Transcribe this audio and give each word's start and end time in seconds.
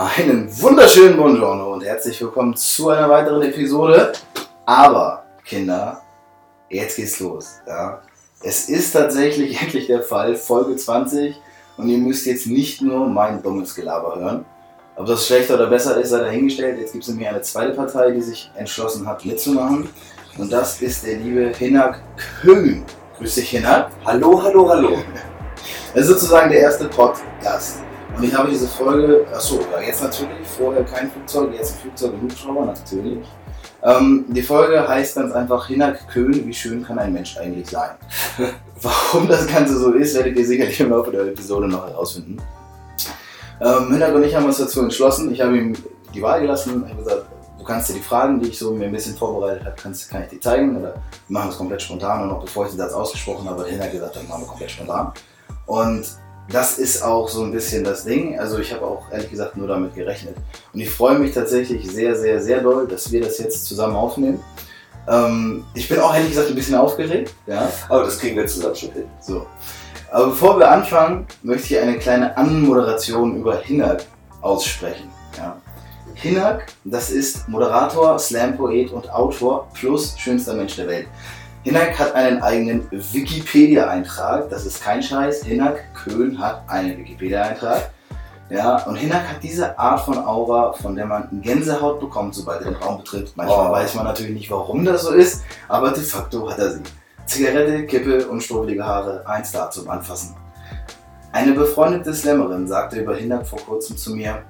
Einen 0.00 0.48
wunderschönen 0.62 1.18
Buongiorno 1.18 1.74
und 1.74 1.84
herzlich 1.84 2.18
willkommen 2.22 2.56
zu 2.56 2.88
einer 2.88 3.10
weiteren 3.10 3.42
Episode. 3.42 4.12
Aber, 4.64 5.26
Kinder, 5.44 6.00
jetzt 6.70 6.96
geht's 6.96 7.20
los. 7.20 7.60
Ja? 7.66 8.00
Es 8.42 8.70
ist 8.70 8.92
tatsächlich 8.92 9.60
endlich 9.62 9.88
der 9.88 10.00
Fall, 10.00 10.36
Folge 10.36 10.74
20. 10.74 11.38
Und 11.76 11.88
ihr 11.90 11.98
müsst 11.98 12.24
jetzt 12.24 12.46
nicht 12.46 12.80
nur 12.80 13.08
mein 13.08 13.42
dummes 13.42 13.74
Gelaber 13.74 14.16
hören. 14.16 14.46
Ob 14.96 15.04
das 15.04 15.26
schlechter 15.26 15.56
oder 15.56 15.66
besser 15.66 16.00
ist, 16.00 16.08
sei 16.08 16.20
dahingestellt. 16.20 16.78
Jetzt 16.78 16.92
gibt 16.92 17.04
es 17.04 17.10
nämlich 17.10 17.28
eine 17.28 17.42
zweite 17.42 17.74
Partei, 17.74 18.12
die 18.12 18.22
sich 18.22 18.50
entschlossen 18.54 19.06
hat, 19.06 19.26
mitzumachen. 19.26 19.86
Und 20.38 20.50
das 20.50 20.80
ist 20.80 21.04
der 21.04 21.16
liebe 21.16 21.52
Hinak 21.58 22.00
Köhn. 22.40 22.86
Grüß 23.18 23.34
dich, 23.34 23.50
Hinak. 23.50 23.90
Hallo, 24.06 24.42
hallo, 24.42 24.66
hallo. 24.66 24.96
Das 25.92 26.04
ist 26.04 26.12
sozusagen 26.12 26.50
der 26.50 26.60
erste 26.60 26.86
Podcast. 26.86 27.80
Und 28.16 28.24
ich 28.24 28.34
habe 28.34 28.50
diese 28.50 28.68
Folge, 28.68 29.26
achso, 29.32 29.60
ja, 29.72 29.80
jetzt 29.80 30.02
natürlich, 30.02 30.46
vorher 30.46 30.84
kein 30.84 31.10
Flugzeug, 31.10 31.54
jetzt 31.54 31.74
ein 31.74 31.80
Flugzeug 31.80 32.12
und 32.14 32.22
Hubschrauber, 32.22 32.66
natürlich. 32.66 33.26
Ähm, 33.82 34.26
die 34.28 34.42
Folge 34.42 34.86
heißt 34.86 35.14
ganz 35.14 35.32
einfach 35.32 35.66
Hinak 35.66 36.06
Köhn, 36.08 36.46
wie 36.46 36.52
schön 36.52 36.84
kann 36.84 36.98
ein 36.98 37.12
Mensch 37.12 37.38
eigentlich 37.38 37.68
sein? 37.68 37.90
Warum 38.82 39.26
das 39.26 39.46
Ganze 39.46 39.78
so 39.78 39.92
ist, 39.92 40.14
werdet 40.14 40.36
ihr 40.36 40.46
sicherlich 40.46 40.78
im 40.80 40.90
Laufe 40.90 41.10
der 41.10 41.22
Episode 41.22 41.68
noch 41.68 41.86
herausfinden. 41.88 42.36
Ähm, 43.60 43.92
Hinak 43.92 44.14
und 44.14 44.24
ich 44.24 44.34
haben 44.34 44.46
uns 44.46 44.58
dazu 44.58 44.82
entschlossen, 44.82 45.32
ich 45.32 45.40
habe 45.40 45.56
ihm 45.56 45.74
die 46.14 46.22
Wahl 46.22 46.40
gelassen, 46.40 46.82
ich 46.84 46.92
habe 46.92 47.02
gesagt, 47.02 47.26
du 47.58 47.64
kannst 47.64 47.90
dir 47.90 47.94
die 47.94 48.00
Fragen, 48.00 48.40
die 48.40 48.48
ich 48.48 48.58
so 48.58 48.72
mir 48.72 48.86
ein 48.86 48.92
bisschen 48.92 49.16
vorbereitet 49.16 49.64
habe, 49.64 49.76
kannst, 49.80 50.10
kann 50.10 50.22
ich 50.24 50.28
dir 50.28 50.40
zeigen 50.40 50.76
oder 50.76 50.94
wir 50.94 51.02
machen 51.28 51.48
das 51.48 51.58
komplett 51.58 51.80
spontan 51.80 52.22
und 52.22 52.28
noch 52.28 52.40
bevor 52.40 52.64
ich 52.64 52.72
den 52.72 52.78
Satz 52.78 52.92
ausgesprochen 52.92 53.48
habe, 53.48 53.62
hat 53.62 53.68
Hinak 53.68 53.92
gesagt, 53.92 54.16
dann 54.16 54.28
machen 54.28 54.42
wir 54.42 54.48
komplett 54.48 54.70
spontan. 54.70 55.12
Und 55.66 56.04
das 56.52 56.78
ist 56.78 57.02
auch 57.02 57.28
so 57.28 57.42
ein 57.42 57.52
bisschen 57.52 57.84
das 57.84 58.04
Ding. 58.04 58.38
Also 58.38 58.58
ich 58.58 58.72
habe 58.72 58.84
auch 58.84 59.10
ehrlich 59.12 59.30
gesagt 59.30 59.56
nur 59.56 59.68
damit 59.68 59.94
gerechnet. 59.94 60.36
Und 60.72 60.80
ich 60.80 60.90
freue 60.90 61.18
mich 61.18 61.32
tatsächlich 61.32 61.88
sehr, 61.90 62.16
sehr, 62.16 62.42
sehr 62.42 62.60
doll, 62.60 62.88
dass 62.88 63.10
wir 63.12 63.20
das 63.20 63.38
jetzt 63.38 63.66
zusammen 63.66 63.96
aufnehmen. 63.96 64.42
Ähm, 65.08 65.64
ich 65.74 65.88
bin 65.88 66.00
auch 66.00 66.14
ehrlich 66.14 66.30
gesagt 66.30 66.48
ein 66.48 66.54
bisschen 66.54 66.74
aufgeregt. 66.74 67.32
Ja? 67.46 67.70
Aber 67.88 68.04
das 68.04 68.18
kriegen 68.18 68.36
wir 68.36 68.46
zusammen 68.46 68.74
schon 68.74 68.92
hin. 68.92 69.04
So. 69.20 69.46
Aber 70.10 70.26
bevor 70.26 70.58
wir 70.58 70.70
anfangen, 70.70 71.26
möchte 71.42 71.74
ich 71.74 71.80
eine 71.80 71.98
kleine 71.98 72.36
Anmoderation 72.36 73.36
über 73.36 73.58
Hinak 73.58 74.04
aussprechen. 74.40 75.08
Ja? 75.36 75.56
Hinak, 76.14 76.66
das 76.84 77.10
ist 77.10 77.48
Moderator, 77.48 78.18
Slam-Poet 78.18 78.92
und 78.92 79.10
Autor 79.10 79.68
plus 79.72 80.18
schönster 80.18 80.54
Mensch 80.54 80.76
der 80.76 80.88
Welt. 80.88 81.06
Hinak 81.62 81.98
hat 81.98 82.14
einen 82.14 82.42
eigenen 82.42 82.86
Wikipedia-Eintrag. 82.90 84.48
Das 84.48 84.64
ist 84.64 84.82
kein 84.82 85.02
Scheiß. 85.02 85.44
Hinak 85.44 85.94
Köhn 85.94 86.38
hat 86.38 86.62
einen 86.68 86.96
Wikipedia-Eintrag. 86.98 87.90
Ja, 88.48 88.82
und 88.84 88.96
Hinak 88.96 89.28
hat 89.28 89.42
diese 89.42 89.78
Art 89.78 90.00
von 90.00 90.18
Aura, 90.18 90.72
von 90.72 90.96
der 90.96 91.06
man 91.06 91.28
Gänsehaut 91.42 92.00
bekommt, 92.00 92.34
sobald 92.34 92.62
er 92.62 92.72
den 92.72 92.82
Raum 92.82 92.98
betritt. 92.98 93.32
Manchmal 93.36 93.68
Oh. 93.68 93.72
weiß 93.72 93.94
man 93.94 94.04
natürlich 94.04 94.32
nicht, 94.34 94.50
warum 94.50 94.84
das 94.84 95.02
so 95.02 95.12
ist, 95.12 95.42
aber 95.68 95.90
de 95.92 96.02
facto 96.02 96.50
hat 96.50 96.58
er 96.58 96.72
sie. 96.72 96.82
Zigarette, 97.26 97.86
Kippe 97.86 98.26
und 98.26 98.42
strubbelige 98.42 98.84
Haare, 98.84 99.22
ein 99.26 99.44
Star 99.44 99.70
zum 99.70 99.88
Anfassen. 99.88 100.34
Eine 101.30 101.52
befreundete 101.52 102.12
Slammerin 102.12 102.66
sagte 102.66 103.00
über 103.00 103.14
Hinak 103.14 103.46
vor 103.46 103.60
kurzem 103.60 103.96
zu 103.96 104.16
mir, 104.16 104.42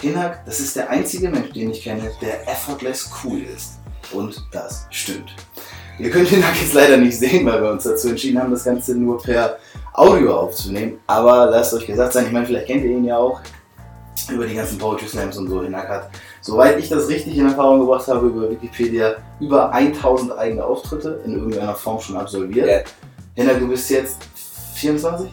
Hinak, 0.00 0.44
das 0.46 0.60
ist 0.60 0.76
der 0.76 0.88
einzige 0.90 1.28
Mensch, 1.28 1.50
den 1.52 1.70
ich 1.70 1.82
kenne, 1.82 2.12
der 2.20 2.46
effortless 2.48 3.10
cool 3.24 3.40
ist. 3.40 3.78
Und 4.12 4.40
das 4.52 4.86
stimmt. 4.90 5.34
Ihr 5.98 6.10
könnt 6.10 6.28
Hinak 6.28 6.54
jetzt 6.60 6.74
leider 6.74 6.96
nicht 6.96 7.18
sehen, 7.18 7.44
weil 7.44 7.60
wir 7.60 7.70
uns 7.70 7.82
dazu 7.82 8.08
entschieden 8.10 8.40
haben, 8.40 8.52
das 8.52 8.64
Ganze 8.64 8.94
nur 8.94 9.20
per 9.20 9.58
Audio 9.92 10.38
aufzunehmen. 10.38 11.00
Aber 11.06 11.46
lasst 11.46 11.74
euch 11.74 11.86
gesagt 11.86 12.12
sein, 12.12 12.26
ich 12.26 12.32
meine, 12.32 12.46
vielleicht 12.46 12.66
kennt 12.66 12.84
ihr 12.84 12.90
ihn 12.90 13.04
ja 13.04 13.18
auch 13.18 13.40
über 14.30 14.46
die 14.46 14.54
ganzen 14.54 14.78
Poetry 14.78 15.08
Slams 15.08 15.36
und 15.38 15.48
so. 15.48 15.62
Hinak 15.62 15.88
hat, 15.88 16.10
soweit 16.40 16.78
ich 16.78 16.88
das 16.88 17.08
richtig 17.08 17.36
in 17.36 17.46
Erfahrung 17.46 17.80
gebracht 17.80 18.06
habe, 18.06 18.26
über 18.28 18.50
Wikipedia 18.50 19.16
über 19.40 19.72
1000 19.72 20.38
eigene 20.38 20.64
Auftritte 20.64 21.20
in 21.24 21.34
irgendeiner 21.34 21.74
Form 21.74 22.00
schon 22.00 22.16
absolviert. 22.16 22.68
Ja. 22.68 22.78
Hinak, 23.34 23.58
du 23.58 23.68
bist 23.68 23.90
jetzt 23.90 24.18
24? 24.74 25.30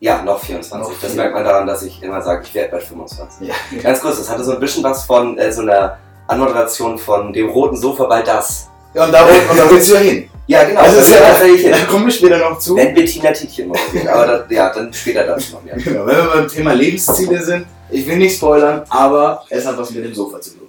Ja, 0.00 0.22
noch 0.22 0.40
24. 0.40 0.94
Noch 0.94 1.00
das 1.00 1.14
merkt 1.14 1.34
man 1.34 1.44
daran, 1.44 1.66
dass 1.66 1.82
ich 1.82 2.02
immer 2.02 2.22
sage, 2.22 2.42
ich 2.44 2.54
werde 2.54 2.72
bald 2.72 2.84
25. 2.84 3.48
Ja. 3.48 3.54
Ganz 3.82 4.00
kurz, 4.00 4.18
das 4.18 4.30
hatte 4.30 4.44
so 4.44 4.52
ein 4.52 4.60
bisschen 4.60 4.82
was 4.82 5.04
von 5.04 5.38
äh, 5.38 5.52
so 5.52 5.62
einer 5.62 5.98
Anmoderation 6.26 6.98
von 6.98 7.32
dem 7.32 7.48
roten 7.48 7.76
Sofa 7.76 8.06
bei 8.06 8.22
das. 8.22 8.67
Ja, 8.98 9.04
und 9.04 9.12
da, 9.12 9.24
wollt- 9.28 9.48
und 9.48 9.56
da 9.56 9.70
willst 9.70 9.90
du 9.90 9.94
ja 9.94 10.00
hin. 10.00 10.28
Ja, 10.48 10.64
genau. 10.64 10.80
Also 10.80 10.96
das 10.96 11.08
ist 11.08 11.14
ja, 11.14 11.20
tatsächlich 11.20 11.62
hin. 11.62 11.70
da 11.70 11.84
kommen 11.84 12.06
wir 12.06 12.12
später 12.12 12.38
noch 12.38 12.58
zu. 12.58 12.74
Wenn 12.74 12.94
Bettina 12.94 13.30
Tietjen 13.30 13.68
mal 13.68 13.78
sehen, 13.92 14.08
aber 14.08 14.26
das, 14.26 14.50
ja, 14.50 14.72
dann 14.72 14.92
später 14.92 15.24
dazu 15.24 15.52
noch 15.52 15.62
mehr. 15.62 15.76
Genau, 15.76 16.04
wenn 16.04 16.16
wir 16.16 16.30
beim 16.34 16.48
Thema 16.48 16.72
Lebensziele 16.72 17.40
sind, 17.40 17.66
ich 17.90 18.06
will 18.08 18.16
nicht 18.16 18.36
spoilern, 18.36 18.82
aber 18.88 19.44
es 19.50 19.64
hat 19.64 19.78
was 19.78 19.90
mit 19.92 20.04
dem 20.04 20.14
Sofa 20.14 20.40
zu 20.40 20.50
tun. 20.50 20.68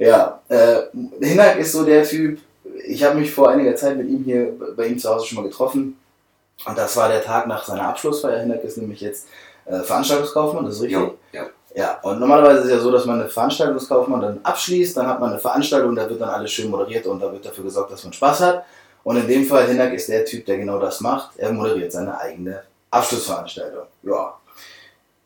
Ja, 0.00 0.40
äh, 0.48 0.78
Hinak 1.20 1.58
ist 1.58 1.72
so 1.72 1.84
der 1.84 2.02
Typ, 2.02 2.40
ich 2.86 3.04
habe 3.04 3.20
mich 3.20 3.30
vor 3.30 3.50
einiger 3.50 3.76
Zeit 3.76 3.96
mit 3.96 4.08
ihm 4.08 4.24
hier 4.24 4.52
bei 4.76 4.86
ihm 4.86 4.98
zu 4.98 5.08
Hause 5.08 5.26
schon 5.26 5.36
mal 5.36 5.48
getroffen 5.48 5.96
und 6.66 6.76
das 6.76 6.96
war 6.96 7.08
der 7.08 7.22
Tag 7.22 7.46
nach 7.46 7.64
seiner 7.64 7.88
Abschlussfeier. 7.88 8.40
Hinak 8.40 8.64
ist 8.64 8.78
nämlich 8.78 9.00
jetzt 9.00 9.26
äh, 9.66 9.80
Veranstaltungskaufmann, 9.80 10.64
das 10.64 10.76
ist 10.76 10.82
richtig. 10.82 10.98
Jo, 10.98 11.14
ja. 11.32 11.46
Ja, 11.78 11.96
und 12.02 12.18
normalerweise 12.18 12.58
ist 12.58 12.64
es 12.64 12.70
ja 12.72 12.78
so, 12.80 12.90
dass 12.90 13.04
man 13.04 13.20
eine 13.20 13.28
Veranstaltungskaufmann 13.28 14.20
dann 14.20 14.40
abschließt, 14.42 14.96
dann 14.96 15.06
hat 15.06 15.20
man 15.20 15.30
eine 15.30 15.38
Veranstaltung, 15.38 15.94
da 15.94 16.10
wird 16.10 16.20
dann 16.20 16.30
alles 16.30 16.50
schön 16.50 16.70
moderiert 16.70 17.06
und 17.06 17.22
da 17.22 17.30
wird 17.30 17.46
dafür 17.46 17.62
gesorgt, 17.62 17.92
dass 17.92 18.02
man 18.02 18.12
Spaß 18.12 18.40
hat. 18.40 18.64
Und 19.04 19.16
in 19.16 19.28
dem 19.28 19.44
Fall, 19.44 19.68
Hinak 19.68 19.92
ist 19.92 20.08
der 20.08 20.24
Typ, 20.24 20.44
der 20.44 20.58
genau 20.58 20.80
das 20.80 21.00
macht. 21.00 21.30
Er 21.36 21.52
moderiert 21.52 21.92
seine 21.92 22.18
eigene 22.18 22.62
Abschlussveranstaltung. 22.90 23.84
Ja. 24.02 24.34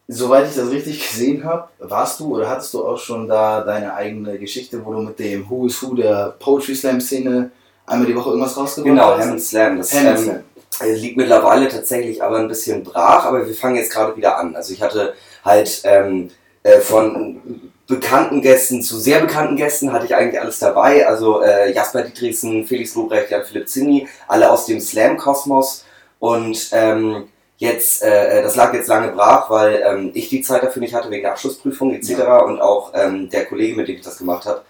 Soweit 0.08 0.46
ich 0.46 0.54
das 0.54 0.70
richtig 0.70 1.08
gesehen 1.08 1.42
habe, 1.42 1.68
warst 1.78 2.20
du 2.20 2.36
oder 2.36 2.50
hattest 2.50 2.74
du 2.74 2.86
auch 2.86 2.98
schon 2.98 3.26
da 3.26 3.62
deine 3.62 3.94
eigene 3.94 4.38
Geschichte, 4.38 4.84
wo 4.84 4.92
du 4.92 5.00
mit 5.00 5.18
dem 5.18 5.48
Who 5.48 5.68
is 5.68 5.82
Who 5.82 5.94
der 5.94 6.34
Poetry 6.38 6.74
Slam 6.74 7.00
Szene 7.00 7.50
einmal 7.86 8.06
die 8.06 8.14
Woche 8.14 8.28
irgendwas 8.28 8.58
rausgebracht 8.58 8.90
Genau, 8.90 9.16
hast? 9.16 9.24
Hammond 9.24 9.42
Slam. 9.42 9.78
Das 9.78 9.94
Hammond 9.94 10.18
ähm, 10.18 10.24
Slam. 10.24 10.44
Es 10.80 11.00
liegt 11.00 11.16
mittlerweile 11.16 11.68
tatsächlich 11.68 12.22
aber 12.22 12.36
ein 12.36 12.48
bisschen 12.48 12.82
brach, 12.84 13.24
aber 13.24 13.46
wir 13.46 13.54
fangen 13.54 13.76
jetzt 13.76 13.90
gerade 13.90 14.14
wieder 14.18 14.36
an. 14.36 14.54
Also 14.54 14.74
ich 14.74 14.82
hatte 14.82 15.14
halt 15.44 15.80
ähm, 15.84 16.30
äh, 16.62 16.80
von 16.80 17.70
bekannten 17.86 18.40
Gästen 18.40 18.82
zu 18.82 18.98
sehr 18.98 19.20
bekannten 19.20 19.56
Gästen 19.56 19.92
hatte 19.92 20.06
ich 20.06 20.14
eigentlich 20.14 20.40
alles 20.40 20.58
dabei. 20.58 21.06
Also 21.06 21.42
äh, 21.42 21.72
Jasper 21.72 22.02
Dietrichsen, 22.02 22.66
Felix 22.66 22.94
Lobrecht, 22.94 23.30
Jan 23.30 23.44
Philipp 23.44 23.68
Zinni, 23.68 24.08
alle 24.28 24.50
aus 24.50 24.66
dem 24.66 24.80
Slam-Kosmos. 24.80 25.84
Und 26.18 26.70
ähm, 26.72 27.28
jetzt, 27.58 28.02
äh, 28.02 28.42
das 28.42 28.56
lag 28.56 28.72
jetzt 28.74 28.88
lange 28.88 29.12
brach, 29.12 29.50
weil 29.50 29.82
ähm, 29.84 30.10
ich 30.14 30.28
die 30.28 30.42
Zeit 30.42 30.62
dafür 30.62 30.80
nicht 30.80 30.94
hatte 30.94 31.10
wegen 31.10 31.22
der 31.22 31.32
Abschlussprüfung 31.32 31.94
etc. 31.94 32.22
Und 32.46 32.60
auch 32.60 32.92
ähm, 32.94 33.28
der 33.28 33.44
Kollege, 33.46 33.76
mit 33.76 33.88
dem 33.88 33.96
ich 33.96 34.02
das 34.02 34.18
gemacht 34.18 34.46
habe, 34.46 34.62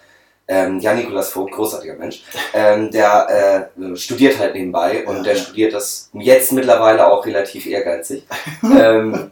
ähm, 0.47 0.79
Jan 0.79 0.97
Nikolas 0.97 1.29
Vogt, 1.29 1.53
großartiger 1.53 1.95
Mensch, 1.95 2.23
ähm, 2.53 2.91
der 2.91 3.69
äh, 3.79 3.95
studiert 3.95 4.37
halt 4.39 4.55
nebenbei 4.55 5.05
und 5.05 5.17
Ja, 5.17 5.23
der 5.23 5.35
ja. 5.35 5.39
studiert 5.39 5.73
das 5.73 6.09
jetzt 6.13 6.51
mittlerweile 6.51 7.07
auch 7.07 7.25
relativ 7.25 7.65
ehrgeizig. 7.65 8.25
ähm, 8.63 9.31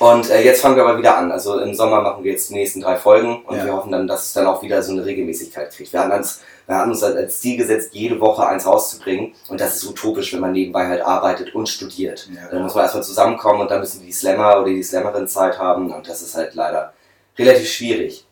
und 0.00 0.30
äh, 0.30 0.42
jetzt 0.42 0.60
fangen 0.60 0.76
wir 0.76 0.84
aber 0.84 0.98
wieder 0.98 1.16
an. 1.16 1.32
Also 1.32 1.58
im 1.60 1.74
Sommer 1.74 2.00
machen 2.02 2.22
wir 2.24 2.32
jetzt 2.32 2.50
die 2.50 2.54
nächsten 2.54 2.80
drei 2.80 2.96
Folgen 2.96 3.42
und 3.44 3.56
Ja. 3.56 3.64
wir 3.64 3.72
hoffen 3.74 3.92
dann, 3.92 4.06
dass 4.06 4.26
es 4.26 4.32
dann 4.32 4.46
auch 4.46 4.62
wieder 4.62 4.82
so 4.82 4.92
eine 4.92 5.04
Regelmäßigkeit 5.04 5.70
kriegt. 5.72 5.92
Wir 5.92 6.00
hatten 6.00 6.12
uns, 6.12 6.40
wir 6.66 6.76
hatten 6.76 6.90
uns 6.90 7.02
halt 7.02 7.16
als 7.16 7.40
Ziel 7.40 7.56
gesetzt, 7.56 7.90
jede 7.92 8.20
Woche 8.20 8.46
eins 8.46 8.66
rauszubringen 8.66 9.34
und 9.48 9.60
das 9.60 9.76
ist 9.76 9.84
utopisch, 9.88 10.32
wenn 10.32 10.40
man 10.40 10.52
nebenbei 10.52 10.86
halt 10.86 11.02
arbeitet 11.02 11.54
und 11.54 11.68
studiert. 11.68 12.28
Ja, 12.34 12.48
Dann 12.50 12.62
muss 12.62 12.74
man 12.74 12.84
erstmal 12.84 13.02
zusammenkommen 13.04 13.60
und 13.62 13.70
dann 13.70 13.80
müssen 13.80 14.02
die 14.04 14.12
Slammer 14.12 14.60
oder 14.60 14.66
die 14.70 14.82
Slammerin 14.82 15.26
Zeit 15.28 15.58
haben 15.58 15.92
und 15.92 16.08
das 16.08 16.22
ist 16.22 16.34
halt 16.36 16.54
leider 16.54 16.92
relativ 17.38 17.68
schwierig. 17.68 18.26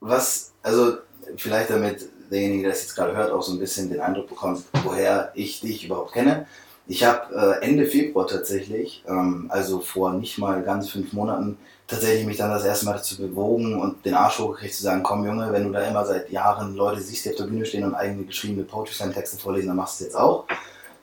was, 0.00 0.52
also 0.62 0.98
vielleicht 1.36 1.70
damit 1.70 2.08
derjenige, 2.30 2.64
der 2.64 2.72
es 2.72 2.82
jetzt 2.82 2.94
gerade 2.96 3.16
hört, 3.16 3.30
auch 3.32 3.42
so 3.42 3.52
ein 3.52 3.58
bisschen 3.58 3.88
den 3.90 4.00
Eindruck 4.00 4.28
bekommt, 4.28 4.64
woher 4.84 5.30
ich 5.34 5.60
dich 5.60 5.84
überhaupt 5.84 6.12
kenne. 6.12 6.46
Ich 6.88 7.04
habe 7.04 7.34
äh, 7.60 7.64
Ende 7.64 7.86
Februar 7.86 8.26
tatsächlich, 8.26 9.02
ähm, 9.08 9.46
also 9.48 9.80
vor 9.80 10.12
nicht 10.12 10.38
mal 10.38 10.62
ganz 10.62 10.88
fünf 10.90 11.12
Monaten, 11.12 11.58
tatsächlich 11.88 12.24
mich 12.26 12.36
dann 12.36 12.50
das 12.50 12.64
erste 12.64 12.86
Mal 12.86 12.92
dazu 12.92 13.16
bewogen 13.16 13.80
und 13.80 14.04
den 14.04 14.14
Arsch 14.14 14.38
hochgekriegt 14.38 14.74
zu 14.74 14.82
sagen, 14.82 15.02
komm 15.02 15.24
Junge, 15.24 15.52
wenn 15.52 15.64
du 15.64 15.72
da 15.72 15.80
immer 15.80 16.04
seit 16.06 16.30
Jahren 16.30 16.74
Leute 16.76 17.00
siehst, 17.00 17.24
die 17.24 17.30
auf 17.30 17.36
der 17.36 17.44
Bühne 17.44 17.66
stehen 17.66 17.84
und 17.84 17.94
eigene 17.94 18.24
geschriebene 18.24 18.62
Poetry 18.64 18.94
Slam 18.94 19.12
Texte 19.12 19.36
vorlesen, 19.36 19.68
dann 19.68 19.76
machst 19.76 20.00
du 20.00 20.04
es 20.04 20.10
jetzt 20.10 20.16
auch. 20.16 20.44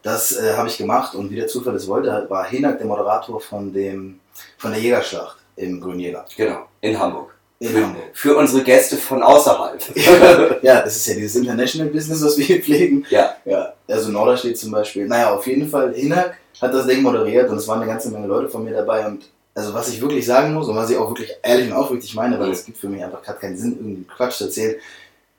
Das 0.03 0.31
äh, 0.37 0.53
habe 0.55 0.67
ich 0.67 0.77
gemacht 0.77 1.15
und 1.15 1.29
wie 1.31 1.35
der 1.35 1.47
Zufall 1.47 1.75
es 1.75 1.87
wollte, 1.87 2.25
war 2.29 2.45
Hinak 2.45 2.77
der 2.77 2.87
Moderator 2.87 3.39
von, 3.39 3.71
dem, 3.73 4.19
von 4.57 4.71
der 4.71 4.79
Jägerschlacht 4.81 5.37
im 5.55 5.79
Grünjäger 5.81 6.25
Genau, 6.35 6.65
in 6.81 6.97
Hamburg. 6.99 7.33
in 7.59 7.69
Für, 7.69 7.83
Hamburg. 7.85 8.03
für 8.13 8.37
unsere 8.37 8.63
Gäste 8.63 8.97
von 8.97 9.21
außerhalb. 9.21 9.81
ja, 10.63 10.81
das 10.81 10.95
ist 10.97 11.07
ja 11.07 11.15
dieses 11.15 11.35
International 11.35 11.91
Business, 11.91 12.23
was 12.23 12.37
wir 12.37 12.45
hier 12.45 12.61
pflegen. 12.61 13.05
Ja. 13.09 13.35
Ja, 13.45 13.72
also 13.87 14.09
Norderstedt 14.09 14.57
zum 14.57 14.71
Beispiel. 14.71 15.07
Naja, 15.07 15.33
auf 15.33 15.45
jeden 15.47 15.67
Fall, 15.69 15.93
Hinak 15.93 16.37
hat 16.61 16.73
das 16.73 16.87
Ding 16.87 17.01
moderiert 17.01 17.49
und 17.49 17.57
es 17.57 17.67
waren 17.67 17.81
eine 17.81 17.91
ganze 17.91 18.09
Menge 18.09 18.27
Leute 18.27 18.49
von 18.49 18.63
mir 18.63 18.73
dabei 18.73 19.05
und 19.05 19.23
also 19.55 19.73
was 19.73 19.89
ich 19.89 20.01
wirklich 20.01 20.25
sagen 20.25 20.53
muss 20.53 20.67
und 20.67 20.75
was 20.75 20.89
ich 20.89 20.97
auch 20.97 21.09
wirklich 21.09 21.29
ehrlich 21.43 21.67
und 21.67 21.73
aufrichtig 21.73 22.15
meine, 22.15 22.39
weil 22.39 22.51
es 22.51 22.65
gibt 22.65 22.77
für 22.77 22.89
mich 22.89 23.03
einfach 23.03 23.21
gerade 23.21 23.39
keinen 23.39 23.57
Sinn, 23.57 23.73
irgendwie 23.73 24.03
Quatsch 24.05 24.37
zu 24.37 24.45
erzählen. 24.45 24.75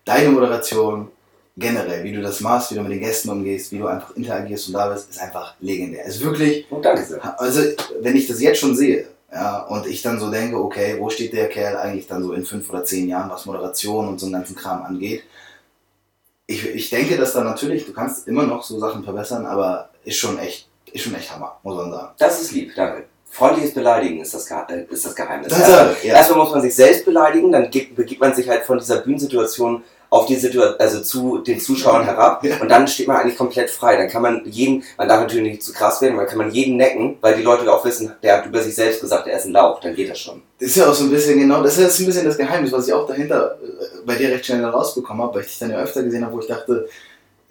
Deine 0.05 0.29
Moderation 0.31 1.09
generell, 1.57 2.05
wie 2.05 2.13
du 2.13 2.23
das 2.23 2.41
machst, 2.41 2.71
wie 2.71 2.75
du 2.77 2.83
mit 2.83 2.93
den 2.93 3.01
Gästen 3.01 3.31
umgehst, 3.31 3.73
wie 3.73 3.79
du 3.79 3.87
einfach 3.87 4.15
interagierst 4.17 4.69
und 4.69 4.75
da 4.75 4.89
bist, 4.89 5.11
ist 5.11 5.21
einfach 5.21 5.55
legendär. 5.61 6.05
Es 6.07 6.17
ist 6.17 6.25
wirklich 6.25 6.71
Und 6.71 6.85
danke 6.85 7.03
sehr. 7.05 7.41
also, 7.41 7.61
wenn 8.01 8.17
ich 8.17 8.27
das 8.27 8.41
jetzt 8.41 8.59
schon 8.61 8.77
sehe, 8.77 9.07
Ja, 9.33 9.63
und 9.67 9.87
ich 9.87 10.01
dann 10.03 10.21
so 10.21 10.31
denke, 10.31 10.57
okay, 10.63 10.97
wo 10.99 11.11
steht 11.11 11.33
der 11.33 11.49
Kerl 11.49 11.77
eigentlich 11.77 12.07
dann 12.07 12.23
so 12.23 12.33
in 12.35 12.45
fünf 12.45 12.69
oder 12.71 12.85
zehn 12.85 13.09
Jahren, 13.09 13.31
was 13.31 13.47
Moderation 13.47 14.07
und 14.09 14.21
so 14.21 14.27
einen 14.27 14.35
ganzen 14.35 14.55
Kram 14.55 14.83
angeht? 14.85 15.25
Ich, 16.47 16.67
ich 16.67 16.91
denke, 16.91 17.17
dass 17.17 17.33
da 17.33 17.43
natürlich, 17.43 17.87
du 17.87 17.93
kannst 17.93 18.29
immer 18.29 18.43
noch 18.43 18.63
so 18.63 18.79
Sachen 18.79 19.03
verbessern, 19.03 19.47
aber 19.47 19.91
ist 20.05 20.19
schon 20.19 20.39
echt, 20.39 20.69
ist 20.93 21.03
schon 21.03 21.15
echt 21.15 21.33
Hammer, 21.35 21.59
muss 21.63 21.77
man 21.77 21.91
sagen. 21.91 22.15
Das 22.19 22.41
ist 22.41 22.53
lieb, 22.53 22.73
danke. 22.75 23.07
Freundliches 23.31 23.75
Beleidigen 23.75 24.21
ist 24.21 24.33
das, 24.35 24.47
Ge 24.47 24.57
äh, 24.69 24.85
ist 24.93 25.05
das 25.05 25.15
Geheimnis. 25.15 25.49
Das 25.49 25.61
erstmal, 25.61 25.93
ist, 25.93 26.05
ja. 26.05 26.15
erstmal 26.15 26.39
muss 26.39 26.51
man 26.53 26.63
sich 26.63 26.75
selbst 26.75 27.05
beleidigen, 27.05 27.51
dann 27.51 27.71
gibt, 27.71 27.97
begibt 27.97 28.21
man 28.21 28.35
sich 28.35 28.49
halt 28.49 28.65
von 28.65 28.79
dieser 28.79 28.99
Bühnensituation 28.99 29.83
auf 30.15 30.27
die 30.27 30.37
Situation, 30.37 30.75
also 30.79 31.01
zu 31.01 31.39
den 31.39 31.59
Zuschauern 31.59 32.05
herab 32.05 32.45
Ja. 32.45 32.61
und 32.61 32.69
dann 32.69 32.87
steht 32.87 33.09
man 33.09 33.17
eigentlich 33.17 33.37
komplett 33.37 33.69
frei. 33.69 33.97
Dann 33.97 34.09
kann 34.09 34.23
man 34.23 34.43
jeden, 34.45 34.85
man 34.97 35.09
darf 35.09 35.21
natürlich 35.21 35.43
nicht 35.53 35.63
zu 35.65 35.73
krass 35.73 36.01
werden, 36.01 36.15
man 36.15 36.27
kann 36.27 36.39
man 36.39 36.53
jeden 36.53 36.77
necken, 36.77 37.17
weil 37.21 37.37
die 37.37 37.43
Leute 37.43 37.71
auch 37.73 37.85
wissen, 37.85 38.13
der 38.23 38.39
hat 38.39 38.47
über 38.47 38.63
sich 38.63 38.77
selbst 38.77 39.01
gesagt, 39.01 39.27
er 39.27 39.39
ist 39.39 39.47
ein 39.47 39.53
Lauch, 39.53 39.81
dann 39.81 39.95
geht 39.95 40.09
das 40.11 40.21
schon. 40.21 40.41
Das 40.61 40.69
ist 40.69 40.77
ja 40.77 40.89
auch 40.89 40.95
so 40.95 41.05
ein 41.05 41.11
bisschen 41.11 41.37
genau, 41.39 41.63
das 41.65 41.79
ist 41.79 41.99
ein 41.99 42.07
bisschen 42.07 42.25
das 42.25 42.39
Geheimnis, 42.39 42.71
was 42.71 42.87
ich 42.87 42.93
auch 42.95 43.09
dahinter 43.09 43.59
äh, 43.61 44.07
bei 44.07 44.15
dir 44.15 44.29
recht 44.31 44.47
schnell 44.47 44.65
rausbekommen 44.65 45.21
habe, 45.23 45.35
weil 45.35 45.41
ich 45.43 45.49
dich 45.49 45.59
dann 45.59 45.71
ja 45.71 45.79
öfter 45.79 46.05
gesehen 46.05 46.25
habe, 46.25 46.35
wo 46.35 46.41
ich 46.41 46.47
dachte, 46.47 46.89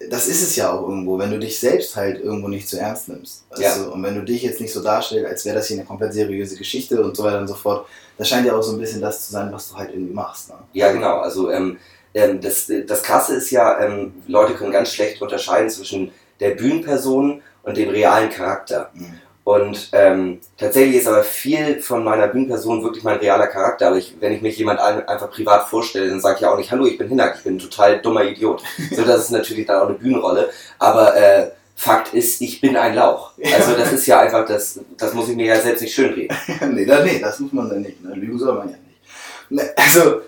das 0.10 0.28
ist 0.28 0.42
es 0.42 0.56
ja 0.56 0.72
auch 0.72 0.84
irgendwo, 0.84 1.18
wenn 1.20 1.32
du 1.32 1.40
dich 1.40 1.60
selbst 1.60 1.96
halt 1.96 2.22
irgendwo 2.24 2.48
nicht 2.48 2.68
zu 2.68 2.78
ernst 2.80 3.10
nimmst. 3.10 3.44
Weißt 3.50 3.62
Ja. 3.62 3.84
Und 3.88 4.04
wenn 4.04 4.16
du 4.16 4.22
dich 4.24 4.42
jetzt 4.42 4.60
nicht 4.62 4.74
so 4.74 4.82
darstellst, 4.82 5.26
als 5.30 5.46
wäre 5.46 5.56
das 5.58 5.68
hier 5.68 5.78
eine 5.78 5.86
komplett 5.86 6.14
seriöse 6.14 6.56
Geschichte 6.58 7.02
und 7.02 7.16
so 7.16 7.24
weiter 7.24 7.40
und 7.40 7.48
so 7.48 7.54
fort, 7.56 7.88
das 8.18 8.28
scheint 8.28 8.46
ja 8.46 8.56
auch 8.56 8.62
so 8.62 8.74
ein 8.74 8.80
bisschen 8.80 9.02
das 9.02 9.26
zu 9.26 9.32
sein, 9.34 9.50
was 9.52 9.70
du 9.70 9.76
halt 9.76 9.92
irgendwie 9.92 10.14
machst. 10.14 10.50
Ne? 10.50 10.56
Ja, 10.74 10.92
genau. 10.92 11.20
Also 11.20 11.52
ähm, 11.52 11.78
ähm, 12.14 12.42
das, 12.42 12.72
das 12.88 13.04
Krasse 13.04 13.36
ist 13.36 13.52
ja, 13.52 13.80
ähm, 13.80 14.14
Leute 14.28 14.54
können 14.54 14.72
ganz 14.72 14.94
schlecht 14.94 15.22
unterscheiden 15.22 15.70
zwischen 15.70 16.12
der 16.40 16.52
Bühnenperson 16.52 17.42
und 17.64 17.78
dem 17.78 17.90
realen 17.90 18.30
Charakter. 18.30 18.90
Mhm. 18.94 19.20
Und 19.46 19.90
ähm, 19.92 20.40
tatsächlich 20.58 20.98
ist 20.98 21.08
aber 21.08 21.24
viel 21.24 21.82
von 21.82 22.04
meiner 22.04 22.28
Bühnenperson 22.28 22.82
wirklich 22.82 23.04
mein 23.04 23.18
realer 23.18 23.48
Charakter. 23.48 23.88
Aber 23.88 23.98
ich, 23.98 24.16
wenn 24.22 24.32
ich 24.32 24.42
mich 24.42 24.58
jemand 24.58 24.80
ein, 24.80 25.06
einfach 25.06 25.30
privat 25.30 25.68
vorstelle, 25.68 26.10
dann 26.10 26.22
sage 26.22 26.36
ich 26.36 26.42
ja 26.42 26.54
auch 26.54 26.58
nicht, 26.58 26.72
hallo, 26.72 26.86
ich 26.86 26.98
bin 26.98 27.10
Hinak, 27.10 27.36
ich 27.38 27.44
bin 27.44 27.56
ein 27.56 27.60
total 27.60 28.02
dummer 28.02 28.24
Idiot. 28.24 28.64
So, 28.92 29.04
das 29.04 29.24
ist 29.24 29.32
natürlich 29.32 29.66
dann 29.66 29.82
auch 29.82 29.88
eine 29.88 29.98
Bühnenrolle. 29.98 30.50
Aber 30.80 31.16
äh, 31.16 31.52
Fakt 31.76 32.14
ist, 32.14 32.40
ich 32.42 32.62
bin 32.62 32.78
ein 32.78 32.96
Lauch. 32.96 33.32
Also 33.54 33.74
das 33.76 33.92
ist 33.92 34.06
ja 34.06 34.20
einfach, 34.20 34.46
das, 34.46 34.80
das 34.96 35.14
muss 35.14 35.28
ich 35.28 35.36
mir 35.36 35.48
ja 35.48 35.60
selbst 35.60 35.82
nicht 35.82 35.94
schönreden. 35.94 36.38
nee, 36.72 36.86
da, 36.86 37.04
nee, 37.04 37.20
das 37.20 37.40
muss 37.40 37.52
man 37.52 37.70
dann 37.70 37.82
nicht. 37.82 38.02
Ne? 38.02 38.14
Lügen 38.16 38.38
soll 38.38 38.54
man 38.54 38.70
ja 38.70 38.78
nicht. 38.78 39.02
Ne, 39.50 39.74
Also, 39.76 40.22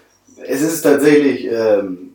es 0.47 0.61
ist 0.61 0.81
tatsächlich, 0.81 1.45
ähm, 1.45 2.13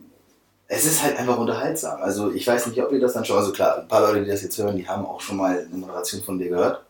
es 0.68 0.84
ist 0.84 1.02
halt 1.02 1.18
einfach 1.18 1.38
unterhaltsam. 1.38 2.00
Also, 2.00 2.30
ich 2.32 2.46
weiß 2.46 2.68
nicht, 2.68 2.82
ob 2.82 2.92
ihr 2.92 3.00
das 3.00 3.12
dann 3.12 3.24
schon, 3.24 3.36
also 3.36 3.52
klar, 3.52 3.78
ein 3.78 3.88
paar 3.88 4.00
Leute, 4.00 4.24
die 4.24 4.30
das 4.30 4.42
jetzt 4.42 4.56
hören, 4.58 4.76
die 4.76 4.88
haben 4.88 5.04
auch 5.04 5.20
schon 5.20 5.36
mal 5.36 5.58
eine 5.58 5.76
Moderation 5.76 6.22
von 6.22 6.38
dir 6.38 6.48
gehört. 6.48 6.82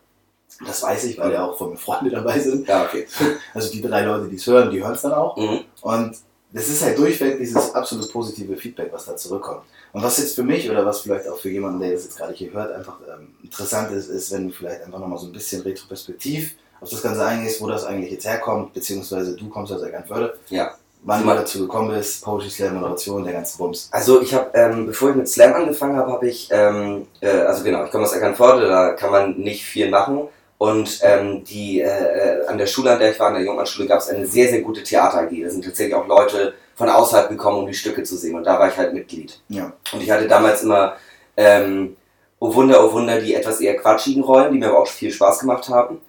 Das 0.65 0.83
weiß 0.83 1.05
ich, 1.05 1.17
weil 1.17 1.31
ja 1.31 1.45
auch 1.45 1.57
von 1.57 1.71
mir 1.71 1.77
Freunde 1.77 2.11
dabei 2.11 2.39
sind. 2.39 2.67
Ja, 2.67 2.83
okay. 2.83 3.07
Also, 3.53 3.71
die 3.71 3.81
drei 3.81 4.03
Leute, 4.03 4.27
die 4.27 4.35
es 4.35 4.45
hören, 4.45 4.69
die 4.69 4.83
hören 4.83 4.93
es 4.93 5.01
dann 5.01 5.13
auch. 5.13 5.35
Mhm. 5.37 5.61
Und 5.81 6.17
das 6.53 6.67
ist 6.67 6.83
halt 6.83 6.97
durchweg 6.97 7.39
dieses 7.39 7.73
absolut 7.73 8.11
positive 8.11 8.55
Feedback, 8.57 8.91
was 8.91 9.05
da 9.05 9.15
zurückkommt. 9.15 9.63
Und 9.93 10.03
was 10.03 10.17
jetzt 10.17 10.35
für 10.35 10.43
mich 10.43 10.69
oder 10.69 10.85
was 10.85 11.01
vielleicht 11.01 11.27
auch 11.27 11.37
für 11.37 11.49
jemanden, 11.49 11.79
der 11.79 11.93
das 11.93 12.03
jetzt 12.03 12.17
gerade 12.17 12.33
hier 12.33 12.51
hört, 12.51 12.71
einfach 12.73 12.97
ähm, 13.09 13.29
interessant 13.43 13.91
ist, 13.91 14.09
ist, 14.09 14.31
wenn 14.31 14.47
du 14.47 14.53
vielleicht 14.53 14.83
einfach 14.83 14.99
nochmal 14.99 15.17
so 15.17 15.27
ein 15.27 15.33
bisschen 15.33 15.61
retroperspektiv 15.61 16.55
auf 16.81 16.89
das 16.89 17.01
Ganze 17.01 17.23
eingehst, 17.23 17.61
wo 17.61 17.67
das 17.67 17.85
eigentlich 17.85 18.11
jetzt 18.11 18.25
herkommt, 18.25 18.73
beziehungsweise 18.73 19.35
du 19.35 19.49
kommst 19.49 19.71
aus 19.71 19.81
Eckernförde, 19.81 20.37
Ja. 20.49 20.75
Wann 21.03 21.23
du 21.25 21.33
dazu 21.33 21.59
gekommen 21.59 21.89
bist, 21.89 22.23
Poetry 22.23 22.49
Slam, 22.49 22.75
Moderation, 22.75 23.23
der 23.23 23.33
ganze 23.33 23.57
Bums. 23.57 23.89
Also 23.91 24.21
ich 24.21 24.33
habe, 24.33 24.51
ähm, 24.53 24.85
bevor 24.85 25.09
ich 25.09 25.15
mit 25.15 25.27
Slam 25.27 25.53
angefangen 25.53 25.97
habe, 25.97 26.11
habe 26.11 26.27
ich, 26.27 26.49
ähm, 26.51 27.07
äh, 27.21 27.29
also 27.29 27.63
genau, 27.63 27.85
ich 27.85 27.91
komme 27.91 28.03
aus 28.03 28.13
Eckernförde, 28.13 28.67
da 28.67 28.93
kann 28.93 29.11
man 29.11 29.37
nicht 29.37 29.63
viel 29.63 29.89
machen. 29.89 30.27
Und 30.57 30.99
ähm, 31.01 31.43
die, 31.43 31.81
äh, 31.81 31.87
äh, 31.87 32.45
an 32.45 32.59
der 32.59 32.67
Schule, 32.67 32.91
an 32.91 32.99
der 32.99 33.11
ich 33.11 33.19
war, 33.19 33.29
an 33.29 33.33
der 33.33 33.43
Jungmannschule, 33.43 33.87
gab 33.87 33.99
es 33.99 34.09
eine 34.09 34.27
sehr, 34.27 34.47
sehr 34.47 34.61
gute 34.61 34.83
Theater 34.83 35.21
AG. 35.21 35.43
Da 35.43 35.49
sind 35.49 35.65
tatsächlich 35.65 35.95
auch 35.95 36.05
Leute 36.05 36.53
von 36.75 36.87
außerhalb 36.87 37.29
gekommen, 37.29 37.61
um 37.61 37.67
die 37.67 37.73
Stücke 37.73 38.03
zu 38.03 38.15
sehen. 38.15 38.35
Und 38.35 38.43
da 38.43 38.59
war 38.59 38.67
ich 38.67 38.77
halt 38.77 38.93
Mitglied. 38.93 39.41
Ja. 39.49 39.73
Und 39.91 40.03
ich 40.03 40.11
hatte 40.11 40.27
damals 40.27 40.61
immer, 40.61 40.97
ähm, 41.35 41.97
oh 42.39 42.53
Wunder, 42.53 42.85
oh 42.85 42.93
Wunder, 42.93 43.19
die 43.19 43.33
etwas 43.33 43.59
eher 43.59 43.75
quatschigen 43.75 44.21
Rollen, 44.21 44.51
die 44.51 44.59
mir 44.59 44.69
aber 44.69 44.81
auch 44.81 44.87
viel 44.87 45.11
Spaß 45.11 45.39
gemacht 45.39 45.67
haben. 45.67 45.99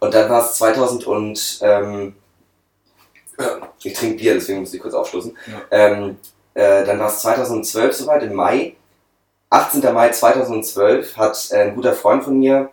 Und 0.00 0.12
dann 0.12 0.28
war 0.28 0.44
es 0.44 0.54
2000 0.54 1.06
und, 1.06 1.60
ähm, 1.62 2.14
ich 3.82 3.94
trinke 3.94 4.16
Bier, 4.16 4.34
deswegen 4.34 4.60
muss 4.60 4.74
ich 4.74 4.80
kurz 4.80 4.94
aufstoßen. 4.94 5.36
Ja. 5.46 5.62
Ähm, 5.70 6.16
äh, 6.54 6.84
dann 6.84 6.98
war 6.98 7.08
es 7.08 7.20
2012 7.20 7.94
soweit, 7.94 8.22
im 8.22 8.34
Mai. 8.34 8.76
18. 9.50 9.92
Mai 9.92 10.10
2012 10.10 11.16
hat 11.16 11.48
äh, 11.50 11.62
ein 11.62 11.74
guter 11.74 11.92
Freund 11.92 12.22
von 12.22 12.38
mir, 12.38 12.70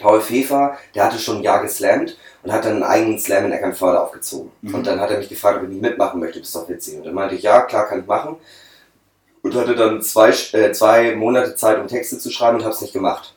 Paul 0.00 0.20
Pfeffer, 0.20 0.76
der 0.94 1.04
hatte 1.04 1.18
schon 1.18 1.38
ein 1.38 1.42
Jahr 1.42 1.62
geslammt 1.62 2.16
und 2.42 2.52
hat 2.52 2.64
dann 2.64 2.74
einen 2.74 2.82
eigenen 2.82 3.18
Slam 3.18 3.46
in 3.46 3.52
Eckernförde 3.52 4.00
aufgezogen. 4.00 4.50
Mhm. 4.62 4.74
Und 4.74 4.86
dann 4.86 5.00
hat 5.00 5.10
er 5.10 5.18
mich 5.18 5.28
gefragt, 5.28 5.58
ob 5.58 5.64
ich 5.64 5.70
nicht 5.70 5.82
mitmachen 5.82 6.20
möchte, 6.20 6.38
das 6.38 6.48
ist 6.48 6.56
doch 6.56 6.68
witzig. 6.68 6.98
Und 6.98 7.06
dann 7.06 7.14
meinte 7.14 7.34
ich, 7.34 7.42
ja, 7.42 7.62
klar, 7.62 7.86
kann 7.86 8.00
ich 8.00 8.06
machen. 8.06 8.36
Und 9.42 9.54
hatte 9.54 9.74
dann 9.74 10.02
zwei, 10.02 10.28
äh, 10.52 10.70
zwei 10.72 11.16
Monate 11.16 11.54
Zeit, 11.54 11.78
um 11.80 11.88
Texte 11.88 12.18
zu 12.18 12.30
schreiben 12.30 12.58
und 12.58 12.64
habe 12.64 12.74
es 12.74 12.82
nicht 12.82 12.92
gemacht. 12.92 13.34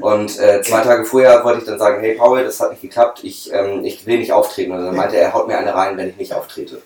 Und 0.00 0.38
äh, 0.38 0.60
zwei 0.62 0.82
Tage 0.82 1.04
vorher 1.06 1.42
wollte 1.44 1.60
ich 1.60 1.64
dann 1.64 1.78
sagen, 1.78 2.00
hey 2.00 2.14
Paul, 2.16 2.44
das 2.44 2.60
hat 2.60 2.70
nicht 2.70 2.82
geklappt, 2.82 3.20
ich, 3.24 3.50
ähm, 3.52 3.82
ich 3.84 4.04
will 4.06 4.18
nicht 4.18 4.32
auftreten. 4.32 4.72
Und 4.72 4.84
dann 4.84 4.94
meinte 4.94 5.16
er, 5.16 5.22
er 5.28 5.32
haut 5.34 5.48
mir 5.48 5.56
eine 5.56 5.74
rein, 5.74 5.96
wenn 5.96 6.10
ich 6.10 6.16
nicht 6.16 6.34
auftrete. 6.34 6.82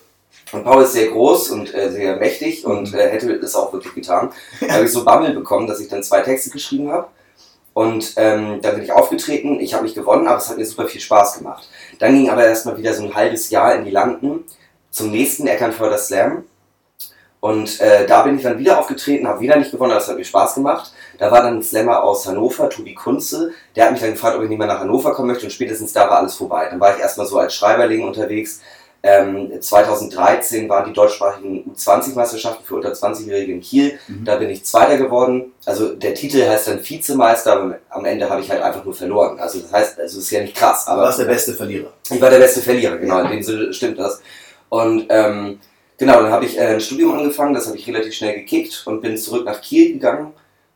Und 0.53 0.63
Paul 0.63 0.83
ist 0.83 0.93
sehr 0.93 1.07
groß 1.07 1.49
und 1.49 1.73
äh, 1.73 1.91
sehr 1.91 2.15
mächtig 2.17 2.65
und 2.65 2.93
Mhm. 2.93 2.99
äh, 2.99 3.09
hätte 3.09 3.31
es 3.33 3.55
auch 3.55 3.73
wirklich 3.73 3.95
getan. 3.95 4.31
Da 4.61 4.75
habe 4.75 4.85
ich 4.85 4.91
so 4.91 5.03
Bammel 5.03 5.33
bekommen, 5.33 5.67
dass 5.67 5.79
ich 5.81 5.89
dann 5.89 6.03
zwei 6.03 6.21
Texte 6.21 6.49
geschrieben 6.51 6.89
habe. 6.91 7.07
Und 7.73 8.13
ähm, 8.17 8.59
dann 8.61 8.75
bin 8.75 8.83
ich 8.83 8.91
aufgetreten, 8.93 9.59
ich 9.59 9.73
habe 9.73 9.83
nicht 9.83 9.95
gewonnen, 9.95 10.27
aber 10.27 10.37
es 10.37 10.47
hat 10.47 10.57
mir 10.57 10.65
super 10.65 10.87
viel 10.87 11.01
Spaß 11.01 11.39
gemacht. 11.39 11.67
Dann 11.99 12.13
ging 12.13 12.29
aber 12.29 12.45
erstmal 12.45 12.77
wieder 12.77 12.93
so 12.93 13.03
ein 13.03 13.15
halbes 13.15 13.49
Jahr 13.49 13.73
in 13.75 13.83
die 13.83 13.91
Landen 13.91 14.43
zum 14.91 15.09
nächsten 15.09 15.47
Eckernförder 15.47 15.97
Slam. 15.97 16.43
Und 17.43 17.81
äh, 17.81 18.07
da 18.07 18.21
bin 18.21 18.37
ich 18.37 18.43
dann 18.43 18.57
wieder 18.57 18.79
aufgetreten, 18.79 19.27
habe 19.27 19.41
wieder 19.41 19.57
nicht 19.57 19.69
gewonnen, 19.69 19.91
aber 19.91 19.99
es 19.99 20.07
hat 20.07 20.15
mir 20.15 20.23
Spaß 20.23 20.55
gemacht. 20.55 20.93
Da 21.17 21.29
war 21.29 21.43
dann 21.43 21.57
ein 21.57 21.61
Slammer 21.61 22.01
aus 22.01 22.25
Hannover, 22.25 22.69
Tobi 22.69 22.93
Kunze, 22.93 23.51
der 23.75 23.83
hat 23.83 23.91
mich 23.91 23.99
dann 23.99 24.11
gefragt, 24.11 24.37
ob 24.37 24.43
ich 24.43 24.49
nicht 24.49 24.57
mehr 24.57 24.67
nach 24.67 24.79
Hannover 24.79 25.11
kommen 25.11 25.27
möchte 25.27 25.47
und 25.47 25.51
spätestens 25.51 25.91
da 25.91 26.09
war 26.09 26.19
alles 26.19 26.35
vorbei. 26.35 26.69
Dann 26.71 26.79
war 26.79 26.95
ich 26.95 27.01
erstmal 27.01 27.27
so 27.27 27.37
als 27.37 27.53
Schreiberling 27.53 28.07
unterwegs. 28.07 28.61
Ähm, 29.03 29.51
2013 29.59 30.69
waren 30.69 30.85
die 30.85 30.93
deutschsprachigen 30.93 31.69
U20-Meisterschaften 31.75 32.63
für 32.63 32.75
unter 32.75 32.93
20-Jährige 32.93 33.51
in 33.51 33.59
Kiel. 33.59 33.99
Mhm. 34.07 34.23
Da 34.23 34.37
bin 34.37 34.49
ich 34.49 34.63
Zweiter 34.63 34.95
geworden. 34.95 35.51
Also 35.65 35.95
der 35.95 36.13
Titel 36.13 36.47
heißt 36.47 36.69
dann 36.69 36.79
Vizemeister, 36.81 37.57
aber 37.57 37.79
am 37.89 38.05
Ende 38.05 38.29
habe 38.29 38.39
ich 38.39 38.49
halt 38.49 38.61
einfach 38.61 38.85
nur 38.85 38.93
verloren. 38.93 39.37
Also 39.41 39.59
das 39.59 39.73
heißt, 39.73 39.99
also 39.99 40.17
es 40.17 40.23
ist 40.23 40.31
ja 40.31 40.39
nicht 40.39 40.55
krass. 40.55 40.85
Du 40.85 40.91
Aber 40.91 41.01
warst 41.01 41.19
der 41.19 41.25
beste 41.25 41.53
Verlierer. 41.53 41.91
ich 42.09 42.21
war 42.21 42.29
der 42.29 42.39
beste 42.39 42.61
Verlierer, 42.61 42.95
genau, 42.95 43.19
in 43.19 43.31
dem 43.31 43.43
Sinne 43.43 43.73
stimmt 43.73 43.99
das. 43.99 44.21
Und 44.69 45.07
ähm, 45.09 45.59
genau, 46.03 46.21
dann 46.21 46.31
habe 46.31 46.45
ich 46.45 46.57
äh, 46.57 46.67
ein 46.67 46.81
Studium 46.81 47.17
angefangen, 47.17 47.53
das 47.53 47.67
habe 47.67 47.77
ich 47.77 47.87
relativ 47.87 48.13
schnell 48.13 48.35
gekickt 48.35 48.83
und 48.85 49.01
bin 49.01 49.17
zurück 49.17 49.45
nach 49.45 49.61
Kiel 49.61 49.93
gegangen. 49.93 50.33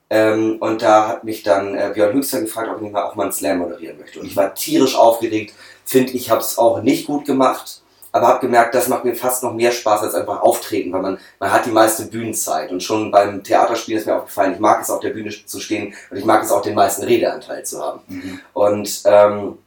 Ähm, 0.09 0.57
und 0.61 0.81
da 0.81 1.09
hat 1.09 1.25
mich 1.25 1.43
dann 1.43 1.75
äh, 1.75 1.91
Björn 1.93 2.13
Höchster 2.13 2.39
gefragt, 2.39 2.69
ob 2.73 2.81
ich 2.81 2.91
mal 2.91 3.03
auch 3.03 3.15
mal 3.15 3.23
einen 3.23 3.33
Slam 3.33 3.59
moderieren 3.59 3.99
möchte. 3.99 4.21
Und 4.21 4.25
ich 4.25 4.37
war 4.37 4.55
tierisch 4.55 4.95
aufgeregt, 4.95 5.53
finde 5.83 6.13
ich, 6.13 6.29
habe 6.29 6.39
es 6.39 6.57
auch 6.57 6.81
nicht 6.81 7.07
gut 7.07 7.25
gemacht, 7.25 7.81
aber 8.13 8.27
habe 8.27 8.39
gemerkt, 8.39 8.73
das 8.73 8.87
macht 8.87 9.03
mir 9.03 9.15
fast 9.15 9.43
noch 9.43 9.53
mehr 9.53 9.73
Spaß 9.73 10.03
als 10.03 10.15
einfach 10.15 10.41
auftreten, 10.41 10.93
weil 10.93 11.01
man, 11.01 11.17
man 11.39 11.51
hat 11.51 11.65
die 11.65 11.71
meiste 11.71 12.05
Bühnenzeit. 12.05 12.71
Und 12.71 12.81
schon 12.81 13.11
beim 13.11 13.43
Theaterspiel 13.43 13.97
ist 13.97 14.05
mir 14.05 14.15
aufgefallen, 14.15 14.53
ich 14.53 14.59
mag 14.59 14.81
es 14.81 14.89
auf 14.89 15.01
der 15.01 15.09
Bühne 15.09 15.29
zu 15.29 15.59
stehen 15.59 15.93
und 16.09 16.17
ich 16.17 16.23
mag 16.23 16.41
es 16.41 16.51
auch 16.51 16.61
den 16.61 16.75
meisten 16.75 17.03
Redeanteil 17.03 17.65
zu 17.65 17.83
haben. 17.83 17.99
Mhm. 18.07 18.39
Und 18.53 19.01
ähm, 19.03 19.57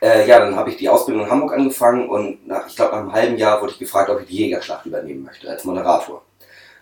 äh, 0.00 0.26
ja, 0.26 0.38
dann 0.38 0.56
habe 0.56 0.70
ich 0.70 0.76
die 0.76 0.88
Ausbildung 0.88 1.24
in 1.24 1.30
Hamburg 1.30 1.52
angefangen 1.52 2.08
und 2.08 2.46
nach, 2.46 2.66
ich 2.66 2.76
glaube, 2.76 2.92
nach 2.92 3.00
einem 3.00 3.12
halben 3.12 3.36
Jahr 3.36 3.60
wurde 3.60 3.72
ich 3.72 3.78
gefragt, 3.78 4.10
ob 4.10 4.20
ich 4.20 4.26
die 4.28 4.36
Jägerschlacht 4.36 4.86
übernehmen 4.86 5.24
möchte 5.24 5.48
als 5.48 5.64
Moderator. 5.64 6.22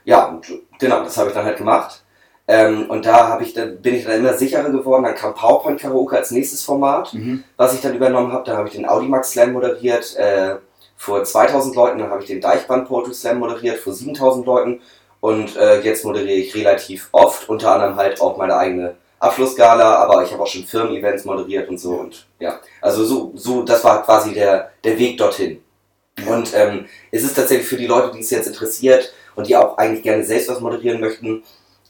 Ja, 0.04 0.26
und 0.26 0.46
genau, 0.78 1.02
das 1.02 1.16
habe 1.16 1.28
ich 1.28 1.34
dann 1.34 1.44
halt 1.44 1.58
gemacht. 1.58 2.02
Ähm, 2.50 2.88
und 2.88 3.04
da 3.04 3.28
habe 3.28 3.42
ich 3.42 3.52
dann, 3.52 3.82
bin 3.82 3.94
ich 3.94 4.04
dann 4.04 4.14
immer 4.20 4.32
sicherer 4.32 4.70
geworden. 4.70 5.04
Dann 5.04 5.14
kam 5.14 5.34
PowerPoint 5.34 5.78
Karaoke 5.80 6.16
als 6.16 6.30
nächstes 6.30 6.64
Format, 6.64 7.12
Mhm. 7.12 7.44
was 7.58 7.74
ich 7.74 7.82
dann 7.82 7.94
übernommen 7.94 8.32
habe. 8.32 8.44
Dann 8.44 8.56
habe 8.56 8.68
ich 8.68 8.74
den 8.74 8.88
Audimax 8.88 9.32
Slam 9.32 9.52
moderiert 9.52 10.16
äh, 10.16 10.56
vor 10.96 11.22
2000 11.22 11.76
Leuten. 11.76 11.98
Dann 11.98 12.10
habe 12.10 12.22
ich 12.22 12.28
den 12.28 12.40
Deichbrand 12.40 12.88
Poetry 12.88 13.12
Slam 13.12 13.38
moderiert 13.38 13.78
vor 13.78 13.92
7000 13.92 14.46
Leuten. 14.46 14.80
Und 15.20 15.56
äh, 15.56 15.80
jetzt 15.80 16.04
moderiere 16.06 16.38
ich 16.38 16.54
relativ 16.54 17.08
oft, 17.12 17.48
unter 17.50 17.72
anderem 17.74 17.96
halt 17.96 18.20
auch 18.22 18.38
meine 18.38 18.56
eigene 18.56 18.94
Abschlussgala, 19.20 19.96
aber 19.96 20.22
ich 20.22 20.32
habe 20.32 20.42
auch 20.42 20.46
schon 20.46 20.64
Firmen-Events 20.64 21.24
moderiert 21.24 21.68
und 21.68 21.78
so. 21.78 21.94
Und 21.94 22.26
ja, 22.38 22.60
also 22.80 23.04
so, 23.04 23.32
so 23.34 23.62
das 23.62 23.82
war 23.84 24.02
quasi 24.04 24.32
der, 24.32 24.70
der 24.84 24.98
Weg 24.98 25.18
dorthin. 25.18 25.62
Und 26.26 26.52
ähm, 26.54 26.86
es 27.10 27.22
ist 27.22 27.36
tatsächlich 27.36 27.68
für 27.68 27.76
die 27.76 27.86
Leute, 27.86 28.12
die 28.12 28.20
es 28.20 28.30
jetzt 28.30 28.48
interessiert 28.48 29.12
und 29.36 29.46
die 29.46 29.56
auch 29.56 29.78
eigentlich 29.78 30.02
gerne 30.02 30.24
selbst 30.24 30.48
was 30.48 30.60
moderieren 30.60 31.00
möchten, 31.00 31.42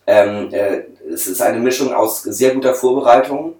ähm, 0.06 0.48
äh, 0.52 0.84
es 1.12 1.26
ist 1.26 1.42
eine 1.42 1.58
Mischung 1.58 1.92
aus 1.92 2.22
sehr 2.22 2.54
guter 2.54 2.74
Vorbereitung 2.74 3.56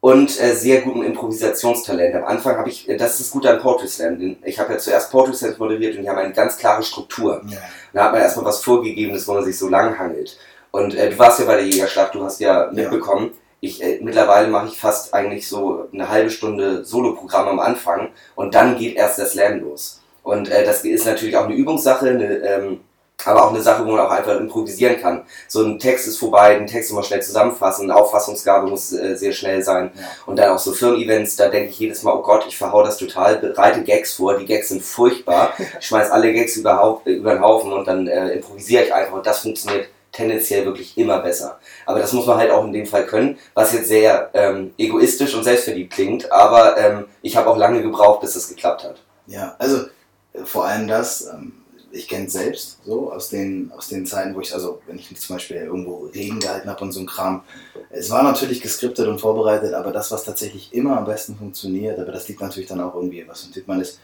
und 0.00 0.40
äh, 0.40 0.54
sehr 0.54 0.80
gutem 0.80 1.02
Improvisationstalent. 1.02 2.14
Am 2.14 2.24
Anfang 2.24 2.56
habe 2.56 2.70
ich, 2.70 2.88
äh, 2.88 2.96
das 2.96 3.20
ist 3.20 3.30
Gute 3.30 3.50
an 3.50 3.60
Poetry 3.60 3.86
Slam, 3.86 4.18
denn 4.18 4.36
ich 4.44 4.58
habe 4.58 4.72
ja 4.72 4.78
zuerst 4.78 5.10
Poetry 5.10 5.34
Slams 5.34 5.58
moderiert 5.58 5.94
und 5.94 6.02
die 6.02 6.08
haben 6.08 6.18
eine 6.18 6.32
ganz 6.32 6.56
klare 6.56 6.82
Struktur. 6.82 7.42
Ja. 7.48 7.58
Da 7.92 8.04
hat 8.04 8.12
man 8.12 8.22
erstmal 8.22 8.46
was 8.46 8.64
Vorgegebenes, 8.64 9.28
wo 9.28 9.34
man 9.34 9.44
sich 9.44 9.58
so 9.58 9.68
lang 9.68 9.98
hangelt. 9.98 10.38
Und 10.72 10.94
äh, 10.94 11.10
du 11.10 11.18
warst 11.18 11.38
ja 11.38 11.44
bei 11.44 11.56
der 11.56 11.66
Jägerschlacht, 11.66 12.14
du 12.14 12.24
hast 12.24 12.40
ja 12.40 12.70
mitbekommen, 12.72 13.32
ich 13.60 13.82
äh, 13.82 14.00
mittlerweile 14.02 14.48
mache 14.48 14.68
ich 14.68 14.78
fast 14.78 15.14
eigentlich 15.14 15.46
so 15.46 15.86
eine 15.92 16.08
halbe 16.08 16.30
Stunde 16.30 16.84
Soloprogramm 16.84 17.46
am 17.46 17.60
Anfang 17.60 18.08
und 18.34 18.54
dann 18.54 18.76
geht 18.76 18.96
erst 18.96 19.18
der 19.18 19.26
Slam 19.26 19.60
los. 19.60 20.00
Und 20.22 20.48
äh, 20.48 20.64
das 20.64 20.84
ist 20.84 21.06
natürlich 21.06 21.36
auch 21.36 21.44
eine 21.44 21.54
Übungssache, 21.54 22.08
eine, 22.08 22.36
ähm, 22.38 22.80
aber 23.24 23.44
auch 23.44 23.50
eine 23.50 23.60
Sache, 23.60 23.84
wo 23.84 23.90
man 23.90 24.00
auch 24.00 24.10
einfach 24.10 24.40
improvisieren 24.40 24.98
kann. 24.98 25.26
So 25.46 25.62
ein 25.62 25.78
Text 25.78 26.08
ist 26.08 26.18
vorbei, 26.18 26.54
den 26.54 26.66
Text 26.66 26.90
immer 26.90 27.02
schnell 27.02 27.22
zusammenfassen, 27.22 27.90
eine 27.90 28.00
Auffassungsgabe 28.00 28.66
muss 28.66 28.92
äh, 28.92 29.14
sehr 29.14 29.32
schnell 29.32 29.62
sein. 29.62 29.90
Ja. 29.94 30.02
Und 30.24 30.36
dann 30.36 30.50
auch 30.50 30.58
so 30.58 30.72
Firmen-Events, 30.72 31.36
da 31.36 31.48
denke 31.48 31.68
ich 31.68 31.78
jedes 31.78 32.02
Mal, 32.02 32.14
oh 32.14 32.22
Gott, 32.22 32.46
ich 32.48 32.56
verhau 32.56 32.82
das 32.82 32.96
total, 32.96 33.36
bereite 33.36 33.84
Gags 33.84 34.14
vor, 34.14 34.38
die 34.38 34.46
Gags 34.46 34.70
sind 34.70 34.82
furchtbar, 34.82 35.52
ich 35.78 35.86
schmeiß 35.86 36.10
alle 36.10 36.32
Gags 36.32 36.56
über, 36.56 37.02
über 37.04 37.34
den 37.34 37.42
Haufen 37.42 37.72
und 37.72 37.86
dann 37.86 38.08
äh, 38.08 38.30
improvisiere 38.30 38.84
ich 38.84 38.94
einfach 38.94 39.12
und 39.12 39.26
das 39.26 39.40
funktioniert 39.40 39.88
tendenziell 40.12 40.66
wirklich 40.66 40.96
immer 40.96 41.18
besser. 41.20 41.58
Aber 41.86 41.98
das 41.98 42.12
muss 42.12 42.26
man 42.26 42.36
halt 42.36 42.50
auch 42.50 42.64
in 42.64 42.72
dem 42.72 42.86
Fall 42.86 43.06
können, 43.06 43.38
was 43.54 43.72
jetzt 43.72 43.88
sehr 43.88 44.30
ähm, 44.34 44.74
egoistisch 44.76 45.34
und 45.34 45.42
selbstverliebt 45.42 45.92
klingt, 45.92 46.30
aber 46.30 46.76
ähm, 46.76 47.06
ich 47.22 47.36
habe 47.36 47.48
auch 47.48 47.56
lange 47.56 47.82
gebraucht, 47.82 48.20
bis 48.20 48.34
das 48.34 48.48
geklappt 48.48 48.84
hat. 48.84 49.02
Ja, 49.26 49.56
also 49.58 49.86
äh, 50.34 50.44
vor 50.44 50.66
allem 50.66 50.86
das, 50.86 51.26
ähm, 51.26 51.54
ich 51.90 52.08
kenne 52.08 52.26
es 52.26 52.34
selbst 52.34 52.78
so 52.84 53.10
aus 53.12 53.30
den, 53.30 53.72
aus 53.74 53.88
den 53.88 54.06
Zeiten, 54.06 54.34
wo 54.34 54.40
ich, 54.40 54.54
also 54.54 54.80
wenn 54.86 54.98
ich 54.98 55.14
zum 55.18 55.36
Beispiel 55.36 55.56
irgendwo 55.56 56.10
Reden 56.14 56.40
gehalten 56.40 56.68
habe 56.68 56.84
und 56.84 56.92
so 56.92 57.00
ein 57.00 57.06
Kram, 57.06 57.42
es 57.90 58.10
war 58.10 58.22
natürlich 58.22 58.60
geskriptet 58.60 59.08
und 59.08 59.20
vorbereitet, 59.20 59.74
aber 59.74 59.92
das, 59.92 60.10
was 60.10 60.24
tatsächlich 60.24 60.74
immer 60.74 60.96
am 60.96 61.04
besten 61.06 61.36
funktioniert, 61.36 61.98
aber 61.98 62.12
das 62.12 62.28
liegt 62.28 62.40
natürlich 62.40 62.68
dann 62.68 62.80
auch 62.80 62.94
irgendwie, 62.94 63.26
was 63.26 63.42
für 63.42 63.50
ein 63.50 63.52
Typ 63.52 63.68
man 63.68 63.80
ist, 63.80 63.98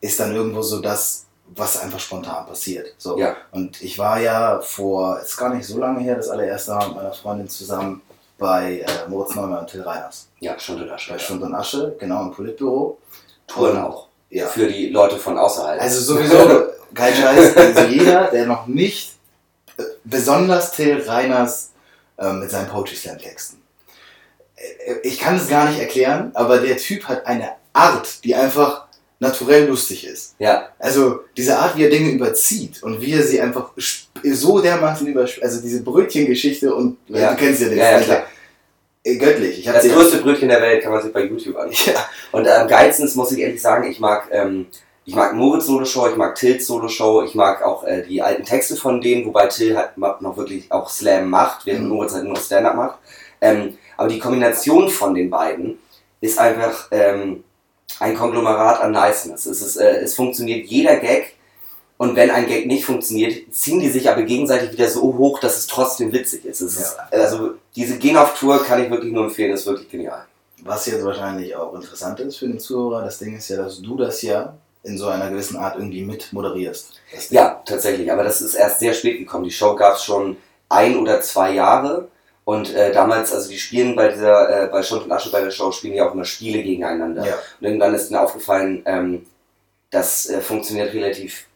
ist 0.00 0.18
dann 0.20 0.34
irgendwo 0.34 0.62
so 0.62 0.80
das, 0.80 1.26
was 1.54 1.80
einfach 1.80 2.00
spontan 2.00 2.46
passiert. 2.46 2.94
So. 2.98 3.18
Ja. 3.18 3.36
Und 3.50 3.82
ich 3.82 3.98
war 3.98 4.20
ja 4.20 4.60
vor, 4.60 5.18
es 5.20 5.30
ist 5.30 5.36
gar 5.36 5.54
nicht 5.54 5.66
so 5.66 5.78
lange 5.78 6.00
her, 6.00 6.16
das 6.16 6.28
allererste 6.28 6.72
Mal 6.72 6.88
mit 6.88 6.96
meiner 6.96 7.12
Freundin 7.12 7.48
zusammen 7.48 8.02
bei 8.38 8.80
äh, 8.80 9.08
Moritz 9.08 9.34
Neumann 9.34 9.60
und 9.60 9.70
Till 9.70 9.82
Reiners. 9.82 10.28
Ja, 10.38 10.58
Stund 10.58 10.82
und 10.82 10.90
Asche. 10.90 11.12
Bei 11.12 11.18
Stund 11.18 11.42
und 11.42 11.54
Asche, 11.54 11.96
genau, 11.98 12.22
im 12.22 12.32
Politbüro. 12.32 12.98
Touren 13.46 13.78
auch. 13.78 14.08
Ja. 14.30 14.46
Für 14.46 14.66
die 14.68 14.88
Leute 14.88 15.16
von 15.16 15.36
außerhalb. 15.36 15.80
Also 15.80 16.14
sowieso, 16.14 16.68
kein 16.94 17.14
Scheiß, 17.14 17.56
also 17.56 17.80
jeder, 17.82 18.30
der 18.30 18.46
noch 18.46 18.66
nicht, 18.66 19.16
äh, 19.76 19.82
besonders 20.04 20.72
Till 20.72 21.02
Reiners 21.02 21.72
äh, 22.16 22.32
mit 22.32 22.50
seinen 22.50 22.68
Poetry 22.68 22.94
Slam 22.94 23.18
Texten. 23.18 23.60
Äh, 24.56 24.94
ich 25.02 25.18
kann 25.18 25.36
es 25.36 25.48
gar 25.48 25.68
nicht 25.68 25.80
erklären, 25.80 26.30
aber 26.34 26.58
der 26.58 26.76
Typ 26.76 27.08
hat 27.08 27.26
eine 27.26 27.52
Art, 27.72 28.24
die 28.24 28.34
einfach 28.34 28.86
naturell 29.20 29.66
lustig 29.66 30.06
ist. 30.06 30.34
Ja. 30.38 30.70
Also 30.78 31.20
diese 31.36 31.58
Art, 31.58 31.76
wie 31.76 31.84
er 31.84 31.90
Dinge 31.90 32.10
überzieht 32.10 32.82
und 32.82 33.00
wie 33.00 33.12
er 33.12 33.22
sie 33.22 33.40
einfach 33.40 33.70
so 34.24 34.60
dermaßen 34.60 35.06
überspielt, 35.06 35.44
also 35.44 35.60
diese 35.60 35.82
Brötchengeschichte 35.82 36.74
und 36.74 36.96
ja. 37.06 37.30
du 37.30 37.36
kennst 37.36 37.60
ja 37.60 37.68
den 37.68 37.78
ja, 37.78 38.00
ja, 38.00 38.24
äh, 39.04 39.16
Göttlich. 39.16 39.58
Ich 39.58 39.64
das 39.66 39.86
größte 39.86 40.18
Brötchen 40.18 40.48
der 40.48 40.60
Welt 40.60 40.82
kann 40.82 40.92
man 40.92 41.02
sich 41.02 41.12
bei 41.12 41.24
YouTube 41.24 41.56
anschauen. 41.56 41.94
Ja. 41.94 42.06
Und 42.32 42.48
am 42.48 42.66
äh, 42.66 42.70
geilsten 42.70 43.08
muss 43.14 43.32
ich 43.32 43.38
ehrlich 43.38 43.60
sagen, 43.60 43.90
ich 43.90 44.00
mag, 44.00 44.28
ähm, 44.30 44.66
ich 45.04 45.14
mag 45.14 45.34
Moritz 45.34 45.66
Solo 45.66 45.84
Show, 45.84 46.08
ich 46.08 46.16
mag 46.16 46.34
Tills 46.34 46.66
Solo 46.66 46.88
Show, 46.88 47.22
ich 47.22 47.34
mag 47.34 47.62
auch 47.62 47.84
äh, 47.84 48.02
die 48.02 48.22
alten 48.22 48.44
Texte 48.44 48.76
von 48.76 49.00
denen, 49.02 49.26
wobei 49.26 49.46
Till 49.46 49.76
halt 49.76 49.98
noch 49.98 50.36
wirklich 50.36 50.70
auch 50.72 50.88
Slam 50.88 51.28
macht, 51.28 51.66
während 51.66 51.84
mhm. 51.84 51.90
Moritz 51.90 52.14
halt 52.14 52.24
nur 52.24 52.36
Stand-Up 52.36 52.74
macht. 52.74 52.98
Ähm, 53.42 53.76
aber 53.96 54.08
die 54.08 54.18
Kombination 54.18 54.88
von 54.88 55.14
den 55.14 55.28
beiden 55.28 55.78
ist 56.20 56.38
einfach, 56.38 56.88
ähm, 56.90 57.44
ein 58.00 58.16
Konglomerat 58.16 58.80
an 58.80 58.92
Niceness. 58.92 59.46
Es, 59.46 59.62
ist, 59.62 59.76
äh, 59.76 60.00
es 60.00 60.14
funktioniert 60.14 60.66
jeder 60.66 60.96
Gag 60.96 61.36
und 62.00 62.16
wenn 62.16 62.30
ein 62.30 62.46
Gag 62.46 62.66
nicht 62.66 62.84
funktioniert, 62.84 63.52
ziehen 63.54 63.78
die 63.78 63.90
sich 63.90 64.08
aber 64.10 64.22
gegenseitig 64.22 64.72
wieder 64.72 64.88
so 64.88 65.02
hoch, 65.18 65.38
dass 65.38 65.58
es 65.58 65.66
trotzdem 65.66 66.12
witzig 66.12 66.46
ist. 66.46 66.62
Es 66.62 66.76
ja. 66.76 66.82
ist 66.82 66.98
also 67.12 67.52
diese 67.76 67.98
Gehen 67.98 68.16
auf 68.16 68.38
Tour 68.38 68.64
kann 68.64 68.82
ich 68.82 68.90
wirklich 68.90 69.12
nur 69.12 69.24
empfehlen, 69.24 69.52
ist 69.52 69.66
wirklich 69.66 69.90
genial. 69.90 70.24
Was 70.62 70.86
jetzt 70.86 71.04
wahrscheinlich 71.04 71.54
auch 71.54 71.74
interessant 71.74 72.20
ist 72.20 72.38
für 72.38 72.48
den 72.48 72.58
Zuhörer, 72.58 73.02
das 73.02 73.18
Ding 73.18 73.36
ist 73.36 73.48
ja, 73.48 73.58
dass 73.58 73.80
du 73.80 73.96
das 73.96 74.22
ja 74.22 74.54
in 74.82 74.96
so 74.96 75.08
einer 75.08 75.30
gewissen 75.30 75.56
Art 75.56 75.76
irgendwie 75.76 76.02
mit 76.02 76.32
moderierst. 76.32 76.94
Ja, 77.28 77.62
tatsächlich, 77.66 78.10
aber 78.10 78.24
das 78.24 78.40
ist 78.40 78.54
erst 78.54 78.80
sehr 78.80 78.94
spät 78.94 79.18
gekommen. 79.18 79.44
Die 79.44 79.50
Show 79.50 79.76
gab 79.76 79.96
es 79.96 80.04
schon 80.04 80.38
ein 80.70 80.96
oder 80.96 81.20
zwei 81.20 81.52
Jahre 81.52 82.08
und 82.50 82.74
äh, 82.74 82.90
damals, 82.90 83.32
also 83.32 83.48
die 83.48 83.58
spielen 83.58 83.94
bei 83.94 84.08
dieser, 84.08 84.64
äh, 84.64 84.66
bei 84.66 84.82
Schund 84.82 85.04
und 85.04 85.12
Asche 85.12 85.30
bei 85.30 85.40
der 85.40 85.52
Show, 85.52 85.70
spielen 85.70 85.94
die 85.94 86.02
auch 86.02 86.12
immer 86.12 86.24
Spiele 86.24 86.64
gegeneinander. 86.64 87.24
Ja. 87.24 87.34
Und 87.60 87.64
irgendwann 87.64 87.94
ist 87.94 88.10
mir 88.10 88.20
aufgefallen, 88.20 88.82
ähm, 88.86 89.24
das 89.90 90.28
äh, 90.28 90.40
funktioniert 90.40 90.92
relativ 90.92 91.46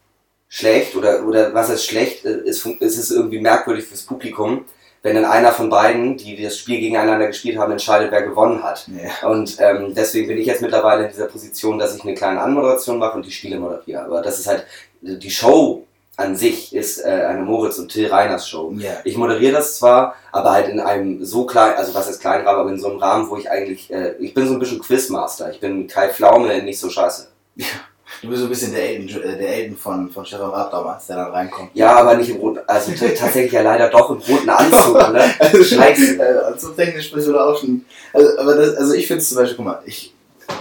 schlecht 0.47 0.95
oder, 0.95 1.27
oder 1.27 1.53
was 1.53 1.69
ist 1.69 1.85
schlecht, 1.85 2.23
äh, 2.23 2.37
ist, 2.45 2.65
ist 2.65 2.97
es 2.97 3.11
irgendwie 3.11 3.41
merkwürdig 3.41 3.83
fürs 3.83 4.03
Publikum, 4.03 4.63
wenn 5.03 5.15
dann 5.15 5.25
einer 5.25 5.51
von 5.51 5.69
beiden, 5.69 6.15
die 6.15 6.41
das 6.41 6.57
Spiel 6.57 6.79
gegeneinander 6.79 7.27
gespielt 7.27 7.57
haben, 7.57 7.73
entscheidet, 7.73 8.13
wer 8.13 8.21
gewonnen 8.21 8.63
hat. 8.63 8.87
Ja. 8.87 9.27
Und 9.27 9.57
ähm, 9.59 9.93
deswegen 9.93 10.29
bin 10.29 10.37
ich 10.37 10.47
jetzt 10.47 10.61
mittlerweile 10.61 11.03
in 11.03 11.09
dieser 11.09 11.27
Position, 11.27 11.77
dass 11.77 11.93
ich 11.93 12.05
eine 12.05 12.15
kleine 12.15 12.39
Anmoderation 12.39 12.99
mache 12.99 13.17
und 13.17 13.25
die 13.25 13.31
Spiele 13.31 13.59
moderiere. 13.59 14.05
Aber 14.05 14.21
das 14.21 14.39
ist 14.39 14.47
halt, 14.47 14.65
die 15.01 15.29
Show 15.29 15.85
an 16.17 16.35
sich 16.35 16.73
ist 16.73 16.99
äh, 16.99 17.09
eine 17.09 17.41
Moritz 17.41 17.77
und 17.77 17.91
Till 17.91 18.07
Reiners 18.07 18.47
Show. 18.47 18.73
Yeah. 18.77 18.97
Ich 19.03 19.17
moderiere 19.17 19.53
das 19.53 19.77
zwar, 19.77 20.15
aber 20.31 20.51
halt 20.51 20.69
in 20.69 20.79
einem 20.79 21.23
so 21.25 21.45
klein, 21.45 21.75
also 21.75 21.93
was 21.93 22.09
ist 22.09 22.21
Kleinrahmen, 22.21 22.61
aber 22.61 22.69
in 22.69 22.79
so 22.79 22.89
einem 22.89 22.99
Rahmen, 22.99 23.29
wo 23.29 23.37
ich 23.37 23.49
eigentlich, 23.49 23.91
äh, 23.91 24.13
ich 24.19 24.33
bin 24.33 24.47
so 24.47 24.53
ein 24.53 24.59
bisschen 24.59 24.79
Quizmaster. 24.79 25.51
Ich 25.51 25.59
bin 25.59 25.87
Kai 25.87 26.09
Pflaume, 26.09 26.61
nicht 26.63 26.79
so 26.79 26.89
scheiße. 26.89 27.27
Ja. 27.55 27.65
Du 28.21 28.29
bist 28.29 28.39
so 28.39 28.45
ein 28.45 28.49
bisschen 28.49 28.71
der 28.71 28.97
äh, 28.97 29.37
der 29.37 29.49
Elton 29.55 29.75
von, 29.75 30.09
von 30.09 30.25
Stefan 30.25 30.49
Raab 30.49 30.71
damals, 30.71 31.07
der 31.07 31.17
dann 31.17 31.31
reinkommt. 31.31 31.71
Ja, 31.73 31.97
aber 31.97 32.15
nicht 32.15 32.29
im 32.29 32.37
roten, 32.37 32.59
also 32.65 32.91
tatsächlich 32.91 33.51
ja 33.51 33.61
leider 33.61 33.89
doch 33.89 34.09
im 34.11 34.17
roten 34.17 34.49
Anzug, 34.49 34.95
ne? 35.11 35.23
also, 35.39 35.63
Scheiße. 35.63 36.45
Also 36.45 36.69
technisch 36.69 37.11
bist 37.11 37.27
du 37.27 37.33
da 37.33 37.45
auch 37.45 37.59
schon, 37.59 37.83
also, 38.13 38.39
aber 38.39 38.55
das, 38.55 38.75
also 38.75 38.93
ich 38.93 39.07
finde 39.07 39.21
es 39.21 39.29
zum 39.29 39.39
Beispiel, 39.39 39.57
guck 39.57 39.65
mal, 39.65 39.81
ich 39.85 40.13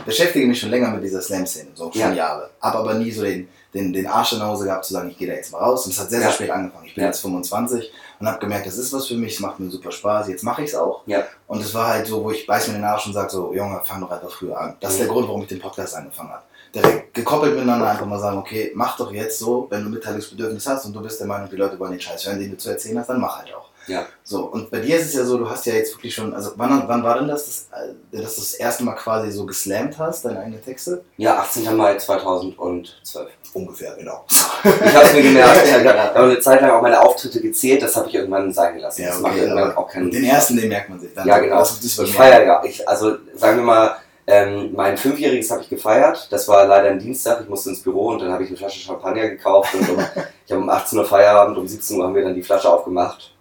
beschäftige 0.04 0.46
mich 0.46 0.58
schon 0.58 0.70
länger 0.70 0.90
mit 0.90 1.04
dieser 1.04 1.20
Slam-Szene, 1.20 1.70
so 1.74 1.92
schon 1.92 2.00
Ja. 2.00 2.12
Jahre. 2.12 2.50
Hab 2.60 2.74
aber 2.74 2.94
nie 2.94 3.10
so 3.10 3.22
den, 3.22 3.48
den, 3.74 3.92
den 3.92 4.06
Arsch 4.06 4.32
in 4.32 4.38
der 4.38 4.48
Hose 4.48 4.64
gehabt, 4.64 4.84
zu 4.84 4.92
sagen, 4.94 5.10
ich 5.10 5.18
gehe 5.18 5.26
da 5.28 5.34
jetzt 5.34 5.50
mal 5.52 5.58
raus. 5.58 5.84
Und 5.84 5.92
es 5.92 6.00
hat 6.00 6.08
sehr, 6.10 6.20
sehr 6.20 6.28
Ja. 6.28 6.34
spät 6.34 6.50
angefangen. 6.50 6.86
Ich 6.86 6.94
bin 6.94 7.02
Ja. 7.02 7.08
jetzt 7.08 7.20
25 7.20 7.90
und 8.20 8.26
habe 8.28 8.38
gemerkt, 8.38 8.66
das 8.66 8.78
ist 8.78 8.92
was 8.92 9.06
für 9.06 9.14
mich, 9.14 9.34
es 9.34 9.40
macht 9.40 9.58
mir 9.60 9.70
super 9.70 9.90
Spaß, 9.90 10.28
jetzt 10.28 10.44
mache 10.44 10.62
ich 10.62 10.70
es 10.70 10.76
auch. 10.76 11.02
Ja. 11.06 11.24
Und 11.48 11.60
es 11.60 11.74
war 11.74 11.88
halt 11.88 12.06
so, 12.06 12.22
wo 12.22 12.30
ich 12.30 12.46
beiß 12.46 12.68
mir 12.68 12.74
den 12.74 12.84
Arsch 12.84 13.06
und 13.06 13.12
sage 13.12 13.30
so, 13.30 13.52
Junge, 13.52 13.80
fang 13.84 14.00
doch 14.00 14.10
einfach 14.10 14.30
früher 14.30 14.58
an. 14.58 14.76
Das 14.80 14.92
ist 14.92 14.96
Mhm. 14.98 15.04
der 15.04 15.12
Grund, 15.12 15.28
warum 15.28 15.42
ich 15.42 15.48
den 15.48 15.60
Podcast 15.60 15.94
angefangen 15.96 16.30
habe. 16.30 16.42
Direkt 16.74 17.14
gekoppelt 17.14 17.54
miteinander 17.54 17.88
einfach 17.88 18.06
mal 18.06 18.18
sagen, 18.18 18.38
okay, 18.38 18.72
mach 18.74 18.96
doch 18.96 19.12
jetzt 19.12 19.38
so, 19.38 19.66
wenn 19.70 19.84
du 19.84 19.90
Mitteilungsbedürfnis 19.90 20.66
hast 20.66 20.86
und 20.86 20.92
du 20.92 21.00
bist 21.00 21.20
der 21.20 21.26
Meinung, 21.28 21.48
die 21.48 21.54
Leute 21.56 21.78
wollen 21.78 21.92
den 21.92 22.00
Scheiß 22.00 22.26
hören, 22.26 22.38
den 22.40 22.50
du 22.50 22.56
zu 22.56 22.70
erzählen 22.70 22.98
hast, 22.98 23.08
dann 23.08 23.20
mach 23.20 23.38
halt 23.38 23.54
auch. 23.54 23.68
Ja. 23.86 24.06
So, 24.22 24.46
und 24.46 24.70
bei 24.70 24.80
dir 24.80 24.98
ist 24.98 25.06
es 25.06 25.14
ja 25.14 25.24
so, 25.24 25.38
du 25.38 25.48
hast 25.48 25.66
ja 25.66 25.74
jetzt 25.74 25.94
wirklich 25.94 26.14
schon, 26.14 26.32
also 26.34 26.52
wann, 26.56 26.84
wann 26.86 27.02
war 27.02 27.18
denn 27.18 27.28
das, 27.28 27.44
das, 27.44 27.68
äh, 28.12 28.22
dass 28.22 28.36
du 28.36 28.40
das 28.40 28.54
erste 28.54 28.84
Mal 28.84 28.94
quasi 28.94 29.30
so 29.30 29.44
geslammt 29.46 29.98
hast, 29.98 30.24
deine 30.24 30.40
eigenen 30.40 30.64
Texte? 30.64 31.04
Ja, 31.16 31.38
18. 31.38 31.76
Mai 31.76 31.96
2012. 31.96 33.30
Ungefähr, 33.52 33.94
genau. 33.94 34.24
Ich 34.28 34.94
habe 34.94 35.14
mir 35.14 35.22
gemerkt, 35.22 35.60
ich 35.64 35.72
habe 35.72 36.14
eine 36.14 36.40
Zeit 36.40 36.60
lang 36.60 36.70
auch 36.70 36.82
meine 36.82 37.00
Auftritte 37.00 37.40
gezählt, 37.40 37.82
das 37.82 37.94
habe 37.94 38.08
ich 38.08 38.14
irgendwann 38.14 38.52
sein 38.52 38.74
gelassen. 38.74 39.02
Ja, 39.02 39.08
das 39.08 39.20
macht 39.20 39.34
okay, 39.34 39.42
irgendwann 39.42 39.76
auch 39.76 39.88
keinen 39.88 40.10
den 40.10 40.24
ersten, 40.24 40.56
den 40.56 40.68
merkt 40.68 40.88
man 40.88 40.98
sich 40.98 41.14
dann. 41.14 41.26
Ja, 41.28 41.38
genau. 41.38 41.58
Das 41.58 41.96
bei 41.96 42.02
Ich 42.04 42.14
feiere 42.14 42.44
ja. 42.44 42.64
Ich, 42.64 42.88
also 42.88 43.16
sagen 43.36 43.58
wir 43.58 43.64
mal, 43.64 43.96
ähm, 44.26 44.72
mein 44.74 44.96
Fünfjähriges 44.96 45.50
habe 45.50 45.62
ich 45.62 45.68
gefeiert. 45.68 46.28
Das 46.30 46.48
war 46.48 46.66
leider 46.66 46.88
ein 46.88 46.98
Dienstag. 46.98 47.42
Ich 47.42 47.48
musste 47.48 47.70
ins 47.70 47.82
Büro 47.82 48.08
und 48.08 48.22
dann 48.22 48.32
habe 48.32 48.42
ich 48.42 48.48
eine 48.48 48.56
Flasche 48.56 48.80
Champagner 48.80 49.28
gekauft. 49.28 49.74
Und 49.74 49.88
um, 49.90 49.98
ich 50.46 50.52
habe 50.52 50.62
um 50.62 50.70
18 50.70 50.98
Uhr 50.98 51.04
Feierabend, 51.04 51.58
um 51.58 51.68
17 51.68 51.98
Uhr 51.98 52.04
haben 52.06 52.14
wir 52.14 52.24
dann 52.24 52.34
die 52.34 52.42
Flasche 52.42 52.72
aufgemacht. 52.72 53.33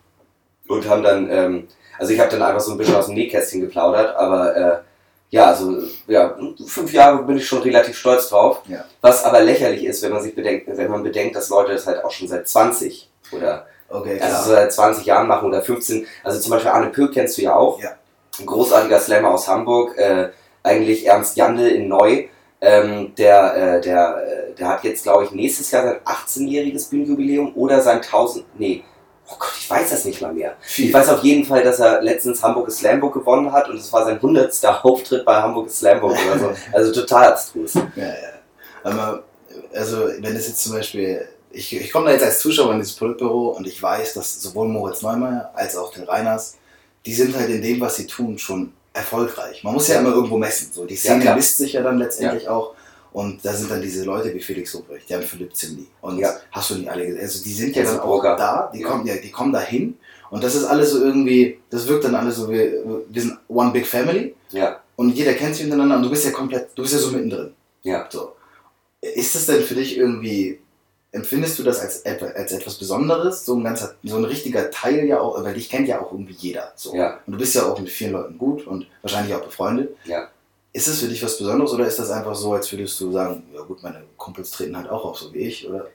Und 0.68 0.88
haben 0.88 1.04
dann, 1.04 1.30
ähm, 1.30 1.68
also 1.98 2.14
ich 2.14 2.20
habe 2.20 2.32
dann 2.32 2.42
einfach 2.42 2.62
so 2.62 2.72
ein 2.72 2.78
bisschen 2.78 2.96
aus 2.96 3.08
dem 3.08 3.16
Nähkästchen 3.16 3.62
geplaudert. 3.62 4.16
Aber 4.16 4.56
äh, 4.56 4.78
ja, 5.30 5.48
also 5.48 5.78
ja, 6.08 6.38
fünf 6.66 6.94
Jahre 6.94 7.24
bin 7.24 7.38
ich 7.38 7.48
schon 7.48 7.62
relativ 7.62 7.98
stolz 7.98 8.30
drauf. 8.30 8.62
Ja. 8.68 8.86
Was 9.02 9.24
aber 9.24 9.42
lächerlich 9.42 9.84
ist, 9.84 10.04
wenn 10.04 10.12
man 10.12 10.22
sich 10.22 10.36
bedenkt, 10.36 10.68
wenn 10.68 10.92
man 10.92 11.04
bedenkt, 11.04 11.36
dass 11.36 11.50
Leute 11.50 11.74
das 11.74 11.88
halt 11.88 12.04
auch 12.04 12.12
schon 12.12 12.28
seit 12.28 12.48
20 12.48 13.10
oder 13.32 13.66
Okay, 13.94 14.20
also 14.20 14.44
so 14.44 14.52
seit 14.52 14.74
20 14.74 15.06
Jahren 15.06 15.28
machen 15.28 15.48
oder 15.48 15.62
15. 15.62 16.08
Also 16.24 16.40
zum 16.40 16.52
Beispiel 16.52 16.72
Arne 16.72 16.90
Pöck 16.90 17.14
kennst 17.14 17.38
du 17.38 17.44
ja 17.44 17.56
auch. 17.56 17.80
Ja. 17.80 17.92
Ein 18.40 18.48
großartiger 18.48 19.00
Slammer 19.00 19.32
aus 19.32 19.48
Hamburg. 19.48 19.96
Äh, 19.98 20.30
eigentlich 20.64 21.06
Ernst 21.06 21.38
Jandl 21.38 21.68
in 21.68 21.88
Neu. 21.88 22.26
Ähm, 22.60 23.14
der, 23.16 23.56
äh, 23.56 23.82
der, 23.82 24.24
äh, 24.26 24.54
der 24.56 24.68
hat 24.68 24.84
jetzt, 24.84 25.04
glaube 25.04 25.26
ich, 25.26 25.32
nächstes 25.32 25.70
Jahr 25.70 25.84
sein 25.84 26.00
18-jähriges 26.06 26.90
Bühnenjubiläum 26.90 27.54
oder 27.56 27.82
sein 27.82 27.98
1000. 27.98 28.46
Nee. 28.58 28.84
Oh 29.30 29.36
Gott, 29.40 29.54
ich 29.58 29.70
weiß 29.70 29.90
das 29.90 30.06
nicht 30.06 30.22
mal 30.22 30.34
mehr. 30.34 30.56
Viel. 30.62 30.88
Ich 30.88 30.94
weiß 30.94 31.10
auf 31.10 31.24
jeden 31.24 31.46
Fall, 31.46 31.64
dass 31.64 31.80
er 31.80 32.02
letztens 32.02 32.44
Hamburg 32.44 32.70
Slambook 32.72 33.14
gewonnen 33.14 33.52
hat 33.52 33.70
und 33.70 33.78
es 33.78 33.92
war 33.94 34.06
sein 34.06 34.16
100. 34.16 34.54
Auftritt 34.84 35.26
bei 35.26 35.36
Hamburg 35.42 35.70
Slambook 35.72 36.12
oder 36.12 36.40
so. 36.40 36.52
Also 36.74 36.92
total 36.92 37.28
abstrus. 37.32 37.74
Ja, 37.76 37.84
ja. 37.96 38.14
Aber, 38.84 39.24
also, 39.74 40.08
wenn 40.20 40.36
es 40.36 40.48
jetzt 40.48 40.64
zum 40.64 40.74
Beispiel, 40.74 41.26
ich, 41.52 41.74
ich 41.76 41.92
komme 41.92 42.08
da 42.08 42.12
jetzt 42.14 42.24
als 42.24 42.40
Zuschauer 42.40 42.74
in 42.74 42.80
dieses 42.80 42.96
Politbüro 42.96 43.50
und 43.50 43.66
ich 43.66 43.82
weiß, 43.82 44.14
dass 44.16 44.42
sowohl 44.42 44.68
Moritz 44.68 45.02
Neumeier 45.02 45.52
als 45.56 45.78
auch 45.78 45.94
Till 45.94 46.04
Reiners, 46.04 46.58
die 47.06 47.14
sind 47.14 47.36
halt 47.36 47.50
in 47.50 47.62
dem, 47.62 47.80
was 47.80 47.96
sie 47.96 48.08
tun, 48.08 48.38
schon 48.38 48.74
erfolgreich. 48.94 49.64
Man 49.64 49.74
muss 49.74 49.88
ja, 49.88 49.96
Ja. 49.96 50.02
immer 50.02 50.12
irgendwo 50.12 50.38
messen. 50.38 50.72
So. 50.74 50.86
Die 50.86 50.96
Ja, 50.96 51.00
Szene 51.00 51.22
klar. 51.22 51.36
misst 51.36 51.58
sich 51.58 51.74
ja 51.74 51.82
dann 51.82 51.98
letztendlich 51.98 52.48
auch. 52.50 52.76
Und 53.14 53.46
da 53.46 53.54
sind 53.54 53.70
dann 53.70 53.82
diese 53.82 54.04
Leute 54.06 54.34
wie 54.34 54.40
Felix 54.42 54.74
Lobrecht, 54.74 55.08
die 55.08 55.14
haben 55.14 55.22
Philipp 55.24 55.56
Zimny. 55.56 55.86
Und 56.02 56.18
Ja. 56.18 56.34
hast 56.52 56.72
du 56.72 56.76
nicht 56.76 56.90
alle 56.90 57.06
gesehen? 57.06 57.22
Also 57.22 57.44
die 57.44 57.54
sind 57.54 57.76
ja 57.76 57.84
dann 57.84 58.00
auch 58.00 58.24
da, 58.24 58.72
die 58.74 58.80
Ja. 58.80 58.88
kommen 58.88 59.06
ja, 59.06 59.16
die 59.18 59.30
kommen 59.32 59.54
da 59.54 59.62
hin. 59.62 59.98
Und 60.32 60.44
das 60.44 60.56
ist 60.56 60.66
alles 60.66 60.90
so 60.92 61.04
irgendwie, 61.04 61.60
das 61.70 61.88
wirkt 61.88 62.06
dann 62.06 62.16
alles 62.16 62.38
so 62.38 62.50
wie, 62.50 62.56
wir 63.10 63.22
sind 63.22 63.38
one 63.48 63.72
big 63.72 63.86
family. 63.86 64.34
Ja. 64.52 64.82
Und 64.96 65.12
jeder 65.12 65.34
kennt 65.34 65.56
sich 65.56 65.66
miteinander 65.66 65.98
und 65.98 66.04
du 66.04 66.10
bist 66.10 66.26
ja 66.26 66.32
komplett, 66.32 66.70
du 66.76 66.82
bist 66.82 66.94
ja 66.96 67.00
so 67.00 67.12
mittendrin. 67.12 67.54
Ja. 67.84 68.08
So. 68.10 68.34
Ist 69.00 69.36
das 69.36 69.46
denn 69.46 69.62
für 69.62 69.76
dich 69.76 69.98
irgendwie, 69.98 70.60
empfindest 71.12 71.60
du 71.60 71.64
das 71.64 71.80
als, 71.82 72.04
als 72.06 72.52
etwas 72.52 72.76
Besonderes? 72.80 73.46
So 73.46 73.56
ein 73.56 73.64
ganzer, 73.64 73.94
so 74.04 74.18
ein 74.18 74.26
richtiger 74.26 74.72
Teil 74.72 75.06
ja 75.06 75.20
auch, 75.20 75.44
weil 75.44 75.54
dich 75.54 75.70
kennt 75.70 75.88
ja 75.88 76.02
auch 76.02 76.12
irgendwie 76.12 76.34
jeder. 76.34 76.72
So. 76.76 76.96
Ja. 76.96 77.20
Und 77.28 77.34
du 77.34 77.38
bist 77.38 77.54
ja 77.54 77.66
auch 77.68 77.80
mit 77.80 77.90
vielen 77.90 78.14
Leuten 78.14 78.38
gut 78.40 78.66
und 78.66 78.88
wahrscheinlich 79.04 79.36
auch 79.36 79.44
befreundet. 79.44 79.96
Ja. 80.06 80.30
Ist 80.76 80.88
es 80.88 81.00
für 81.02 81.08
dich 81.08 81.24
was 81.24 81.38
Besonderes 81.38 81.72
oder 81.72 81.86
ist 81.86 82.00
das 82.00 82.10
einfach 82.10 82.34
so, 82.34 82.54
als 82.54 82.72
würdest 82.72 83.00
du 83.00 83.12
sagen, 83.12 83.44
ja 83.54 83.62
gut, 83.62 83.84
meine 83.84 84.04
Kumpels 84.18 84.50
treten 84.52 84.76
halt 84.76 84.90
auch 84.90 85.06
auf, 85.06 85.20
so 85.20 85.32
wie 85.32 85.40
ich? 85.40 85.70
Oder? 85.70 85.86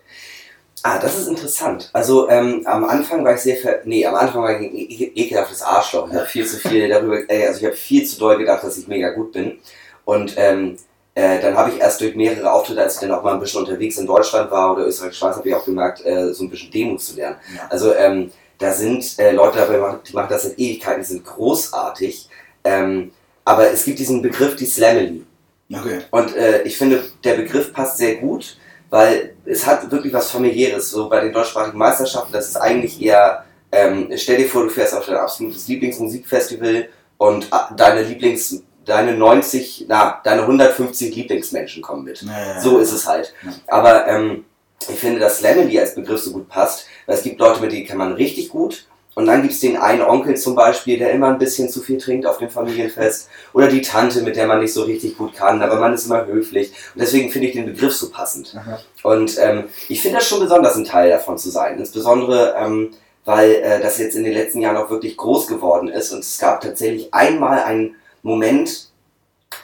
Ah, 0.85 1.01
das 1.01 1.19
ist 1.19 1.27
interessant. 1.27 1.91
Also 1.93 2.29
ähm, 2.29 2.63
am 2.65 2.85
Anfang 2.85 3.25
war 3.25 3.35
ich 3.35 3.41
sehr 3.41 3.57
ver 3.57 3.81
nee, 3.85 4.07
am 4.07 4.15
Anfang 4.15 4.43
war 4.43 4.53
ich 4.53 4.59
ein 4.69 4.75
e 4.77 5.13
ekelhaftes 5.17 5.63
Arschloch. 5.63 6.09
Ich 6.09 6.15
habe 6.15 6.27
viel 6.27 6.47
zu 6.47 6.59
viel 6.59 6.89
darüber, 6.89 7.19
äh, 7.29 7.49
also 7.49 7.59
ich 7.59 7.67
habe 7.67 7.75
viel 7.75 8.05
zu 8.07 8.19
doll 8.21 8.39
gedacht, 8.39 8.63
dass 8.63 8.79
ich 8.79 8.87
mega 8.87 9.11
gut 9.11 9.33
bin. 9.33 9.59
Und 10.05 10.35
ähm, 10.37 10.79
äh, 11.17 11.41
dann 11.41 11.57
habe 11.57 11.71
ich 11.73 11.81
erst 11.81 12.01
durch 12.01 12.15
mehrere 12.15 12.53
Auftritte, 12.53 12.81
als 12.81 12.95
ich 12.95 13.01
dann 13.01 13.11
auch 13.11 13.25
mal 13.25 13.35
ein 13.35 13.41
bisschen 13.41 13.61
unterwegs 13.63 13.99
in 13.99 14.07
Deutschland 14.07 14.53
war 14.53 14.75
oder 14.75 14.87
Österreich, 14.87 15.17
Schweiz, 15.17 15.35
habe 15.35 15.49
ich 15.49 15.55
auch 15.57 15.65
gemerkt, 15.65 16.07
äh, 16.07 16.33
so 16.33 16.45
ein 16.45 16.51
bisschen 16.51 16.71
Demut 16.71 17.03
zu 17.03 17.17
lernen. 17.17 17.39
Ja. 17.57 17.67
Also 17.69 17.93
ähm, 17.95 18.31
da 18.59 18.71
sind 18.73 19.19
äh, 19.19 19.33
Leute 19.33 19.59
dabei, 19.59 19.75
die 19.75 19.81
machen- 19.81 20.01
die 20.09 20.13
machen 20.15 20.29
das 20.31 20.45
seit 20.45 20.57
Ewigkeiten, 20.61 21.01
die 21.03 21.09
sind 21.09 21.25
großartig. 21.25 22.29
Ähm, 22.63 23.11
aber 23.49 23.73
es 23.73 23.83
gibt 23.87 23.99
diesen 23.99 24.21
Begriff, 24.21 24.57
die 24.57 24.67
Slamily. 24.67 25.25
Okay. 25.73 26.01
Und 26.11 26.37
äh, 26.37 26.63
ich 26.65 26.77
finde, 26.77 27.03
der 27.25 27.33
Begriff 27.33 27.73
passt 27.73 27.97
sehr 27.97 28.17
gut, 28.17 28.59
weil 28.91 29.37
es 29.47 29.67
hat 29.67 29.91
wirklich 29.91 30.13
was 30.13 30.31
familiäres. 30.31 30.91
So 30.91 31.09
bei 31.09 31.21
den 31.21 31.33
deutschsprachigen 31.33 31.79
Meisterschaften, 31.79 32.31
das 32.31 32.49
ist 32.49 32.57
eigentlich 32.57 33.01
eher, 33.01 33.47
ähm, 33.73 34.11
stell 34.17 34.37
dir 34.37 34.49
vor, 34.49 34.65
du 34.65 34.69
fährst 34.69 34.95
auf 34.95 35.07
dein 35.07 35.17
absolutes 35.17 35.67
Lieblingsmusikfestival 35.67 36.91
und 37.17 37.47
ah, 37.51 37.73
deine 37.75 38.03
Lieblings, 38.03 38.63
deine 38.85 39.15
90, 39.15 39.87
na, 39.89 40.21
deine 40.25 40.43
150 40.43 41.17
Lieblingsmenschen 41.17 41.83
kommen 41.83 42.05
mit. 42.05 42.21
Ja, 42.21 42.55
ja, 42.55 42.61
So 42.61 42.77
ist 42.81 42.93
es 42.93 43.09
halt. 43.09 43.33
Aber 43.67 44.07
ähm, 44.09 44.45
ich 44.91 44.99
finde, 44.99 45.21
dass 45.21 45.39
Slamily 45.39 45.81
als 45.81 45.95
Begriff 45.95 46.21
so 46.21 46.33
gut 46.33 46.51
passt, 46.51 46.85
weil 47.07 47.17
es 47.17 47.23
gibt 47.23 47.41
Leute, 47.41 47.63
mit 47.63 47.73
denen 47.73 47.87
kann 47.87 47.97
man 47.97 48.13
richtig 48.13 48.51
gut. 48.51 48.88
Und 49.19 49.27
dann 49.27 49.43
gibt 49.43 49.53
es 49.53 49.59
den 49.59 49.77
einen 49.77 50.03
Onkel 50.03 50.37
zum 50.37 50.55
Beispiel, 50.55 50.97
der 50.97 51.11
immer 51.11 51.27
ein 51.27 51.39
bisschen 51.39 51.69
zu 51.69 51.81
viel 51.81 51.99
trinkt 51.99 52.25
auf 52.25 52.39
dem 52.39 52.51
Familienfest. 52.51 53.29
Oder 53.53 53.67
die 53.67 53.83
Tante, 53.83 54.23
mit 54.23 54.37
der 54.37 54.47
man 54.47 54.61
nicht 54.61 54.73
so 54.73 54.85
richtig 54.85 55.19
gut 55.19 55.35
kann, 55.35 55.61
aber 55.61 55.81
man 55.81 55.93
ist 55.93 56.07
immer 56.07 56.25
höflich. 56.27 56.71
Und 56.95 57.03
deswegen 57.03 57.29
finde 57.29 57.49
ich 57.49 57.55
den 57.55 57.67
Begriff 57.67 57.97
so 57.97 58.11
passend. 58.11 58.55
Aha. 58.57 58.79
Und 59.03 59.37
ähm, 59.41 59.65
ich 59.89 60.03
finde 60.03 60.19
das 60.19 60.29
schon 60.29 60.39
besonders, 60.39 60.77
ein 60.77 60.85
Teil 60.85 61.11
davon 61.11 61.37
zu 61.37 61.51
sein. 61.51 61.81
Insbesondere, 61.81 62.55
ähm, 62.57 62.93
weil 63.25 63.57
äh, 63.57 63.81
das 63.81 63.99
jetzt 63.99 64.15
in 64.15 64.23
den 64.23 64.35
letzten 64.35 64.61
Jahren 64.61 64.77
auch 64.77 64.89
wirklich 64.89 65.17
groß 65.17 65.49
geworden 65.49 65.89
ist. 65.89 66.13
Und 66.13 66.21
es 66.21 66.39
gab 66.39 66.61
tatsächlich 66.61 67.13
einmal 67.13 67.65
einen 67.65 67.97
Moment, 68.23 68.91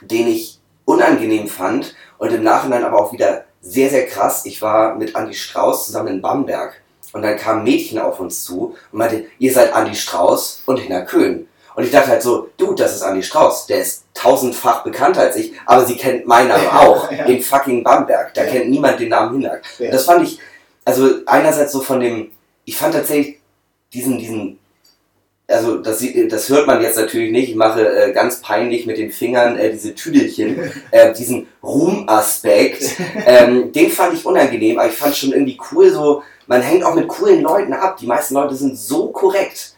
den 0.01 0.27
ich 0.27 0.59
unangenehm 0.85 1.47
fand 1.47 1.95
und 2.19 2.33
im 2.33 2.43
Nachhinein 2.43 2.83
aber 2.83 3.01
auch 3.01 3.13
wieder 3.13 3.45
sehr, 3.61 3.89
sehr 3.89 4.07
krass. 4.07 4.47
Ich 4.47 4.61
war 4.63 4.97
mit 4.97 5.15
Andy 5.15 5.35
Strauß 5.35 5.87
zusammen 5.87 6.09
in 6.09 6.23
Bamberg 6.23 6.83
und 7.15 7.23
dann 7.23 7.37
kam 7.39 7.59
ein 7.59 7.65
Mädchen 7.65 7.99
auf 7.99 8.21
uns 8.21 8.45
zu 8.45 8.77
und 8.93 8.99
meinte, 8.99 9.25
ihr 9.39 9.53
seid 9.53 9.75
Andy 9.75 9.95
Strauß 9.95 10.65
und 10.67 10.77
Hinner 10.79 11.03
Köhn. 11.03 11.49
Und 11.77 11.83
ich 11.85 11.91
dachte 11.91 12.09
halt 12.11 12.23
so, 12.23 12.51
du, 12.57 12.73
das 12.75 12.95
ist 12.95 13.03
Andy 13.03 13.23
Strauß, 13.23 13.67
der 13.67 13.79
ist 13.81 14.05
tausendfach 14.15 14.85
bekannter 14.85 15.23
als 15.23 15.37
ich, 15.37 15.53
aber 15.67 15.85
sie 15.87 15.97
kennt 15.97 16.27
meinen 16.27 16.49
Namen 16.49 16.69
auch, 16.73 17.11
Ja. 17.11 17.25
in 17.25 17.41
fucking 17.43 17.83
Bamberg. 17.83 18.35
Da 18.35 18.45
Ja. 18.45 18.51
kennt 18.51 18.69
niemand 18.71 19.01
den 19.01 19.09
Namen 19.09 19.41
Hinner. 19.41 19.59
Ja. 19.79 19.87
Und 19.87 19.95
das 19.95 20.05
fand 20.05 20.23
ich, 20.29 20.39
also 20.85 21.09
einerseits 21.27 21.73
so 21.73 21.81
von 21.81 21.99
dem, 22.01 22.31
ich 22.65 22.77
fand 22.77 22.95
tatsächlich 22.95 23.39
diesen, 23.93 24.19
diesen, 24.19 24.59
also 25.49 25.79
das, 25.79 26.03
das 26.29 26.49
hört 26.49 26.67
man 26.67 26.81
jetzt 26.81 26.97
natürlich 26.97 27.31
nicht, 27.33 27.51
ich 27.51 27.57
mache 27.57 27.87
äh, 27.87 28.13
ganz 28.13 28.41
peinlich 28.41 28.87
mit 28.87 28.97
den 28.99 29.11
Fingern 29.11 29.59
äh, 29.59 29.71
diese 29.73 29.95
Tüdelchen, 29.95 30.73
äh, 30.93 31.13
diesen 31.13 31.47
Ruhmaspekt, 31.63 32.85
ähm, 33.27 33.73
den 33.73 33.91
fand 33.91 34.15
ich 34.15 34.25
unangenehm, 34.25 34.79
aber 34.79 34.89
ich 34.89 34.95
fand 34.97 35.17
schon 35.17 35.33
irgendwie 35.33 35.59
cool, 35.73 35.91
so, 35.91 36.23
man 36.47 36.63
hängt 36.63 36.85
auch 36.85 36.95
mit 36.95 37.09
coolen 37.09 37.43
Leuten 37.43 37.73
ab, 37.73 37.97
die 37.97 38.07
meisten 38.07 38.35
Leute 38.35 38.55
sind 38.55 38.79
so 38.79 39.09
korrekt. 39.09 39.75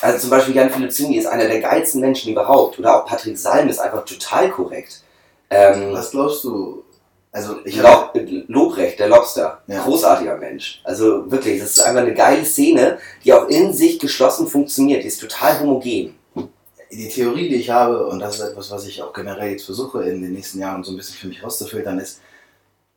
Also 0.00 0.18
zum 0.18 0.30
Beispiel 0.30 0.54
Jan 0.54 0.70
Philipp 0.70 0.92
Zini 0.92 1.18
ist 1.18 1.26
einer 1.26 1.46
der 1.46 1.60
geilsten 1.60 2.00
Menschen 2.00 2.32
überhaupt, 2.32 2.78
oder 2.78 2.96
auch 2.96 3.06
Patrick 3.06 3.36
Salm 3.36 3.68
ist 3.68 3.78
einfach 3.78 4.04
total 4.04 4.50
korrekt. 4.50 5.02
Ähm, 5.50 5.92
Was 5.92 6.10
glaubst 6.12 6.44
du? 6.44 6.84
Also 7.32 7.56
ich 7.64 7.76
Lob, 7.76 8.12
Lobrecht, 8.48 8.98
der 8.98 9.08
Lobster, 9.08 9.62
Ja. 9.68 9.82
großartiger 9.82 10.36
Mensch. 10.36 10.80
Also 10.84 11.30
wirklich, 11.30 11.60
das 11.60 11.70
ist 11.70 11.80
einfach 11.80 12.00
eine 12.00 12.14
geile 12.14 12.44
Szene, 12.44 12.98
die 13.24 13.32
auch 13.32 13.46
in 13.48 13.72
sich 13.72 13.98
geschlossen 14.00 14.48
funktioniert. 14.48 15.04
Die 15.04 15.08
ist 15.08 15.20
total 15.20 15.60
homogen. 15.60 16.16
die 16.90 17.08
Theorie, 17.08 17.48
die 17.48 17.54
ich 17.56 17.70
habe, 17.70 18.04
und 18.08 18.18
das 18.18 18.36
ist 18.36 18.40
etwas, 18.40 18.70
was 18.72 18.84
ich 18.84 19.00
auch 19.00 19.12
generell 19.12 19.52
jetzt 19.52 19.64
versuche 19.64 20.02
in 20.02 20.22
den 20.22 20.32
nächsten 20.32 20.58
Jahren 20.58 20.82
so 20.82 20.90
ein 20.90 20.96
bisschen 20.96 21.14
für 21.16 21.28
mich 21.28 21.40
rauszufiltern, 21.40 22.00
ist, 22.00 22.20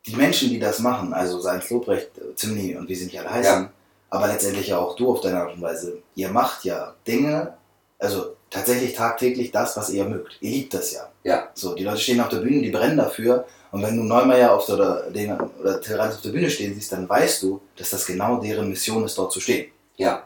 die 0.06 0.16
Menschen, 0.16 0.50
die 0.50 0.58
das 0.58 0.78
machen, 0.80 1.12
also 1.14 1.40
seien 1.40 1.60
es 1.60 1.70
Lobrecht, 1.70 2.10
Zimni 2.36 2.76
und 2.76 2.88
wie 2.88 2.94
sie 2.94 3.06
nicht 3.06 3.18
alle 3.18 3.30
heißen, 3.30 3.62
Ja. 3.64 3.70
aber 4.10 4.26
letztendlich 4.28 4.68
ja 4.68 4.78
auch 4.78 4.96
du 4.96 5.10
auf 5.10 5.20
deine 5.20 5.40
Art 5.42 5.54
und 5.54 5.62
Weise, 5.62 5.98
ihr 6.14 6.28
macht 6.30 6.64
ja 6.64 6.94
Dinge, 7.06 7.54
also 7.98 8.36
tatsächlich 8.50 8.94
tagtäglich 8.94 9.50
das, 9.50 9.76
was 9.76 9.90
ihr 9.90 10.04
mögt. 10.04 10.36
Ihr 10.40 10.50
liebt 10.50 10.74
das 10.74 10.92
ja. 10.92 11.08
Ja. 11.24 11.48
So, 11.54 11.74
die 11.74 11.84
Leute 11.84 12.00
stehen 12.00 12.20
auf 12.20 12.28
der 12.28 12.38
Bühne, 12.38 12.60
die 12.62 12.70
brennen 12.70 12.98
dafür. 12.98 13.46
Und 13.72 13.82
wenn 13.82 13.96
du 13.96 14.04
Neumeier 14.04 14.52
auf 14.52 14.66
der, 14.66 14.74
oder, 14.76 15.10
den, 15.10 15.32
oder 15.40 15.80
Terrans 15.80 16.14
auf 16.16 16.20
der 16.20 16.30
Bühne 16.30 16.48
stehen 16.50 16.74
siehst, 16.74 16.92
dann 16.92 17.08
weißt 17.08 17.42
du, 17.42 17.60
dass 17.76 17.90
das 17.90 18.06
genau 18.06 18.36
deren 18.40 18.68
Mission 18.68 19.04
ist, 19.04 19.16
dort 19.18 19.32
zu 19.32 19.40
stehen. 19.40 19.72
Ja, 19.96 20.24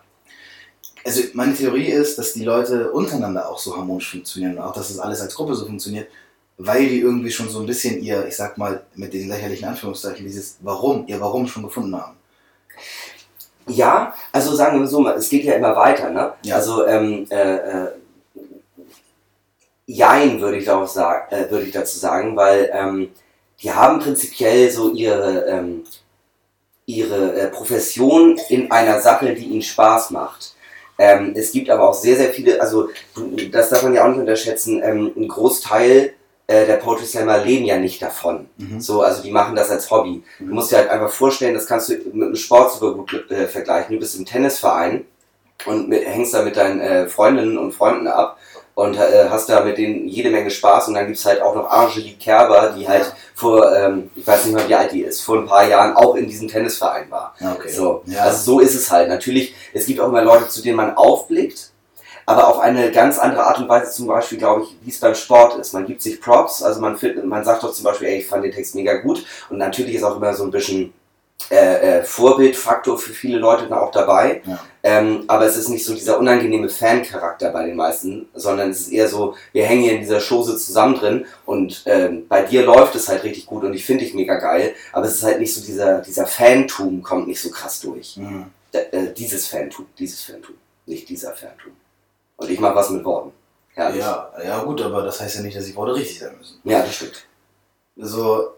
Also 1.05 1.23
meine 1.33 1.55
Theorie 1.55 1.87
ist, 1.87 2.19
dass 2.19 2.33
die 2.35 2.45
Leute 2.45 2.91
untereinander 2.91 3.49
auch 3.49 3.59
so 3.59 3.75
harmonisch 3.77 4.11
funktionieren 4.11 4.59
und 4.59 4.63
auch, 4.65 4.73
dass 4.75 4.89
das 4.89 4.99
alles 4.99 5.21
als 5.23 5.35
Gruppe 5.35 5.55
so 5.55 5.65
funktioniert, 5.65 6.09
weil 6.59 6.89
die 6.89 7.01
irgendwie 7.01 7.31
schon 7.31 7.49
so 7.49 7.61
ein 7.61 7.67
bisschen 7.67 8.03
ihr, 8.03 8.27
ich 8.27 8.37
sag 8.37 8.59
mal, 8.59 8.83
mit 8.97 9.15
den 9.15 9.29
lächerlichen 9.29 9.69
Anführungszeichen, 9.69 10.27
dieses 10.27 10.59
Warum, 10.61 11.07
ihr 11.07 11.21
Warum 11.21 11.47
schon 11.47 11.63
gefunden 11.63 11.97
haben. 11.97 12.17
ja, 13.69 14.13
also 14.33 14.55
sagen 14.55 14.81
wir 14.81 14.87
so 14.89 15.01
mal, 15.01 15.15
es 15.15 15.29
geht 15.29 15.45
ja 15.45 15.55
immer 15.55 15.77
weiter, 15.77 16.11
ne? 16.11 16.33
Ja. 16.43 16.57
Also, 16.57 16.87
ähm, 16.87 17.27
äh, 17.31 17.57
äh, 17.57 17.89
Jein 19.91 20.39
würde 20.41 20.59
ich, 20.59 20.67
sagen, 20.67 21.35
äh, 21.35 21.51
würde 21.51 21.65
ich 21.65 21.73
dazu 21.73 21.99
sagen, 21.99 22.37
weil 22.37 22.71
ähm, 22.75 23.09
die 23.63 23.73
haben 23.73 24.01
prinzipiell 24.01 24.71
so 24.71 24.93
ihre, 24.93 25.47
ähm, 25.47 25.85
ihre 26.85 27.33
äh, 27.33 27.49
Profession 27.49 28.39
in 28.51 28.71
einer 28.71 29.01
Sache, 29.01 29.35
die 29.35 29.47
ihnen 29.47 29.63
Spaß 29.63 30.11
macht. 30.11 30.55
Ähm, 30.99 31.33
es 31.35 31.53
gibt 31.53 31.71
aber 31.71 31.89
auch 31.89 31.95
sehr, 31.95 32.17
sehr 32.17 32.31
viele, 32.31 32.61
also 32.61 32.91
das 33.51 33.71
darf 33.71 33.83
man 33.83 33.95
ja 33.95 34.05
auch 34.05 34.09
nicht 34.09 34.21
unterschätzen, 34.21 34.83
ähm, 34.83 35.13
ein 35.17 35.29
Großteil 35.29 36.15
äh, 36.49 36.67
der 36.67 36.77
Poetry 36.79 37.05
Slammer 37.07 37.39
leben 37.39 37.65
ja 37.67 37.77
nicht 37.79 38.01
davon. 38.03 38.49
Mhm. 38.57 38.81
So, 38.81 39.03
also 39.03 39.23
die 39.23 39.31
machen 39.31 39.55
das 39.55 39.71
als 39.71 39.91
Hobby. 39.91 40.23
Du 40.39 40.47
Mhm. 40.47 40.55
musst 40.55 40.73
dir 40.73 40.79
halt 40.79 40.89
einfach 40.91 41.11
vorstellen, 41.11 41.55
das 41.55 41.67
kannst 41.67 41.89
du 41.91 41.93
mit 41.95 42.13
einem 42.15 42.35
Sport 42.37 42.73
super 42.73 42.93
gut 42.95 43.31
äh, 43.31 43.47
vergleichen. 43.47 43.95
Du 43.95 44.01
bist 44.01 44.17
im 44.17 44.25
Tennisverein 44.25 45.05
und 45.67 45.89
mit, 45.89 46.05
hängst 46.07 46.33
da 46.35 46.43
mit 46.43 46.57
deinen 46.57 46.81
äh, 46.81 47.07
Freundinnen 47.09 47.59
und 47.59 47.73
Freunden 47.73 48.07
ab 48.09 48.39
und 48.75 48.97
äh, 48.97 49.27
hast 49.29 49.49
da 49.49 49.63
mit 49.63 49.77
denen 49.77 50.07
jede 50.09 50.31
Menge 50.31 50.51
Spaß 50.51 50.89
und 50.89 50.95
dann 50.95 51.07
gibt's 51.09 51.27
halt 51.27 51.43
auch 51.43 51.55
noch 51.55 51.69
Angelique 51.69 52.19
Kerber, 52.19 52.75
die 52.79 52.89
halt 52.89 53.13
vor, 53.35 53.71
ähm, 53.77 54.09
ich 54.17 54.27
weiß 54.27 54.45
nicht 54.47 54.55
mal 54.55 54.69
wie 54.69 54.75
alt 54.75 54.93
die 54.93 55.03
ist, 55.03 55.21
vor 55.21 55.37
ein 55.39 55.47
paar 55.47 55.69
Jahren 55.69 55.95
auch 55.97 56.15
in 56.15 56.29
diesem 56.29 56.49
Tennisverein 56.49 57.11
war. 57.11 57.35
Ja, 57.41 57.53
okay. 57.55 57.69
So, 57.69 58.03
Ja. 58.07 58.23
also 58.23 58.53
so 58.53 58.61
ist 58.61 58.75
es 58.75 58.91
halt. 58.91 59.09
Natürlich, 59.09 59.55
es 59.75 59.85
gibt 59.85 59.99
auch 60.01 60.09
immer 60.09 60.23
Leute, 60.23 60.49
zu 60.49 60.63
denen 60.63 60.77
man 60.77 60.97
aufblickt, 60.97 61.73
aber 62.29 62.47
auf 62.47 62.59
eine 62.59 62.93
ganz 62.93 63.19
andere 63.19 63.45
Art 63.45 63.59
und 63.59 63.71
Weise 63.71 63.91
zum 63.91 64.07
Beispiel, 64.07 64.37
glaube 64.37 64.65
ich, 64.65 64.77
wie 64.83 64.91
es 64.91 65.01
beim 65.01 65.15
Sport 65.15 65.59
ist. 65.59 65.73
Man 65.73 65.87
gibt 65.87 66.03
sich 66.03 66.21
Props, 66.21 66.63
also 66.63 66.79
man, 66.79 66.99
findet, 66.99 67.25
man 67.25 67.43
sagt 67.43 67.63
doch 67.63 67.73
zum 67.73 67.85
Beispiel, 67.85 68.09
ey, 68.09 68.19
ich 68.19 68.27
fand 68.27 68.45
den 68.45 68.53
Text 68.53 68.75
mega 68.75 68.99
gut 68.99 69.25
und 69.49 69.57
natürlich 69.57 69.95
ist 69.95 70.03
auch 70.03 70.15
immer 70.15 70.35
so 70.35 70.45
ein 70.45 70.51
bisschen 70.51 70.93
äh, 71.51 72.01
äh, 72.01 72.05
Vorbildfaktor 72.05 72.99
für 72.99 73.15
viele 73.15 73.39
Leute 73.39 73.67
dann 73.67 73.79
auch 73.79 73.93
dabei. 73.93 74.43
Ja. 74.45 74.61
Ähm, 74.83 75.25
aber 75.27 75.47
es 75.47 75.57
ist 75.57 75.71
nicht 75.71 75.87
so 75.87 75.95
dieser 75.95 76.19
unangenehme 76.19 76.69
Fan-Charakter 76.69 77.49
bei 77.51 77.65
den 77.65 77.77
meisten, 77.77 78.29
sondern 78.35 78.73
es 78.73 78.81
ist 78.81 78.93
eher 78.93 79.09
so, 79.09 79.35
wir 79.55 79.65
hängen 79.65 79.85
hier 79.85 79.93
in 79.93 80.01
dieser 80.01 80.21
Chose 80.21 80.59
zusammen 80.59 80.97
drin 80.97 81.25
und 81.47 81.83
ähm, 81.87 82.27
bei 82.29 82.43
dir 82.43 82.63
läuft 82.63 82.95
es 82.95 83.09
halt 83.09 83.25
richtig 83.25 83.47
gut 83.47 83.65
und 83.65 83.73
ich 83.73 83.87
finde 83.87 84.05
dich 84.05 84.13
mega 84.13 84.35
geil, 84.35 84.75
aber 84.93 85.07
es 85.07 85.15
ist 85.15 85.25
halt 85.25 85.41
nicht 85.41 85.55
so 85.55 85.65
dieser, 85.65 86.01
dieser 86.03 86.27
Fantum 86.27 87.03
kommt 87.03 87.27
nicht 87.27 87.41
so 87.41 87.49
krass 87.49 87.81
durch. 87.81 88.19
Mhm. 88.19 88.45
D 88.75 88.79
äh, 88.93 89.15
dieses 89.15 89.47
Fantum, 89.47 89.87
dieses 89.99 90.21
Fantum, 90.21 90.57
nicht 90.85 91.09
dieser 91.09 91.33
Fantum. 91.33 91.73
Und 92.39 92.51
ich 92.51 92.59
mach 92.61 92.75
was 92.75 92.91
mit 92.91 93.05
Worten. 93.05 93.33
Herrlich. 93.75 94.01
Ja, 94.01 94.33
ja, 94.43 94.59
gut, 94.65 94.81
aber 94.83 95.03
das 95.03 95.21
heißt 95.21 95.37
ja 95.37 95.43
nicht, 95.43 95.57
dass 95.57 95.67
die 95.67 95.77
Worte 95.77 95.95
richtig 95.95 96.19
sein 96.19 96.37
müssen. 96.39 96.59
ja, 96.65 96.81
das 96.81 96.95
stimmt. 96.95 97.27
So, 97.97 98.49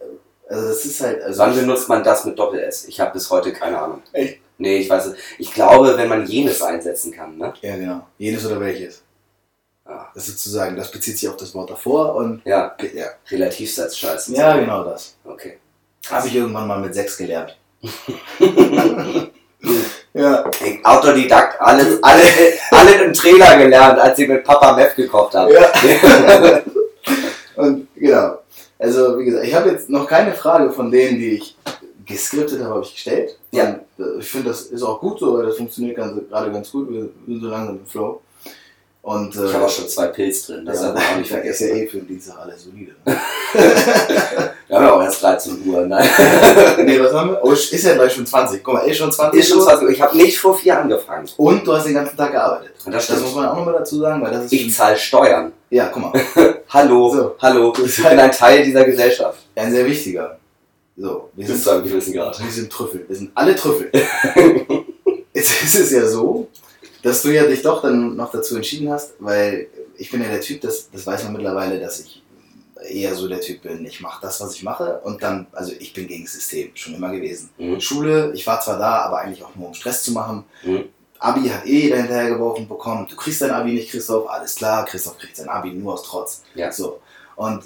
also 0.49 0.69
das 0.69 0.85
ist 0.85 1.01
halt. 1.01 1.23
Also 1.23 1.39
Wann 1.41 1.55
benutzt 1.55 1.89
man 1.89 2.03
das 2.05 2.25
mit 2.25 2.39
Doppel-S? 2.39 2.87
Ich 2.87 3.01
habe 3.01 3.13
bis 3.13 3.29
heute 3.31 3.53
keine 3.53 3.79
Ahnung. 3.81 4.03
Echt? 4.13 4.39
Nee, 4.59 4.79
ich 4.79 4.89
weiß 4.91 5.07
es. 5.07 5.17
Ich 5.39 5.53
glaube, 5.53 5.97
wenn 5.97 6.09
man 6.09 6.27
jenes 6.27 6.61
einsetzen 6.63 7.13
kann, 7.13 7.37
ne? 7.39 7.53
Ja, 7.63 7.77
genau. 7.77 8.07
Jenes 8.19 8.45
oder 8.47 8.61
welches. 8.61 9.03
Ja. 9.89 10.09
das 10.15 10.29
ist 10.29 10.39
sozusagen, 10.39 10.77
das 10.77 10.91
bezieht 10.91 11.19
sich 11.19 11.29
auf 11.29 11.37
das 11.37 11.55
Wort 11.55 11.71
davor 11.71 12.15
und 12.15 12.43
Ja, 12.45 12.77
ja, 12.95 13.07
Relativsatz 13.31 13.97
scheiße. 13.97 14.35
ja 14.35 14.57
genau 14.57 14.85
das. 14.85 15.17
Okay. 15.25 15.59
Habe 16.09 16.29
ich 16.29 16.35
irgendwann 16.37 16.69
mal 16.69 16.79
mit 16.81 16.95
sechs 16.95 17.17
gelernt. 17.17 17.57
ja, 20.21 20.45
Ich- 20.65 20.85
Autodidakt, 20.85 21.61
alles, 21.61 22.03
alle, 22.03 22.23
alle 22.71 23.05
im 23.05 23.13
Trailer 23.13 23.57
gelernt, 23.59 23.99
als 23.99 24.19
ich 24.19 24.29
mit 24.29 24.45
Papa 24.45 24.75
Meth 24.75 24.97
gekocht 24.97 25.35
habe. 25.35 25.53
Ja. 25.55 25.71
Und 27.57 27.89
genau. 27.95 28.39
Also, 28.79 29.19
wie 29.19 29.25
gesagt, 29.27 29.47
ich 29.47 29.55
habe 29.55 29.71
jetzt 29.71 29.91
noch 29.91 30.07
keine 30.07 30.33
Frage 30.33 30.71
von 30.73 30.91
denen, 30.91 31.19
die 31.19 31.33
ich 31.37 31.57
geskriptet 32.07 32.61
habe, 32.63 32.75
habe 32.75 32.85
ich 32.85 32.95
gestellt. 32.95 33.37
Ja. 33.53 33.77
Und, 33.99 34.05
äh, 34.05 34.19
ich 34.21 34.29
finde, 34.31 34.49
das 34.49 34.63
ist 34.63 34.83
auch 34.83 35.01
gut 35.01 35.19
so, 35.21 35.37
weil 35.37 35.47
das 35.47 35.57
funktioniert 35.57 35.97
ganz, 35.97 36.15
gerade 36.29 36.51
ganz 36.51 36.71
gut. 36.71 36.91
Wir 36.91 37.09
sind 37.27 37.41
so 37.43 37.49
langsam 37.49 37.77
im 37.79 37.87
Flow. 37.87 38.21
Und, 39.03 39.35
äh, 39.35 39.47
Ich 39.47 39.55
habe 39.55 39.65
auch 39.65 39.71
schon 39.71 39.89
zwei 39.89 40.09
Pilz 40.09 40.47
drin, 40.47 40.65
das 40.67 40.83
ja, 40.83 40.89
man 40.93 40.97
auch 41.03 41.17
nicht 41.17 41.23
ist 41.27 41.31
ja 41.31 41.37
vergessen. 41.39 41.69
eh 41.77 41.87
für 41.89 41.97
den 41.99 42.07
Dienstag 42.09 42.39
alles 42.39 42.65
solide. 42.65 42.93
ne? 43.07 43.17
Wir 44.69 44.77
haben 44.77 44.85
ja 44.85 44.93
auch 44.93 45.03
erst 45.03 45.23
13 45.23 45.63
Uhr. 45.67 45.81
Nein. 45.87 46.07
nee, 46.85 47.01
was 47.01 47.13
haben 47.13 47.31
wir? 47.31 47.41
Oh, 47.43 47.51
ist 47.53 47.73
ja 47.73 47.95
gleich 47.95 48.13
schon 48.13 48.27
20. 48.27 48.63
Guck 48.63 48.75
mal, 48.75 48.87
eh 48.89 48.95
schon 48.95 49.11
20 49.11 49.41
Ist 49.41 49.49
schon 49.49 49.59
Uhr. 49.59 49.65
20 49.65 49.85
Uhr. 49.87 49.91
Ich 49.93 50.01
habe 50.01 50.17
nicht 50.17 50.39
vor 50.39 50.57
vier 50.57 50.79
angefangen. 50.79 51.29
Und 51.39 51.67
du 51.67 51.73
hast 51.73 51.87
den 51.87 51.95
ganzen 51.95 52.17
Tag 52.17 52.31
gearbeitet. 52.31 52.73
Und 52.85 52.93
das 52.93 53.07
Das 53.09 53.21
muss 53.21 53.35
man 53.35 53.49
auch 53.49 53.57
nochmal 53.57 53.75
dazu 53.75 53.99
sagen, 53.99 54.23
weil 54.23 54.31
das 54.33 54.45
ist. 54.45 54.53
Ich 54.53 54.73
zahle 54.77 54.97
Steuern. 54.97 55.53
ja, 55.71 55.89
guck 55.93 56.03
mal. 56.03 56.13
Hallo, 56.69 57.11
So. 57.13 57.35
hallo. 57.41 57.73
Ich 57.85 57.97
bin 57.97 58.07
ein 58.07 58.31
Teil 58.31 58.63
dieser 58.65 58.85
Gesellschaft. 58.85 59.39
Ein 59.57 59.73
sehr 59.73 59.85
wichtiger. 59.87 60.39
So, 60.97 61.31
wir 61.35 61.47
Bis 61.47 61.55
sind 61.55 61.65
zu 61.65 61.71
einem 61.71 61.83
gewissen 61.85 62.13
Grad. 62.13 62.39
Wir 62.45 62.51
sind 62.51 62.71
Trüffel. 62.71 63.05
Wir 63.09 63.17
sind 63.17 63.33
alle 63.35 63.57
Trüffel. 63.57 63.91
Jetzt 65.33 65.63
ist 65.65 65.75
es 65.81 65.91
ja 65.91 66.07
so, 66.07 66.47
dass 67.03 67.23
du 67.23 67.31
ja 67.31 67.45
dich 67.47 67.63
doch 67.63 67.83
dann 67.83 68.17
noch 68.17 68.31
dazu 68.31 68.57
entschieden 68.57 68.91
hast, 68.91 69.15
weil 69.19 69.69
ich 69.97 70.11
bin 70.11 70.23
ja 70.23 70.29
der 70.29 70.41
Typ, 70.41 70.61
das, 70.61 70.91
das 70.91 71.07
weiß 71.07 71.25
man 71.25 71.35
mittlerweile, 71.35 71.79
dass 71.79 72.01
ich 72.01 72.23
eher 72.89 73.15
so 73.15 73.29
der 73.29 73.41
Typ 73.41 73.63
bin, 73.63 73.85
ich 73.85 74.01
mache 74.01 74.23
das, 74.23 74.41
was 74.41 74.55
ich 74.55 74.63
mache 74.63 75.01
und 75.05 75.23
dann, 75.23 75.47
also 75.53 75.73
ich 75.79 75.93
bin 75.93 76.07
gegen 76.07 76.25
das 76.25 76.33
System, 76.33 76.71
schon 76.75 76.95
immer 76.95 77.11
gewesen. 77.11 77.51
Mhm. 77.59 77.81
Schule, 77.81 78.33
ich 78.35 78.47
war 78.47 78.61
zwar 78.61 78.79
da, 78.79 79.03
aber 79.03 79.21
eigentlich 79.21 79.45
auch 79.45 79.55
nur 79.55 79.69
um 79.69 79.75
Stress 79.75 80.03
zu 80.03 80.13
machen. 80.13 80.45
Mhm. 80.63 80.85
Abi 81.19 81.49
hat 81.51 81.67
eh 81.67 81.83
jeder 81.83 81.99
hinterhergeworfen 81.99 82.67
bekommen, 82.67 83.07
du 83.09 83.15
kriegst 83.15 83.43
dein 83.43 83.51
Abi 83.51 83.73
nicht, 83.73 83.91
Christoph, 83.91 84.29
alles 84.31 84.55
klar, 84.55 84.87
Christoph 84.87 85.19
kriegt 85.19 85.37
sein 85.37 85.51
Abi 85.51 85.71
nur 85.73 85.95
aus 85.95 86.05
Trotz. 86.05 86.43
Ja. 86.55 86.73
So. 86.73 87.01
Und 87.37 87.65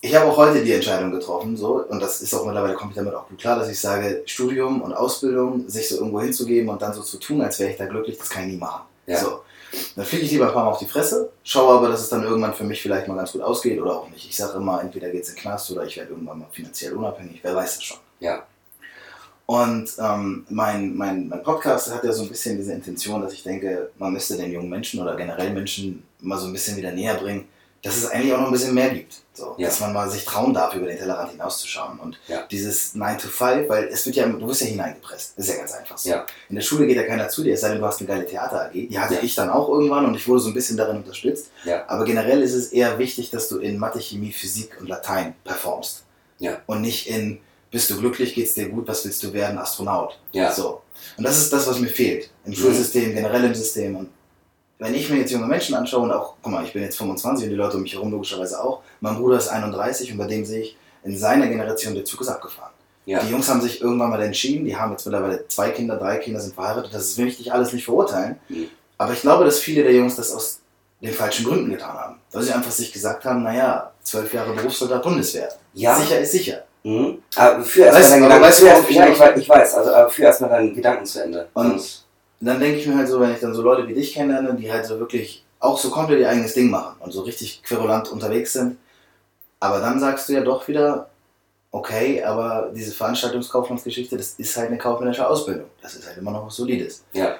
ich 0.00 0.14
habe 0.14 0.30
auch 0.30 0.36
heute 0.36 0.62
die 0.62 0.72
Entscheidung 0.72 1.10
getroffen, 1.10 1.56
so, 1.56 1.84
und 1.88 2.00
das 2.00 2.22
ist 2.22 2.32
auch 2.32 2.44
mittlerweile, 2.44 2.74
komme 2.74 2.92
ich 2.92 2.96
damit 2.96 3.14
auch 3.14 3.28
gut 3.28 3.38
klar, 3.38 3.58
dass 3.58 3.68
ich 3.68 3.80
sage, 3.80 4.22
Studium 4.26 4.80
und 4.82 4.92
Ausbildung, 4.92 5.68
sich 5.68 5.88
so 5.88 5.96
irgendwo 5.96 6.20
hinzugeben 6.20 6.68
und 6.68 6.80
dann 6.80 6.92
so 6.92 7.02
zu 7.02 7.18
tun, 7.18 7.40
als 7.42 7.58
wäre 7.58 7.70
ich 7.70 7.76
da 7.76 7.86
glücklich, 7.86 8.16
das 8.16 8.30
kann 8.30 8.44
ich 8.44 8.52
nie 8.52 8.58
machen. 8.58 8.82
Ja. 9.06 9.18
So. 9.18 9.40
Dann 9.96 10.04
fliege 10.04 10.24
ich 10.24 10.30
lieber 10.30 10.46
ein 10.46 10.52
paar 10.52 10.64
Mal 10.64 10.70
auf 10.70 10.78
die 10.78 10.86
Fresse, 10.86 11.30
schaue 11.42 11.76
aber, 11.76 11.88
dass 11.88 12.00
es 12.00 12.08
dann 12.08 12.22
irgendwann 12.22 12.54
für 12.54 12.64
mich 12.64 12.80
vielleicht 12.80 13.08
mal 13.08 13.16
ganz 13.16 13.32
gut 13.32 13.42
ausgeht 13.42 13.80
oder 13.80 13.98
auch 13.98 14.08
nicht. 14.08 14.26
Ich 14.26 14.36
sage 14.36 14.56
immer, 14.56 14.80
entweder 14.80 15.10
geht 15.10 15.24
es 15.24 15.30
in 15.30 15.34
den 15.34 15.42
Knast 15.42 15.70
oder 15.72 15.84
ich 15.84 15.96
werde 15.96 16.10
irgendwann 16.10 16.38
mal 16.38 16.48
finanziell 16.52 16.94
unabhängig, 16.94 17.40
wer 17.42 17.54
weiß 17.54 17.74
das 17.74 17.84
schon. 17.84 17.98
Ja. 18.20 18.44
Und 19.46 19.90
ähm, 19.98 20.46
mein, 20.48 20.94
mein, 20.96 21.28
mein 21.28 21.42
Podcast 21.42 21.92
hat 21.92 22.04
ja 22.04 22.12
so 22.12 22.22
ein 22.22 22.28
bisschen 22.28 22.56
diese 22.56 22.72
Intention, 22.72 23.20
dass 23.20 23.32
ich 23.32 23.42
denke, 23.42 23.90
man 23.98 24.12
müsste 24.12 24.36
den 24.36 24.52
jungen 24.52 24.68
Menschen 24.68 25.00
oder 25.00 25.16
generell 25.16 25.50
Menschen 25.50 26.04
mal 26.20 26.38
so 26.38 26.46
ein 26.46 26.52
bisschen 26.52 26.76
wieder 26.76 26.92
näher 26.92 27.14
bringen, 27.14 27.48
dass 27.82 27.96
es 27.96 28.06
eigentlich 28.10 28.32
auch 28.32 28.38
noch 28.40 28.46
ein 28.46 28.52
bisschen 28.52 28.74
mehr 28.74 28.90
gibt. 28.90 29.14
So, 29.32 29.54
Ja. 29.56 29.68
Dass 29.68 29.78
man 29.78 29.92
mal 29.92 30.10
sich 30.10 30.24
trauen 30.24 30.52
darf, 30.52 30.74
über 30.74 30.86
den 30.86 30.98
Tellerrand 30.98 31.30
hinauszuschauen. 31.30 32.00
Und 32.00 32.18
Ja. 32.26 32.44
dieses 32.50 32.94
9 32.96 33.18
to 33.18 33.28
5, 33.28 33.68
weil 33.68 33.84
es 33.84 34.04
wird 34.04 34.16
ja, 34.16 34.26
du 34.26 34.48
wirst 34.48 34.62
ja 34.62 34.66
hineingepresst. 34.66 35.34
Das 35.36 35.46
ist 35.46 35.52
ja 35.52 35.58
ganz 35.60 35.72
einfach 35.74 35.96
so. 35.96 36.10
Ja. 36.10 36.26
In 36.48 36.56
der 36.56 36.62
Schule 36.62 36.86
geht 36.88 36.96
ja 36.96 37.04
keiner 37.04 37.28
zu 37.28 37.44
dir, 37.44 37.54
es 37.54 37.60
sei 37.60 37.68
denn, 37.68 37.78
du 37.78 37.86
hast 37.86 38.00
eine 38.00 38.08
geile 38.08 38.26
Theater-AG. 38.26 38.72
Die 38.72 38.98
hatte 38.98 39.14
Ja. 39.14 39.20
ich 39.22 39.34
dann 39.36 39.48
auch 39.48 39.68
irgendwann 39.68 40.06
und 40.06 40.14
ich 40.16 40.26
wurde 40.26 40.40
so 40.40 40.48
ein 40.48 40.54
bisschen 40.54 40.76
darin 40.76 40.96
unterstützt. 40.96 41.50
Aber 41.86 42.04
generell 42.04 42.42
ist 42.42 42.54
es 42.54 42.72
eher 42.72 42.98
wichtig, 42.98 43.30
dass 43.30 43.48
du 43.48 43.58
in 43.58 43.78
Mathe, 43.78 44.00
Chemie, 44.00 44.32
Physik 44.32 44.76
und 44.80 44.88
Latein 44.88 45.34
performst. 45.44 46.02
Und 46.66 46.80
nicht 46.80 47.08
in, 47.08 47.40
bist 47.70 47.90
du 47.90 47.98
glücklich, 47.98 48.34
geht's 48.34 48.54
dir 48.54 48.68
gut, 48.68 48.88
was 48.88 49.04
willst 49.04 49.22
du 49.22 49.32
werden, 49.32 49.56
Astronaut. 49.58 50.18
Ja. 50.32 50.50
So. 50.52 50.82
Und 51.16 51.22
das 51.24 51.38
ist 51.38 51.52
das, 51.52 51.66
was 51.68 51.78
mir 51.78 51.88
fehlt. 51.88 52.30
Im 52.44 52.50
Mhm. 52.50 52.56
Schulsystem, 52.56 53.14
generell 53.14 53.44
im 53.44 53.54
System. 53.54 53.94
Und 53.94 54.08
wenn 54.78 54.94
ich 54.94 55.08
mir 55.10 55.18
jetzt 55.18 55.32
junge 55.32 55.46
Menschen 55.46 55.74
anschaue 55.74 56.02
und 56.02 56.12
auch, 56.12 56.34
guck 56.42 56.52
mal, 56.52 56.64
ich 56.64 56.72
bin 56.72 56.82
jetzt 56.82 56.98
25 56.98 57.44
und 57.44 57.50
die 57.50 57.56
Leute 57.56 57.76
um 57.76 57.82
mich 57.82 57.94
herum 57.94 58.10
logischerweise 58.10 58.62
auch. 58.62 58.82
Mein 59.00 59.16
Bruder 59.16 59.36
ist 59.38 59.48
31 59.48 60.12
und 60.12 60.18
bei 60.18 60.26
dem 60.26 60.44
sehe 60.44 60.62
ich, 60.62 60.76
in 61.04 61.16
seiner 61.16 61.46
Generation 61.48 61.94
der 61.94 62.04
Zug 62.04 62.20
ist 62.20 62.28
abgefahren. 62.28 62.72
Ja. 63.06 63.20
Die 63.20 63.30
Jungs 63.30 63.48
haben 63.48 63.60
sich 63.62 63.80
irgendwann 63.80 64.10
mal 64.10 64.20
entschieden, 64.22 64.64
die 64.66 64.76
haben 64.76 64.92
jetzt 64.92 65.06
mittlerweile 65.06 65.46
zwei 65.48 65.70
Kinder, 65.70 65.96
drei 65.96 66.18
Kinder 66.18 66.40
sind 66.40 66.54
verheiratet. 66.54 66.92
Das 66.92 67.16
will 67.16 67.26
ich 67.28 67.38
nicht 67.38 67.50
alles 67.52 67.72
nicht 67.72 67.84
verurteilen. 67.84 68.38
Mhm. 68.48 68.66
Aber 68.98 69.12
ich 69.14 69.20
glaube, 69.22 69.44
dass 69.44 69.58
viele 69.60 69.82
der 69.82 69.92
Jungs 69.94 70.16
das 70.16 70.32
aus 70.34 70.60
den 71.00 71.14
falschen 71.14 71.46
Gründen 71.46 71.70
getan 71.70 71.94
haben. 71.96 72.16
Weil 72.32 72.42
sie 72.42 72.52
einfach 72.52 72.70
sich 72.72 72.92
gesagt 72.92 73.24
haben, 73.24 73.42
naja, 73.44 73.92
zwölf 74.02 74.32
Jahre 74.34 74.52
Berufssoldat 74.52 75.02
Bundeswehr. 75.02 75.48
Ja. 75.72 75.94
Sicher 75.96 76.18
ist 76.20 76.32
sicher. 76.32 76.64
Mhm. 76.82 77.22
Aber 77.36 77.62
für 77.64 77.82
erstmal 77.84 78.10
deinen 78.10 78.22
Gedanken 78.24 78.44
weißt 78.44 78.58
zu 78.58 78.64
du, 78.64 78.68
Ende. 78.68 78.78
worauf 78.80 78.90
ich 78.90 78.96
Ja, 78.96 79.06
ich, 79.06 79.14
hinaus 79.14 79.28
weiß- 79.30 79.38
ich 79.38 79.48
weiß, 79.48 79.74
also 79.74 79.92
aber 79.94 80.10
für 80.10 80.22
erstmal 80.24 80.50
deinen 80.50 80.74
Gedanken 80.74 81.06
zu 81.06 81.22
Ende. 81.22 81.48
Und- 81.54 81.72
Und 81.72 82.04
dann 82.40 82.60
denke 82.60 82.78
ich 82.78 82.86
mir 82.86 82.96
halt 82.96 83.08
so, 83.08 83.20
wenn 83.20 83.32
ich 83.32 83.40
dann 83.40 83.54
so 83.54 83.62
Leute 83.62 83.88
wie 83.88 83.94
dich 83.94 84.14
kennenlerne, 84.14 84.54
die 84.54 84.70
halt 84.70 84.86
so 84.86 84.98
wirklich 85.00 85.44
auch 85.60 85.78
so 85.78 85.90
komplett 85.90 86.20
ihr 86.20 86.28
eigenes 86.28 86.54
Ding 86.54 86.70
machen 86.70 86.96
und 87.00 87.12
so 87.12 87.22
richtig 87.22 87.62
querulant 87.64 88.10
unterwegs 88.10 88.52
sind. 88.52 88.78
Aber 89.60 89.80
dann 89.80 89.98
sagst 89.98 90.28
du 90.28 90.34
ja 90.34 90.40
doch 90.40 90.68
wieder, 90.68 91.08
okay, 91.72 92.22
aber 92.22 92.70
diese 92.74 92.92
Veranstaltungskaufmannsgeschichte, 92.92 94.16
das 94.16 94.34
ist 94.38 94.56
halt 94.56 94.68
eine 94.68 94.78
kaufmännische 94.78 95.28
Ausbildung. 95.28 95.66
Das 95.82 95.94
ist 95.94 96.06
halt 96.06 96.18
immer 96.18 96.30
noch 96.30 96.46
was 96.46 96.56
Solides. 96.56 97.04
Ja. 97.12 97.36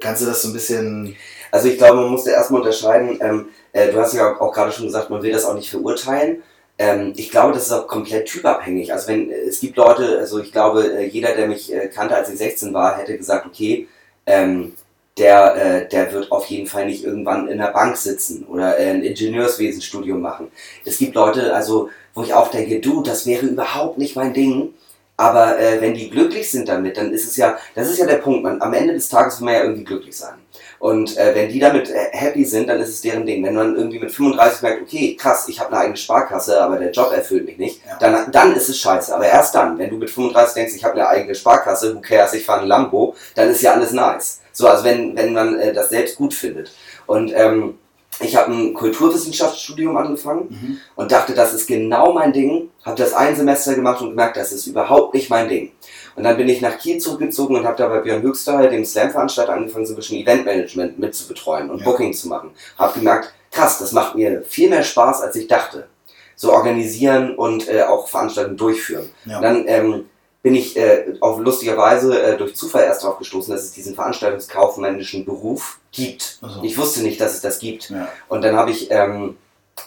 Kannst 0.00 0.22
du 0.22 0.26
das 0.26 0.42
so 0.42 0.48
ein 0.48 0.52
bisschen. 0.52 1.16
Also 1.50 1.68
ich 1.68 1.78
glaube, 1.78 1.96
man 1.96 2.10
muss 2.10 2.24
da 2.24 2.32
erstmal 2.32 2.60
unterscheiden, 2.60 3.18
ähm, 3.22 3.48
äh, 3.72 3.90
du 3.90 3.98
hast 3.98 4.12
ja 4.12 4.38
auch, 4.38 4.52
gerade 4.52 4.70
schon 4.70 4.84
gesagt, 4.84 5.08
man 5.08 5.22
will 5.22 5.32
das 5.32 5.46
auch 5.46 5.54
nicht 5.54 5.70
verurteilen. 5.70 6.42
Ähm, 6.76 7.14
ich 7.16 7.30
glaube, 7.30 7.54
das 7.54 7.66
ist 7.66 7.72
auch 7.72 7.88
komplett 7.88 8.26
typabhängig. 8.26 8.92
Also 8.92 9.08
wenn 9.08 9.30
es 9.30 9.58
gibt 9.60 9.76
Leute, 9.78 10.18
also 10.18 10.38
ich 10.40 10.52
glaube, 10.52 10.84
äh, 10.84 11.06
jeder, 11.06 11.34
der 11.34 11.48
mich 11.48 11.72
äh, 11.72 11.88
kannte, 11.88 12.14
als 12.14 12.28
ich 12.28 12.38
16 12.38 12.74
war, 12.74 12.98
hätte 12.98 13.16
gesagt, 13.16 13.46
okay, 13.46 13.88
ähm, 14.28 14.74
der, 15.16 15.56
äh, 15.56 15.88
der 15.88 16.12
wird 16.12 16.30
auf 16.30 16.46
jeden 16.46 16.68
Fall 16.68 16.86
nicht 16.86 17.04
irgendwann 17.04 17.48
in 17.48 17.58
der 17.58 17.72
Bank 17.72 17.96
sitzen 17.96 18.46
oder 18.46 18.78
äh, 18.78 18.90
ein 18.90 19.02
Ingenieurswesenstudium 19.02 20.20
machen. 20.20 20.48
Es 20.84 20.98
gibt 20.98 21.14
Leute, 21.16 21.54
also 21.54 21.90
wo 22.14 22.22
ich 22.22 22.34
auch 22.34 22.50
denke, 22.50 22.80
du, 22.80 23.02
das 23.02 23.26
wäre 23.26 23.46
überhaupt 23.46 23.98
nicht 23.98 24.14
mein 24.14 24.32
Ding. 24.32 24.74
Aber 25.16 25.58
äh, 25.58 25.80
wenn 25.80 25.94
die 25.94 26.10
glücklich 26.10 26.48
sind 26.48 26.68
damit, 26.68 26.96
dann 26.96 27.12
ist 27.12 27.24
es 27.24 27.36
ja, 27.36 27.58
das 27.74 27.90
ist 27.90 27.98
ja 27.98 28.06
der 28.06 28.18
Punkt, 28.18 28.44
man, 28.44 28.62
am 28.62 28.72
Ende 28.72 28.94
des 28.94 29.08
Tages 29.08 29.40
will 29.40 29.46
man 29.46 29.54
ja 29.54 29.62
irgendwie 29.62 29.84
glücklich 29.84 30.16
sein. 30.16 30.34
Und 30.78 31.16
äh, 31.16 31.34
wenn 31.34 31.48
die 31.48 31.58
damit 31.58 31.90
äh, 31.90 32.08
happy 32.12 32.44
sind, 32.44 32.68
dann 32.68 32.80
ist 32.80 32.90
es 32.90 33.00
deren 33.00 33.26
Ding. 33.26 33.44
Wenn 33.44 33.54
man 33.54 33.74
irgendwie 33.74 33.98
mit 33.98 34.12
35 34.12 34.62
merkt, 34.62 34.82
okay, 34.82 35.16
krass, 35.16 35.48
ich 35.48 35.58
habe 35.58 35.70
eine 35.72 35.80
eigene 35.80 35.96
Sparkasse, 35.96 36.60
aber 36.60 36.78
der 36.78 36.92
Job 36.92 37.12
erfüllt 37.12 37.46
mich 37.46 37.58
nicht, 37.58 37.80
Ja. 37.86 37.96
dann, 37.98 38.30
dann 38.30 38.54
ist 38.54 38.68
es 38.68 38.78
scheiße. 38.78 39.14
Aber 39.14 39.26
erst 39.26 39.54
dann, 39.54 39.76
wenn 39.78 39.90
du 39.90 39.96
mit 39.96 40.10
35 40.10 40.54
denkst, 40.54 40.74
ich 40.76 40.84
habe 40.84 40.94
eine 40.94 41.08
eigene 41.08 41.34
Sparkasse, 41.34 41.94
who 41.94 42.00
cares, 42.00 42.32
ich 42.34 42.44
fahre 42.44 42.62
ein 42.62 42.68
Lambo, 42.68 43.14
dann 43.34 43.50
ist 43.50 43.62
ja 43.62 43.72
alles 43.72 43.92
nice. 43.92 44.40
So, 44.52 44.68
also 44.68 44.84
wenn, 44.84 45.16
wenn 45.16 45.32
man 45.32 45.58
äh, 45.58 45.72
das 45.72 45.88
selbst 45.90 46.16
gut 46.16 46.32
findet. 46.34 46.72
Und 47.06 47.32
ähm, 47.34 47.78
ich 48.20 48.36
habe 48.36 48.52
ein 48.52 48.74
Kulturwissenschaftsstudium 48.74 49.96
angefangen 49.96 50.80
und 50.96 51.12
dachte, 51.12 51.34
das 51.34 51.54
ist 51.54 51.66
genau 51.66 52.12
mein 52.12 52.32
Ding. 52.32 52.68
Habe 52.84 52.96
das 52.96 53.12
ein 53.12 53.36
Semester 53.36 53.74
gemacht 53.74 54.00
und 54.02 54.10
gemerkt, 54.10 54.36
das 54.36 54.52
ist 54.52 54.66
überhaupt 54.66 55.14
nicht 55.14 55.30
mein 55.30 55.48
Ding. 55.48 55.72
Und 56.16 56.24
dann 56.24 56.36
bin 56.36 56.48
ich 56.48 56.60
nach 56.60 56.78
Kiel 56.78 56.98
zurückgezogen 56.98 57.54
und 57.56 57.64
habe 57.64 57.76
da 57.76 57.88
bei 57.88 58.00
Björn 58.00 58.22
Höchster, 58.22 58.66
dem 58.68 58.84
Slam-Veranstalter, 58.84 59.52
angefangen, 59.52 59.86
so 59.86 59.92
ein 59.92 59.96
bisschen 59.96 60.18
Eventmanagement 60.18 60.98
mitzubetreuen 60.98 61.70
und 61.70 61.78
Ja. 61.78 61.84
Booking 61.84 62.12
zu 62.12 62.28
machen. 62.28 62.50
Habe 62.76 62.98
gemerkt, 62.98 63.32
krass, 63.52 63.78
das 63.78 63.92
macht 63.92 64.16
mir 64.16 64.42
viel 64.42 64.68
mehr 64.68 64.82
Spaß, 64.82 65.20
als 65.22 65.36
ich 65.36 65.46
dachte. 65.46 65.86
So 66.34 66.52
organisieren 66.52 67.34
und 67.36 67.68
äh, 67.68 67.82
auch 67.82 68.08
Veranstaltungen 68.08 68.56
durchführen. 68.56 69.08
Ja. 69.26 69.40
Dann 69.40 69.64
ähm, 69.68 70.04
bin 70.48 70.54
ich 70.54 70.78
äh, 70.78 71.04
auf 71.20 71.38
lustigerweise 71.40 72.22
äh, 72.22 72.38
durch 72.38 72.56
Zufall 72.56 72.84
erst 72.84 73.04
darauf 73.04 73.18
gestoßen, 73.18 73.52
dass 73.52 73.64
es 73.64 73.72
diesen 73.72 73.94
veranstaltungskaufmännischen 73.94 75.26
Beruf 75.26 75.78
gibt. 75.92 76.38
Also, 76.40 76.62
Ich 76.62 76.78
wusste 76.78 77.02
nicht, 77.02 77.20
dass 77.20 77.34
es 77.34 77.42
das 77.42 77.58
gibt. 77.58 77.90
ja. 77.90 78.08
Und 78.30 78.40
dann 78.40 78.56
habe 78.56 78.70
ich 78.70 78.90
ähm, 78.90 79.36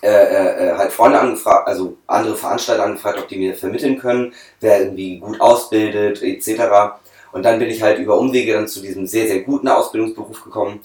äh, 0.03 0.07
äh, 0.07 0.77
halt 0.77 0.91
Freunde 0.91 1.19
angefragt, 1.19 1.67
also 1.67 1.97
andere 2.05 2.37
Veranstalter 2.37 2.83
angefragt, 2.83 3.17
ob 3.17 3.27
die 3.27 3.39
mir 3.39 3.55
vermitteln 3.55 3.97
können, 3.97 4.35
wer 4.59 4.81
irgendwie 4.81 5.17
gut 5.17 5.41
ausbildet, 5.41 6.21
etc. 6.21 6.99
Und 7.31 7.41
dann 7.41 7.57
bin 7.57 7.71
ich 7.71 7.81
halt 7.81 7.97
über 7.97 8.19
Umwege 8.19 8.53
dann 8.53 8.67
zu 8.67 8.81
diesem 8.81 9.07
sehr, 9.07 9.25
sehr 9.25 9.41
guten 9.41 9.67
Ausbildungsberuf 9.67 10.43
gekommen, 10.43 10.79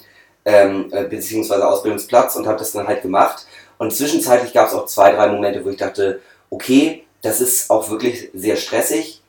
ähm, 0.46 0.88
äh, 0.90 1.04
beziehungsweise 1.04 1.68
Ausbildungsplatz 1.68 2.34
und 2.36 2.46
habe 2.46 2.58
das 2.58 2.72
dann 2.72 2.88
halt 2.88 3.02
gemacht. 3.02 3.46
Und 3.76 3.92
zwischenzeitlich 3.92 4.54
gab 4.54 4.68
es 4.68 4.74
auch 4.74 4.86
zwei, 4.86 5.12
drei 5.12 5.28
Momente, 5.28 5.62
wo 5.62 5.68
ich 5.68 5.76
dachte, 5.76 6.22
okay, 6.48 7.04
das 7.20 7.42
ist 7.42 7.68
auch 7.68 7.90
wirklich 7.90 8.30
sehr 8.32 8.56
stressig 8.56 9.20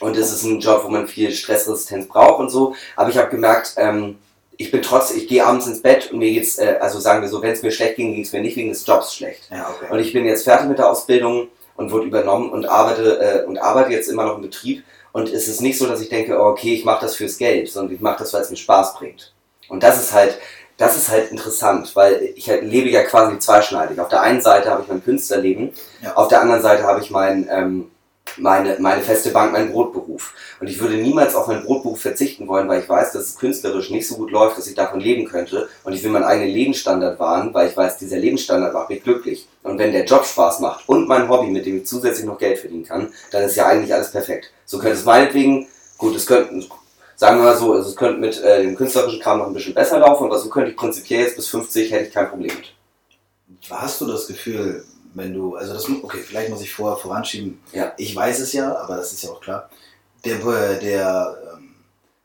und 0.00 0.16
es 0.16 0.32
ist 0.32 0.44
ein 0.44 0.60
Job, 0.60 0.82
wo 0.84 0.88
man 0.88 1.08
viel 1.08 1.30
Stressresistenz 1.32 2.06
braucht 2.08 2.40
und 2.40 2.50
so. 2.50 2.74
Aber 2.96 3.10
ich 3.10 3.16
habe 3.18 3.30
gemerkt, 3.30 3.74
ähm, 3.76 4.18
ich 4.56 4.70
bin 4.70 4.82
trotzdem, 4.82 5.18
ich 5.18 5.28
gehe 5.28 5.44
abends 5.44 5.66
ins 5.66 5.82
Bett 5.82 6.10
und 6.12 6.18
mir 6.18 6.30
geht's, 6.32 6.58
äh, 6.58 6.76
also 6.80 6.98
sagen 6.98 7.22
wir 7.22 7.28
so, 7.28 7.40
wenn 7.42 7.52
es 7.52 7.62
mir 7.62 7.70
schlecht 7.70 7.96
ging, 7.96 8.12
ging 8.14 8.22
es 8.24 8.32
mir 8.32 8.40
nicht 8.40 8.56
wegen 8.56 8.68
des 8.70 8.84
Jobs 8.86 9.14
schlecht. 9.14 9.48
ja, 9.50 9.68
okay. 9.70 9.92
Und 9.92 9.98
ich 10.00 10.12
bin 10.12 10.24
jetzt 10.24 10.44
fertig 10.44 10.68
mit 10.68 10.78
der 10.78 10.90
Ausbildung 10.90 11.48
und 11.76 11.92
wurde 11.92 12.06
übernommen 12.06 12.50
und 12.50 12.66
arbeite 12.66 13.20
äh, 13.20 13.46
und 13.46 13.58
arbeite 13.58 13.92
jetzt 13.92 14.08
immer 14.08 14.24
noch 14.24 14.36
im 14.36 14.42
Betrieb. 14.42 14.82
Und 15.12 15.28
es 15.32 15.48
ist 15.48 15.60
nicht 15.62 15.78
so, 15.78 15.86
dass 15.86 16.00
ich 16.00 16.08
denke, 16.08 16.38
oh, 16.40 16.46
okay, 16.46 16.74
ich 16.74 16.84
mache 16.84 17.00
das 17.02 17.16
fürs 17.16 17.38
Geld, 17.38 17.68
sondern 17.70 17.94
ich 17.94 18.00
mache 18.00 18.18
das, 18.18 18.32
weil 18.34 18.42
es 18.42 18.50
mir 18.50 18.56
Spaß 18.56 18.94
bringt. 18.96 19.32
Und 19.68 19.82
das 19.82 20.00
ist 20.00 20.12
halt, 20.12 20.36
das 20.76 20.96
ist 20.96 21.08
halt 21.08 21.30
interessant, 21.30 21.94
weil 21.96 22.32
ich 22.36 22.48
halt 22.50 22.62
lebe 22.62 22.88
ja 22.88 23.02
quasi 23.02 23.38
zweischneidig. 23.38 23.98
Auf 24.00 24.08
der 24.08 24.22
einen 24.22 24.40
Seite 24.40 24.70
habe 24.70 24.82
ich 24.82 24.88
mein 24.88 25.02
Künstlerleben, 25.02 25.72
Ja. 26.02 26.14
auf 26.16 26.28
der 26.28 26.40
anderen 26.40 26.62
Seite 26.62 26.82
habe 26.84 27.00
ich 27.00 27.10
mein, 27.10 27.48
ähm, 27.50 27.90
meine, 28.36 28.76
meine 28.78 29.02
feste 29.02 29.30
Bank, 29.30 29.52
meinen 29.52 29.72
Brotberuf. 29.72 30.34
Und 30.60 30.68
ich 30.68 30.80
würde 30.80 30.96
niemals 30.96 31.34
auf 31.34 31.46
meinen 31.46 31.64
Brotberuf 31.64 32.00
verzichten 32.00 32.46
wollen, 32.48 32.68
weil 32.68 32.82
ich 32.82 32.88
weiß, 32.88 33.12
dass 33.12 33.24
es 33.24 33.38
künstlerisch 33.38 33.90
nicht 33.90 34.06
so 34.06 34.16
gut 34.16 34.30
läuft, 34.30 34.58
dass 34.58 34.66
ich 34.66 34.74
davon 34.74 35.00
leben 35.00 35.24
könnte. 35.26 35.68
Und 35.84 35.92
ich 35.92 36.02
will 36.02 36.10
meinen 36.10 36.24
eigenen 36.24 36.50
Lebensstandard 36.50 37.18
wahren, 37.18 37.54
weil 37.54 37.68
ich 37.68 37.76
weiß, 37.76 37.98
dieser 37.98 38.18
Lebensstandard 38.18 38.74
macht 38.74 38.90
mich 38.90 39.02
glücklich. 39.02 39.48
Und 39.62 39.78
wenn 39.78 39.92
der 39.92 40.04
Job 40.04 40.24
Spaß 40.24 40.60
macht 40.60 40.88
und 40.88 41.08
mein 41.08 41.28
Hobby, 41.28 41.48
mit 41.48 41.66
dem 41.66 41.78
ich 41.78 41.86
zusätzlich 41.86 42.26
noch 42.26 42.38
Geld 42.38 42.58
verdienen 42.58 42.84
kann, 42.84 43.12
dann 43.30 43.42
ist 43.42 43.56
ja 43.56 43.66
eigentlich 43.66 43.92
alles 43.92 44.10
perfekt. 44.10 44.50
So 44.64 44.78
könnte 44.78 44.96
es 44.96 45.04
meinetwegen, 45.04 45.66
gut, 45.96 46.14
es 46.16 46.26
könnte, 46.26 46.66
sagen 47.16 47.38
wir 47.38 47.44
mal 47.44 47.56
so, 47.56 47.72
also 47.72 47.88
es 47.88 47.96
könnte 47.96 48.20
mit 48.20 48.42
äh, 48.42 48.62
dem 48.62 48.76
künstlerischen 48.76 49.20
Kram 49.20 49.38
noch 49.38 49.46
ein 49.46 49.54
bisschen 49.54 49.74
besser 49.74 49.98
laufen, 49.98 50.24
aber 50.24 50.38
so 50.38 50.48
könnte 50.48 50.70
ich 50.70 50.76
prinzipiell 50.76 51.22
jetzt 51.22 51.36
bis 51.36 51.48
50 51.48 51.90
hätte 51.90 52.04
ich 52.04 52.14
kein 52.14 52.28
Problem 52.28 52.52
mit. 52.54 52.74
Hast 53.70 54.00
du 54.00 54.06
das 54.06 54.26
Gefühl, 54.26 54.84
wenn 55.18 55.34
du, 55.34 55.56
also 55.56 55.74
das, 55.74 55.86
okay, 56.02 56.18
vielleicht 56.18 56.50
muss 56.50 56.62
ich 56.62 56.72
vorher 56.72 56.96
voranschieben, 56.96 57.60
Ja. 57.72 57.92
ich 57.96 58.14
weiß 58.14 58.38
es 58.40 58.52
ja, 58.52 58.76
aber 58.76 58.96
das 58.96 59.12
ist 59.12 59.22
ja 59.24 59.30
auch 59.30 59.40
klar, 59.40 59.68
der, 60.24 60.36
der 60.78 61.36
ähm, 61.54 61.74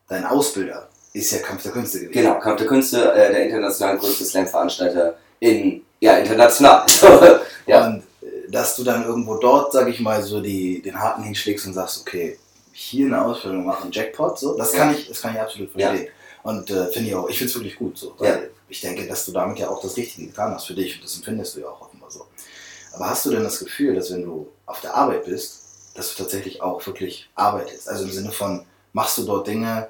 dein 0.07 0.25
Ausbilder 0.25 0.87
ist 1.13 1.31
ja 1.31 1.39
Kampf 1.39 1.63
der 1.63 1.71
Künste 1.71 1.99
gewesen. 1.99 2.13
Genau, 2.13 2.39
Kampf 2.39 2.57
der 2.59 2.67
Künste, 2.67 3.13
äh, 3.13 3.31
der 3.31 3.45
international 3.45 3.97
größte 3.97 4.25
Slam-Veranstalter 4.25 5.15
in, 5.39 5.83
ja, 5.99 6.17
international. 6.17 6.85
ja. 7.67 7.85
Und 7.87 8.03
äh, 8.21 8.49
dass 8.49 8.75
du 8.75 8.83
dann 8.83 9.05
irgendwo 9.05 9.35
dort, 9.35 9.71
sag 9.73 9.87
ich 9.89 9.99
mal, 9.99 10.21
so 10.23 10.41
die, 10.41 10.81
den 10.81 10.99
Haken 10.99 11.23
hinschlägst 11.23 11.67
und 11.67 11.73
sagst, 11.73 12.01
okay, 12.01 12.37
hier 12.71 13.05
eine 13.07 13.23
Ausbildung 13.23 13.65
machen, 13.65 13.91
Jackpot, 13.91 14.39
so, 14.39 14.57
das 14.57 14.71
kann 14.73 14.93
ich, 14.95 15.07
das 15.07 15.21
kann 15.21 15.35
ich 15.35 15.39
absolut 15.41 15.69
Ja. 15.75 15.89
verstehen. 15.89 16.09
Und 16.41 16.69
äh, 16.71 16.87
finde 16.87 17.09
ich 17.09 17.15
auch, 17.15 17.29
ich 17.29 17.37
finde 17.37 17.49
es 17.51 17.55
wirklich 17.55 17.75
gut, 17.77 17.97
so, 17.97 18.15
weil 18.17 18.27
Ja. 18.27 18.39
ich 18.67 18.81
denke, 18.81 19.07
dass 19.07 19.25
du 19.27 19.31
damit 19.31 19.59
ja 19.59 19.69
auch 19.69 19.81
das 19.81 19.95
Richtige 19.95 20.27
getan 20.27 20.53
hast 20.55 20.65
für 20.65 20.73
dich 20.73 20.95
und 20.95 21.03
das 21.03 21.15
empfindest 21.15 21.55
du 21.55 21.61
ja 21.61 21.67
auch. 21.67 21.89
Aber 22.93 23.09
hast 23.09 23.25
du 23.25 23.31
denn 23.31 23.43
das 23.43 23.59
Gefühl, 23.59 23.95
dass 23.95 24.11
wenn 24.11 24.23
du 24.23 24.47
auf 24.65 24.81
der 24.81 24.95
Arbeit 24.95 25.25
bist, 25.25 25.61
dass 25.95 26.13
du 26.15 26.23
tatsächlich 26.23 26.61
auch 26.61 26.85
wirklich 26.85 27.29
arbeitest? 27.35 27.89
Also 27.89 28.05
im 28.05 28.11
Sinne 28.11 28.31
von, 28.31 28.65
machst 28.93 29.17
du 29.17 29.23
dort 29.23 29.47
Dinge, 29.47 29.87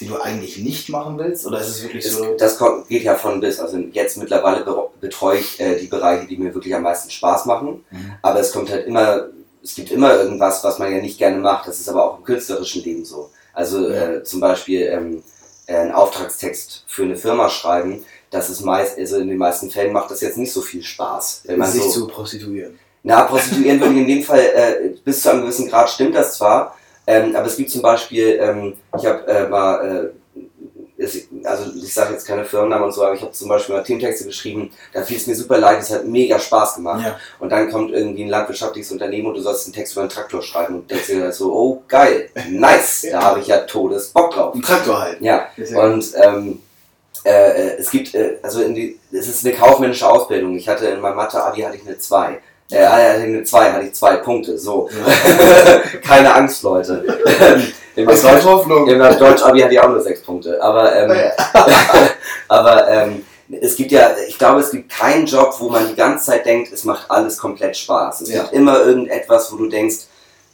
die 0.00 0.06
du 0.06 0.20
eigentlich 0.20 0.58
nicht 0.58 0.88
machen 0.90 1.18
willst? 1.18 1.46
Oder 1.46 1.60
ist 1.60 1.68
es 1.68 1.82
wirklich 1.82 2.08
so? 2.10 2.34
das 2.36 2.58
kommt, 2.58 2.88
geht 2.88 3.02
ja 3.02 3.14
von 3.16 3.40
bis. 3.40 3.58
Also 3.60 3.78
jetzt 3.78 4.16
mittlerweile 4.18 4.64
be- 4.64 4.88
betreue 5.00 5.38
ich 5.38 5.58
äh, 5.60 5.78
die 5.78 5.86
Bereiche, 5.86 6.26
die 6.26 6.36
mir 6.36 6.54
wirklich 6.54 6.74
am 6.74 6.82
meisten 6.82 7.10
Spaß 7.10 7.46
machen. 7.46 7.84
Mhm. 7.90 8.12
Aber 8.22 8.40
es 8.40 8.52
kommt 8.52 8.70
halt 8.70 8.86
immer, 8.86 9.28
es 9.62 9.74
gibt 9.74 9.90
immer 9.90 10.14
irgendwas, 10.14 10.62
was 10.62 10.78
man 10.78 10.92
ja 10.92 11.00
nicht 11.00 11.18
gerne 11.18 11.38
macht. 11.38 11.66
Das 11.66 11.80
ist 11.80 11.88
aber 11.88 12.04
auch 12.04 12.18
im 12.18 12.24
künstlerischen 12.24 12.82
Leben 12.84 13.04
so. 13.04 13.30
Also 13.54 13.88
Ja. 13.88 14.10
äh, 14.12 14.22
zum 14.22 14.40
Beispiel 14.40 14.82
ähm, 14.82 15.22
äh, 15.66 15.76
einen 15.76 15.92
Auftragstext 15.92 16.84
für 16.86 17.02
eine 17.04 17.16
Firma 17.16 17.48
schreiben, 17.48 18.04
das 18.30 18.50
ist 18.50 18.60
meist, 18.62 18.98
also 18.98 19.18
in 19.18 19.28
den 19.28 19.38
meisten 19.38 19.70
Fällen 19.70 19.92
macht 19.92 20.10
das 20.10 20.20
jetzt 20.20 20.38
nicht 20.38 20.52
so 20.52 20.60
viel 20.60 20.82
Spaß. 20.82 21.42
Wenn 21.44 21.58
man 21.58 21.70
sich 21.70 21.82
so, 21.82 21.90
zu 21.90 22.06
prostituieren. 22.08 22.78
Na, 23.02 23.22
prostituieren 23.22 23.80
würde 23.80 23.94
ich 23.94 24.00
in 24.00 24.06
dem 24.06 24.22
Fall, 24.22 24.40
äh, 24.40 24.88
bis 25.04 25.22
zu 25.22 25.30
einem 25.30 25.42
gewissen 25.42 25.68
Grad 25.68 25.88
stimmt 25.88 26.14
das 26.14 26.34
zwar, 26.34 26.76
ähm, 27.06 27.36
aber 27.36 27.46
es 27.46 27.56
gibt 27.56 27.70
zum 27.70 27.82
Beispiel, 27.82 28.38
ähm, 28.40 28.74
ich 28.98 29.06
habe 29.06 29.26
äh, 29.28 29.48
mal, 29.48 30.12
äh, 30.36 30.42
es, 30.98 31.28
also 31.44 31.72
ich 31.76 31.92
sage 31.92 32.14
jetzt 32.14 32.26
keine 32.26 32.44
Firmennamen 32.44 32.86
und 32.86 32.92
so, 32.92 33.04
aber 33.04 33.14
ich 33.14 33.20
habe 33.20 33.30
zum 33.30 33.48
Beispiel 33.48 33.76
mal 33.76 33.82
Thementexte 33.84 34.24
geschrieben, 34.24 34.70
da 34.92 35.02
fiel 35.02 35.18
es 35.18 35.26
mir 35.26 35.36
super 35.36 35.58
leid, 35.58 35.80
es 35.80 35.90
hat 35.90 36.06
mega 36.06 36.38
Spaß 36.38 36.76
gemacht. 36.76 37.04
Ja. 37.04 37.20
Und 37.38 37.50
dann 37.50 37.70
kommt 37.70 37.92
irgendwie 37.92 38.24
ein 38.24 38.30
landwirtschaftliches 38.30 38.90
Unternehmen 38.92 39.28
und 39.28 39.34
du 39.34 39.40
sollst 39.40 39.66
einen 39.66 39.74
Text 39.74 39.94
für 39.94 40.00
einen 40.00 40.08
Traktor 40.08 40.42
schreiben 40.42 40.76
und 40.76 40.90
denkst 40.90 41.06
dir 41.06 41.22
halt 41.22 41.34
so, 41.34 41.52
oh 41.52 41.82
geil, 41.86 42.30
nice, 42.50 43.06
da 43.12 43.22
habe 43.22 43.40
ich 43.40 43.46
ja 43.46 43.58
todes 43.58 44.08
Bock 44.08 44.32
drauf. 44.32 44.54
Ein 44.54 44.62
Traktor 44.62 45.00
halt. 45.00 45.20
Ja- 45.20 45.48
und 45.74 46.12
ähm, 46.16 46.60
äh, 47.26 47.50
äh, 47.50 47.76
es 47.78 47.90
gibt, 47.90 48.14
äh, 48.14 48.38
also 48.42 48.62
in 48.62 48.74
die, 48.74 48.98
es 49.10 49.26
ist 49.26 49.44
eine 49.44 49.54
kaufmännische 49.54 50.08
Ausbildung. 50.08 50.54
Ich 50.56 50.68
hatte 50.68 50.86
in 50.86 51.00
meinem 51.00 51.16
Mathe-Abi 51.16 51.60
hatte 51.62 51.76
ich 51.76 51.86
eine 51.86 51.98
2. 51.98 52.38
Äh, 52.70 52.86
hatte 52.86 53.18
ich 53.18 53.24
eine 53.24 53.42
2, 53.42 53.72
hatte 53.72 53.84
ich 53.86 53.94
zwei 53.94 54.16
Punkte. 54.16 54.56
So. 54.58 54.88
Keine 56.06 56.32
Angst, 56.32 56.62
Leute. 56.62 57.04
Im 57.96 58.08
Hoffnung? 58.08 58.86
im 58.88 58.98
Deutsch-Abi 58.98 59.60
hatte 59.60 59.72
ich 59.72 59.80
auch 59.80 59.88
nur 59.88 60.02
sechs 60.02 60.20
Punkte. 60.22 60.62
Aber, 60.62 60.94
ähm, 60.94 61.30
aber 62.48 62.88
ähm, 62.88 63.24
es 63.60 63.74
gibt 63.74 63.90
ja, 63.90 64.10
ich 64.28 64.38
glaube, 64.38 64.60
es 64.60 64.70
gibt 64.70 64.90
keinen 64.90 65.26
Job, 65.26 65.54
wo 65.58 65.70
man 65.70 65.88
die 65.88 65.94
ganze 65.94 66.26
Zeit 66.26 66.44
denkt, 66.44 66.72
es 66.72 66.84
macht 66.84 67.10
alles 67.10 67.38
komplett 67.38 67.76
Spaß. 67.76 68.20
Es 68.20 68.30
Ja. 68.30 68.42
gibt 68.42 68.52
immer 68.52 68.80
irgendetwas, 68.80 69.50
wo 69.50 69.56
du 69.56 69.68
denkst, 69.68 70.04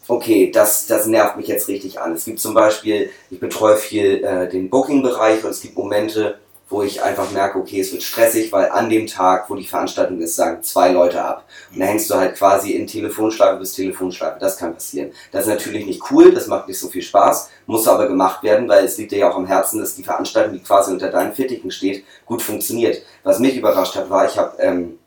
okay, 0.06 0.50
das, 0.52 0.86
das 0.86 1.06
nervt 1.06 1.36
mich 1.36 1.48
jetzt 1.48 1.66
richtig 1.68 2.00
an. 2.00 2.14
Es 2.14 2.24
gibt 2.24 2.38
zum 2.40 2.54
Beispiel, 2.54 3.10
ich 3.30 3.40
betreue 3.40 3.76
viel 3.76 4.22
äh, 4.24 4.48
den 4.48 4.70
Booking-Bereich 4.70 5.42
und 5.44 5.50
es 5.50 5.60
gibt 5.60 5.76
Momente, 5.76 6.38
wo 6.72 6.82
ich 6.82 7.02
einfach 7.02 7.30
merke, 7.30 7.58
okay, 7.58 7.80
es 7.80 7.92
wird 7.92 8.02
stressig, 8.02 8.50
weil 8.52 8.70
an 8.70 8.88
dem 8.88 9.06
Tag, 9.06 9.48
wo 9.50 9.54
die 9.54 9.66
Veranstaltung 9.66 10.20
ist, 10.20 10.36
sagen 10.36 10.62
zwei 10.62 10.90
Leute 10.90 11.22
ab. 11.22 11.44
Und 11.72 11.80
da 11.80 11.86
hängst 11.86 12.10
du 12.10 12.14
halt 12.14 12.34
quasi 12.34 12.72
in 12.72 12.86
Telefonschleife 12.86 13.58
bis 13.58 13.74
Telefonschleife. 13.74 14.38
Das 14.40 14.56
kann 14.56 14.74
passieren. 14.74 15.12
Das 15.30 15.42
ist 15.42 15.50
natürlich 15.50 15.86
nicht 15.86 16.02
cool, 16.10 16.32
das 16.32 16.46
macht 16.46 16.68
nicht 16.68 16.78
so 16.78 16.88
viel 16.88 17.02
Spaß, 17.02 17.50
muss 17.66 17.86
aber 17.86 18.08
gemacht 18.08 18.42
werden, 18.42 18.68
weil 18.68 18.84
es 18.84 18.96
liegt 18.98 19.12
dir 19.12 19.18
ja 19.18 19.30
auch 19.30 19.36
am 19.36 19.46
Herzen, 19.46 19.78
dass 19.78 19.94
die 19.94 20.02
Veranstaltung, 20.02 20.54
die 20.54 20.62
quasi 20.62 20.92
unter 20.92 21.10
deinen 21.10 21.34
Fittichen 21.34 21.70
steht, 21.70 22.04
gut 22.24 22.42
funktioniert. 22.42 23.02
Was 23.22 23.38
mich 23.38 23.56
überrascht 23.56 23.94
hat, 23.94 24.10
war, 24.10 24.26
ich 24.26 24.38
habe 24.38 24.60
ähm, 24.60 24.98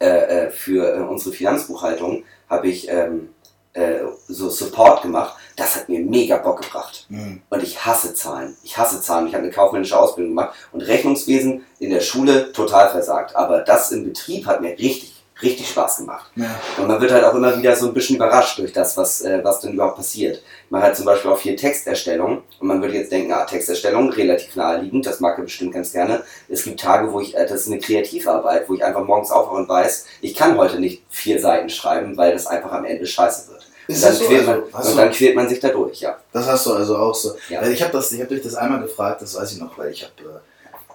äh, 0.00 0.46
äh, 0.46 0.50
für 0.50 0.96
äh, 0.96 1.00
unsere 1.00 1.34
Finanzbuchhaltung 1.34 2.24
habe 2.48 2.68
ich 2.68 2.88
ähm, 2.88 3.28
äh, 3.74 4.00
so 4.28 4.50
Support 4.50 5.02
gemacht. 5.02 5.36
Das 5.56 5.76
hat 5.76 5.88
mir 5.88 6.00
mega 6.00 6.36
Bock 6.38 6.62
gebracht. 6.62 7.06
Mhm. 7.08 7.42
Und 7.48 7.62
ich 7.62 7.84
hasse 7.84 8.14
Zahlen. 8.14 8.56
Ich 8.62 8.76
hasse 8.76 9.00
Zahlen. 9.00 9.28
Ich 9.28 9.34
habe 9.34 9.44
eine 9.44 9.52
kaufmännische 9.52 9.98
Ausbildung 9.98 10.32
gemacht 10.34 10.54
und 10.72 10.80
Rechnungswesen 10.80 11.64
in 11.78 11.90
der 11.90 12.00
Schule 12.00 12.52
total 12.52 12.90
versagt. 12.90 13.36
Aber 13.36 13.60
das 13.60 13.92
im 13.92 14.04
Betrieb 14.04 14.46
hat 14.46 14.60
mir 14.60 14.70
richtig, 14.70 15.14
richtig 15.42 15.68
Spaß 15.68 15.98
gemacht. 15.98 16.30
Ja. 16.34 16.58
Und 16.78 16.88
man 16.88 17.00
wird 17.00 17.12
halt 17.12 17.24
auch 17.24 17.34
immer 17.34 17.56
wieder 17.56 17.76
so 17.76 17.86
ein 17.86 17.94
bisschen 17.94 18.16
überrascht 18.16 18.58
durch 18.58 18.72
das, 18.72 18.96
was, 18.96 19.20
äh, 19.22 19.44
was 19.44 19.60
denn 19.60 19.74
überhaupt 19.74 19.96
passiert. 19.96 20.42
Man 20.70 20.82
hat 20.82 20.96
zum 20.96 21.04
Beispiel 21.04 21.30
auch 21.30 21.38
viel 21.38 21.54
Texterstellung 21.54 22.42
und 22.58 22.66
man 22.66 22.80
würde 22.80 22.94
jetzt 22.94 23.12
denken, 23.12 23.32
ah, 23.32 23.44
Texterstellung, 23.44 24.10
relativ 24.10 24.56
naheliegend, 24.56 25.06
das 25.06 25.20
mag 25.20 25.38
er 25.38 25.44
bestimmt 25.44 25.74
ganz 25.74 25.92
gerne. 25.92 26.22
Es 26.48 26.64
gibt 26.64 26.80
Tage, 26.80 27.12
wo 27.12 27.20
ich, 27.20 27.36
äh, 27.36 27.46
das 27.46 27.62
ist 27.62 27.68
eine 27.68 27.78
Kreativarbeit, 27.78 28.68
wo 28.68 28.74
ich 28.74 28.84
einfach 28.84 29.04
morgens 29.04 29.30
aufwache 29.30 29.56
und 29.56 29.68
weiß, 29.68 30.06
ich 30.20 30.34
kann 30.34 30.56
heute 30.56 30.80
nicht 30.80 31.02
vier 31.10 31.40
Seiten 31.40 31.68
schreiben, 31.68 32.16
weil 32.16 32.32
das 32.32 32.46
einfach 32.46 32.72
am 32.72 32.84
Ende 32.84 33.06
scheiße 33.06 33.50
wird. 33.50 33.66
Und 33.86 33.94
Ist 33.94 34.02
dann, 34.04 34.10
das 34.12 34.18
so? 34.18 34.24
quält 34.26 34.46
man, 34.46 34.62
Also, 34.72 34.90
und 34.90 34.96
du- 34.96 35.00
dann 35.02 35.10
quält 35.12 35.36
man 35.36 35.48
sich 35.48 35.60
da 35.60 35.68
durch, 35.68 36.00
ja. 36.00 36.16
Das 36.32 36.46
hast 36.46 36.66
du 36.66 36.72
also 36.74 36.96
auch 36.96 37.14
so. 37.14 37.34
Ja. 37.48 37.62
Ich 37.68 37.82
habe 37.82 37.98
habe 37.98 38.26
dich 38.26 38.42
das 38.42 38.54
einmal 38.54 38.80
gefragt, 38.80 39.22
das 39.22 39.34
weiß 39.34 39.52
ich 39.52 39.60
noch, 39.60 39.76
weil 39.78 39.90
ich 39.90 40.02
habe 40.02 40.12
äh, 40.22 40.38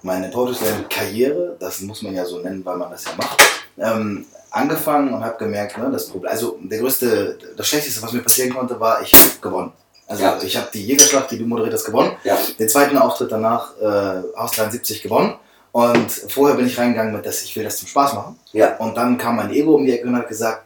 meine 0.01 0.29
Poetry 0.29 0.55
Slam 0.55 0.89
Karriere, 0.89 1.55
das 1.59 1.81
muss 1.81 2.01
man 2.01 2.15
ja 2.15 2.25
so 2.25 2.39
nennen, 2.39 2.63
weil 2.65 2.77
man 2.77 2.89
das 2.89 3.05
ja 3.05 3.11
macht, 3.17 3.43
ähm, 3.77 4.25
angefangen 4.51 5.13
und 5.13 5.23
habe 5.23 5.37
gemerkt, 5.37 5.77
ne, 5.77 5.89
das 5.91 6.07
Problem, 6.09 6.31
also 6.31 6.57
der 6.61 6.79
größte, 6.79 7.37
das 7.55 7.67
Schlechteste, 7.67 8.01
was 8.01 8.11
mir 8.13 8.21
passieren 8.23 8.53
konnte, 8.53 8.79
war, 8.79 9.01
ich 9.01 9.13
habe 9.13 9.29
gewonnen. 9.41 9.71
Also 10.07 10.23
Ja. 10.23 10.39
ich 10.41 10.57
habe 10.57 10.67
die 10.73 10.83
Jägerschlacht, 10.87 11.29
die 11.29 11.37
du 11.37 11.45
moderiert 11.45 11.73
hast, 11.75 11.85
gewonnen. 11.85 12.13
Ja. 12.23 12.35
Den 12.57 12.67
zweiten 12.67 12.97
Auftritt 12.97 13.31
danach, 13.31 13.77
äh, 13.79 14.23
Haus 14.35 14.51
73 14.53 15.03
gewonnen. 15.03 15.35
Und 15.71 16.09
vorher 16.29 16.57
bin 16.57 16.65
ich 16.65 16.79
reingegangen 16.79 17.13
mit, 17.13 17.23
dass 17.27 17.43
ich 17.43 17.55
will 17.55 17.63
das 17.63 17.77
zum 17.77 17.87
Spaß 17.87 18.13
machen. 18.15 18.39
Ja. 18.53 18.75
Und 18.77 18.97
dann 18.97 19.19
kam 19.19 19.35
mein 19.35 19.51
Ego 19.51 19.75
um 19.75 19.85
die 19.85 19.91
Ecke 19.93 20.07
und 20.07 20.15
hat 20.15 20.27
gesagt, 20.27 20.63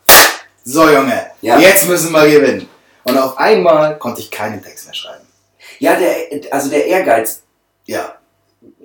so 0.63 0.89
Junge, 0.89 1.27
Ja. 1.41 1.59
jetzt 1.59 1.87
müssen 1.87 2.11
wir 2.11 2.25
gewinnen. 2.29 2.69
Und 3.03 3.17
auf 3.17 3.37
einmal 3.37 3.97
konnte 3.97 4.21
ich 4.21 4.31
keinen 4.31 4.63
Text 4.63 4.85
mehr 4.85 4.93
schreiben. 4.93 5.25
Ja, 5.79 5.95
der, 5.95 6.53
also 6.53 6.69
der 6.69 6.85
Ehrgeiz 6.85 7.41
Ja, 7.85 8.15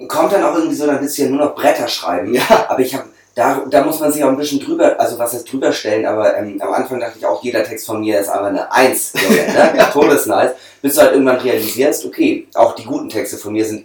kommt 0.09 0.33
dann 0.33 0.43
auch 0.43 0.55
irgendwie 0.57 0.75
so 0.75 0.89
ein 0.89 0.99
bisschen 1.01 1.31
nur 1.31 1.45
noch 1.47 1.55
Bretter 1.55 1.87
schreiben. 1.87 2.35
Ja. 2.35 2.67
Aber 2.69 2.81
ich 2.81 2.93
habe, 2.95 3.05
da, 3.37 3.63
da 3.71 3.85
muss 3.85 4.01
man 4.01 4.11
sich 4.13 4.25
auch 4.25 4.29
ein 4.31 4.37
bisschen 4.37 4.59
drüber, 4.59 4.99
also 4.99 5.17
was 5.21 5.33
heißt 5.35 5.53
drüber 5.53 5.73
stellen, 5.73 6.05
aber 6.05 6.37
ähm, 6.37 6.61
am 6.61 6.73
Anfang 6.73 6.99
dachte 6.99 7.19
ich 7.19 7.25
auch, 7.27 7.41
jeder 7.45 7.63
Text 7.63 7.87
von 7.87 8.01
mir 8.01 8.19
ist 8.19 8.29
aber 8.29 8.49
eine 8.49 8.73
Eins. 8.73 9.13
Junge, 9.15 9.37
ne? 9.47 9.75
ja, 9.79 9.85
Todesnice. 9.85 10.55
Bis 10.83 10.95
du 10.97 11.01
halt 11.03 11.13
irgendwann 11.13 11.37
realisierst, 11.39 12.05
okay, 12.05 12.49
auch 12.55 12.75
die 12.75 12.85
guten 12.85 13.09
Texte 13.09 13.37
von 13.37 13.53
mir 13.53 13.65
sind 13.65 13.85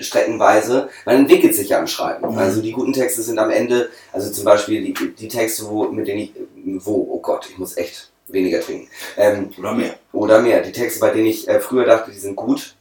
streckenweise, 0.00 0.88
man 1.04 1.16
entwickelt 1.16 1.54
sich 1.54 1.70
ja 1.70 1.78
am 1.78 1.86
Schreiben. 1.86 2.32
Mhm. 2.32 2.38
Also 2.38 2.62
die 2.62 2.72
guten 2.72 2.92
Texte 2.92 3.22
sind 3.22 3.38
am 3.38 3.50
Ende, 3.50 3.90
also 4.12 4.30
zum 4.30 4.44
Beispiel 4.44 4.82
die, 4.82 5.14
die 5.14 5.28
Texte, 5.28 5.68
wo, 5.68 5.84
mit 5.88 6.06
denen 6.06 6.20
ich, 6.20 6.32
wo, 6.84 7.08
oh 7.10 7.20
Gott, 7.20 7.48
ich 7.50 7.58
muss 7.58 7.76
echt 7.76 8.10
weniger 8.28 8.60
trinken. 8.60 8.88
Ähm, 9.16 9.50
oder 9.58 9.72
mehr. 9.72 9.94
oder 10.12 10.40
mehr. 10.40 10.62
Die 10.62 10.72
Texte, 10.72 11.00
bei 11.00 11.10
denen 11.10 11.26
ich 11.26 11.48
äh, 11.48 11.60
früher 11.60 11.84
dachte, 11.84 12.10
die 12.10 12.18
sind 12.18 12.36
gut, 12.36 12.74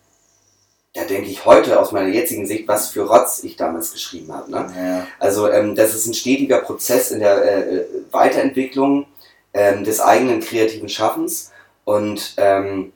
da 0.94 1.04
denke 1.06 1.30
ich 1.30 1.46
heute 1.46 1.80
aus 1.80 1.92
meiner 1.92 2.10
jetzigen 2.10 2.46
Sicht, 2.46 2.68
was 2.68 2.90
für 2.90 3.02
Rotz 3.02 3.44
ich 3.44 3.56
damals 3.56 3.92
geschrieben 3.92 4.32
habe. 4.32 4.52
Ne? 4.52 4.74
Ja. 4.78 5.08
Also 5.20 5.50
ähm, 5.50 5.76
das 5.76 5.96
ist 5.96 6.06
ein 6.06 6.14
stetiger 6.14 6.60
Prozess 6.60 7.10
in 7.10 7.20
der 7.20 7.44
äh, 7.44 7.76
äh, 7.78 7.86
Weiterentwicklung 8.12 9.08
ähm, 9.54 9.84
des 9.84 10.00
eigenen 10.00 10.42
kreativen 10.42 10.90
Schaffens. 10.90 11.52
Und 11.84 12.36
ähm, 12.38 12.94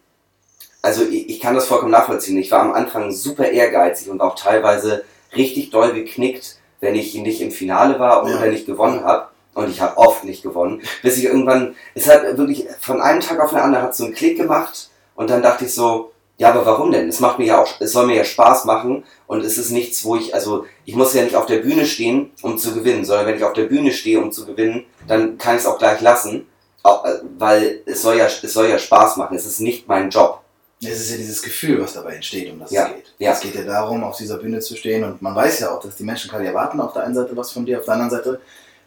also 0.81 1.03
ich, 1.03 1.29
ich 1.29 1.39
kann 1.39 1.55
das 1.55 1.67
vollkommen 1.67 1.91
nachvollziehen. 1.91 2.37
Ich 2.37 2.51
war 2.51 2.61
am 2.61 2.73
Anfang 2.73 3.11
super 3.11 3.49
ehrgeizig 3.49 4.09
und 4.09 4.21
auch 4.21 4.35
teilweise 4.35 5.03
richtig 5.35 5.69
doll 5.71 5.93
geknickt, 5.93 6.57
wenn 6.79 6.95
ich 6.95 7.13
nicht 7.15 7.41
im 7.41 7.51
Finale 7.51 7.99
war 7.99 8.23
oder 8.23 8.45
Ja. 8.45 8.51
nicht 8.51 8.65
gewonnen 8.65 9.03
habe. 9.03 9.27
Und 9.53 9.69
ich 9.69 9.81
habe 9.81 9.97
oft 9.97 10.23
nicht 10.23 10.43
gewonnen. 10.43 10.81
Bis 11.01 11.17
ich 11.17 11.25
irgendwann, 11.25 11.75
es 11.95 12.07
hat 12.07 12.37
wirklich 12.37 12.67
von 12.79 13.01
einem 13.01 13.21
Tag 13.21 13.39
auf 13.39 13.49
den 13.49 13.59
anderen 13.59 13.85
hat 13.85 13.95
so 13.95 14.05
einen 14.05 14.13
Klick 14.13 14.37
gemacht 14.37 14.89
und 15.15 15.29
dann 15.31 15.41
dachte 15.41 15.65
ich 15.65 15.73
so, 15.73 16.11
Ja, 16.39 16.49
aber 16.49 16.63
warum 16.67 16.91
denn? 16.91 17.09
Es 17.09 17.19
macht 17.19 17.39
mir 17.39 17.45
ja 17.45 17.59
auch, 17.59 17.67
es 17.79 17.91
soll 17.91 18.05
mir 18.05 18.15
ja 18.15 18.23
Spaß 18.23 18.65
machen 18.65 19.03
und 19.25 19.43
es 19.43 19.57
ist 19.57 19.71
nichts, 19.71 20.05
wo 20.05 20.15
ich, 20.15 20.35
also 20.35 20.65
ich 20.85 20.95
muss 20.95 21.15
ja 21.15 21.23
nicht 21.23 21.35
auf 21.35 21.47
der 21.47 21.57
Bühne 21.57 21.87
stehen, 21.87 22.29
um 22.43 22.59
zu 22.59 22.75
gewinnen, 22.75 23.03
sondern 23.05 23.25
wenn 23.25 23.37
ich 23.37 23.43
auf 23.43 23.53
der 23.53 23.63
Bühne 23.63 23.91
stehe, 23.91 24.19
um 24.21 24.31
zu 24.31 24.45
gewinnen, 24.45 24.85
dann 25.07 25.39
kann 25.39 25.55
ich 25.55 25.61
es 25.61 25.65
auch 25.67 25.79
gleich 25.79 25.99
lassen, 26.01 26.45
äh, 26.85 26.89
weil 27.39 27.81
es 27.87 28.03
soll 28.03 28.17
ja, 28.17 28.25
es 28.27 28.53
soll 28.53 28.67
ja 28.69 28.77
Spaß 28.77 29.17
machen. 29.17 29.35
Es 29.35 29.47
ist 29.47 29.61
nicht 29.61 29.87
mein 29.87 30.11
Job. 30.11 30.41
Es 30.81 30.99
ist 30.99 31.11
ja 31.11 31.17
dieses 31.17 31.41
Gefühl, 31.41 31.81
was 31.81 31.93
dabei 31.93 32.13
entsteht, 32.15 32.51
um 32.51 32.59
das 32.59 32.69
Ja, 32.71 32.87
es 32.87 32.93
geht. 32.95 33.13
ja. 33.17 33.31
Es 33.31 33.39
geht 33.39 33.55
ja 33.55 33.63
darum, 33.63 34.03
auf 34.03 34.15
dieser 34.17 34.37
Bühne 34.37 34.59
zu 34.59 34.75
stehen 34.75 35.03
und 35.03 35.21
man 35.21 35.35
weiß 35.35 35.59
ja 35.61 35.71
auch, 35.71 35.81
dass 35.81 35.95
die 35.95 36.03
Menschen 36.03 36.29
gerade 36.29 36.45
erwarten 36.45 36.79
auf 36.79 36.93
der 36.93 37.03
einen 37.03 37.15
Seite 37.15 37.35
was 37.35 37.51
von 37.51 37.65
dir, 37.65 37.79
auf 37.79 37.85
der 37.85 37.95
anderen 37.95 38.11
Seite 38.11 38.39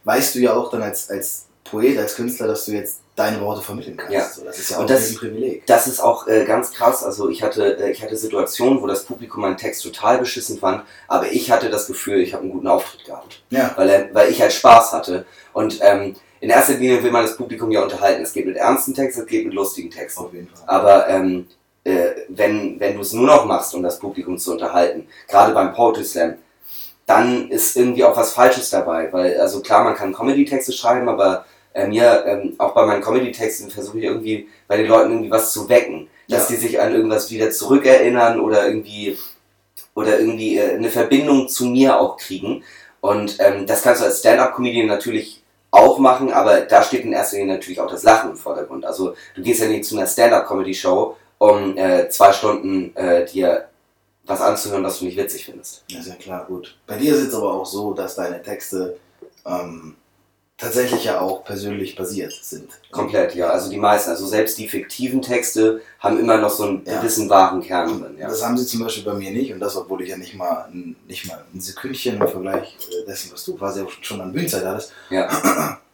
weißt 0.04 0.34
du 0.34 0.38
ja 0.38 0.54
auch 0.54 0.70
dann 0.70 0.82
als, 0.82 1.10
als 1.10 1.46
Poet, 1.64 1.98
als 1.98 2.14
Künstler, 2.14 2.46
dass 2.46 2.64
du 2.64 2.72
jetzt 2.72 2.98
deine 3.16 3.40
Worte 3.40 3.60
vermitteln 3.62 3.96
kannst. 3.96 4.12
Ja. 4.12 4.24
So, 4.28 4.44
das 4.44 4.58
ist 4.58 4.70
ja 4.70 4.78
Und 4.78 4.84
auch 4.84 4.88
das- 4.88 5.10
ein 5.10 5.16
Privileg. 5.16 5.66
Das 5.66 5.86
ist 5.86 6.00
auch 6.00 6.26
äh, 6.26 6.44
ganz 6.44 6.72
krass. 6.72 7.04
Also 7.04 7.28
ich 7.28 7.42
hatte, 7.42 7.76
äh, 7.78 7.90
ich 7.90 8.02
hatte 8.02 8.16
Situationen, 8.16 8.80
wo 8.80 8.86
das 8.86 9.04
Publikum 9.04 9.42
meinen 9.42 9.56
Text 9.58 9.82
total 9.82 10.18
beschissen 10.18 10.58
fand, 10.58 10.84
aber 11.08 11.30
ich 11.30 11.50
hatte 11.50 11.70
das 11.70 11.86
Gefühl, 11.86 12.20
ich 12.20 12.32
habe 12.34 12.44
einen 12.44 12.52
guten 12.52 12.66
Auftritt 12.68 13.04
gehabt. 13.04 13.42
Ja, 13.50 13.72
weil, 13.76 13.88
er, 13.88 14.14
weil 14.14 14.30
ich 14.30 14.40
halt 14.40 14.52
Spaß 14.52 14.92
hatte. 14.92 15.26
Und 15.52 15.78
ähm, 15.82 16.14
in 16.40 16.48
erster 16.50 16.74
Linie 16.74 17.02
will 17.02 17.10
man 17.10 17.26
das 17.26 17.36
Publikum 17.36 17.70
ja 17.70 17.82
unterhalten. 17.82 18.22
Es 18.22 18.32
geht 18.32 18.46
mit 18.46 18.56
ernsten 18.56 18.94
Texten, 18.94 19.20
es 19.22 19.26
geht 19.26 19.44
mit 19.44 19.54
lustigen 19.54 19.90
Texten. 19.90 20.20
auf 20.24 20.32
jeden 20.32 20.48
Fall. 20.48 20.62
Aber 20.66 21.08
ähm, 21.08 21.46
äh, 21.90 22.14
wenn, 22.28 22.78
wenn 22.80 22.94
du 22.94 23.00
es 23.00 23.12
nur 23.12 23.26
noch 23.26 23.44
machst, 23.44 23.74
um 23.74 23.82
das 23.82 23.98
Publikum 23.98 24.38
zu 24.38 24.52
unterhalten, 24.52 25.06
gerade 25.28 25.52
beim 25.52 25.72
Poetry 25.72 26.04
Slam, 26.04 26.34
dann 27.06 27.48
ist 27.50 27.76
irgendwie 27.76 28.04
auch 28.04 28.16
was 28.16 28.32
Falsches 28.32 28.70
dabei. 28.70 29.12
Weil, 29.12 29.40
also 29.40 29.60
klar, 29.60 29.84
man 29.84 29.94
kann 29.94 30.12
Comedy-Texte 30.12 30.72
schreiben, 30.72 31.08
aber 31.08 31.44
äh, 31.72 31.86
mir, 31.86 32.24
ähm, 32.26 32.54
auch 32.58 32.72
bei 32.72 32.86
meinen 32.86 33.02
Comedy-Texten 33.02 33.70
versuche 33.70 33.98
ich 33.98 34.04
irgendwie 34.04 34.48
bei 34.68 34.76
den 34.76 34.86
Leuten 34.86 35.10
irgendwie 35.10 35.30
was 35.30 35.52
zu 35.52 35.68
wecken. 35.68 36.08
Dass 36.28 36.48
Ja. 36.48 36.54
die 36.54 36.60
sich 36.60 36.80
an 36.80 36.94
irgendwas 36.94 37.30
wieder 37.30 37.50
zurückerinnern 37.50 38.38
oder 38.40 38.66
irgendwie 38.68 39.18
oder 39.94 40.20
irgendwie 40.20 40.58
äh, 40.58 40.74
eine 40.74 40.88
Verbindung 40.88 41.48
zu 41.48 41.66
mir 41.66 41.98
auch 41.98 42.16
kriegen. 42.16 42.62
Und 43.00 43.36
ähm, 43.40 43.66
das 43.66 43.82
kannst 43.82 44.00
du 44.02 44.04
als 44.06 44.20
Stand-up-Comedian 44.20 44.86
natürlich 44.86 45.42
auch 45.72 45.98
machen, 45.98 46.32
aber 46.32 46.60
da 46.62 46.82
steht 46.82 47.04
in 47.04 47.12
erster 47.12 47.36
Linie 47.38 47.54
natürlich 47.54 47.80
auch 47.80 47.90
das 47.90 48.02
Lachen 48.02 48.30
im 48.30 48.36
Vordergrund. 48.36 48.84
Also 48.84 49.14
du 49.34 49.42
gehst 49.42 49.60
ja 49.60 49.68
nicht 49.68 49.84
zu 49.84 49.96
einer 49.96 50.06
Stand-up-Comedy-Show, 50.06 51.16
um 51.40 51.76
äh, 51.76 52.08
zwei 52.10 52.32
Stunden 52.32 52.94
äh, 52.96 53.24
dir 53.24 53.66
was 54.24 54.40
anzuhören, 54.42 54.84
was 54.84 54.98
du 54.98 55.06
nicht 55.06 55.16
witzig 55.16 55.46
findest. 55.46 55.82
Ja, 55.88 55.98
ist 56.00 56.06
ja 56.08 56.14
klar, 56.14 56.44
gut. 56.46 56.76
Bei 56.86 56.96
dir 56.96 57.14
ist 57.14 57.28
es 57.28 57.34
aber 57.34 57.52
auch 57.54 57.64
so, 57.66 57.94
dass 57.94 58.14
deine 58.14 58.42
Texte 58.42 58.98
ähm, 59.46 59.96
tatsächlich 60.58 61.04
ja 61.04 61.18
auch 61.20 61.42
persönlich 61.42 61.96
basiert 61.96 62.32
sind. 62.42 62.68
Komplett, 62.92 63.34
ja. 63.34 63.48
Also 63.48 63.70
die 63.70 63.78
meisten, 63.78 64.10
also 64.10 64.26
selbst 64.26 64.58
die 64.58 64.68
fiktiven 64.68 65.22
Texte 65.22 65.80
haben 65.98 66.20
immer 66.20 66.36
noch 66.36 66.50
so 66.50 66.64
einen 66.64 66.84
Ja. 66.84 67.00
gewissen 67.00 67.30
wahren 67.30 67.62
Kern 67.62 68.00
drin. 68.02 68.16
Ja. 68.18 68.28
Das 68.28 68.44
haben 68.44 68.58
sie 68.58 68.66
zum 68.66 68.80
Beispiel 68.84 69.04
bei 69.04 69.14
mir 69.14 69.30
nicht 69.30 69.50
und 69.54 69.60
das, 69.60 69.74
obwohl 69.76 70.02
ich 70.02 70.10
ja 70.10 70.18
nicht 70.18 70.34
mal 70.34 70.66
ein, 70.70 70.94
nicht 71.08 71.26
mal 71.26 71.42
ein 71.54 71.60
Sekündchen 71.60 72.20
im 72.20 72.28
Vergleich 72.28 72.76
äh, 72.90 73.06
dessen, 73.06 73.32
was 73.32 73.42
du 73.46 73.56
quasi 73.56 73.80
auch 73.80 73.90
schon 74.02 74.20
an 74.20 74.32
Bühnenzeit 74.32 74.64
hattest. 74.64 74.92
ja. 75.08 75.78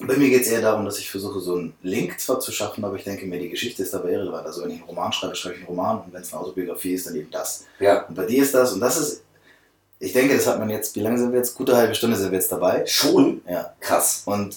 Bei 0.00 0.16
mir 0.16 0.28
geht 0.28 0.42
es 0.42 0.48
eher 0.48 0.60
darum, 0.60 0.84
dass 0.84 0.98
ich 0.98 1.10
versuche, 1.10 1.40
so 1.40 1.54
einen 1.54 1.74
Link 1.82 2.20
zwar 2.20 2.38
zu 2.38 2.52
schaffen, 2.52 2.84
aber 2.84 2.96
ich 2.96 3.04
denke 3.04 3.24
mir, 3.26 3.38
die 3.38 3.48
Geschichte 3.48 3.82
ist 3.82 3.94
dabei 3.94 4.10
irrelevant. 4.10 4.46
Also 4.46 4.62
wenn 4.62 4.70
ich 4.70 4.76
einen 4.76 4.84
Roman 4.88 5.12
schreibe, 5.12 5.34
schreibe 5.34 5.54
ich 5.54 5.60
einen 5.60 5.68
Roman 5.68 6.00
und 6.02 6.12
wenn 6.12 6.20
es 6.22 6.32
eine 6.32 6.42
Autobiografie 6.42 6.92
ist, 6.94 7.06
dann 7.06 7.16
eben 7.16 7.30
das. 7.30 7.64
ja. 7.80 8.02
Und 8.06 8.14
bei 8.14 8.26
dir 8.26 8.42
ist 8.42 8.52
das 8.54 8.72
und 8.74 8.80
das 8.80 8.98
ist, 8.98 9.22
ich 9.98 10.12
denke, 10.12 10.36
das 10.36 10.46
hat 10.46 10.58
man 10.58 10.68
jetzt, 10.68 10.94
wie 10.96 11.00
lange 11.00 11.18
sind 11.18 11.32
wir 11.32 11.38
jetzt? 11.38 11.54
Gute 11.54 11.74
halbe 11.74 11.94
Stunde 11.94 12.16
sind 12.16 12.30
wir 12.30 12.38
jetzt 12.38 12.52
dabei. 12.52 12.84
Schon 12.84 13.40
Ja. 13.48 13.72
krass. 13.80 14.22
Und 14.26 14.56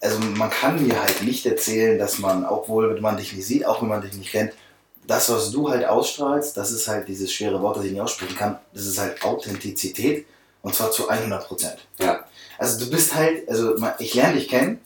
also 0.00 0.18
man 0.36 0.48
kann 0.48 0.82
mir 0.86 0.98
halt 1.02 1.22
nicht 1.22 1.44
erzählen, 1.44 1.98
dass 1.98 2.18
man, 2.18 2.46
obwohl 2.46 2.94
wenn 2.94 3.02
man 3.02 3.16
dich 3.18 3.32
nicht 3.34 3.46
sieht, 3.46 3.66
auch 3.66 3.82
wenn 3.82 3.88
man 3.88 4.00
dich 4.00 4.14
nicht 4.14 4.30
kennt, 4.30 4.52
das, 5.06 5.28
was 5.30 5.50
du 5.50 5.68
halt 5.68 5.84
ausstrahlst, 5.86 6.56
das 6.56 6.70
ist 6.70 6.86
halt 6.88 7.08
dieses 7.08 7.32
schwere 7.32 7.60
Wort, 7.60 7.76
das 7.76 7.84
ich 7.84 7.92
nicht 7.92 8.00
aussprechen 8.00 8.36
kann, 8.36 8.58
das 8.72 8.86
ist 8.86 8.98
halt 8.98 9.22
Authentizität 9.22 10.26
und 10.62 10.74
zwar 10.74 10.90
zu 10.90 11.08
100 11.08 11.46
Prozent. 11.46 11.78
Ja. 11.98 12.24
Also 12.58 12.84
du 12.84 12.90
bist 12.90 13.14
halt, 13.14 13.48
also 13.48 13.74
ich 13.98 14.14
lerne 14.14 14.34
dich 14.34 14.48
kennen 14.48 14.80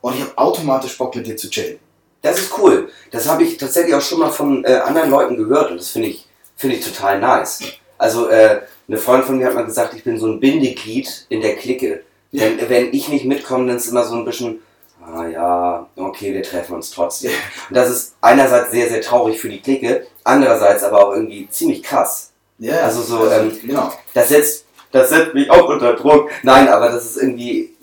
und 0.00 0.14
ich 0.14 0.22
habe 0.22 0.36
automatisch 0.36 0.96
Bock 0.98 1.14
mit 1.14 1.26
dir 1.26 1.36
zu 1.36 1.50
chillen. 1.50 1.78
Das 2.22 2.38
ist 2.38 2.58
cool. 2.58 2.88
Das 3.10 3.28
habe 3.28 3.42
ich 3.42 3.58
tatsächlich 3.58 3.94
auch 3.94 4.00
schon 4.00 4.18
mal 4.18 4.30
von 4.30 4.64
äh, 4.64 4.74
anderen 4.76 5.10
Leuten 5.10 5.36
gehört 5.36 5.70
und 5.70 5.76
das 5.76 5.90
finde 5.90 6.08
ich, 6.08 6.26
finde 6.56 6.76
ich 6.76 6.84
total 6.84 7.20
nice. 7.20 7.60
Also 7.98 8.28
äh, 8.28 8.62
eine 8.88 8.96
Freundin 8.96 9.26
von 9.26 9.38
mir 9.38 9.46
hat 9.46 9.54
mal 9.54 9.66
gesagt, 9.66 9.94
ich 9.94 10.04
bin 10.04 10.18
so 10.18 10.26
ein 10.26 10.40
Bindeglied 10.40 11.26
in 11.28 11.42
der 11.42 11.56
Clique. 11.56 12.02
Wenn, 12.32 12.68
wenn 12.68 12.92
ich 12.92 13.08
nicht 13.08 13.26
mitkomme, 13.26 13.66
dann 13.66 13.76
ist 13.76 13.88
immer 13.88 14.04
so 14.04 14.14
ein 14.14 14.24
bisschen, 14.24 14.60
ah 15.06 15.26
ja, 15.26 15.86
okay, 15.96 16.34
wir 16.34 16.42
treffen 16.42 16.74
uns 16.74 16.90
trotzdem. 16.90 17.30
Und 17.68 17.76
das 17.76 17.90
ist 17.90 18.14
einerseits 18.20 18.72
sehr, 18.72 18.88
sehr 18.88 19.02
traurig 19.02 19.38
für 19.38 19.48
die 19.48 19.60
Clique, 19.60 20.06
andererseits 20.24 20.82
aber 20.82 21.06
auch 21.06 21.12
irgendwie 21.12 21.48
ziemlich 21.50 21.82
krass. 21.82 22.32
Ja, 22.58 22.80
Also 22.80 23.02
so, 23.02 23.30
ähm, 23.30 23.52
genau. 23.62 23.92
Das 24.14 24.28
setzt, 24.28 24.64
das 24.94 25.10
setzt 25.10 25.34
mich 25.34 25.50
auch 25.50 25.68
unter 25.68 25.94
Druck. 25.94 26.30
Nein, 26.42 26.68
aber 26.68 26.88
das 26.88 27.04
ist 27.04 27.16
irgendwie, 27.16 27.74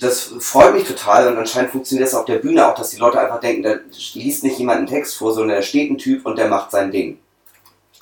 das 0.00 0.32
freut 0.38 0.74
mich 0.74 0.84
total 0.86 1.28
und 1.28 1.38
anscheinend 1.38 1.72
funktioniert 1.72 2.06
das 2.06 2.14
auf 2.14 2.26
der 2.26 2.36
Bühne 2.38 2.66
auch, 2.68 2.74
dass 2.74 2.90
die 2.90 2.98
Leute 2.98 3.18
einfach 3.18 3.40
denken, 3.40 3.62
da 3.62 3.74
liest 4.14 4.44
nicht 4.44 4.58
jemand 4.58 4.78
einen 4.78 4.86
Text 4.86 5.16
vor, 5.16 5.32
sondern 5.32 5.56
da 5.56 5.62
steht 5.62 5.90
ein 5.90 5.98
Typ 5.98 6.26
und 6.26 6.38
der 6.38 6.48
macht 6.48 6.70
sein 6.70 6.90
Ding. 6.90 7.18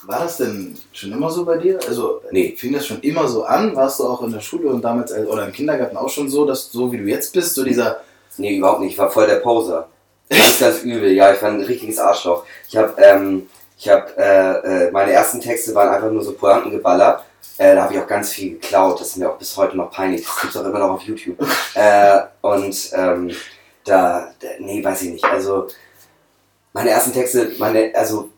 War 0.05 0.21
das 0.21 0.39
denn 0.39 0.77
schon 0.93 1.13
immer 1.13 1.31
so 1.31 1.45
bei 1.45 1.59
dir? 1.59 1.79
Also 1.87 2.21
Nee. 2.31 2.55
fing 2.57 2.73
das 2.73 2.87
schon 2.87 3.01
immer 3.01 3.29
so 3.29 3.45
an? 3.45 3.75
Warst 3.77 4.01
du 4.01 4.05
auch 4.09 4.23
in 4.23 4.33
der 4.33 4.41
Schule 4.41 4.69
und 4.69 4.83
damals 4.83 5.11
äh, 5.11 5.25
oder 5.25 5.45
im 5.47 5.53
Kindergarten 5.53 5.97
auch 5.97 6.09
schon 6.09 6.29
so, 6.29 6.45
dass 6.47 6.71
so 6.71 6.91
wie 6.93 6.99
du 6.99 7.05
jetzt 7.05 7.33
bist, 7.33 7.55
so 7.55 7.65
dieser 7.65 8.01
Nee, 8.39 8.57
überhaupt 8.57 8.81
nicht. 8.81 8.93
Ich 8.93 8.99
war 8.99 9.11
voll 9.11 9.27
der 9.27 9.37
Poser. 9.37 9.89
Ganz, 10.29 10.61
ganz 10.61 10.83
übel. 10.83 11.11
Ja, 11.13 11.33
ich 11.33 11.43
war 11.43 11.51
ein 11.51 11.61
richtiges 11.61 11.99
Arschloch. 11.99 12.45
Ich 12.69 12.77
habe, 12.77 12.95
ähm, 13.03 13.49
ich 13.77 13.89
habe, 13.89 14.07
äh, 14.17 14.87
äh, 14.87 14.91
meine 14.93 15.13
ersten 15.13 15.41
Texte 15.41 15.75
waren 15.75 15.89
einfach 15.89 16.11
nur 16.11 16.23
so 16.23 16.33
Pointengeballer. 16.33 17.25
Äh, 17.57 17.75
da 17.75 17.85
habe 17.85 17.95
ich 17.95 18.01
auch 18.01 18.07
ganz 18.07 18.31
viel 18.33 18.53
geklaut. 18.53 19.01
Das 19.01 19.09
ist 19.09 19.17
mir 19.17 19.31
auch 19.31 19.39
bis 19.39 19.57
heute 19.57 19.77
noch 19.77 19.91
peinlich. 19.91 20.25
Das 20.25 20.41
gibt's 20.41 20.57
auch 20.57 20.65
immer 20.65 20.79
noch 20.79 20.91
auf 20.91 21.03
YouTube. 21.03 21.37
Äh, 21.75 22.21
und 22.43 22.91
ähm, 22.93 23.31
da, 23.85 24.33
da, 24.41 24.49
nee, 24.61 24.85
weiß 24.85 25.03
ich 25.03 25.13
nicht. 25.13 25.25
Also 25.25 25.69
meine 26.73 26.91
ersten 26.91 27.13
Texte, 27.13 27.53
meine, 27.59 27.93
also 27.95 28.31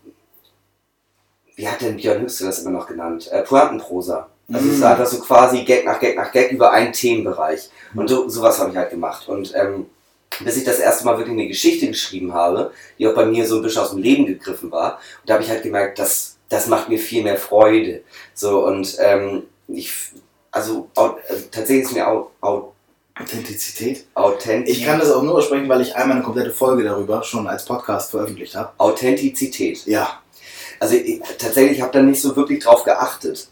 wie 1.56 1.68
hat 1.68 1.80
denn 1.82 1.96
Björn 1.96 2.22
Höchste 2.22 2.46
das 2.46 2.60
immer 2.60 2.70
noch 2.70 2.86
genannt? 2.86 3.28
Äh, 3.30 3.42
Pointenprosa. 3.42 4.28
Also 4.52 4.66
es 4.66 4.74
ist 4.74 4.80
Mm. 4.80 4.84
einfach 4.84 5.06
so 5.06 5.20
quasi 5.20 5.62
Gag 5.64 5.84
nach 5.84 6.00
Gag 6.00 6.16
nach 6.16 6.32
Gag 6.32 6.50
über 6.52 6.72
einen 6.72 6.92
Themenbereich. 6.92 7.70
Und 7.94 8.08
so, 8.08 8.28
sowas 8.28 8.58
habe 8.58 8.70
ich 8.70 8.76
halt 8.76 8.90
gemacht. 8.90 9.28
Und 9.28 9.52
ähm, 9.54 9.86
bis 10.40 10.56
ich 10.56 10.64
das 10.64 10.78
erste 10.78 11.04
Mal 11.04 11.18
wirklich 11.18 11.34
eine 11.34 11.48
Geschichte 11.48 11.86
geschrieben 11.88 12.32
habe, 12.32 12.72
die 12.98 13.06
auch 13.06 13.14
bei 13.14 13.26
mir 13.26 13.46
so 13.46 13.56
ein 13.56 13.62
bisschen 13.62 13.82
aus 13.82 13.90
dem 13.90 14.00
Leben 14.02 14.26
gegriffen 14.26 14.70
war, 14.70 14.94
und 15.20 15.28
da 15.28 15.34
habe 15.34 15.42
ich 15.44 15.50
halt 15.50 15.62
gemerkt, 15.62 15.98
das, 15.98 16.29
das 16.50 16.66
macht 16.66 16.90
mir 16.90 16.98
viel 16.98 17.22
mehr 17.22 17.38
Freude. 17.38 18.02
So 18.34 18.66
und 18.66 18.98
ähm, 19.00 19.44
ich, 19.68 19.92
also, 20.50 20.90
also 20.94 21.16
tatsächlich 21.50 21.86
ist 21.86 21.94
mir 21.94 22.06
au, 22.06 22.30
au, 22.42 22.72
Authentizität. 23.18 24.06
authentisch. 24.14 24.78
Ich 24.78 24.84
kann 24.84 24.98
das 24.98 25.10
auch 25.10 25.22
nur 25.22 25.40
sprechen, 25.42 25.68
weil 25.68 25.80
ich 25.80 25.94
einmal 25.94 26.16
eine 26.16 26.24
komplette 26.24 26.50
Folge 26.50 26.82
darüber 26.82 27.22
schon 27.22 27.46
als 27.46 27.64
Podcast 27.64 28.10
veröffentlicht 28.10 28.54
habe. 28.56 28.72
Authentizität. 28.78 29.86
Ja, 29.86 30.20
Also 30.80 30.96
ich, 30.96 31.20
tatsächlich 31.38 31.80
habe 31.80 31.92
da 31.92 32.02
nicht 32.02 32.20
so 32.20 32.34
wirklich 32.34 32.64
drauf 32.64 32.84
geachtet. 32.84 33.48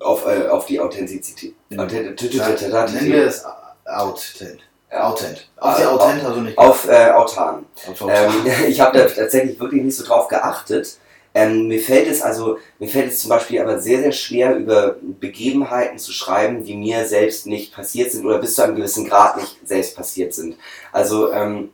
Auf, 0.00 0.26
äh, 0.26 0.48
auf 0.48 0.66
die 0.66 0.78
Authentizität. 0.78 1.54
Authentizität. 1.76 2.70
nennen 2.70 3.12
wir 3.12 3.26
es 3.26 3.44
Authent. 3.84 4.60
Authent. 4.90 5.48
Auf 5.56 5.76
die 5.76 5.84
Authent 5.84 6.24
also 6.24 6.40
nicht. 6.40 6.58
Auf 6.58 6.88
äh, 6.88 7.10
Autan. 7.10 7.66
Ähm, 8.08 8.32
ich 8.68 8.80
habe 8.80 8.98
da 8.98 9.04
tatsächlich 9.06 9.58
wirklich 9.58 9.82
nicht 9.82 9.96
so 9.96 10.04
drauf 10.04 10.28
geachtet. 10.28 10.98
Ähm, 11.38 11.68
mir 11.68 11.78
fällt 11.78 12.08
es 12.08 12.20
also, 12.20 12.58
mir 12.80 12.88
fällt 12.88 13.12
es 13.12 13.20
zum 13.20 13.28
Beispiel 13.28 13.60
aber 13.60 13.78
sehr, 13.78 14.00
sehr 14.00 14.10
schwer, 14.10 14.56
über 14.56 14.96
Begebenheiten 15.00 15.96
zu 15.96 16.10
schreiben, 16.10 16.64
die 16.64 16.74
mir 16.74 17.04
selbst 17.04 17.46
nicht 17.46 17.72
passiert 17.72 18.10
sind 18.10 18.26
oder 18.26 18.38
bis 18.38 18.56
zu 18.56 18.62
einem 18.62 18.74
gewissen 18.74 19.08
Grad 19.08 19.36
nicht 19.36 19.56
selbst 19.64 19.94
passiert 19.94 20.34
sind. 20.34 20.56
Also 20.90 21.32
ähm, 21.32 21.70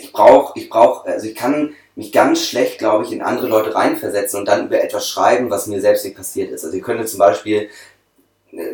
ich 0.00 0.12
brauche, 0.12 0.58
ich 0.58 0.68
brauche, 0.68 1.08
also 1.08 1.28
ich 1.28 1.36
kann 1.36 1.74
mich 1.94 2.10
ganz 2.10 2.44
schlecht, 2.44 2.78
glaube 2.78 3.04
ich, 3.04 3.12
in 3.12 3.22
andere 3.22 3.46
Leute 3.46 3.76
reinversetzen 3.76 4.40
und 4.40 4.46
dann 4.46 4.66
über 4.66 4.82
etwas 4.82 5.08
schreiben, 5.08 5.50
was 5.50 5.68
mir 5.68 5.80
selbst 5.80 6.04
nicht 6.04 6.16
passiert 6.16 6.50
ist. 6.50 6.64
Also 6.64 6.76
ich 6.76 6.82
könnte 6.82 7.06
zum 7.06 7.20
Beispiel 7.20 7.68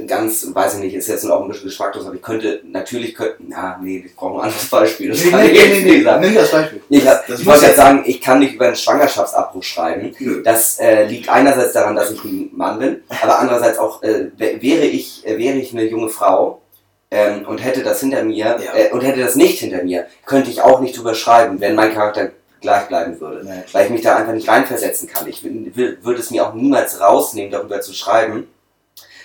ganz, 0.07 0.47
weiß 0.53 0.75
ich 0.75 0.81
nicht, 0.81 0.95
ist 0.95 1.09
jetzt 1.09 1.25
auch 1.31 1.43
ein 1.43 1.49
bisschen 1.49 1.65
geschmacklos, 1.65 2.07
aber 2.07 2.15
ich 2.15 2.23
könnte, 2.23 2.61
natürlich 2.65 3.15
könnte, 3.15 3.37
na, 3.49 3.79
nee, 3.83 4.05
ich 4.07 4.15
brauche 4.15 4.35
ein 4.39 4.45
anderes 4.45 4.67
Beispiel. 4.71 5.11
Das 5.11 5.25
Nee, 5.25 5.31
nee, 5.31 5.53
nee, 5.53 5.81
nee, 5.99 6.03
sagen. 6.03 6.21
nee. 6.21 6.27
Nimm 6.29 6.35
das 6.37 6.51
Beispiel. 6.51 6.83
Ich, 6.89 7.07
hab, 7.09 7.27
Das 7.27 7.41
ich 7.41 7.47
wollte 7.47 7.67
jetzt 7.67 7.77
sagen, 7.77 8.03
ich 8.07 8.21
kann 8.21 8.39
nicht 8.39 8.55
über 8.55 8.67
einen 8.67 8.77
Schwangerschaftsabbruch 8.77 9.63
schreiben. 9.63 10.15
Nö. 10.19 10.43
Das 10.43 10.79
äh, 10.79 11.05
liegt 11.07 11.29
einerseits 11.29 11.73
daran, 11.73 11.97
dass 11.97 12.11
ich 12.11 12.23
ein 12.25 12.51
Mann 12.55 12.79
bin, 12.79 13.03
aber 13.23 13.39
andererseits 13.39 13.79
auch, 13.79 14.03
äh, 14.03 14.31
wär- 14.37 14.63
wäre, 14.63 14.85
ich, 14.85 15.27
äh, 15.27 15.37
wäre 15.39 15.57
ich 15.57 15.73
eine 15.73 15.85
junge 15.85 16.09
Frau 16.09 16.61
ähm, 17.11 17.45
und 17.47 17.59
hätte 17.59 17.83
das 17.83 18.01
hinter 18.01 18.23
mir 18.25 18.37
Ja. 18.37 18.57
äh, 18.77 18.91
und 18.93 19.01
hätte 19.03 19.21
das 19.21 19.35
nicht 19.37 19.59
hinter 19.59 19.83
mir, 19.83 20.07
könnte 20.27 20.51
ich 20.51 20.63
auch 20.63 20.81
nicht 20.81 20.97
drüber 20.97 21.15
schreiben, 21.15 21.61
wenn 21.61 21.75
mein 21.75 21.93
Charakter 21.93 22.31
gleich 22.61 22.87
bleiben 22.87 23.19
würde. 23.21 23.45
Nee. 23.45 23.63
Weil 23.73 23.87
ich 23.87 23.91
mich 23.91 24.03
da 24.03 24.15
einfach 24.17 24.33
nicht 24.33 24.49
reinversetzen 24.49 25.09
kann. 25.09 25.27
Ich 25.27 25.43
würde 25.45 26.21
es 26.21 26.31
mir 26.31 26.47
auch 26.47 26.55
niemals 26.55 27.01
rausnehmen, 27.01 27.51
darüber 27.51 27.81
zu 27.81 27.93
schreiben, 27.93 28.47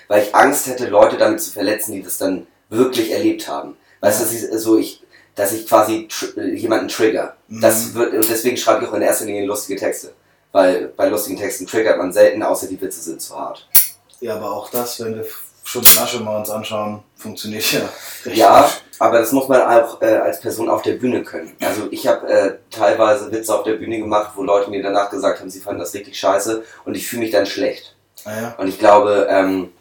weil 0.07 0.23
ich 0.23 0.35
Angst 0.35 0.67
hätte, 0.67 0.87
Leute 0.87 1.17
damit 1.17 1.41
zu 1.41 1.51
verletzen, 1.51 1.93
die 1.93 2.03
das 2.03 2.17
dann 2.17 2.47
wirklich 2.69 3.11
erlebt 3.11 3.47
haben. 3.47 3.77
Weißt 4.01 4.19
du, 4.19 4.23
dass 4.25 4.33
ich, 4.33 4.61
so 4.61 4.77
ich, 4.77 5.03
dass 5.35 5.53
ich 5.53 5.67
quasi 5.67 6.07
tr 6.07 6.43
jemanden 6.43 6.87
trigger. 6.87 7.35
Mhm. 7.47 7.61
Das 7.61 7.93
wird, 7.93 8.13
und 8.13 8.29
deswegen 8.29 8.57
schreibe 8.57 8.83
ich 8.83 8.89
auch 8.89 8.93
in 8.93 9.01
erster 9.01 9.25
Linie 9.25 9.45
lustige 9.45 9.79
Texte. 9.79 10.13
weil 10.51 10.87
bei 10.95 11.07
lustigen 11.07 11.37
Texten 11.37 11.67
triggert 11.67 11.97
man 11.97 12.11
selten, 12.11 12.41
außer 12.41 12.67
die 12.67 12.79
Witze 12.81 13.01
sind 13.01 13.21
zu 13.21 13.37
hart. 13.37 13.67
Ja, 14.19 14.35
aber 14.35 14.51
auch 14.51 14.69
das, 14.71 14.99
wenn 14.99 15.15
wir 15.15 15.25
schon 15.63 15.83
die 15.83 15.97
Asche 15.99 16.19
mal 16.21 16.37
uns 16.39 16.49
anschauen, 16.49 17.03
funktioniert 17.15 17.71
ja 17.71 17.81
recht 18.25 18.37
Ja, 18.37 18.69
aber 18.99 19.19
das 19.19 19.31
muss 19.31 19.47
man 19.47 19.61
auch 19.61 20.01
äh, 20.01 20.05
als 20.05 20.39
Person 20.39 20.69
auf 20.69 20.81
der 20.81 20.93
Bühne 20.93 21.23
können. 21.23 21.55
Also 21.61 21.87
ich 21.91 22.07
habe 22.07 22.27
äh, 22.27 22.55
teilweise 22.71 23.31
Witze 23.31 23.53
auf 23.53 23.63
der 23.63 23.73
Bühne 23.73 23.99
gemacht, 23.99 24.31
wo 24.35 24.43
Leute 24.43 24.69
mir 24.69 24.81
danach 24.81 25.11
gesagt 25.11 25.39
haben, 25.39 25.49
sie 25.49 25.59
fanden 25.59 25.81
das 25.81 25.93
richtig 25.93 26.17
scheiße 26.17 26.63
und 26.85 26.95
ich 26.95 27.07
fühle 27.07 27.23
mich 27.23 27.31
dann 27.31 27.45
schlecht. 27.45 27.95
Ah, 28.25 28.41
ja. 28.41 28.55
Und 28.57 28.67
ich 28.67 28.79
glaube, 28.79 29.27
ähm, 29.29 29.71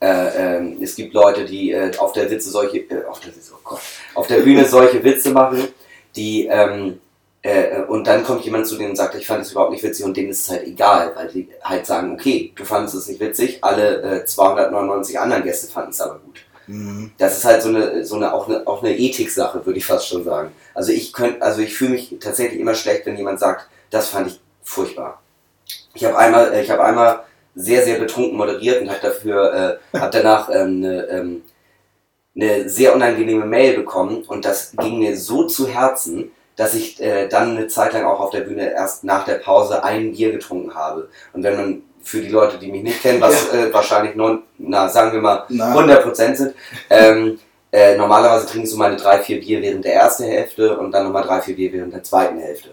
äh, 0.00 0.56
ähm, 0.56 0.78
es 0.82 0.94
gibt 0.96 1.12
Leute, 1.14 1.44
die 1.44 1.72
äh, 1.72 1.96
auf 1.98 2.12
der 2.12 2.30
Witze 2.30 2.50
solche, 2.50 2.78
äh, 2.78 3.04
auf 3.04 3.20
der 3.20 3.34
Witze, 3.34 3.52
oh 3.54 3.60
Gott, 3.62 3.80
auf 4.14 4.26
der 4.26 4.40
Bühne 4.40 4.64
solche 4.64 5.02
Witze 5.04 5.30
machen, 5.30 5.68
die 6.16 6.46
ähm, 6.46 6.98
äh, 7.42 7.82
und 7.82 8.06
dann 8.06 8.22
kommt 8.22 8.44
jemand 8.44 8.66
zu 8.66 8.76
denen 8.76 8.90
und 8.90 8.96
sagt, 8.96 9.14
ich 9.14 9.26
fand 9.26 9.42
es 9.42 9.52
überhaupt 9.52 9.72
nicht 9.72 9.82
witzig 9.82 10.04
und 10.04 10.16
denen 10.16 10.30
ist 10.30 10.40
es 10.40 10.50
halt 10.50 10.66
egal, 10.66 11.12
weil 11.14 11.28
die 11.28 11.48
halt 11.62 11.86
sagen, 11.86 12.12
okay, 12.12 12.52
du 12.54 12.64
fandest 12.64 12.94
es 12.94 13.08
nicht 13.08 13.20
witzig, 13.20 13.58
alle 13.62 14.20
äh, 14.20 14.24
299 14.24 15.18
anderen 15.18 15.42
Gäste 15.42 15.70
fanden 15.70 15.90
es 15.90 16.00
aber 16.00 16.18
gut. 16.18 16.40
Mhm. 16.66 17.12
Das 17.16 17.38
ist 17.38 17.44
halt 17.44 17.62
so 17.62 17.70
eine, 17.70 18.04
so 18.04 18.16
eine 18.16 18.34
auch 18.34 18.46
eine, 18.46 18.66
auch 18.66 18.82
eine 18.82 18.96
Ethiksache, 18.96 19.64
würde 19.64 19.78
ich 19.78 19.86
fast 19.86 20.06
schon 20.06 20.24
sagen. 20.24 20.52
Also 20.74 20.92
ich 20.92 21.12
könnte, 21.12 21.40
also 21.40 21.62
ich 21.62 21.74
fühle 21.74 21.92
mich 21.92 22.16
tatsächlich 22.20 22.60
immer 22.60 22.74
schlecht, 22.74 23.06
wenn 23.06 23.16
jemand 23.16 23.40
sagt, 23.40 23.68
das 23.90 24.08
fand 24.08 24.28
ich 24.28 24.40
furchtbar. 24.62 25.22
Ich 25.94 26.04
habe 26.04 26.16
einmal, 26.18 26.52
äh, 26.52 26.62
ich 26.62 26.70
habe 26.70 26.84
einmal 26.84 27.24
sehr, 27.54 27.82
sehr 27.82 27.98
betrunken 27.98 28.36
moderiert 28.36 28.80
und 28.80 28.88
habe 28.88 29.00
dafür, 29.00 29.80
äh, 29.92 29.98
habe 29.98 30.10
danach 30.12 30.48
ähm, 30.50 30.84
eine, 30.84 31.06
ähm, 31.08 31.42
eine 32.36 32.68
sehr 32.68 32.94
unangenehme 32.94 33.44
Mail 33.44 33.74
bekommen 33.74 34.24
und 34.28 34.44
das 34.44 34.72
ging 34.78 34.98
mir 34.98 35.16
so 35.16 35.44
zu 35.44 35.66
Herzen, 35.68 36.30
dass 36.56 36.74
ich 36.74 37.00
äh, 37.00 37.28
dann 37.28 37.56
eine 37.56 37.68
Zeit 37.68 37.92
lang 37.92 38.04
auch 38.04 38.20
auf 38.20 38.30
der 38.30 38.40
Bühne 38.40 38.72
erst 38.72 39.04
nach 39.04 39.24
der 39.24 39.36
Pause 39.36 39.82
ein 39.82 40.12
Bier 40.12 40.30
getrunken 40.30 40.74
habe. 40.74 41.08
Und 41.32 41.42
wenn 41.42 41.56
man 41.56 41.82
für 42.02 42.20
die 42.20 42.28
Leute, 42.28 42.58
die 42.58 42.70
mich 42.70 42.82
nicht 42.82 43.02
kennen, 43.02 43.20
was 43.20 43.52
äh, 43.52 43.72
wahrscheinlich 43.72 44.14
non, 44.14 44.42
na, 44.58 44.88
sagen 44.88 45.12
wir 45.12 45.20
mal 45.20 45.44
Na, 45.48 45.74
100% 45.74 46.34
sind, 46.34 46.54
ähm, 46.88 47.38
äh, 47.72 47.96
normalerweise 47.96 48.46
trinke 48.46 48.64
ich 48.64 48.70
so 48.70 48.76
meine 48.76 48.96
drei, 48.96 49.18
vier 49.18 49.40
Bier 49.40 49.62
während 49.62 49.84
der 49.84 49.94
ersten 49.94 50.24
Hälfte 50.24 50.76
und 50.78 50.92
dann 50.92 51.04
nochmal 51.04 51.22
drei, 51.22 51.40
vier 51.40 51.56
Bier 51.56 51.72
während 51.72 51.94
der 51.94 52.02
zweiten 52.02 52.38
Hälfte. 52.38 52.70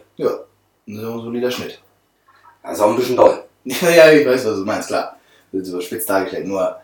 ja, 0.86 1.03
so 1.03 1.11
ein 1.11 1.19
solider 1.19 1.51
Schnitt. 1.51 1.82
Also 2.63 2.84
auch 2.84 2.89
ein 2.89 2.95
bisschen 2.95 3.15
doll. 3.15 3.43
Ja, 3.68 3.89
ja, 3.95 4.11
ich 4.11 4.26
weiß, 4.26 4.45
was 4.45 4.55
du 4.55 4.65
meinst, 4.65 4.88
klar. 4.88 5.18
Das 5.51 5.63
ist 5.63 5.70
überspitzt 5.70 6.09
dargestellt. 6.09 6.47
Nur, 6.47 6.78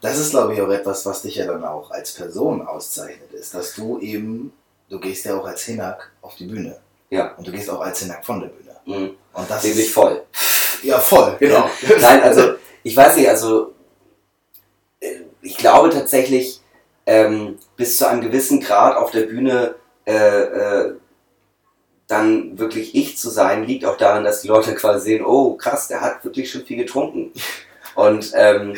das 0.00 0.18
ist, 0.18 0.30
glaube 0.30 0.54
ich, 0.54 0.60
auch 0.60 0.70
etwas, 0.70 1.04
was 1.06 1.22
dich 1.22 1.36
ja 1.36 1.46
dann 1.46 1.64
auch 1.64 1.90
als 1.90 2.12
Person 2.12 2.66
auszeichnet, 2.66 3.32
ist, 3.32 3.54
dass 3.54 3.74
du 3.74 3.98
eben, 4.00 4.52
du 4.88 4.98
gehst 5.00 5.24
ja 5.24 5.38
auch 5.38 5.46
als 5.46 5.64
Hinak 5.64 6.12
auf 6.22 6.36
die 6.36 6.46
Bühne. 6.46 6.78
Ja. 7.10 7.34
Und 7.36 7.46
du 7.46 7.52
gehst 7.52 7.70
auch 7.70 7.80
als 7.80 8.00
Hinak 8.00 8.24
von 8.24 8.40
der 8.40 8.48
Bühne. 8.48 8.76
Mhm. 8.84 9.10
Und 9.32 9.50
das 9.50 9.64
ist, 9.64 9.90
voll. 9.90 10.22
ja, 10.82 10.98
voll, 10.98 11.36
genau. 11.40 11.68
Nein, 12.00 12.22
also 12.22 12.54
ich 12.82 12.96
weiß 12.96 13.16
nicht, 13.16 13.28
also 13.28 13.72
äh, 15.00 15.20
ich 15.42 15.56
glaube 15.56 15.90
tatsächlich, 15.90 16.60
ähm, 17.06 17.58
bis 17.76 17.96
zu 17.96 18.06
einem 18.06 18.20
gewissen 18.20 18.60
Grad 18.60 18.96
auf 18.96 19.10
der 19.10 19.22
Bühne 19.22 19.74
äh, 20.06 20.14
äh, 20.14 20.94
dann 22.08 22.58
wirklich 22.58 22.94
ich 22.94 23.16
zu 23.18 23.30
sein, 23.30 23.64
liegt 23.64 23.84
auch 23.84 23.96
daran, 23.96 24.24
dass 24.24 24.40
die 24.42 24.48
Leute 24.48 24.74
quasi 24.74 25.04
sehen, 25.10 25.24
oh 25.24 25.54
krass, 25.54 25.88
der 25.88 26.00
hat 26.00 26.24
wirklich 26.24 26.50
schon 26.50 26.64
viel 26.64 26.78
getrunken. 26.78 27.32
Und 27.94 28.32
ähm, 28.34 28.74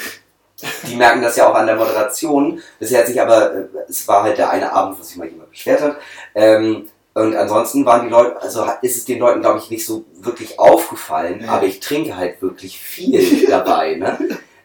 die 0.88 0.96
merken 0.96 1.22
das 1.22 1.36
ja 1.36 1.48
auch 1.48 1.54
an 1.54 1.66
der 1.66 1.76
Moderation. 1.76 2.60
Bisher 2.78 3.00
hat 3.00 3.06
sich 3.06 3.20
aber, 3.20 3.54
äh, 3.54 3.64
es 3.88 4.06
war 4.08 4.24
halt 4.24 4.36
der 4.38 4.50
eine 4.50 4.72
Abend, 4.72 4.98
wo 4.98 5.02
sich 5.02 5.16
mal 5.16 5.28
jemand 5.28 5.50
beschwert 5.50 5.80
hat. 5.80 5.96
Ähm, 6.34 6.88
und 7.14 7.34
ansonsten 7.36 7.84
waren 7.86 8.04
die 8.04 8.10
Leute, 8.10 8.40
also 8.40 8.64
ist 8.82 8.96
es 8.96 9.04
den 9.04 9.18
Leuten, 9.18 9.40
glaube 9.40 9.58
ich, 9.58 9.70
nicht 9.70 9.84
so 9.86 10.04
wirklich 10.20 10.58
aufgefallen, 10.58 11.42
Ja. 11.44 11.52
aber 11.52 11.66
ich 11.66 11.80
trinke 11.80 12.16
halt 12.16 12.40
wirklich 12.42 12.78
viel 12.78 13.46
dabei. 13.48 13.94
Ne? 13.94 14.18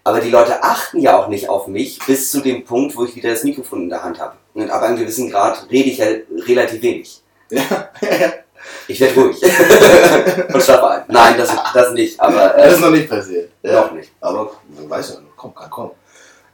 Aber 0.03 0.19
die 0.21 0.29
Leute 0.29 0.63
achten 0.63 0.99
ja 0.99 1.17
auch 1.17 1.27
nicht 1.27 1.49
auf 1.49 1.67
mich 1.67 1.99
bis 2.05 2.29
zu 2.31 2.41
dem 2.41 2.63
Punkt, 2.63 2.95
wo 2.95 3.03
ich 3.05 3.15
wieder 3.15 3.29
das 3.31 3.43
Mikrofon 3.43 3.83
in 3.83 3.89
der 3.89 4.03
Hand 4.03 4.19
habe. 4.19 4.35
Und 4.53 4.69
ab 4.69 4.83
einem 4.83 4.97
gewissen 4.97 5.29
Grad 5.29 5.67
rede 5.71 5.89
ich 5.89 5.97
ja 5.97 6.07
relativ 6.47 6.81
wenig. 6.81 7.21
Ja, 7.49 7.89
Ich 8.87 8.99
werde 8.99 9.19
ruhig. 9.19 9.41
Und 10.53 10.63
schlafe 10.63 10.89
ein. 10.89 11.03
Nein, 11.07 11.37
das, 11.37 11.55
das 11.73 11.93
nicht, 11.93 12.19
aber 12.19 12.49
das 12.49 12.71
äh, 12.71 12.73
ist 12.73 12.81
noch 12.81 12.91
nicht 12.91 13.09
passiert. 13.09 13.51
noch 13.63 13.91
nicht. 13.91 14.11
Aber 14.21 14.51
man 14.75 14.89
weiß 14.89 15.09
ja, 15.09 15.15
komm, 15.35 15.55
kann 15.55 15.69
kommen. 15.69 15.91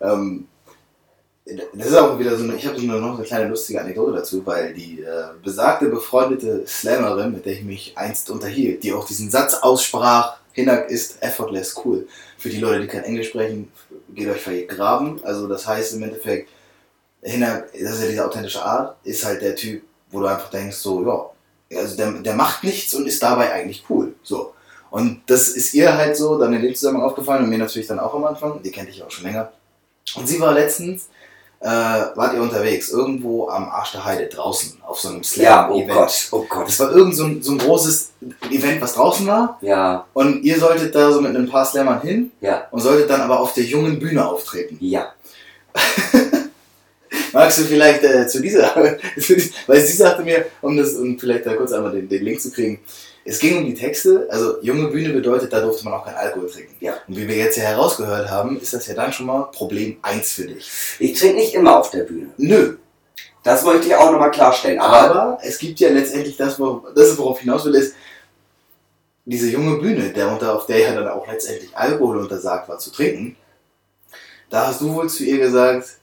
Ähm, 0.02 0.48
das 1.74 1.88
ist 1.88 1.98
auch 1.98 2.18
wieder 2.20 2.38
so 2.38 2.44
eine, 2.44 2.56
ich 2.56 2.66
habe 2.68 2.82
nur 2.82 3.00
noch 3.00 3.18
eine 3.18 3.26
kleine 3.26 3.50
lustige 3.50 3.82
Anekdote 3.82 4.14
dazu, 4.14 4.46
weil 4.46 4.74
die 4.74 5.02
äh, 5.02 5.24
besagte 5.44 5.88
befreundete 5.88 6.66
Slammerin, 6.68 7.34
mit 7.34 7.46
der 7.46 7.54
ich 7.54 7.64
mich 7.64 7.94
einst 7.96 8.30
unterhielt, 8.30 8.84
die 8.84 8.94
auch 8.94 9.06
diesen 9.06 9.30
Satz 9.30 9.56
aussprach, 9.56 10.38
Hinak 10.54 10.90
ist 10.90 11.22
effortless 11.22 11.76
cool. 11.84 12.08
Für 12.38 12.50
die 12.50 12.60
Leute, 12.60 12.82
die 12.82 12.88
kein 12.88 13.04
Englisch 13.04 13.30
sprechen, 13.30 13.72
geht 14.10 14.30
euch 14.30 14.42
vergraben. 14.42 15.24
Also 15.24 15.48
das 15.48 15.66
heißt 15.66 15.94
im 15.96 16.04
Endeffekt, 16.04 16.50
Hinak, 17.22 17.72
das 17.74 17.94
ist 17.94 18.02
ja 18.02 18.08
diese 18.08 18.26
authentische 18.26 18.64
Art, 18.64 18.98
ist 19.04 19.24
halt 19.24 19.42
der 19.42 19.56
Typ, 19.56 19.84
wo 20.10 20.20
du 20.20 20.26
einfach 20.26 20.50
denkst, 20.50 20.76
so, 20.76 21.06
ja, 21.06 21.30
also 21.78 21.96
der, 21.98 22.12
der 22.12 22.36
macht 22.36 22.64
nichts 22.64 22.94
und 22.94 23.08
ist 23.08 23.22
dabei 23.24 23.52
eigentlich 23.54 23.84
cool. 23.90 24.14
So. 24.24 24.54
Und 24.90 25.22
das 25.28 25.50
ist 25.50 25.74
ihr 25.74 25.96
halt 25.98 26.18
so 26.18 26.38
dann 26.38 26.54
in 26.54 26.62
dem 26.62 26.76
Zusammenhang 26.76 27.08
aufgefallen 27.08 27.44
und 27.44 27.50
mir 27.50 27.58
natürlich 27.58 27.88
dann 27.88 28.00
auch 28.00 28.14
am 28.14 28.26
Anfang. 28.26 28.62
Die 28.62 28.72
kennt 28.72 28.90
ich 28.90 29.02
auch 29.04 29.12
schon 29.12 29.24
länger. 29.26 29.52
Und 30.16 30.28
sie 30.28 30.40
war 30.42 30.54
letztens, 30.54 31.08
äh, 31.62 31.68
wart 31.68 32.34
ihr 32.34 32.42
unterwegs, 32.42 32.90
irgendwo 32.90 33.48
am 33.48 33.70
Arsch 33.70 33.94
der 33.94 34.04
Heide 34.04 34.28
draußen 34.28 34.80
auf 34.86 35.00
so 35.00 35.10
einem 35.10 35.22
Ja, 35.36 35.70
oh 35.70 35.76
Slam-Event. 35.76 35.94
Gott, 35.94 36.28
oh 36.32 36.46
Gott. 36.50 36.68
Das 36.68 36.80
war 36.80 36.92
irgend 36.92 37.16
so 37.16 37.24
ein, 37.24 37.42
so 37.42 37.52
ein 37.54 37.60
großes 37.60 38.12
Event, 38.50 38.82
was 38.82 38.96
draußen 38.96 39.26
war. 39.28 39.58
Ja, 39.62 40.06
Und 40.14 40.44
ihr 40.44 40.60
solltet 40.60 40.94
da 40.96 41.12
so 41.12 41.22
mit 41.22 41.36
ein 41.36 41.50
paar 41.50 41.66
Slammern 41.66 42.02
hin 42.02 42.32
ja, 42.42 42.68
und 42.72 42.82
solltet 42.82 43.10
dann 43.10 43.22
aber 43.22 43.40
auf 43.40 43.54
der 43.54 43.64
jungen 43.64 44.00
Bühne 44.00 44.28
auftreten. 44.28 44.78
ja. 44.82 45.14
Magst 47.34 47.60
du 47.60 47.64
vielleicht 47.64 48.04
äh, 48.04 48.28
zu 48.28 48.42
dieser, 48.42 48.76
weil 49.68 49.82
sie 49.82 49.94
sagte 49.94 50.24
mir, 50.24 50.46
um 50.62 50.76
das, 50.78 50.94
um 50.94 51.18
vielleicht 51.18 51.46
da 51.46 51.56
kurz 51.56 51.72
einmal 51.72 51.92
den, 51.92 52.10
den 52.10 52.24
Link 52.24 52.42
zu 52.42 52.52
kriegen, 52.52 52.80
es 53.24 53.40
ging 53.40 53.58
um 53.60 53.66
die 53.66 53.76
Texte, 53.76 54.28
also 54.32 54.62
junge 54.62 54.88
Bühne 54.88 55.14
bedeutet, 55.14 55.54
da 55.54 55.62
durfte 55.62 55.86
man 55.86 55.94
auch 55.94 56.06
keinen 56.06 56.16
Alkohol 56.16 56.50
trinken. 56.50 56.76
Ja. 56.80 56.96
Und 57.08 57.16
wie 57.16 57.28
wir 57.28 57.36
jetzt 57.36 57.58
ja 57.58 57.64
herausgehört 57.64 58.30
haben, 58.30 58.60
ist 58.60 58.74
das 58.74 58.88
ja 58.88 58.96
dann 58.96 59.14
schon 59.14 59.28
mal 59.28 59.44
Problem 59.52 59.98
1 60.02 60.32
für 60.32 60.48
dich. 60.48 60.70
Ich 61.00 61.20
trinke 61.20 61.36
nicht 61.38 61.54
immer 61.54 61.80
auf 61.80 61.92
der 61.92 62.04
Bühne. 62.04 62.32
Nö, 62.38 62.78
Das 63.44 63.64
wollte 63.64 63.88
ich 63.88 63.96
auch 63.96 64.12
nochmal 64.12 64.32
klarstellen. 64.32 64.80
Aber, 64.80 64.98
aber 64.98 65.38
es 65.44 65.60
gibt 65.60 65.80
ja 65.80 65.90
letztendlich 65.90 66.36
das, 66.36 66.60
wo, 66.60 66.84
das 66.96 67.18
worauf 67.18 67.38
ich 67.38 67.44
hinaus 67.44 67.66
will, 67.66 67.76
ist 67.76 67.94
diese 69.26 69.50
junge 69.50 69.78
Bühne, 69.78 70.12
der 70.12 70.32
unter, 70.32 70.56
auf 70.56 70.66
der 70.66 70.80
ja 70.80 70.94
dann 70.96 71.08
auch 71.08 71.28
letztendlich 71.28 71.76
Alkohol 71.78 72.18
untersagt 72.18 72.68
war 72.70 72.80
zu 72.80 72.92
trinken. 72.92 73.38
Da 74.50 74.68
hast 74.68 74.82
du 74.82 74.94
wohl 74.94 75.10
zu 75.10 75.24
ihr 75.24 75.38
gesagt, 75.38 76.01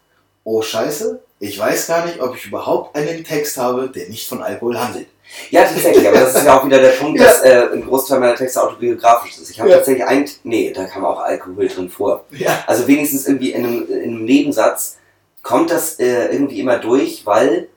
oh 0.50 0.62
Scheiße, 0.62 1.20
ich 1.40 1.58
weiß 1.58 1.86
gar 1.88 2.06
nicht, 2.06 2.20
ob 2.20 2.34
ich 2.34 2.46
überhaupt 2.46 2.96
einen 2.96 3.22
Text 3.24 3.56
habe, 3.58 3.88
der 3.90 4.08
nicht 4.08 4.26
von 4.28 4.42
Alkohol 4.42 4.78
handelt. 4.78 5.08
ja, 5.50 5.62
tatsächlich, 5.64 6.08
aber 6.08 6.20
das 6.20 6.34
ist 6.36 6.46
ja 6.46 6.58
auch 6.58 6.64
wieder 6.64 6.78
der 6.80 6.92
Punkt, 6.92 7.20
Ja. 7.20 7.26
dass 7.26 7.42
äh, 7.42 7.68
ein 7.74 7.84
Großteil 7.84 8.18
meiner 8.18 8.34
Texte 8.34 8.62
autobiografisch 8.62 9.36
ist. 9.36 9.50
Ich 9.50 9.60
habe 9.60 9.68
Ja. 9.70 9.76
tatsächlich 9.76 10.04
ein, 10.06 10.24
nee, 10.44 10.72
da 10.74 10.84
kam 10.86 11.04
auch 11.04 11.20
Alkohol 11.20 11.68
drin 11.68 11.90
vor. 11.90 12.24
Ja. 12.30 12.64
Also 12.66 12.86
wenigstens 12.88 13.26
irgendwie 13.26 13.52
in 13.52 13.64
einem, 13.66 13.86
in 13.92 14.02
einem 14.14 14.24
Nebensatz 14.24 14.96
kommt 15.42 15.70
das 15.70 15.98
äh, 16.00 16.28
irgendwie 16.32 16.60
immer 16.60 16.78
durch, 16.78 17.26
weil 17.26 17.68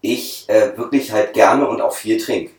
ich 0.00 0.44
äh, 0.48 0.76
wirklich 0.78 1.10
halt 1.12 1.32
gerne 1.32 1.66
und 1.66 1.80
auch 1.80 1.94
viel 1.94 2.18
trinke. 2.18 2.52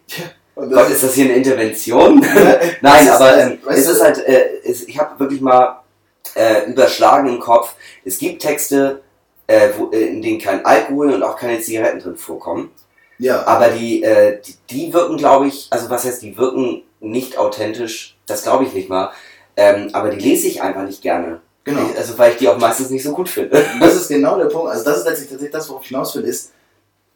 Und 0.56 0.72
Gott, 0.72 0.90
ist 0.90 1.04
das 1.04 1.14
hier 1.14 1.26
eine 1.26 1.36
Intervention? 1.36 2.22
Ja, 2.22 2.60
Nein, 2.82 2.82
das 2.82 3.04
ist- 3.06 3.12
aber 3.12 3.38
ähm, 3.38 3.58
weißt 3.64 3.80
es 3.80 3.88
ist 3.88 4.02
halt, 4.04 4.18
äh, 4.28 4.46
es, 4.66 4.84
ich 4.88 4.98
habe 5.00 5.18
wirklich 5.20 5.42
mal 5.42 5.82
äh, 6.36 6.66
überschlagen 6.70 7.30
im 7.30 7.40
Kopf. 7.40 7.74
Es 8.04 8.18
gibt 8.18 8.42
Texte, 8.42 9.02
äh, 9.48 9.70
wo, 9.78 9.92
äh, 9.92 10.08
in 10.08 10.22
denen 10.22 10.40
kein 10.40 10.66
Alkohol 10.66 11.14
und 11.14 11.24
auch 11.24 11.38
keine 11.38 11.60
Zigaretten 11.60 12.00
drin 12.00 12.18
vorkommen. 12.18 12.72
Ja, 13.18 13.46
Aber 13.48 13.70
die, 13.70 14.04
äh, 14.04 14.42
die, 14.42 14.56
die 14.70 14.94
wirken, 14.94 15.18
glaube 15.18 15.48
ich, 15.48 15.68
also 15.70 15.90
was 15.90 16.04
heißt, 16.06 16.22
die 16.22 16.38
wirken 16.38 16.84
nicht 17.00 17.38
authentisch, 17.38 18.18
das 18.26 18.44
glaube 18.44 18.66
ich 18.66 18.74
nicht 18.74 18.90
mal. 18.90 19.12
Ähm, 19.56 19.90
aber 19.94 20.10
die 20.10 20.20
lese 20.20 20.48
ich 20.48 20.62
einfach 20.62 20.84
nicht 20.84 21.02
gerne. 21.02 21.40
genau. 21.64 21.82
Ich, 21.92 21.98
also 21.98 22.18
weil 22.18 22.32
ich 22.32 22.38
die 22.38 22.50
auch 22.50 22.58
meistens 22.58 22.90
nicht 22.90 23.04
so 23.04 23.14
gut 23.14 23.30
finde. 23.30 23.64
Das 23.80 23.96
ist 23.96 24.10
genau 24.10 24.38
der 24.38 24.46
Punkt. 24.46 24.70
Also 24.70 24.84
das 24.84 24.98
ist 25.00 25.06
letztlich 25.06 25.30
tatsächlich 25.30 25.54
das, 25.54 25.70
worauf 25.70 25.84
ich 25.84 25.90
hinaus 25.90 26.16
will, 26.16 26.24
ist, 26.24 26.52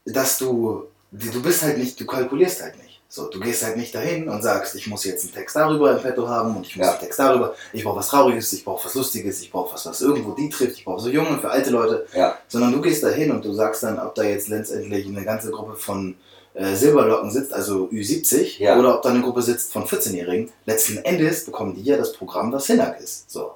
dass 0.06 0.38
du, 0.38 0.86
du 1.12 1.42
bist 1.42 1.64
halt 1.64 1.78
nicht, 1.78 2.00
du 2.00 2.06
kalkulierst 2.06 2.62
halt 2.64 2.78
nicht. 2.78 2.89
So, 3.12 3.28
du 3.28 3.40
gehst 3.40 3.64
halt 3.64 3.76
nicht 3.76 3.96
dahin 3.96 4.30
und 4.30 4.44
sagst, 4.44 4.76
ich 4.76 4.86
muss 4.86 5.04
jetzt 5.04 5.24
einen 5.26 5.34
Text 5.34 5.56
darüber 5.56 5.92
im 5.96 6.00
Petto 6.02 6.28
haben 6.28 6.56
und 6.56 6.68
ich 6.68 6.76
muss 6.76 6.86
Ja. 6.86 6.92
einen 6.92 7.00
Text 7.02 7.18
darüber, 7.18 7.56
ich 7.74 7.84
brauche 7.84 7.98
was 7.98 8.10
Trauriges, 8.10 8.54
ich 8.54 8.64
brauche 8.64 8.86
was 8.86 8.94
Lustiges, 8.94 9.42
ich 9.42 9.52
brauche 9.52 9.74
was, 9.74 9.84
was 9.88 10.00
irgendwo 10.02 10.34
die 10.34 10.48
trifft, 10.48 10.78
ich 10.78 10.86
brauche 10.86 11.02
so 11.02 11.10
junge 11.10 11.30
und 11.30 11.42
für 11.42 11.50
alte 11.50 11.72
Leute. 11.72 12.06
Ja. 12.14 12.38
Sondern 12.48 12.72
du 12.72 12.82
gehst 12.82 13.02
dahin 13.04 13.32
und 13.32 13.44
du 13.44 13.52
sagst 13.54 13.82
dann, 13.82 13.98
ob 13.98 14.14
da 14.14 14.22
jetzt 14.22 14.48
letztendlich 14.48 15.08
eine 15.08 15.24
ganze 15.26 15.50
Gruppe 15.50 15.76
von 15.76 16.16
äh, 16.54 16.76
Silberlocken 16.76 17.32
sitzt, 17.32 17.52
also 17.52 17.88
Ü70, 17.92 18.60
Ja. 18.60 18.78
oder 18.78 18.96
ob 18.98 19.02
da 19.02 19.10
eine 19.10 19.22
Gruppe 19.22 19.42
sitzt 19.42 19.74
von 19.74 19.86
14-Jährigen. 19.88 20.52
Letzten 20.68 20.98
Endes 21.00 21.46
bekommen 21.46 21.74
die 21.74 21.82
ja 21.84 21.98
das 21.98 22.14
Programm, 22.14 22.52
was 22.52 22.68
Hinak 22.68 23.00
ist. 23.00 23.32
So. 23.32 23.54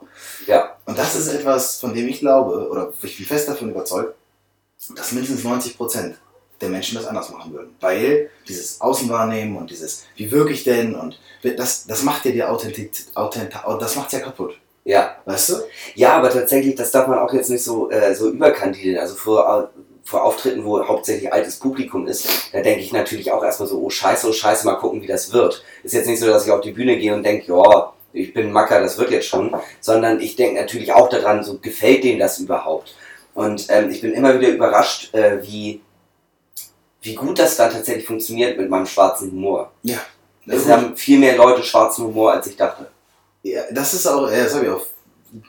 Ja. 0.47 0.77
Und 0.85 0.97
das 0.97 1.15
ist 1.15 1.27
etwas, 1.27 1.79
von 1.79 1.93
dem 1.93 2.07
ich 2.07 2.19
glaube, 2.21 2.69
oder 2.69 2.91
ich 3.03 3.17
bin 3.17 3.25
fest 3.27 3.47
davon 3.49 3.69
überzeugt, 3.69 4.15
dass 4.95 5.11
mindestens 5.11 5.43
90% 5.43 6.13
der 6.61 6.69
Menschen 6.69 6.95
das 6.95 7.07
anders 7.07 7.29
machen 7.29 7.53
würden. 7.53 7.75
Weil 7.79 8.29
dieses 8.47 8.79
Außenwahrnehmen 8.81 9.57
und 9.57 9.69
dieses, 9.69 10.05
wie 10.15 10.31
wirke 10.31 10.53
ich 10.53 10.63
denn 10.63 10.95
und 10.95 11.19
das, 11.57 11.85
das 11.85 12.03
macht 12.03 12.25
ja 12.25 12.31
die 12.31 12.43
Authentizität, 12.43 13.15
Authent, 13.15 13.53
das 13.79 13.95
macht 13.95 14.13
ja 14.13 14.19
kaputt. 14.19 14.57
Ja. 14.85 15.15
Weißt 15.25 15.49
du? 15.49 15.55
Ja, 15.95 16.13
aber 16.17 16.29
tatsächlich, 16.29 16.75
das 16.75 16.91
darf 16.91 17.07
man 17.07 17.19
auch 17.19 17.33
jetzt 17.33 17.49
nicht 17.49 17.63
so, 17.63 17.89
äh, 17.89 18.13
so 18.15 18.29
überkandidieren. 18.29 18.99
Also 18.99 19.15
vor, 19.15 19.71
vor 20.03 20.23
Auftritten, 20.23 20.65
wo 20.65 20.85
hauptsächlich 20.85 21.31
altes 21.31 21.57
Publikum 21.57 22.07
ist, 22.07 22.27
da 22.51 22.61
denke 22.61 22.81
ich 22.81 22.91
natürlich 22.91 23.31
auch 23.31 23.43
erstmal 23.43 23.69
so, 23.69 23.79
oh 23.81 23.89
scheiße, 23.89 24.27
oh 24.27 24.33
scheiße, 24.33 24.65
mal 24.65 24.75
gucken, 24.75 25.01
wie 25.01 25.07
das 25.07 25.31
wird. 25.31 25.63
Ist 25.83 25.93
jetzt 25.93 26.07
nicht 26.07 26.19
so, 26.19 26.27
dass 26.27 26.45
ich 26.45 26.51
auf 26.51 26.61
die 26.61 26.71
Bühne 26.71 26.97
gehe 26.97 27.13
und 27.13 27.23
denke, 27.23 27.53
ja, 27.53 27.93
ich 28.11 28.33
bin 28.33 28.51
Macker, 28.51 28.79
das 28.81 28.97
wird 28.97 29.11
jetzt 29.11 29.27
schon, 29.27 29.55
sondern 29.79 30.19
ich 30.19 30.35
denke 30.35 30.59
natürlich 30.59 30.93
auch 30.93 31.09
daran, 31.09 31.43
so 31.43 31.57
gefällt 31.57 32.03
denen 32.03 32.19
das 32.19 32.39
überhaupt. 32.39 32.95
Und 33.33 33.65
ähm, 33.69 33.89
ich 33.89 34.01
bin 34.01 34.13
immer 34.13 34.39
wieder 34.39 34.49
überrascht, 34.49 35.13
äh, 35.15 35.41
wie, 35.41 35.81
wie 37.03 37.15
gut 37.15 37.37
das 37.39 37.55
dann 37.57 37.71
tatsächlich 37.71 38.05
funktioniert 38.07 38.57
mit 38.57 38.69
meinem 38.69 38.85
schwarzen 38.85 39.31
Humor. 39.31 39.71
Ja. 39.83 39.99
Es 40.47 40.67
haben 40.67 40.97
viel 40.97 41.19
mehr 41.19 41.37
Leute 41.37 41.63
schwarzen 41.63 42.05
Humor, 42.05 42.33
als 42.33 42.47
ich 42.47 42.57
dachte. 42.57 42.87
Ja, 43.43 43.61
das 43.71 43.93
ist 43.93 44.07
auch, 44.07 44.29
das 44.29 44.53
habe 44.55 44.65
ich 44.65 44.71
auch, 44.71 44.85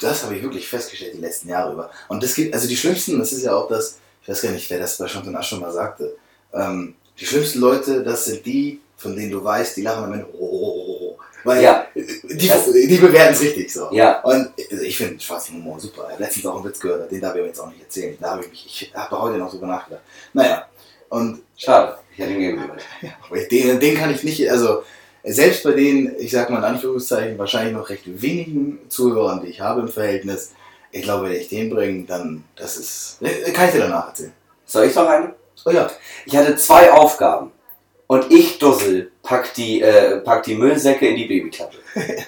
das 0.01 0.23
habe 0.23 0.37
ich 0.37 0.43
wirklich 0.43 0.69
festgestellt 0.69 1.15
die 1.15 1.21
letzten 1.21 1.49
Jahre 1.49 1.73
über. 1.73 1.91
Und 2.09 2.23
das 2.23 2.35
gibt, 2.35 2.55
also 2.55 2.69
die 2.69 2.77
schlimmsten, 2.77 3.19
das 3.19 3.33
ist 3.33 3.45
ja 3.45 3.55
auch 3.55 3.69
das, 3.69 3.99
ich 4.23 4.29
weiß 4.29 4.43
gar 4.43 4.51
nicht, 4.53 4.69
wer 4.71 4.79
das 4.79 4.97
bei 4.99 5.07
Chanton 5.07 5.35
Asch 5.37 5.49
schon 5.49 5.61
mal 5.61 5.73
sagte, 5.73 6.17
ähm, 6.53 6.95
die 7.19 7.27
schlimmsten 7.27 7.61
Leute, 7.61 8.03
das 8.03 8.25
sind 8.27 8.45
die, 8.47 8.81
von 8.97 9.15
denen 9.17 9.31
du 9.31 9.43
weißt, 9.43 9.77
die 9.77 9.83
lachen 9.83 10.05
am 10.05 10.13
Ende, 10.13 10.27
oh, 10.33 10.45
oh, 10.45 10.75
oh, 10.77 10.99
oh. 11.01 11.19
weil 11.45 11.63
Ja. 11.63 11.87
die, 11.95 12.49
Das- 12.49 12.73
die 12.73 12.97
bewerten 12.97 13.35
es 13.35 13.41
richtig 13.43 13.73
so. 13.73 13.89
Ja. 13.93 14.21
Und 14.23 14.51
also 14.71 14.83
ich 14.83 14.97
finde 14.97 15.21
schwarzen 15.21 15.57
Humor 15.57 15.79
super. 15.79 16.05
Ich 16.07 16.13
habe 16.15 16.23
letztens 16.23 16.47
auch 16.47 16.57
einen 16.57 16.65
Witz 16.65 16.81
gehört, 16.81 17.11
den 17.11 17.21
darf 17.21 17.35
ich 17.35 17.41
aber 17.41 17.49
jetzt 17.49 17.61
auch 17.61 17.69
nicht 17.69 17.83
erzählen. 17.83 18.17
Da 18.21 18.31
habe 18.31 18.45
ich 18.45 18.51
mich, 18.51 18.67
ich 18.67 18.95
habe 18.95 19.21
heute 19.21 19.39
noch 19.39 19.51
drüber 19.51 19.67
nachgedacht. 19.67 20.03
Naja, 20.33 20.67
und 21.09 21.41
Schade, 21.57 21.99
ich 22.13 22.19
hätte 22.19 22.33
ihn 22.33 22.57
gehört. 22.57 22.83
aber 23.27 23.39
den, 23.41 23.81
den 23.81 23.97
kann 23.97 24.13
ich 24.13 24.25
nicht, 24.25 24.51
also 24.51 24.83
selbst 25.23 25.65
bei 25.65 25.73
den, 25.73 26.15
ich 26.19 26.31
sag 26.31 26.51
mal 26.51 26.59
in 26.59 26.65
Anführungszeichen, 26.65 27.39
wahrscheinlich 27.39 27.75
noch 27.75 27.89
recht 27.89 28.03
wenigen 28.07 28.81
Zuhörern, 28.89 29.41
die 29.43 29.49
ich 29.49 29.61
habe 29.61 29.81
im 29.81 29.89
Verhältnis, 29.89 30.53
ich 30.91 31.03
glaube, 31.03 31.29
wenn 31.29 31.41
ich 31.41 31.49
den 31.49 31.71
bringe, 31.71 32.05
dann, 32.05 32.45
das 32.57 32.77
ist, 32.77 33.19
kann 33.53 33.67
ich 33.67 33.73
dir 33.73 33.81
danach 33.81 34.09
erzählen. 34.09 34.33
Soll 34.67 34.87
ich 34.87 34.95
noch 34.95 35.09
einen? 35.09 35.33
Oh 35.65 35.71
ja. 35.71 35.91
Ich 36.27 36.37
hatte 36.37 36.57
zwei 36.57 36.93
Aufgaben. 36.93 37.53
Und 38.07 38.31
ich, 38.31 38.59
Dussel, 38.59 39.11
pack 39.23 39.55
die, 39.55 39.81
äh, 39.81 40.19
pack 40.19 40.43
die 40.43 40.55
Müllsäcke 40.55 41.09
in 41.09 41.17
die 41.17 41.25
Babyklappe. 41.25 41.79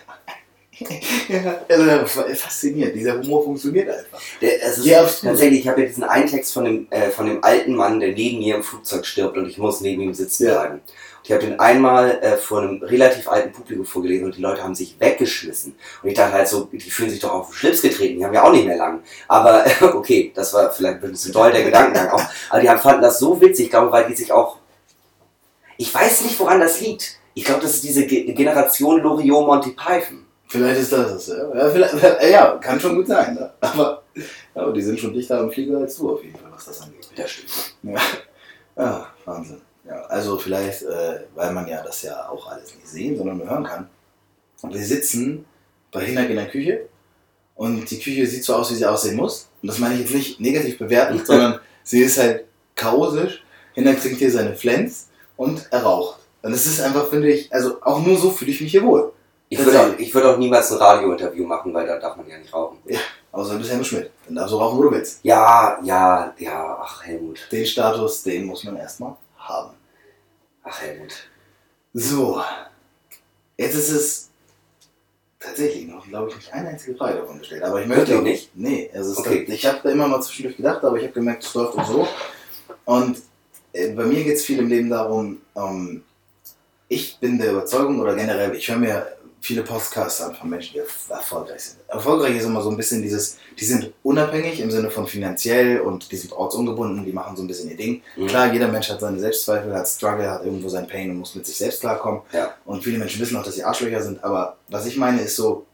ja 1.29 1.61
also, 1.69 2.07
faszinierend, 2.35 2.95
dieser 2.95 3.19
Humor 3.19 3.45
funktioniert 3.45 3.89
einfach. 3.89 4.21
Der, 4.41 4.63
ist 4.63 4.85
Ja, 4.85 5.03
tatsächlich, 5.05 5.61
ich 5.61 5.69
habe 5.69 5.81
ja 5.83 5.87
diesen 5.87 6.05
einen 6.05 6.27
Text 6.29 6.53
von 6.53 6.65
dem, 6.65 6.87
äh, 6.91 7.11
von 7.11 7.27
dem 7.27 7.43
alten 7.43 7.75
Mann, 7.75 8.01
der 8.01 8.13
neben 8.13 8.39
mir 8.39 8.57
im 8.57 8.63
Flugzeug 8.63 9.07
stirbt 9.07 9.37
und 9.37 9.49
ich 9.49 9.59
muss 9.59 9.81
neben 9.81 10.03
ihm 10.03 10.15
sitzen 10.15 10.47
Ja. 10.47 10.61
bleiben. 10.61 10.81
Ich 11.25 11.33
habe 11.33 11.45
den 11.45 11.59
einmal 11.59 12.21
äh, 12.23 12.37
vor 12.37 12.61
einem 12.61 12.81
relativ 12.85 13.29
alten 13.29 13.51
Publikum 13.51 13.85
vorgelesen 13.85 14.27
und 14.27 14.37
die 14.37 14.41
Leute 14.41 14.63
haben 14.63 14.77
sich 14.77 14.95
weggeschmissen. 15.01 15.75
Und 16.03 16.09
ich 16.09 16.15
dachte 16.15 16.35
halt 16.35 16.47
so, 16.47 16.69
die 16.71 16.79
fühlen 16.79 17.11
sich 17.11 17.19
doch 17.19 17.33
auf 17.33 17.49
den 17.49 17.55
Schlips 17.55 17.83
getreten, 17.83 18.19
die 18.19 18.25
haben 18.25 18.33
ja 18.33 18.45
auch 18.45 18.53
nicht 18.53 18.65
mehr 18.65 18.77
lang. 18.77 19.01
Aber 19.27 19.65
okay, 19.95 20.31
das 20.35 20.55
war 20.55 20.71
vielleicht 20.71 21.03
ein 21.03 21.11
bisschen 21.11 21.33
doll 21.33 21.51
der 21.51 21.65
Gedankengang 21.65 22.11
auch. 22.11 22.23
Aber 22.49 22.61
die 22.61 22.71
haben, 22.71 22.79
fanden 22.79 23.03
das 23.03 23.19
so 23.19 23.41
witzig, 23.41 23.65
ich 23.67 23.71
glaube, 23.71 23.91
weil 23.91 24.07
die 24.07 24.15
sich 24.15 24.31
auch. 24.31 24.59
Ich 25.79 25.93
weiß 25.93 26.21
nicht, 26.23 26.39
woran 26.39 26.61
das 26.61 26.81
liegt. 26.81 27.19
Ich 27.35 27.45
glaube, 27.45 27.61
das 27.61 27.75
ist 27.75 27.83
diese 27.85 28.07
Ge 28.07 28.33
Generation 28.33 29.03
Loriot 29.03 29.47
Monty 29.47 29.71
Python. 29.71 30.26
Vielleicht 30.49 30.81
ist 30.81 30.93
das 30.93 31.13
es, 31.13 31.27
ja. 31.29 31.55
Ja, 31.55 31.71
vielleicht, 31.71 31.95
ja 32.31 32.57
kann 32.57 32.79
schon 32.79 32.95
gut 32.95 33.09
sein, 33.09 33.35
ne? 33.35 33.53
aber, 33.61 34.03
aber 34.55 34.73
die 34.73 34.83
sind 34.83 34.99
schon 34.99 35.13
dichter 35.13 35.41
am 35.41 35.51
Flieger 35.51 35.79
als 35.79 35.97
du 35.97 36.13
auf 36.13 36.23
jeden 36.23 36.39
Fall, 36.39 36.51
was 36.53 36.67
das 36.67 36.83
angeht. 36.83 37.09
Das 37.17 37.31
stimmt. 37.31 37.75
Ja, 37.83 38.01
ja 38.77 39.07
Wahnsinn. 39.25 39.61
Ja, 39.87 40.03
also 40.07 40.39
vielleicht, 40.39 40.83
äh, 40.83 41.21
weil 41.35 41.53
man 41.53 41.67
ja 41.69 41.83
das 41.83 42.03
ja 42.03 42.29
auch 42.29 42.51
alles 42.51 42.75
nicht 42.75 42.89
sehen, 42.89 43.17
sondern 43.17 43.39
nur 43.39 43.49
hören 43.49 43.65
kann. 43.65 43.89
Wir 44.63 44.85
sitzen 44.85 45.45
bei 45.93 46.05
Hinak 46.05 46.31
in 46.31 46.37
der 46.37 46.49
Küche 46.49 46.89
und 47.55 47.89
die 47.91 48.01
Küche 48.01 48.27
sieht 48.27 48.45
so 48.45 48.55
aus, 48.55 48.71
wie 48.71 48.75
sie 48.75 48.87
aussehen 48.87 49.17
muss. 49.17 49.49
Und 49.63 49.69
das 49.69 49.79
meine 49.79 49.95
ich 49.95 50.01
jetzt 50.01 50.15
nicht 50.15 50.41
negativ 50.41 50.79
bewertend, 50.79 51.27
sondern 51.27 51.61
sie 51.83 52.01
ist 52.01 52.19
halt 52.19 52.45
chaotisch. 52.75 53.45
Hinak 53.75 54.01
trinkt 54.01 54.19
hier 54.19 54.31
seine 54.31 54.55
Flens 54.55 55.09
und 55.37 55.69
er 55.71 55.83
raucht. 55.83 56.21
Und 56.43 56.53
es 56.53 56.67
ist 56.67 56.81
einfach, 56.81 57.09
finde 57.09 57.31
ich, 57.31 57.53
also 57.53 57.83
auch 57.83 58.05
nur 58.05 58.17
so 58.17 58.31
fühle 58.31 58.51
ich 58.51 58.61
mich 58.61 58.71
hier 58.71 58.85
wohl. 58.85 59.13
Ich 59.49 59.65
würde 59.65 59.81
auch, 59.81 59.99
ich 59.99 60.13
würd 60.13 60.25
auch 60.25 60.39
niemals 60.39 60.73
ein 60.73 60.79
Radiointerview 60.79 61.47
machen, 61.47 61.73
weil 61.73 61.87
da 61.87 61.99
darf 61.99 62.17
man 62.17 62.29
ja 62.29 62.39
nicht 62.39 62.53
rauchen. 62.53 62.79
Außer 63.31 63.53
du 63.53 63.59
bist 63.59 63.71
Helmut 63.71 63.87
Schmidt. 63.87 64.11
Dann 64.27 64.37
darfst 64.37 64.53
du 64.53 64.57
rauchen, 64.59 64.79
wo 64.79 64.83
du 64.85 64.91
willst. 64.93 65.21
Ja, 65.23 65.79
ja, 65.83 66.35
ja, 66.39 66.79
ach 66.81 67.05
Helmut. 67.05 67.47
Den 67.53 67.67
Status, 67.67 68.23
den 68.23 68.47
muss 68.47 68.65
man 68.65 68.77
erstmal 68.77 69.17
haben. 69.39 69.75
Ach 70.65 70.81
Helmut. 70.81 71.13
So, 71.95 72.43
jetzt 73.57 73.75
ist 73.75 73.91
es 73.91 74.29
tatsächlich 75.39 75.87
noch, 75.87 76.07
glaube 76.09 76.31
ich, 76.31 76.37
nicht 76.37 76.53
eine 76.53 76.71
einzige 76.71 76.97
Frage 76.97 77.19
davon 77.19 77.39
gestellt. 77.39 77.63
Aber 77.63 77.81
ich 77.81 77.87
möchte 77.87 78.09
Wirklich 78.09 78.23
nicht? 78.23 78.57
Nee, 78.57 78.91
also 78.93 79.13
es 79.13 79.19
Okay. 79.19 79.45
ich 79.49 79.65
habe 79.67 79.79
da 79.83 79.91
immer 79.91 80.09
mal 80.09 80.21
zwischendurch 80.23 80.57
gedacht, 80.57 80.83
aber 80.83 80.97
ich 80.97 81.05
habe 81.05 81.13
gemerkt, 81.13 81.45
es 81.45 81.55
läuft 81.55 81.79
auch 81.79 81.87
so. 81.87 82.09
Und 82.85 83.19
äh, 83.73 83.91
bei 83.91 84.05
mir 84.05 84.25
geht 84.25 84.37
es 84.37 84.45
viel 84.45 84.59
im 84.59 84.69
Leben 84.69 84.91
darum, 84.91 85.41
ähm, 85.55 86.03
ich 86.89 87.19
bin 87.19 87.39
der 87.39 87.53
Überzeugung 87.53 88.01
oder 88.01 88.15
generell, 88.15 88.55
ich 88.55 88.69
höre 88.69 88.79
mir 88.79 89.16
viele 89.41 89.63
Podcasts 89.63 90.21
an 90.23 90.35
von 90.35 90.51
Menschen, 90.51 90.75
die 90.75 90.81
erf- 90.81 91.11
erfolgreich 91.11 91.63
sind. 91.63 91.79
Erfolgreich 91.89 92.37
ist 92.37 92.45
immer 92.45 92.63
so 92.63 92.71
ein 92.71 92.77
bisschen 92.77 93.03
dieses, 93.03 93.37
die 93.59 93.65
sind 93.65 93.93
unabhängig 94.03 94.59
im 94.61 94.71
Sinne 94.71 94.91
von 94.91 95.07
finanziell 95.07 95.81
und 95.81 96.11
die 96.11 96.17
sind 96.17 96.33
ortsungebunden, 96.33 97.05
die 97.05 97.13
machen 97.13 97.37
so 97.37 97.43
ein 97.43 97.47
bisschen 97.47 97.71
ihr 97.71 97.77
Ding. 97.77 98.03
Mhm. 98.17 98.27
Klar, 98.27 98.53
jeder 98.53 98.69
Mensch 98.69 98.89
hat 98.89 99.01
seine 99.01 99.21
Selbstzweifel, 99.21 99.75
hat 99.75 99.87
Struggle, 99.87 100.31
hat 100.31 100.45
irgendwo 100.45 100.69
sein 100.69 100.89
Pain 100.89 101.11
und 101.11 101.19
muss 101.19 101.35
mit 101.35 101.47
sich 101.47 101.57
selbst 101.57 101.81
klarkommen. 101.81 102.23
Ja. 102.33 102.55
Und 102.65 102.83
viele 102.83 102.99
Menschen 102.99 103.21
wissen 103.21 103.37
auch, 103.37 103.45
dass 103.45 103.55
sie 103.55 103.65
Arschlöcher 103.65 104.03
sind. 104.03 104.25
Aber 104.25 104.57
was 104.69 104.87
ich 104.87 104.97
meine 104.97 105.21
ist 105.23 105.37
so, 105.37 105.67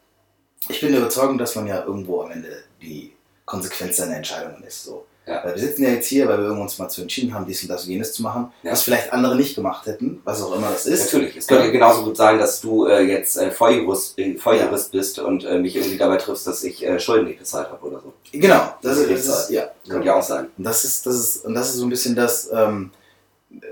ich 0.69 0.81
bin 0.81 0.91
der 0.93 1.01
Überzeugung, 1.01 1.39
dass 1.39 1.55
man 1.55 1.67
ja 1.67 1.85
irgendwo 1.85 2.23
am 2.23 2.31
Ende 2.31 2.65
die 2.83 3.13
Konsequenz 3.47 3.97
seiner 3.97 4.17
Entscheidungen 4.17 4.63
ist. 4.65 4.85
So. 4.85 5.07
Ja. 5.27 5.45
Weil 5.45 5.55
wir 5.55 5.61
sitzen 5.63 5.85
ja 5.85 5.91
jetzt 5.91 6.09
hier, 6.09 6.27
weil 6.27 6.43
wir 6.43 6.51
uns 6.51 6.79
mal 6.79 6.89
zu 6.89 7.01
entschieden 7.03 7.33
haben, 7.33 7.47
dies 7.47 7.63
und 7.63 7.69
das 7.69 7.85
und 7.85 7.91
jenes 7.93 8.13
zu 8.13 8.23
machen, 8.23 8.53
Ja. 8.65 8.73
was 8.73 8.83
vielleicht 8.83 9.13
andere 9.13 9.37
nicht 9.37 9.55
gemacht 9.55 9.87
hätten, 9.87 10.21
was 10.25 10.43
auch 10.43 10.53
immer 10.57 10.69
das 10.71 10.85
ist. 10.87 11.13
Natürlich. 11.13 11.37
Es 11.37 11.47
könnte 11.47 11.71
genauso 11.71 12.03
gut 12.03 12.17
sein, 12.17 12.39
dass 12.41 12.61
du 12.61 12.87
äh, 12.87 13.03
jetzt 13.03 13.37
äh, 13.37 13.53
Volljurist, 13.53 14.19
äh, 14.19 14.35
Volljurist 14.37 14.91
bist 14.91 15.19
und 15.21 15.45
äh, 15.45 15.59
mich 15.61 15.77
irgendwie 15.77 15.97
dabei 15.97 16.17
triffst, 16.17 16.47
dass 16.47 16.65
ich 16.65 16.85
äh, 16.85 16.99
Schulden 16.99 17.27
nicht 17.27 17.39
bezahlt 17.39 17.71
habe 17.71 17.87
oder 17.87 18.01
so. 18.01 18.13
Genau, 18.33 18.75
das, 18.83 18.99
Das 18.99 19.09
ist, 19.09 19.29
das 19.29 19.51
ja. 19.51 19.71
Könnte 19.89 20.07
ja 20.09 20.17
auch 20.17 20.23
sein. 20.25 20.49
Und 20.59 20.65
das 20.65 20.83
ist, 20.85 21.07
das 21.07 21.15
ist, 21.15 21.45
und 21.45 21.55
das 21.55 21.69
ist 21.69 21.77
so 21.77 21.87
ein 21.87 21.91
bisschen 21.91 22.17
das, 22.17 22.51
ähm, 22.53 22.91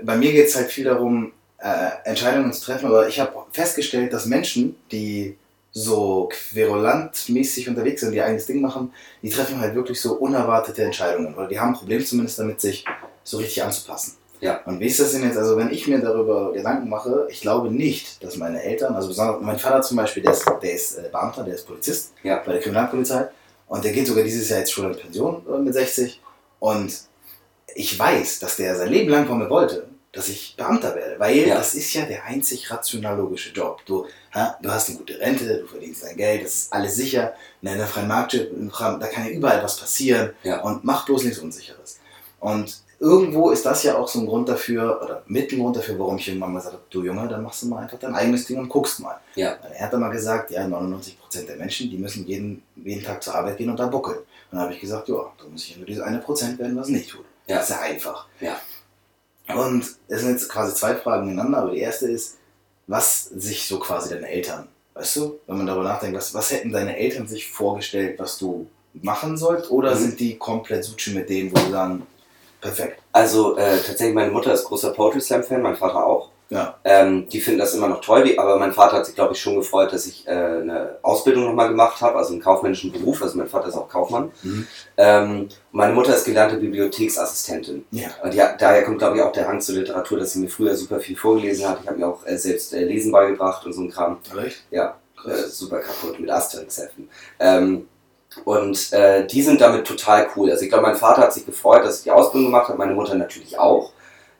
bei 0.03 0.15
mir 0.15 0.31
geht 0.31 0.47
es 0.47 0.55
halt 0.55 0.71
viel 0.71 0.85
darum, 0.85 1.33
äh, 1.57 1.89
Entscheidungen 2.05 2.53
zu 2.53 2.63
treffen, 2.63 2.85
aber 2.87 3.07
ich 3.09 3.19
habe 3.19 3.33
festgestellt, 3.51 4.13
dass 4.13 4.25
Menschen, 4.25 4.75
die 4.91 5.37
so 5.73 6.29
querulantmäßig 6.31 7.69
unterwegs 7.69 8.01
sind, 8.01 8.11
die 8.11 8.21
eigenes 8.21 8.45
Ding 8.45 8.61
machen, 8.61 8.93
die 9.21 9.29
treffen 9.29 9.59
halt 9.59 9.75
wirklich 9.75 10.01
so 10.01 10.13
unerwartete 10.15 10.83
Entscheidungen 10.83 11.33
oder 11.35 11.47
die 11.47 11.59
haben 11.59 11.69
ein 11.69 11.75
Problem 11.79 12.05
zumindest 12.05 12.39
damit, 12.39 12.59
sich 12.61 12.85
so 13.23 13.37
richtig 13.37 13.63
anzupassen. 13.63 14.17
Ja. 14.41 14.59
Und 14.65 14.79
wie 14.79 14.87
ist 14.87 14.99
das 14.99 15.11
denn 15.11 15.23
jetzt, 15.23 15.37
also 15.37 15.55
wenn 15.55 15.69
ich 15.71 15.87
mir 15.87 15.99
darüber 15.99 16.51
Gedanken 16.51 16.89
mache, 16.89 17.27
ich 17.29 17.41
glaube 17.41 17.69
nicht, 17.69 18.23
dass 18.23 18.37
meine 18.37 18.61
Eltern, 18.61 18.95
also 18.95 19.07
besonders 19.07 19.39
mein 19.41 19.59
Vater 19.59 19.81
zum 19.81 19.97
Beispiel, 19.97 20.23
der 20.23 20.31
ist, 20.31 20.45
der 20.61 20.73
ist 20.73 20.97
äh, 20.97 21.09
Beamter, 21.11 21.43
der 21.43 21.53
ist 21.55 21.67
Polizist 21.67 22.13
Ja. 22.23 22.41
bei 22.43 22.53
der 22.53 22.61
Kriminalpolizei 22.61 23.29
und 23.67 23.85
der 23.85 23.91
geht 23.91 24.07
sogar 24.07 24.23
dieses 24.23 24.49
Jahr 24.49 24.59
jetzt 24.59 24.71
schon 24.71 24.91
in 24.91 24.97
Pension 24.99 25.43
äh, 25.47 25.59
mit 25.59 25.73
60 25.75 26.19
und 26.59 26.91
ich 27.75 27.97
weiß, 27.97 28.39
dass 28.39 28.57
der 28.57 28.75
sein 28.75 28.89
Leben 28.89 29.09
lang 29.11 29.27
von 29.27 29.37
mir 29.37 29.49
wollte, 29.49 29.87
dass 30.13 30.27
ich 30.27 30.55
Beamter 30.57 30.93
werde, 30.95 31.17
weil 31.19 31.37
Ja. 31.47 31.55
das 31.55 31.73
ist 31.75 31.93
ja 31.93 32.05
der 32.05 32.25
einzig 32.25 32.69
rational 32.69 33.17
logische 33.17 33.51
Job. 33.53 33.81
Du, 33.85 34.05
ha, 34.33 34.57
du 34.61 34.69
hast 34.69 34.89
eine 34.89 34.97
gute 34.97 35.19
Rente, 35.19 35.59
du 35.59 35.67
verdienst 35.67 36.03
dein 36.03 36.17
Geld, 36.17 36.43
das 36.43 36.53
ist 36.55 36.73
alles 36.73 36.95
sicher. 36.95 37.33
In 37.61 37.69
einer 37.69 37.87
freien 37.87 38.07
Markt, 38.09 38.33
da 38.33 39.07
kann 39.07 39.25
ja 39.25 39.31
überall 39.31 39.63
was 39.63 39.77
passieren 39.77 40.33
Ja. 40.43 40.61
und 40.61 40.83
mach 40.83 41.05
bloß 41.05 41.23
nichts 41.23 41.39
Unsicheres. 41.39 41.99
Und 42.41 42.81
irgendwo 42.99 43.51
ist 43.51 43.65
das 43.65 43.83
ja 43.83 43.97
auch 43.97 44.07
so 44.07 44.19
ein 44.19 44.25
Grund 44.27 44.49
dafür, 44.49 44.99
oder 45.01 45.23
mit 45.27 45.51
ein 45.53 45.59
Grund 45.59 45.77
dafür, 45.77 45.97
warum 45.97 46.17
ich 46.17 46.27
irgendwann 46.27 46.51
mal 46.53 46.59
gesagt 46.59 46.73
habe, 46.75 46.83
du 46.89 47.03
Junge, 47.03 47.27
dann 47.27 47.41
machst 47.43 47.61
du 47.63 47.67
mal 47.67 47.83
einfach 47.83 47.97
dein 47.99 48.13
eigenes 48.13 48.45
Ding 48.45 48.57
und 48.59 48.67
guckst 48.69 48.99
mal. 48.99 49.17
Ja. 49.35 49.57
Weil 49.61 49.71
er 49.71 49.85
hat 49.85 49.93
dann 49.93 50.01
mal 50.01 50.09
gesagt, 50.11 50.51
ja, 50.51 50.65
99% 50.67 51.47
der 51.47 51.55
Menschen, 51.55 51.89
die 51.89 51.97
müssen 51.97 52.27
jeden, 52.27 52.63
jeden 52.75 53.03
Tag 53.03 53.23
zur 53.23 53.33
Arbeit 53.35 53.57
gehen 53.57 53.69
und 53.69 53.79
da 53.79 53.87
buckeln. 53.87 54.17
Und 54.17 54.25
dann 54.51 54.59
habe 54.61 54.73
ich 54.73 54.79
gesagt, 54.81 55.07
ja, 55.07 55.15
da 55.37 55.45
muss 55.49 55.63
ich 55.63 55.71
ja 55.71 55.77
nur 55.77 55.85
diese 55.85 56.03
eine 56.03 56.17
Prozent 56.19 56.59
werden, 56.59 56.75
was 56.75 56.89
nicht 56.89 57.09
tut. 57.09 57.25
Ja. 57.47 57.57
Das 57.57 57.69
ist 57.69 57.75
ja 57.75 57.81
einfach. 57.81 58.27
Ja. 58.39 58.59
Und 59.55 59.85
es 60.07 60.21
sind 60.21 60.31
jetzt 60.31 60.49
quasi 60.49 60.73
zwei 60.75 60.95
Fragen 60.95 61.29
ineinander, 61.29 61.59
aber 61.59 61.71
die 61.71 61.79
erste 61.79 62.07
ist, 62.07 62.37
was 62.87 63.25
sich 63.25 63.67
so 63.67 63.79
quasi 63.79 64.09
deine 64.13 64.27
Eltern, 64.29 64.67
weißt 64.95 65.15
du, 65.17 65.39
wenn 65.47 65.57
man 65.57 65.65
darüber 65.67 65.85
nachdenkt, 65.85 66.17
was, 66.17 66.33
was 66.33 66.51
hätten 66.51 66.71
deine 66.71 66.97
Eltern 66.97 67.27
sich 67.27 67.49
vorgestellt, 67.51 68.19
was 68.19 68.37
du 68.37 68.67
machen 68.93 69.37
sollst, 69.37 69.71
oder 69.71 69.95
Mhm. 69.95 69.99
sind 69.99 70.19
die 70.19 70.37
komplett 70.37 70.83
Suche 70.83 71.11
mit 71.11 71.29
denen, 71.29 71.51
wo 71.51 71.57
sie 71.59 71.71
sagen, 71.71 72.05
perfekt. 72.59 73.01
Also 73.13 73.55
äh, 73.57 73.77
tatsächlich, 73.77 74.13
meine 74.13 74.31
Mutter 74.31 74.53
ist 74.53 74.65
großer 74.65 74.91
Poetry 74.91 75.21
Slam 75.21 75.43
Fan, 75.43 75.61
mein 75.61 75.75
Vater 75.77 76.05
auch. 76.05 76.29
Ja. 76.51 76.75
Ähm, 76.83 77.29
die 77.29 77.39
finden 77.39 77.61
das 77.61 77.73
immer 77.73 77.87
noch 77.87 78.01
toll, 78.01 78.25
wie- 78.25 78.37
aber 78.37 78.59
mein 78.59 78.73
Vater 78.73 78.97
hat 78.97 79.05
sich, 79.05 79.15
glaube 79.15 79.31
ich, 79.33 79.39
schon 79.41 79.55
gefreut, 79.55 79.93
dass 79.93 80.05
ich 80.05 80.27
äh, 80.27 80.31
eine 80.31 80.97
Ausbildung 81.01 81.45
nochmal 81.45 81.69
gemacht 81.69 82.01
habe, 82.01 82.17
also 82.17 82.33
einen 82.33 82.41
kaufmännischen 82.41 82.91
Beruf. 82.91 83.23
Also 83.23 83.37
mein 83.37 83.47
Vater 83.47 83.69
ist 83.69 83.75
auch 83.75 83.87
Kaufmann. 83.87 84.31
Mhm. 84.43 84.67
Ähm, 84.97 85.47
meine 85.71 85.93
Mutter 85.93 86.13
ist 86.13 86.25
gelernte 86.25 86.57
Bibliotheksassistentin. 86.57 87.85
Ja. 87.91 88.09
Und 88.21 88.33
ja, 88.33 88.53
daher 88.59 88.83
kommt, 88.83 88.99
glaube 88.99 89.15
ich, 89.15 89.23
auch 89.23 89.31
der 89.31 89.47
Hang 89.47 89.61
zur 89.61 89.75
Literatur, 89.75 90.19
dass 90.19 90.33
sie 90.33 90.39
mir 90.39 90.49
früher 90.49 90.75
super 90.75 90.99
viel 90.99 91.15
vorgelesen 91.15 91.69
hat. 91.69 91.79
Ich 91.83 91.87
habe 91.87 91.97
mir 91.97 92.07
auch 92.07 92.25
äh, 92.25 92.37
selbst 92.37 92.73
äh, 92.73 92.83
Lesen 92.83 93.13
beigebracht 93.13 93.65
und 93.65 93.71
so 93.71 93.81
ein 93.81 93.89
Kram. 93.89 94.17
Recht? 94.35 94.65
Ja, 94.71 94.97
äh, 95.25 95.47
super 95.47 95.79
kaputt 95.79 96.19
mit 96.19 96.29
Asterix-Heften. 96.29 97.09
Ähm, 97.39 97.87
und 98.43 98.91
äh, 98.91 99.25
die 99.25 99.41
sind 99.41 99.61
damit 99.61 99.87
total 99.87 100.27
cool. 100.35 100.51
Also 100.51 100.63
ich 100.63 100.69
glaube, 100.69 100.85
mein 100.85 100.95
Vater 100.97 101.21
hat 101.21 101.33
sich 101.33 101.45
gefreut, 101.45 101.85
dass 101.85 101.99
ich 101.99 102.03
die 102.03 102.11
Ausbildung 102.11 102.51
gemacht 102.51 102.67
habe, 102.67 102.77
meine 102.77 102.93
Mutter 102.93 103.15
natürlich 103.15 103.57
auch. 103.57 103.93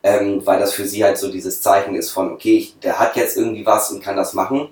Ähm, 0.03 0.45
weil 0.45 0.59
das 0.59 0.73
für 0.73 0.85
sie 0.85 1.03
halt 1.03 1.17
so 1.17 1.31
dieses 1.31 1.61
Zeichen 1.61 1.95
ist 1.95 2.09
von, 2.09 2.31
okay, 2.31 2.57
ich, 2.57 2.79
der 2.79 2.99
hat 2.99 3.15
jetzt 3.15 3.37
irgendwie 3.37 3.65
was 3.65 3.91
und 3.91 4.03
kann 4.03 4.15
das 4.15 4.33
machen. 4.33 4.69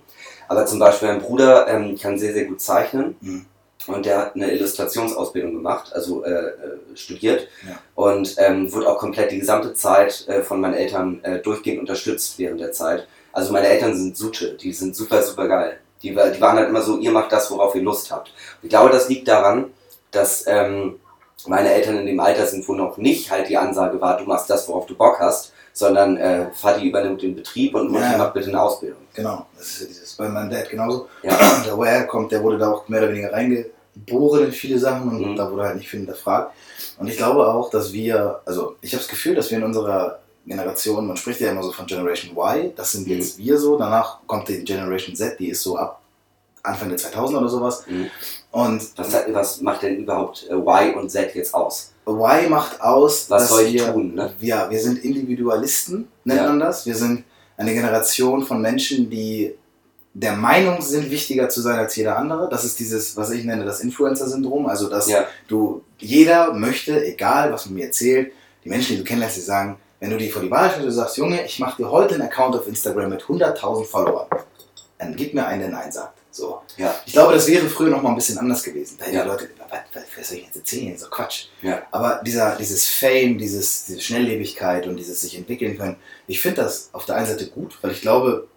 Aber 0.48 0.66
zum 0.66 0.80
Beispiel 0.80 1.10
mein 1.10 1.22
Bruder 1.22 1.68
ähm, 1.68 1.96
kann 1.96 2.18
sehr, 2.18 2.34
sehr 2.34 2.46
gut 2.46 2.60
zeichnen. 2.60 3.16
Mhm. 3.22 3.46
Und 3.88 4.06
der 4.06 4.18
hat 4.18 4.36
eine 4.36 4.52
Illustrationsausbildung 4.52 5.54
gemacht, 5.54 5.94
also 5.94 6.24
äh, 6.24 6.30
äh, 6.32 6.54
studiert. 6.96 7.48
Ja. 7.68 7.80
Und 7.96 8.36
ähm, 8.38 8.72
wurde 8.74 8.90
auch 8.90 8.98
komplett 8.98 9.32
die 9.32 9.40
gesamte 9.40 9.74
Zeit 9.74 10.28
äh, 10.28 10.42
von 10.42 10.60
meinen 10.60 10.74
Eltern 10.74 11.24
äh, 11.24 11.40
durchgehend 11.40 11.80
unterstützt 11.80 12.38
während 12.38 12.60
der 12.60 12.72
Zeit. 12.72 13.08
Also 13.32 13.54
meine 13.54 13.68
Eltern 13.68 13.96
sind 13.96 14.18
Sute, 14.18 14.56
die 14.56 14.74
sind 14.74 14.96
super, 14.96 15.22
super 15.22 15.48
geil. 15.48 15.80
Die, 16.02 16.10
die 16.10 16.42
waren 16.42 16.58
halt 16.58 16.70
immer 16.70 16.82
so, 16.82 16.98
ihr 16.98 17.12
macht 17.12 17.32
das, 17.32 17.50
worauf 17.52 17.76
ihr 17.76 17.84
Lust 17.84 18.12
habt. 18.12 18.30
Und 18.30 18.64
ich 18.64 18.70
glaube, 18.70 18.90
das 18.90 19.10
liegt 19.10 19.28
daran, 19.28 19.72
dass 20.12 20.46
ähm, 20.48 21.00
meine 21.48 21.72
Eltern 21.74 21.98
in 22.00 22.06
dem 22.06 22.20
Alter 22.20 22.46
sind, 22.46 22.68
wo 22.68 22.74
noch 22.74 22.98
nicht 22.98 23.32
halt 23.32 23.48
die 23.50 23.58
Ansage 23.58 24.00
war, 24.02 24.18
du 24.18 24.26
machst 24.26 24.50
das, 24.50 24.68
worauf 24.68 24.86
du 24.86 24.96
Bock 24.96 25.20
hast, 25.20 25.54
sondern 25.74 26.18
äh, 26.18 26.48
Vati 26.54 26.88
übernimmt 26.88 27.22
den 27.22 27.36
Betrieb 27.36 27.76
und 27.76 27.90
Mutti 27.92 28.04
Ja. 28.04 28.18
macht 28.18 28.34
bitte 28.34 28.50
eine 28.50 28.62
Ausbildung. 28.62 29.00
Genau, 29.14 29.46
das 29.58 29.68
ist 29.68 29.82
ja 29.82 29.88
dieses, 29.88 30.14
bei 30.16 30.28
meinem 30.28 30.50
Dad 30.50 30.70
genauso. 30.70 31.08
Ja. 31.24 31.38
Da 31.66 31.78
wo 31.78 31.84
er 31.84 31.92
herkommt, 32.00 32.32
der 32.32 32.44
wurde 32.44 32.58
da 32.58 32.72
auch 32.72 32.88
mehr 32.90 33.02
oder 33.02 33.12
weniger 33.12 33.32
reingeboren 33.32 34.46
in 34.46 34.52
viele 34.52 34.78
Sachen 34.80 35.10
und 35.10 35.32
Mhm. 35.32 35.36
da 35.36 35.50
wurde 35.52 35.64
halt 35.64 35.78
nicht 35.78 35.90
viel 35.90 36.00
hinterfragt. 36.02 36.52
Und 36.98 37.08
ich 37.08 37.18
glaube 37.18 37.48
auch, 37.48 37.70
dass 37.70 37.94
wir, 37.94 38.42
also 38.46 38.76
ich 38.82 38.92
habe 38.94 39.02
das 39.02 39.10
Gefühl, 39.10 39.36
dass 39.36 39.50
wir 39.52 39.58
in 39.60 39.64
unserer 39.64 40.20
Generation, 40.46 41.08
man 41.08 41.16
spricht 41.18 41.40
ja 41.42 41.52
immer 41.52 41.64
so 41.64 41.72
von 41.72 41.86
Generation 41.86 42.36
Y, 42.36 42.74
das 42.76 42.92
sind 42.92 43.08
Mhm. 43.08 43.14
jetzt 43.14 43.38
wir 43.38 43.58
so, 43.58 43.78
danach 43.78 44.18
kommt 44.28 44.50
die 44.50 44.64
Generation 44.64 45.16
Z, 45.16 45.40
die 45.40 45.50
ist 45.50 45.62
so 45.64 45.78
ab 45.78 46.02
Anfang 46.64 46.90
der 46.90 46.98
2000 46.98 47.40
oder 47.40 47.48
sowas. 47.50 47.84
Mhm. 47.88 48.10
Und 48.52 48.82
Was, 48.98 49.14
was 49.32 49.62
macht 49.62 49.84
denn 49.84 49.98
überhaupt 49.98 50.48
äh, 50.50 50.54
Y 50.56 50.96
und 50.96 51.10
Z 51.10 51.36
jetzt 51.36 51.54
aus? 51.54 51.94
Y 52.08 52.50
macht 52.50 52.82
aus, 52.82 53.30
Was 53.30 53.44
dass 53.44 53.50
soll 53.50 53.62
ich 53.66 53.74
wir, 53.74 53.94
tun, 53.94 54.16
ne? 54.16 54.34
ja, 54.40 54.70
wir 54.70 54.80
sind 54.82 55.04
Individualisten, 55.06 56.08
nennt 56.24 56.42
Ja. 56.42 56.48
man 56.48 56.60
das. 56.60 56.86
Wir 56.86 56.96
sind 56.96 57.24
eine 57.58 57.74
Generation 57.74 58.44
von 58.44 58.62
Menschen, 58.62 59.10
die 59.10 59.54
der 60.16 60.34
Meinung 60.36 60.82
sind, 60.82 61.12
wichtiger 61.12 61.50
zu 61.50 61.62
sein 61.62 61.78
als 61.78 61.96
jeder 61.96 62.18
andere. 62.18 62.50
Das 62.50 62.66
ist 62.66 62.80
dieses, 62.80 63.16
was 63.16 63.30
ich 63.30 63.44
nenne, 63.44 63.64
das 63.66 63.82
Influencer-Syndrom. 63.82 64.66
Also, 64.66 64.90
dass 64.90 65.08
Ja. 65.08 65.26
du, 65.48 65.84
jeder 66.00 66.52
möchte, 66.54 67.06
egal 67.06 67.54
was 67.54 67.66
man 67.68 67.76
mir 67.76 67.86
erzählt, 67.86 68.32
die 68.66 68.70
Menschen, 68.70 68.94
die 68.94 68.98
du 68.98 69.04
kennenlernst, 69.04 69.38
die 69.38 69.42
sagen, 69.42 69.78
wenn 70.00 70.10
du 70.10 70.18
die 70.18 70.30
vor 70.30 70.42
die 70.42 70.50
Wahl 70.50 70.70
stellst, 70.72 70.88
du 70.88 70.92
sagst, 70.92 71.18
Junge, 71.18 71.46
ich 71.46 71.60
mache 71.60 71.84
dir 71.84 71.92
heute 71.92 72.16
einen 72.16 72.24
Account 72.24 72.56
auf 72.56 72.68
Instagram 72.68 73.10
mit 73.10 73.22
100.000 73.22 73.86
Followern, 73.86 74.28
dann 74.98 75.16
gib 75.16 75.34
mir 75.36 75.46
einen, 75.46 75.62
der 75.62 75.70
Nein 75.70 75.92
sagt. 75.92 76.19
So. 76.32 76.62
Ja. 76.78 76.96
Ich 77.06 77.14
glaube, 77.14 77.34
das 77.34 77.48
wäre 77.48 77.68
früher 77.68 77.90
noch 77.90 78.02
mal 78.02 78.10
ein 78.10 78.16
bisschen 78.16 78.38
anders 78.38 78.64
gewesen. 78.64 78.98
Da 78.98 79.06
hätten 79.06 79.16
Ja. 79.16 79.24
die 79.24 79.30
Leute, 79.30 79.50
was, 79.70 80.04
was, 80.18 80.30
soll 80.30 80.38
ich 80.38 80.46
jetzt 80.46 80.56
erzählen? 80.56 80.98
So 80.98 81.08
Quatsch. 81.08 81.48
Ja. 81.62 81.84
Aber 81.92 82.22
dieser, 82.24 82.56
dieses 82.56 82.88
Fame, 82.88 83.38
dieses, 83.38 83.86
diese 83.86 84.00
Schnelllebigkeit 84.00 84.88
und 84.88 84.98
dieses 84.98 85.22
sich 85.22 85.38
entwickeln 85.38 85.78
können, 85.78 85.98
ich 86.28 86.40
finde 86.42 86.62
das 86.64 86.90
auf 86.94 87.06
der 87.06 87.16
einen 87.16 87.28
Seite 87.28 87.48
gut, 87.48 87.78
weil 87.82 87.92
ich 87.92 88.02
glaube, 88.02 88.48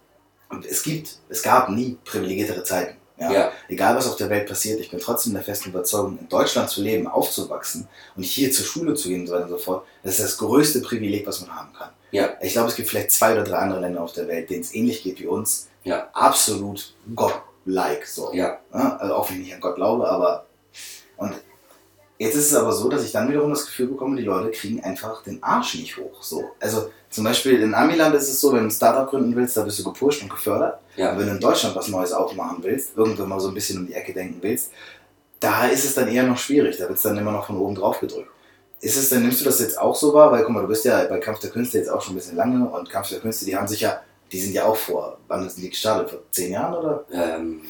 es 0.69 0.83
gibt, 0.83 1.17
es 1.29 1.43
gab 1.43 1.71
nie 1.71 1.97
privilegiertere 2.05 2.63
Zeiten. 2.63 2.97
Ja? 3.19 3.33
Ja. 3.33 3.53
Egal 3.69 3.97
was 3.97 4.09
auf 4.09 4.17
der 4.17 4.29
Welt 4.31 4.49
passiert, 4.49 4.81
ich 4.81 4.91
bin 4.91 5.01
trotzdem 5.01 5.33
der 5.33 5.43
festen 5.43 5.71
Überzeugung, 5.71 6.19
in 6.19 6.29
Deutschland 6.29 6.69
zu 6.69 6.83
leben, 6.83 7.07
aufzuwachsen 7.07 7.89
und 8.17 8.23
hier 8.25 8.51
zur 8.53 8.67
Schule 8.67 8.95
zu 8.95 9.09
gehen 9.09 9.23
und 9.23 9.27
so 9.29 9.35
weiter 9.35 9.45
und 9.45 9.51
so 9.51 9.59
fort, 9.59 9.87
das 10.03 10.19
ist 10.19 10.25
das 10.25 10.39
größte 10.39 10.81
Privileg, 10.81 11.27
was 11.27 11.41
man 11.41 11.55
haben 11.55 11.73
kann. 11.73 11.91
Ja. 12.11 12.35
Ich 12.43 12.53
glaube, 12.53 12.69
es 12.69 12.75
gibt 12.75 12.89
vielleicht 12.89 13.13
zwei 13.13 13.33
oder 13.33 13.45
drei 13.45 13.57
andere 13.57 13.81
Länder 13.81 14.03
auf 14.03 14.13
der 14.13 14.29
Welt, 14.29 14.51
denen 14.51 14.61
es 14.61 14.75
ähnlich 14.75 15.03
geht 15.03 15.21
wie 15.21 15.27
uns. 15.27 15.69
Ja. 15.85 16.09
Absolut 16.13 16.95
Gott-like. 17.65 18.07
So. 18.07 18.33
Ja. 18.33 18.59
Also 18.71 19.15
auch 19.15 19.31
wenn 19.31 19.39
ich 19.39 19.45
nicht 19.45 19.55
an 19.55 19.61
Gott 19.61 19.77
glaube, 19.77 20.09
aber. 20.09 20.47
Und 21.17 21.33
jetzt 22.19 22.35
ist 22.35 22.51
es 22.51 22.55
aber 22.55 22.73
so, 22.73 22.89
dass 22.89 23.05
ich 23.05 23.13
dann 23.13 23.29
wiederum 23.29 23.51
das 23.51 23.67
Gefühl 23.67 23.89
bekomme, 23.89 24.17
die 24.17 24.25
Leute 24.25 24.51
kriegen 24.51 24.83
einfach 24.83 25.23
den 25.23 25.43
Arsch 25.43 25.75
nicht 25.75 25.97
hoch. 25.97 26.23
So. 26.23 26.51
Also 26.61 26.91
zum 27.11 27.25
Beispiel 27.25 27.63
in 27.63 27.75
Amiland 27.75 28.15
ist 28.15 28.29
es 28.29 28.41
so, 28.41 28.53
wenn 28.53 28.61
du 28.61 28.67
ein 28.67 28.71
Startup 28.71 29.09
gründen 29.09 29.37
willst, 29.37 29.57
da 29.57 29.65
wirst 29.65 29.79
du 29.79 29.85
gepusht 29.85 30.23
und 30.23 30.31
gefördert. 30.31 30.81
Ja. 30.97 31.11
Aber 31.11 31.21
wenn 31.21 31.27
du 31.27 31.35
in 31.35 31.41
Deutschland 31.41 31.77
was 31.77 31.89
Neues 31.89 32.13
aufmachen 32.13 32.59
willst, 32.63 32.97
irgendwann 32.97 33.29
mal 33.29 33.41
so 33.41 33.49
ein 33.49 33.55
bisschen 33.55 33.79
um 33.79 33.87
die 33.87 33.95
Ecke 33.95 34.13
denken 34.13 34.39
willst, 34.41 34.71
da 35.41 35.67
ist 35.67 35.85
es 35.85 35.95
dann 35.95 36.09
eher 36.09 36.23
noch 36.23 36.39
schwierig. 36.39 36.77
Da 36.79 36.85
wird 36.85 36.97
es 36.97 37.03
dann 37.03 37.19
immer 37.19 37.33
noch 37.33 37.47
von 37.47 37.59
oben 37.59 37.75
drauf 37.75 38.01
gedrückt. 38.01 38.31
Ist 38.81 38.97
es 38.97 39.11
denn, 39.11 39.23
nimmst 39.23 39.41
du 39.41 39.45
das 39.45 39.61
jetzt 39.61 39.79
auch 39.79 39.95
so 39.95 40.13
wahr? 40.13 40.33
Weil 40.33 40.43
guck 40.43 40.53
mal, 40.53 40.63
du 40.63 40.69
bist 40.69 40.85
ja 40.85 41.05
bei 41.05 41.19
Kampf 41.19 41.39
der 41.39 41.51
Künste 41.51 41.79
jetzt 41.79 41.89
auch 41.89 42.03
schon 42.03 42.15
ein 42.15 42.17
bisschen 42.17 42.37
lange 42.37 42.69
und 42.69 42.91
Kampf 42.91 43.11
der 43.11 43.21
Künste, 43.21 43.45
die 43.45 43.57
haben 43.57 43.69
sich 43.69 43.81
ja, 43.81 44.01
die 44.33 44.41
sind 44.41 44.55
ja 44.55 44.65
auch 44.65 44.77
vor, 44.77 45.19
wann 45.29 45.49
sind 45.49 45.63
die 45.63 45.71
gestartet? 45.71 46.11
Vor 46.11 46.21
zehn 46.31 46.53
Jahren 46.53 46.75
oder? 46.75 47.05
Ähm, 47.13 47.63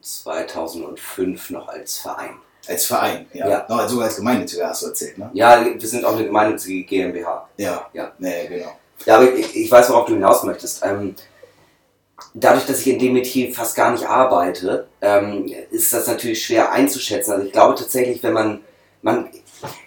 2005 0.00 1.50
noch 1.50 1.68
als 1.68 1.98
Verein. 1.98 2.36
Als 2.66 2.86
Verein, 2.86 3.26
ja. 3.32 3.48
Ja. 3.48 3.66
Noch, 3.68 3.88
sogar 3.88 4.06
als 4.06 4.16
Gemeinnütziger 4.16 4.68
hast 4.68 4.82
du 4.82 4.88
erzählt, 4.88 5.16
ne? 5.16 5.30
Ja, 5.32 5.64
wir 5.64 5.88
sind 5.88 6.04
auch 6.04 6.14
eine 6.14 6.24
gemeinnützige 6.24 6.84
GmbH. 6.84 7.48
Ja. 7.56 7.88
Ja. 7.92 8.12
Nee, 8.18 8.46
genau. 8.48 8.76
Ja, 9.06 9.16
aber 9.16 9.32
ich, 9.32 9.56
ich 9.56 9.70
weiß, 9.70 9.90
worauf 9.90 10.06
du 10.06 10.14
hinaus 10.14 10.42
möchtest. 10.42 10.84
Ähm, 10.84 11.14
dadurch, 12.34 12.66
dass 12.66 12.80
ich 12.80 12.88
in 12.88 12.98
dem 12.98 13.12
Metier 13.14 13.52
fast 13.54 13.76
gar 13.76 13.92
nicht 13.92 14.04
arbeite, 14.04 14.88
ähm, 15.00 15.50
ist 15.70 15.92
das 15.92 16.06
natürlich 16.06 16.44
schwer 16.44 16.72
einzuschätzen. 16.72 17.32
Also 17.32 17.46
ich 17.46 17.52
glaube 17.52 17.74
tatsächlich, 17.74 18.22
wenn 18.22 18.32
man, 18.32 18.60
man 19.02 19.28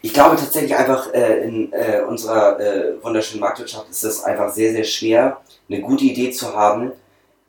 ich 0.02 0.14
glaube 0.14 0.36
tatsächlich 0.36 0.76
einfach 0.76 1.14
äh, 1.14 1.44
in 1.44 1.72
äh, 1.74 2.02
unserer 2.08 2.60
äh, 2.60 3.04
wunderschönen 3.04 3.42
Marktwirtschaft 3.42 3.90
ist 3.90 4.04
es 4.04 4.24
einfach 4.24 4.52
sehr, 4.54 4.72
sehr 4.72 4.84
schwer, 4.84 5.42
eine 5.72 5.82
gute 5.82 6.04
Idee 6.06 6.32
zu 6.32 6.54
haben 6.56 6.92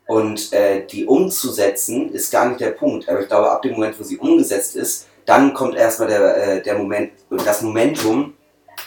und 0.07 0.53
äh, 0.53 0.87
die 0.87 1.07
umzusetzen, 1.07 2.13
ist 2.13 2.31
gar 2.31 2.47
nicht 2.49 2.61
der 2.61 2.71
Punkt. 2.71 3.09
Aber 3.09 3.21
ich 3.21 3.29
glaube, 3.29 3.51
ab 3.51 3.63
dem 3.63 3.73
Moment, 3.73 3.99
wo 3.99 4.03
sie 4.05 4.19
umgesetzt 4.19 4.77
ist, 4.77 5.07
dann 5.27 5.55
kommt 5.55 5.77
erstmal 5.77 6.09
der, 6.09 6.37
äh, 6.57 6.63
der 6.63 6.77
Moment, 6.79 7.13
das 7.45 7.63
Momentum, 7.63 8.35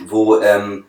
wo, 0.07 0.39
ähm, 0.41 0.85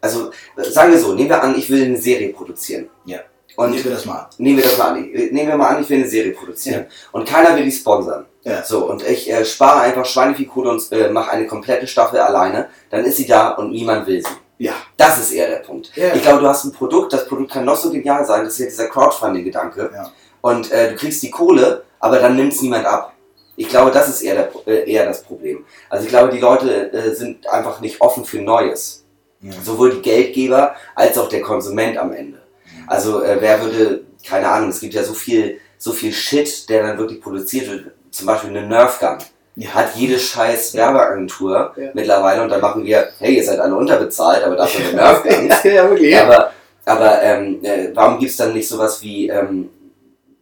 also 0.00 0.30
sagen 0.56 0.92
wir 0.92 0.98
so, 0.98 1.14
nehmen 1.14 1.28
wir 1.30 1.42
an, 1.42 1.56
ich 1.56 1.68
will 1.70 1.84
eine 1.84 1.96
Serie 1.96 2.32
produzieren. 2.32 2.88
Ja. 3.04 3.18
Und 3.56 3.70
Nehmen 3.72 3.84
wir 3.84 3.90
das 3.92 4.04
mal 4.04 4.18
an. 4.20 4.26
nehmen 4.38 4.56
wir 4.58 4.64
das 4.64 4.78
mal 4.78 4.90
an. 4.92 5.04
Ich- 5.12 5.32
Nehmen 5.32 5.48
wir 5.48 5.56
mal 5.56 5.68
an, 5.74 5.82
ich 5.82 5.88
will 5.90 5.98
eine 5.98 6.08
Serie 6.08 6.32
produzieren. 6.32 6.86
Und 7.10 7.28
keiner 7.28 7.56
will 7.56 7.64
die 7.64 7.72
sponsern. 7.72 8.26
Ja. 8.44 8.62
So, 8.62 8.88
und 8.88 9.02
ich 9.04 9.28
äh, 9.30 9.44
spare 9.44 9.80
einfach 9.80 10.04
Schweinevieh 10.06 10.48
und 10.54 10.92
äh, 10.92 11.08
mache 11.10 11.32
eine 11.32 11.46
komplette 11.48 11.88
Staffel 11.88 12.20
alleine. 12.20 12.68
Dann 12.90 13.04
ist 13.04 13.16
sie 13.16 13.26
da 13.26 13.50
und 13.50 13.72
niemand 13.72 14.06
will 14.06 14.22
sie. 14.22 14.30
Ja. 14.58 14.72
Das 14.96 15.18
ist 15.18 15.32
eher 15.32 15.48
der 15.48 15.58
Punkt. 15.58 15.90
Ja. 15.94 16.14
Ich 16.14 16.22
glaube, 16.22 16.40
du 16.40 16.48
hast 16.48 16.64
ein 16.64 16.72
Produkt, 16.72 17.12
das 17.12 17.26
Produkt 17.26 17.52
kann 17.52 17.64
noch 17.64 17.76
so 17.76 17.90
genial 17.90 18.24
sein, 18.26 18.44
das 18.44 18.54
ist 18.54 18.58
ja 18.58 18.66
dieser 18.66 18.88
Crowdfunding-Gedanke. 18.88 19.90
Ja. 19.94 20.12
Und 20.40 20.70
äh, 20.72 20.90
du 20.90 20.96
kriegst 20.96 21.22
die 21.22 21.30
Kohle, 21.30 21.84
aber 22.00 22.18
dann 22.18 22.36
nimmt 22.36 22.52
es 22.52 22.62
niemand 22.62 22.84
ab. 22.86 23.14
Ich 23.56 23.68
glaube, 23.68 23.90
das 23.90 24.08
ist 24.08 24.22
eher, 24.22 24.34
der, 24.34 24.50
äh, 24.66 24.90
eher 24.90 25.06
das 25.06 25.22
Problem. 25.22 25.64
Also 25.88 26.04
ich 26.04 26.10
glaube, 26.10 26.32
die 26.32 26.38
Leute 26.38 26.92
äh, 26.92 27.14
sind 27.14 27.48
einfach 27.48 27.80
nicht 27.80 28.00
offen 28.00 28.24
für 28.24 28.40
Neues. 28.40 29.04
Ja. 29.40 29.52
Sowohl 29.62 29.94
die 29.94 30.02
Geldgeber 30.02 30.74
als 30.94 31.16
auch 31.18 31.28
der 31.28 31.42
Konsument 31.42 31.96
am 31.96 32.12
Ende. 32.12 32.40
Also 32.86 33.22
äh, 33.22 33.36
wer 33.40 33.60
würde, 33.62 34.04
keine 34.26 34.48
Ahnung, 34.48 34.70
es 34.70 34.80
gibt 34.80 34.94
ja 34.94 35.04
so 35.04 35.14
viel, 35.14 35.60
so 35.76 35.92
viel 35.92 36.12
Shit, 36.12 36.68
der 36.68 36.82
dann 36.84 36.98
wirklich 36.98 37.20
produziert 37.20 37.68
wird. 37.68 37.92
Zum 38.10 38.26
Beispiel 38.26 38.50
eine 38.50 38.66
Nerf 38.66 38.98
Gun. 38.98 39.18
Ja. 39.60 39.70
Hat 39.74 39.96
jede 39.96 40.18
scheiß 40.18 40.74
Werbeagentur 40.74 41.72
Ja. 41.76 41.90
mittlerweile 41.92 42.42
und 42.42 42.48
dann 42.48 42.60
machen 42.60 42.84
wir, 42.84 43.08
hey, 43.18 43.34
ihr 43.36 43.44
seid 43.44 43.58
alle 43.58 43.74
unterbezahlt, 43.74 44.44
aber 44.44 44.54
dafür 44.54 44.92
Nerf 44.94 45.22
Gun. 45.24 45.48
ja, 45.64 45.90
wirklich. 45.90 46.12
Ja. 46.12 46.24
Aber, 46.26 46.52
aber 46.84 47.22
ähm, 47.22 47.58
äh, 47.64 47.88
warum 47.92 48.18
gibt 48.20 48.30
es 48.30 48.36
dann 48.36 48.52
nicht 48.52 48.68
sowas 48.68 49.02
wie, 49.02 49.28
ähm, 49.28 49.68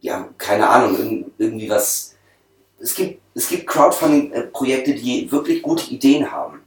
ja, 0.01 0.29
keine 0.37 0.69
Ahnung, 0.69 0.95
irg- 0.97 1.25
irgendwie 1.39 1.67
was. 1.69 2.13
Es 2.79 2.93
gibt, 2.93 3.19
es 3.33 3.49
gibt 3.49 3.65
Crowdfunding-Projekte, 3.65 4.93
die 4.93 5.31
wirklich 5.31 5.63
gute 5.63 5.89
Ideen 5.91 6.31
haben. 6.31 6.61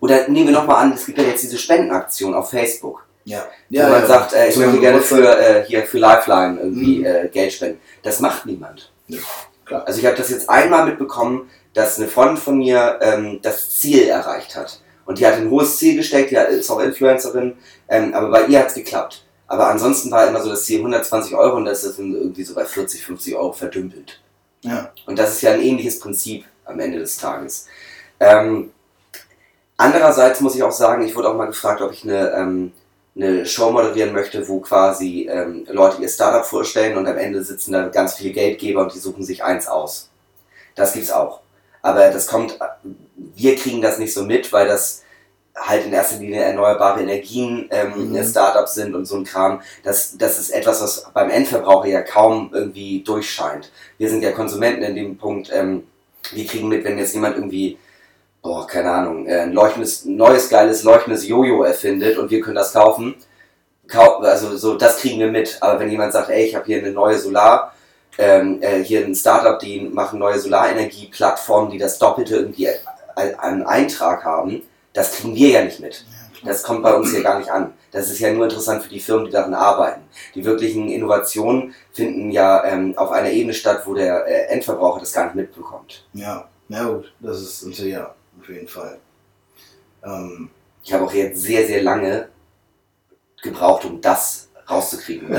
Oder 0.00 0.26
nehmen 0.28 0.48
wir 0.48 0.54
nochmal 0.54 0.82
an, 0.84 0.92
es 0.92 1.06
gibt 1.06 1.18
ja 1.18 1.24
jetzt 1.24 1.44
diese 1.44 1.56
Spendenaktion 1.56 2.34
auf 2.34 2.50
Facebook, 2.50 3.06
Ja. 3.24 3.44
wo 3.70 3.78
man 3.80 4.06
sagt, 4.08 4.32
äh, 4.32 4.48
ich 4.48 4.56
möchte 4.56 4.80
gerne 4.80 5.00
für, 5.00 5.38
äh, 5.38 5.64
hier 5.66 5.84
für 5.84 5.98
Lifeline 5.98 6.58
irgendwie 6.60 6.98
Mhm. 6.98 7.04
äh, 7.06 7.28
Geld 7.28 7.52
spenden. 7.52 7.80
Das 8.02 8.18
macht 8.18 8.44
niemand. 8.44 8.90
Ja, 9.06 9.18
klar. 9.64 9.86
Also 9.86 10.00
ich 10.00 10.06
habe 10.06 10.16
das 10.16 10.30
jetzt 10.30 10.48
einmal 10.48 10.86
mitbekommen, 10.86 11.48
dass 11.72 11.98
eine 11.98 12.08
Freundin 12.08 12.36
von 12.36 12.58
mir 12.58 12.98
ähm, 13.02 13.40
das 13.42 13.78
Ziel 13.78 14.04
erreicht 14.04 14.56
hat. 14.56 14.80
Und 15.06 15.18
die 15.18 15.26
hat 15.26 15.34
ein 15.34 15.50
hohes 15.50 15.76
Ziel 15.76 15.96
gesteckt, 15.96 16.30
die 16.30 16.36
ist 16.36 16.70
auch 16.70 16.80
Influencerin, 16.80 17.56
ähm, 17.88 18.14
aber 18.14 18.30
bei 18.30 18.46
ihr 18.46 18.60
hat 18.60 18.68
es 18.68 18.74
geklappt. 18.74 19.24
Aber 19.46 19.68
ansonsten 19.68 20.10
war 20.10 20.26
immer 20.26 20.40
so 20.40 20.48
das 20.48 20.64
Ziel 20.64 20.78
120 20.78 21.34
Euro 21.34 21.56
und 21.56 21.66
das 21.66 21.84
ist 21.84 21.98
dann 21.98 22.14
irgendwie 22.14 22.44
so 22.44 22.54
bei 22.54 22.64
40, 22.64 23.04
50 23.04 23.36
Euro 23.36 23.52
verdümpelt. 23.52 24.20
Ja. 24.62 24.90
Und 25.06 25.18
das 25.18 25.32
ist 25.32 25.42
ja 25.42 25.52
ein 25.52 25.60
ähnliches 25.60 26.00
Prinzip 26.00 26.46
am 26.64 26.80
Ende 26.80 26.98
des 26.98 27.18
Tages. 27.18 27.66
Ähm, 28.18 28.72
andererseits 29.76 30.40
muss 30.40 30.54
ich 30.54 30.62
auch 30.62 30.72
sagen, 30.72 31.04
ich 31.04 31.14
wurde 31.14 31.28
auch 31.28 31.36
mal 31.36 31.46
gefragt, 31.46 31.82
ob 31.82 31.92
ich 31.92 32.04
eine, 32.04 32.30
ähm, 32.32 32.72
eine 33.16 33.46
Show 33.46 33.70
moderieren 33.70 34.12
möchte, 34.12 34.46
wo 34.48 34.60
quasi 34.60 35.28
ähm, 35.30 35.66
Leute 35.70 36.02
ihr 36.02 36.08
Startup 36.08 36.44
vorstellen 36.44 36.96
und 36.96 37.06
am 37.06 37.16
Ende 37.16 37.42
sitzen 37.44 37.72
da 37.72 37.88
ganz 37.88 38.14
viele 38.14 38.32
Geldgeber 38.32 38.82
und 38.82 38.94
die 38.94 38.98
suchen 38.98 39.24
sich 39.24 39.44
eins 39.44 39.68
aus. 39.68 40.10
Das 40.74 40.92
gibt's 40.92 41.12
auch. 41.12 41.40
Aber 41.82 42.10
das 42.10 42.26
kommt, 42.26 42.58
wir 43.14 43.56
kriegen 43.56 43.82
das 43.82 43.98
nicht 43.98 44.14
so 44.14 44.24
mit, 44.24 44.52
weil 44.52 44.66
das 44.66 45.02
halt 45.54 45.86
in 45.86 45.92
erster 45.92 46.16
Linie 46.16 46.42
erneuerbare 46.42 47.00
Energien 47.02 47.68
ähm, 47.70 48.10
Mhm. 48.10 48.24
Startups 48.24 48.74
sind 48.74 48.94
und 48.94 49.04
so 49.04 49.16
ein 49.16 49.24
Kram. 49.24 49.60
Das, 49.84 50.16
das 50.18 50.38
ist 50.38 50.50
etwas, 50.50 50.82
was 50.82 51.10
beim 51.14 51.30
Endverbraucher 51.30 51.88
ja 51.88 52.02
kaum 52.02 52.50
irgendwie 52.52 53.02
durchscheint. 53.02 53.70
Wir 53.98 54.10
sind 54.10 54.22
ja 54.22 54.32
Konsumenten 54.32 54.82
in 54.82 54.96
dem 54.96 55.16
Punkt, 55.16 55.50
ähm, 55.52 55.84
wir 56.32 56.46
kriegen 56.46 56.68
mit, 56.68 56.84
wenn 56.84 56.98
jetzt 56.98 57.14
jemand 57.14 57.36
irgendwie, 57.36 57.78
boah, 58.44 58.66
keine 58.66 58.90
Ahnung, 58.90 59.26
äh, 59.26 59.40
ein 59.40 59.52
leuchtendes, 59.52 60.04
neues, 60.04 60.50
geiles, 60.50 60.84
leuchtendes 60.84 61.26
Jojo 61.26 61.64
erfindet 61.64 62.18
und 62.18 62.30
wir 62.30 62.40
können 62.40 62.56
das 62.56 62.74
kaufen. 62.74 63.16
Kau 63.88 64.18
also 64.18 64.56
so, 64.56 64.76
das 64.76 64.98
kriegen 64.98 65.18
wir 65.18 65.30
mit. 65.30 65.56
Aber 65.60 65.80
wenn 65.80 65.90
jemand 65.90 66.12
sagt, 66.12 66.30
ey, 66.30 66.44
ich 66.44 66.54
habe 66.54 66.66
hier 66.66 66.78
eine 66.78 66.92
neue 66.92 67.18
Solar, 67.18 67.74
ähm, 68.18 68.62
äh, 68.62 68.82
hier 68.84 69.04
ein 69.04 69.14
Startup, 69.14 69.58
die 69.58 69.80
machen 69.80 70.18
neue 70.18 70.38
Solarenergie-Plattformen, 70.38 71.70
die 71.70 71.78
das 71.78 71.98
Doppelte 71.98 72.36
irgendwie 72.36 72.68
an 72.68 73.34
an 73.38 73.62
Eintrag 73.66 74.24
haben, 74.24 74.62
das 74.92 75.12
kriegen 75.12 75.34
wir 75.34 75.48
ja 75.50 75.64
nicht 75.64 75.80
mit. 75.80 76.04
Das 76.44 76.62
kommt 76.62 76.82
bei 76.82 76.94
uns 76.94 77.12
hier 77.12 77.22
gar 77.22 77.38
nicht 77.38 77.50
an. 77.50 77.72
Das 77.92 78.10
ist 78.10 78.18
ja 78.18 78.30
nur 78.32 78.44
interessant 78.44 78.82
für 78.82 78.90
die 78.90 79.00
Firmen, 79.00 79.26
die 79.26 79.30
daran 79.30 79.54
arbeiten. 79.54 80.02
Die 80.34 80.44
wirklichen 80.44 80.90
Innovationen 80.90 81.74
finden 81.92 82.30
ja 82.30 82.62
ähm, 82.64 82.92
auf 82.98 83.10
einer 83.10 83.30
Ebene 83.30 83.54
statt, 83.54 83.82
wo 83.86 83.94
der 83.94 84.26
äh, 84.26 84.52
Endverbraucher 84.52 85.00
das 85.00 85.12
gar 85.12 85.24
nicht 85.26 85.36
mitbekommt. 85.36 86.04
Ja, 86.12 86.48
na 86.68 86.84
gut, 86.84 87.12
das 87.20 87.40
ist 87.40 87.66
natürlich 87.66 87.94
ja, 87.94 88.14
auf 88.44 88.48
jeden 88.50 88.68
Fall. 88.68 88.98
Ähm, 90.04 90.50
Ich 90.82 90.92
habe 90.92 91.04
auch 91.04 91.12
jetzt 91.14 91.40
sehr, 91.40 91.66
sehr 91.66 91.82
lange 91.82 92.28
gebraucht, 93.42 93.84
um 93.86 94.00
das 94.00 94.48
rauszukriegen. 94.70 95.28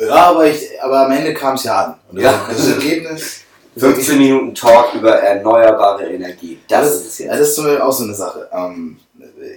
Ja, 0.00 0.26
aber, 0.30 0.46
ich, 0.46 0.60
aber 0.80 1.06
am 1.06 1.10
Ende 1.10 1.34
kam 1.34 1.56
es 1.56 1.64
ja 1.64 1.86
an. 1.86 1.94
Und 2.08 2.22
das, 2.22 2.24
Ja. 2.32 2.46
das 2.48 2.68
Ergebnis. 2.68 3.40
15 3.76 4.16
Minuten 4.18 4.54
Talk 4.54 4.94
über 4.94 5.10
erneuerbare 5.16 6.04
Energie. 6.08 6.60
Das, 6.68 6.82
Das, 6.86 6.94
ist 7.00 7.06
es 7.08 7.18
jetzt. 7.18 7.32
das 7.32 7.40
ist 7.40 7.54
zum 7.56 7.64
Beispiel 7.64 7.82
auch 7.82 7.92
so 7.92 8.04
eine 8.04 8.14
Sache. 8.14 8.48
Ähm, 8.52 8.98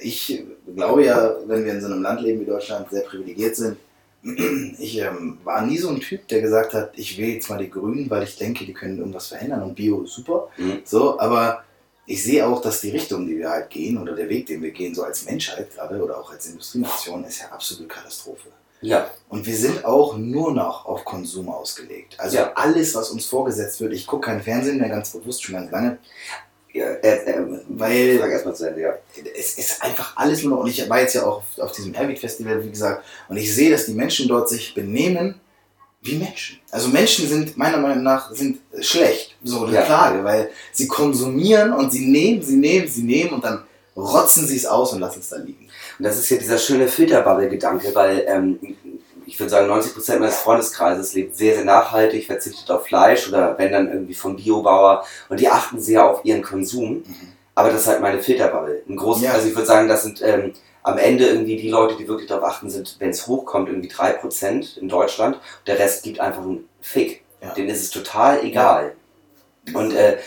ich 0.01 0.43
glaube 0.76 1.05
ja, 1.05 1.36
wenn 1.45 1.63
wir 1.63 1.74
in 1.74 1.82
so 1.82 1.86
einem 1.88 2.01
Land 2.01 2.22
leben 2.22 2.41
wie 2.41 2.45
Deutschland, 2.45 2.89
sehr 2.89 3.01
privilegiert 3.03 3.55
sind. 3.55 3.78
Ich 4.80 4.97
ähm, 4.97 5.38
war 5.43 5.61
nie 5.61 5.78
so 5.78 5.89
ein 5.89 5.99
Typ, 5.99 6.28
der 6.28 6.41
gesagt 6.41 6.74
hat, 6.74 6.91
ich 6.95 7.19
wähle 7.19 7.34
jetzt 7.34 7.49
mal 7.49 7.59
die 7.59 7.69
Grünen, 7.69 8.09
weil 8.09 8.24
ich 8.24 8.36
denke, 8.38 8.65
die 8.65 8.74
können 8.74 8.97
irgendwas 8.97 9.28
verändern 9.28 9.61
und 9.61 9.76
Bio 9.76 10.01
ist 10.03 10.13
super. 10.13 10.47
Mhm. 10.57 10.80
So, 10.86 11.19
aber 11.19 11.63
ich 12.06 12.24
sehe 12.24 12.45
auch, 12.47 12.62
dass 12.62 12.82
die 12.82 12.89
Richtung, 12.89 13.28
die 13.28 13.38
wir 13.38 13.49
halt 13.49 13.70
gehen 13.70 13.97
oder 13.97 14.16
der 14.16 14.28
Weg, 14.30 14.47
den 14.47 14.62
wir 14.62 14.72
gehen, 14.72 14.93
so 14.95 15.04
als 15.04 15.26
Menschheit 15.26 15.74
gerade 15.74 16.02
oder 16.04 16.18
auch 16.20 16.32
als 16.32 16.45
Industrienation, 16.47 17.24
ist 17.26 17.39
ja 17.41 17.47
absolute 17.49 17.88
Katastrophe. 17.88 18.49
Ja, 18.84 19.12
Und 19.30 19.45
wir 19.45 19.56
sind 19.56 19.86
auch 19.86 20.18
nur 20.18 20.52
noch 20.54 20.86
auf 20.86 21.06
Konsum 21.06 21.49
ausgelegt. 21.49 22.16
Also 22.20 22.38
Ja. 22.38 22.52
alles, 22.56 22.95
was 22.95 23.12
uns 23.12 23.26
vorgesetzt 23.28 23.80
wird, 23.80 23.93
ich 23.93 24.08
gucke 24.08 24.26
keinen 24.26 24.41
Fernsehen 24.41 24.80
mehr, 24.80 24.89
ganz 24.89 25.12
bewusst 25.12 25.43
schon 25.43 25.54
ganz 25.54 25.72
lange, 25.72 25.99
ja 26.74 26.86
äh, 26.86 27.32
äh, 27.32 27.45
Weil- 27.70 28.18
Sag 28.18 28.32
erstmal 28.32 28.56
zu 28.56 28.68
Ende, 28.68 28.82
ja. 28.82 28.93
es 29.38 29.58
ist 29.60 29.84
einfach 29.84 30.18
alles 30.18 30.41
nur 30.41 30.56
noch, 30.58 30.64
und 30.64 30.70
ich 30.70 30.89
war 30.89 30.99
jetzt 31.02 31.14
ja 31.14 31.24
auch 31.28 31.38
auf, 31.38 31.60
auf 31.60 31.72
diesem 31.74 31.93
Airbeat 31.93 32.18
Festival, 32.20 32.64
wie 32.64 32.72
gesagt, 32.72 33.06
und 33.30 33.38
ich 33.38 33.54
sehe, 33.54 33.70
dass 33.70 33.86
die 33.86 33.93
Menschen 33.93 34.28
dort 34.28 34.49
sich 34.49 34.74
benehmen 34.74 35.39
wie 36.04 36.16
Menschen. 36.18 36.60
Also 36.72 36.89
Menschen 36.89 37.28
sind 37.28 37.58
meiner 37.58 37.78
Meinung 37.78 38.04
nach 38.04 38.32
sind 38.32 38.60
schlecht, 38.80 39.36
so 39.43 39.66
eine 39.66 39.76
Ja. 39.76 39.84
Klage, 39.84 40.24
weil 40.24 40.49
sie 40.72 40.88
konsumieren 40.88 41.74
und 41.74 41.91
sie 41.91 42.08
nehmen, 42.08 42.41
sie 42.41 42.56
nehmen, 42.58 42.88
sie 42.88 43.04
nehmen 43.04 43.32
und 43.32 43.43
dann 43.45 43.64
rotzen 43.95 44.47
sie 44.47 44.58
es 44.58 44.66
aus 44.66 44.93
und 44.93 44.99
lassen 44.99 45.20
es 45.20 45.30
da 45.30 45.38
liegen. 45.38 45.68
Und 45.99 46.06
das 46.06 46.18
ist 46.18 46.30
ja 46.30 46.38
dieser 46.38 46.58
schöne 46.58 46.88
Filterbubble-Gedanke, 46.88 47.93
weil 47.93 48.24
ähm, 48.28 48.60
ich 49.28 49.39
würde 49.39 49.49
sagen, 49.52 49.70
90% 49.72 50.20
meines 50.20 50.38
Freundeskreises 50.38 51.14
lebt 51.14 51.38
sehr, 51.38 51.56
sehr 51.56 51.66
nachhaltig, 51.66 52.26
verzichtet 52.26 52.70
auf 52.72 52.86
Fleisch 52.88 53.28
oder 53.30 53.56
wenn 53.58 53.72
dann 53.72 53.88
irgendwie 53.91 54.14
vom 54.16 54.36
Biobauer 54.36 55.06
und 55.30 55.39
die 55.39 55.47
achten 55.49 55.80
sehr 55.80 56.10
auf 56.10 56.26
ihren 56.26 56.41
Konsum. 56.41 57.04
Aber 57.54 57.70
das 57.70 57.82
ist 57.82 57.88
halt 57.88 58.02
meine 58.02 58.20
Filterbubble. 58.22 58.82
Ein 58.89 58.95
großes, 58.95 59.24
Ja. 59.24 59.34
also 59.34 59.47
ich 59.47 59.54
würde 59.56 59.68
sagen, 59.68 59.88
das 59.88 60.04
sind 60.04 60.22
ähm, 60.24 60.54
am 60.84 60.98
Ende 60.98 61.28
irgendwie 61.28 61.58
die 61.58 61.70
Leute, 61.70 61.96
die 61.96 62.08
wirklich 62.08 62.28
darauf 62.28 62.46
achten, 62.46 62.70
sind, 62.70 62.96
wenn 63.00 63.10
es 63.10 63.28
hochkommt, 63.28 63.70
irgendwie 63.70 63.90
3% 63.90 64.80
in 64.80 64.90
Deutschland. 64.90 65.40
Der 65.68 65.78
Rest 65.78 66.04
gibt 66.04 66.20
einfach 66.20 66.42
einen 66.42 66.68
Fick. 66.82 67.24
Ja. 67.42 67.54
Denen 67.54 67.70
ist 67.70 67.82
es 67.82 67.90
total 67.90 68.44
egal. 68.44 68.96
Und 69.74 69.94
äh, 69.94 70.18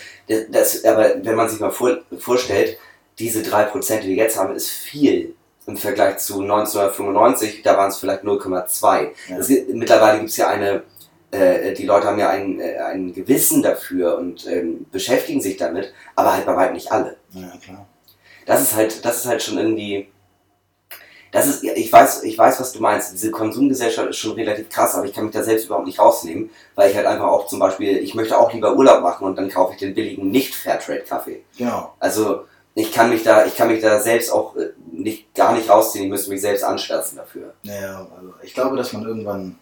das, 0.51 0.85
aber 0.85 1.25
wenn 1.25 1.35
man 1.35 1.49
sich 1.49 1.61
mal 1.61 1.71
vor, 1.71 1.99
vorstellt, 2.19 2.79
diese 3.19 3.41
3%, 3.41 4.01
die 4.01 4.09
wir 4.09 4.17
jetzt 4.17 4.39
haben, 4.39 4.55
ist 4.55 4.71
viel 4.71 5.35
im 5.67 5.77
Vergleich 5.77 6.19
zu 6.19 6.43
1995, 6.43 7.63
da 7.63 7.77
waren 7.77 7.91
es 7.91 7.99
vielleicht 7.99 8.23
0,2. 8.23 9.11
Ja. 9.29 9.39
Mittlerweile 9.75 10.19
gibt 10.19 10.31
es 10.31 10.37
ja 10.37 10.49
eine, 10.49 10.83
äh, 11.31 11.73
die 11.73 11.87
Leute 11.87 12.07
haben 12.07 12.19
ja 12.19 12.31
ein, 12.31 12.61
äh, 12.61 12.79
ein 12.79 13.13
Gewissen 13.13 13.63
dafür 13.63 14.19
und 14.19 14.47
ähm, 14.47 14.87
beschäftigen 14.93 15.41
sich 15.41 15.57
damit, 15.57 15.93
aber 16.15 16.35
halt 16.35 16.47
bei 16.47 16.57
weitem 16.57 16.75
nicht 16.75 16.93
alle. 16.93 17.17
Ja, 17.31 17.53
klar. 17.63 17.87
Das 18.47 18.63
ist 18.63 18.75
halt, 18.77 19.05
das 19.05 19.19
ist 19.19 19.27
halt 19.27 19.43
schon 19.43 19.59
irgendwie. 19.59 20.09
Das 21.35 21.47
ist, 21.49 21.65
ich 21.65 21.93
weiß, 21.93 22.23
ich 22.23 22.39
weiß, 22.39 22.61
was 22.61 22.73
du 22.73 22.81
meinst. 22.81 23.13
Diese 23.13 23.31
Konsumgesellschaft 23.31 24.09
ist 24.09 24.17
schon 24.19 24.33
relativ 24.33 24.69
krass, 24.71 24.95
aber 24.95 25.05
ich 25.07 25.13
kann 25.13 25.25
mich 25.25 25.35
da 25.35 25.43
selbst 25.43 25.67
überhaupt 25.67 25.87
nicht 25.87 25.99
rausnehmen, 25.99 26.49
weil 26.77 26.91
ich 26.91 26.97
halt 26.97 27.07
einfach 27.07 27.27
auch 27.27 27.47
zum 27.49 27.59
Beispiel, 27.59 27.99
ich 27.99 28.15
möchte 28.15 28.39
auch 28.39 28.53
lieber 28.53 28.75
Urlaub 28.77 29.03
machen 29.03 29.27
und 29.27 29.37
dann 29.37 29.49
kaufe 29.51 29.73
ich 29.75 29.79
den 29.81 29.95
billigen 29.95 30.31
Nicht-Fairtrade-Kaffee. 30.31 31.43
Genau. 31.59 31.93
Also 31.99 32.45
ich 32.75 32.93
kann 32.93 33.11
mich 33.11 33.23
da, 33.25 33.45
ich 33.47 33.57
kann 33.57 33.69
mich 33.69 33.81
da 33.83 34.01
selbst 34.01 34.31
auch 34.33 34.57
äh, 34.57 34.71
nicht, 34.91 35.35
gar 35.35 35.55
nicht 35.55 35.69
rausziehen. 35.69 36.05
Ich 36.05 36.11
müsste 36.11 36.31
mich 36.31 36.41
selbst 36.41 36.65
anschwärzen 36.65 37.17
dafür. 37.19 37.53
Naja, 37.63 38.07
also 38.17 38.35
ich 38.43 38.55
glaube, 38.55 38.77
dass 38.77 38.93
man 38.93 39.05
irgendwann 39.05 39.59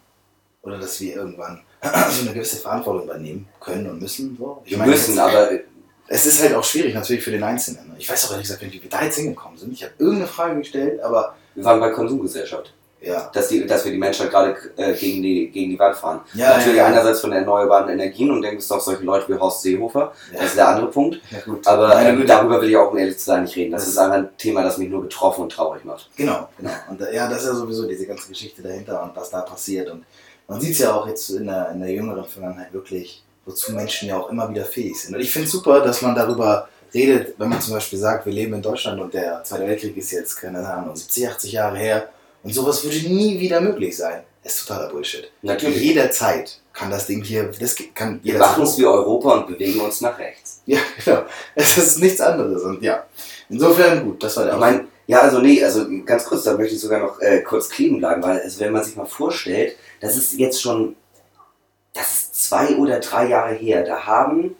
oder 0.61 0.77
dass 0.79 0.99
wir 1.01 1.15
irgendwann 1.15 1.61
so 2.09 2.21
eine 2.21 2.33
gewisse 2.33 2.57
Verantwortung 2.57 3.03
übernehmen 3.05 3.47
können 3.59 3.89
und 3.89 4.01
müssen. 4.01 4.35
So. 4.39 4.61
Ich 4.65 4.71
Wir 4.71 4.77
meine, 4.77 4.91
müssen, 4.91 5.11
jetzt- 5.15 5.19
aber 5.19 5.51
äh, 5.51 5.63
Es 6.07 6.25
ist 6.25 6.41
halt 6.41 6.53
auch 6.55 6.63
schwierig 6.63 6.93
natürlich 6.93 7.23
für 7.23 7.31
den 7.31 7.43
Einzelnen. 7.43 7.87
ne? 7.89 7.95
Ich 7.97 8.09
weiß 8.09 8.25
auch 8.25 8.31
ehrlich 8.31 8.45
gesagt 8.47 8.61
nicht, 8.61 8.73
wie 8.75 8.83
wir 8.83 8.89
da 8.89 9.03
jetzt 9.03 9.15
hingekommen 9.17 9.57
sind. 9.57 9.73
Ich 9.73 9.83
habe 9.83 9.93
irgendeine 9.97 10.27
Frage 10.27 10.57
gestellt, 10.59 11.01
aber 11.01 11.35
wir 11.55 11.63
waren 11.63 11.79
bei 11.79 11.89
Konsumgesellschaft. 11.89 12.73
ja. 13.01 13.29
Dass, 13.33 13.49
die, 13.49 13.65
dass 13.65 13.83
wir 13.85 13.91
die 13.91 13.97
Menschheit 13.97 14.29
gerade 14.31 14.55
äh, 14.77 14.93
gegen, 14.93 15.21
die, 15.21 15.49
gegen 15.51 15.71
die 15.71 15.79
Wand 15.79 15.95
fahren. 15.95 16.21
Ja, 16.33 16.57
Natürlich 16.57 16.77
ja, 16.77 16.85
einerseits 16.85 17.19
von 17.21 17.31
erneuerbaren 17.33 17.89
Energien 17.89 18.31
und 18.31 18.41
denkst 18.41 18.67
du 18.67 18.75
auf 18.75 18.81
solche 18.81 19.03
Leute 19.03 19.27
wie 19.33 19.37
Horst 19.39 19.61
Seehofer. 19.61 20.13
Das 20.33 20.45
ist 20.45 20.57
der 20.57 20.69
andere 20.69 20.87
Punkt. 20.87 21.19
Aber 21.65 21.99
ähm, 22.01 22.25
darüber 22.25 22.61
will 22.61 22.69
ich 22.69 22.77
auch, 22.77 22.91
um 22.91 22.97
ehrlich 22.97 23.17
zu 23.17 23.25
sein, 23.25 23.43
nicht 23.43 23.55
reden. 23.57 23.71
Das 23.73 23.81
Das 23.83 23.89
ist 23.91 23.97
einfach 23.97 24.17
ein 24.17 24.29
Thema, 24.37 24.63
das 24.63 24.77
mich 24.77 24.89
nur 24.89 25.01
betroffen 25.01 25.43
und 25.43 25.51
traurig 25.51 25.83
macht. 25.83 26.09
Genau, 26.15 26.47
genau. 26.57 26.71
Und 26.89 27.01
äh, 27.01 27.13
ja, 27.13 27.29
das 27.29 27.41
ist 27.41 27.49
ja 27.49 27.55
sowieso 27.55 27.87
diese 27.87 28.05
ganze 28.07 28.29
Geschichte 28.29 28.61
dahinter 28.61 29.03
und 29.03 29.15
was 29.15 29.29
da 29.29 29.41
passiert. 29.41 29.89
Und 29.89 30.05
man 30.47 30.61
sieht 30.61 30.71
es 30.71 30.79
ja 30.79 30.93
auch 30.93 31.07
jetzt 31.07 31.29
in 31.29 31.47
der, 31.47 31.71
in 31.71 31.81
der 31.81 31.91
jüngeren 31.91 32.23
Vergangenheit 32.25 32.71
wirklich, 32.73 33.21
wozu 33.45 33.73
Menschen 33.73 34.07
ja 34.07 34.17
auch 34.17 34.29
immer 34.29 34.49
wieder 34.49 34.63
fähig 34.63 34.99
sind. 35.01 35.13
Und 35.13 35.21
ich 35.21 35.31
finde 35.31 35.47
es 35.47 35.51
super, 35.51 35.81
dass 35.81 36.01
man 36.01 36.15
darüber 36.15 36.69
redet, 36.93 37.35
wenn 37.37 37.49
man 37.49 37.61
zum 37.61 37.73
Beispiel 37.73 37.99
sagt, 37.99 38.25
wir 38.25 38.33
leben 38.33 38.53
in 38.53 38.61
Deutschland 38.61 38.99
und 39.01 39.13
der 39.13 39.43
Zweite 39.43 39.67
Weltkrieg 39.67 39.97
ist 39.97 40.11
jetzt, 40.11 40.35
keine 40.35 40.59
Ahnung, 40.67 40.95
70, 40.95 41.27
80 41.29 41.51
Jahre 41.51 41.77
her 41.77 42.09
und 42.43 42.53
sowas 42.53 42.83
würde 42.83 42.97
nie 43.09 43.39
wieder 43.39 43.61
möglich 43.61 43.97
sein. 43.97 44.23
Das 44.43 44.55
ist 44.55 44.67
totaler 44.67 44.89
Bullshit. 44.89 45.31
Natürlich. 45.41 45.81
Jederzeit 45.81 46.59
kann 46.73 46.91
das 46.91 47.07
Ding 47.07 47.23
hier, 47.23 47.49
das 47.59 47.75
kann 47.95 48.19
Wir 48.23 48.33
jederzeit. 48.33 48.51
machen 48.57 48.63
es 48.63 48.77
wie 48.77 48.85
Europa 48.85 49.35
und 49.35 49.47
bewegen 49.47 49.79
uns 49.79 50.01
nach 50.01 50.17
rechts. 50.19 50.61
Ja, 50.65 50.79
genau. 51.05 51.23
Es 51.55 51.77
ist 51.77 51.99
nichts 51.99 52.19
anderes. 52.19 52.61
Und 52.63 52.81
ja, 52.81 53.05
insofern 53.49 54.03
gut, 54.03 54.21
das 54.21 54.35
war 54.35 54.43
der 54.45 54.53
Ich 54.55 54.59
meine, 54.59 54.87
ja, 55.07 55.19
also 55.21 55.39
nee, 55.39 55.63
also 55.63 55.85
ganz 56.05 56.25
kurz, 56.25 56.43
da 56.43 56.57
möchte 56.57 56.75
ich 56.75 56.81
sogar 56.81 56.99
noch 56.99 57.19
äh, 57.21 57.41
kurz 57.41 57.69
kleben 57.69 57.99
bleiben, 57.99 58.21
weil 58.23 58.39
also 58.41 58.59
wenn 58.59 58.73
man 58.73 58.83
sich 58.83 58.95
mal 58.95 59.05
vorstellt, 59.05 59.75
das 60.01 60.15
ist 60.17 60.33
jetzt 60.33 60.61
schon, 60.61 60.95
das 61.93 62.11
ist 62.13 62.49
zwei 62.49 62.75
oder 62.75 62.99
drei 62.99 63.27
Jahre 63.27 63.53
her, 63.53 63.83
da 63.83 64.05
haben 64.05 64.55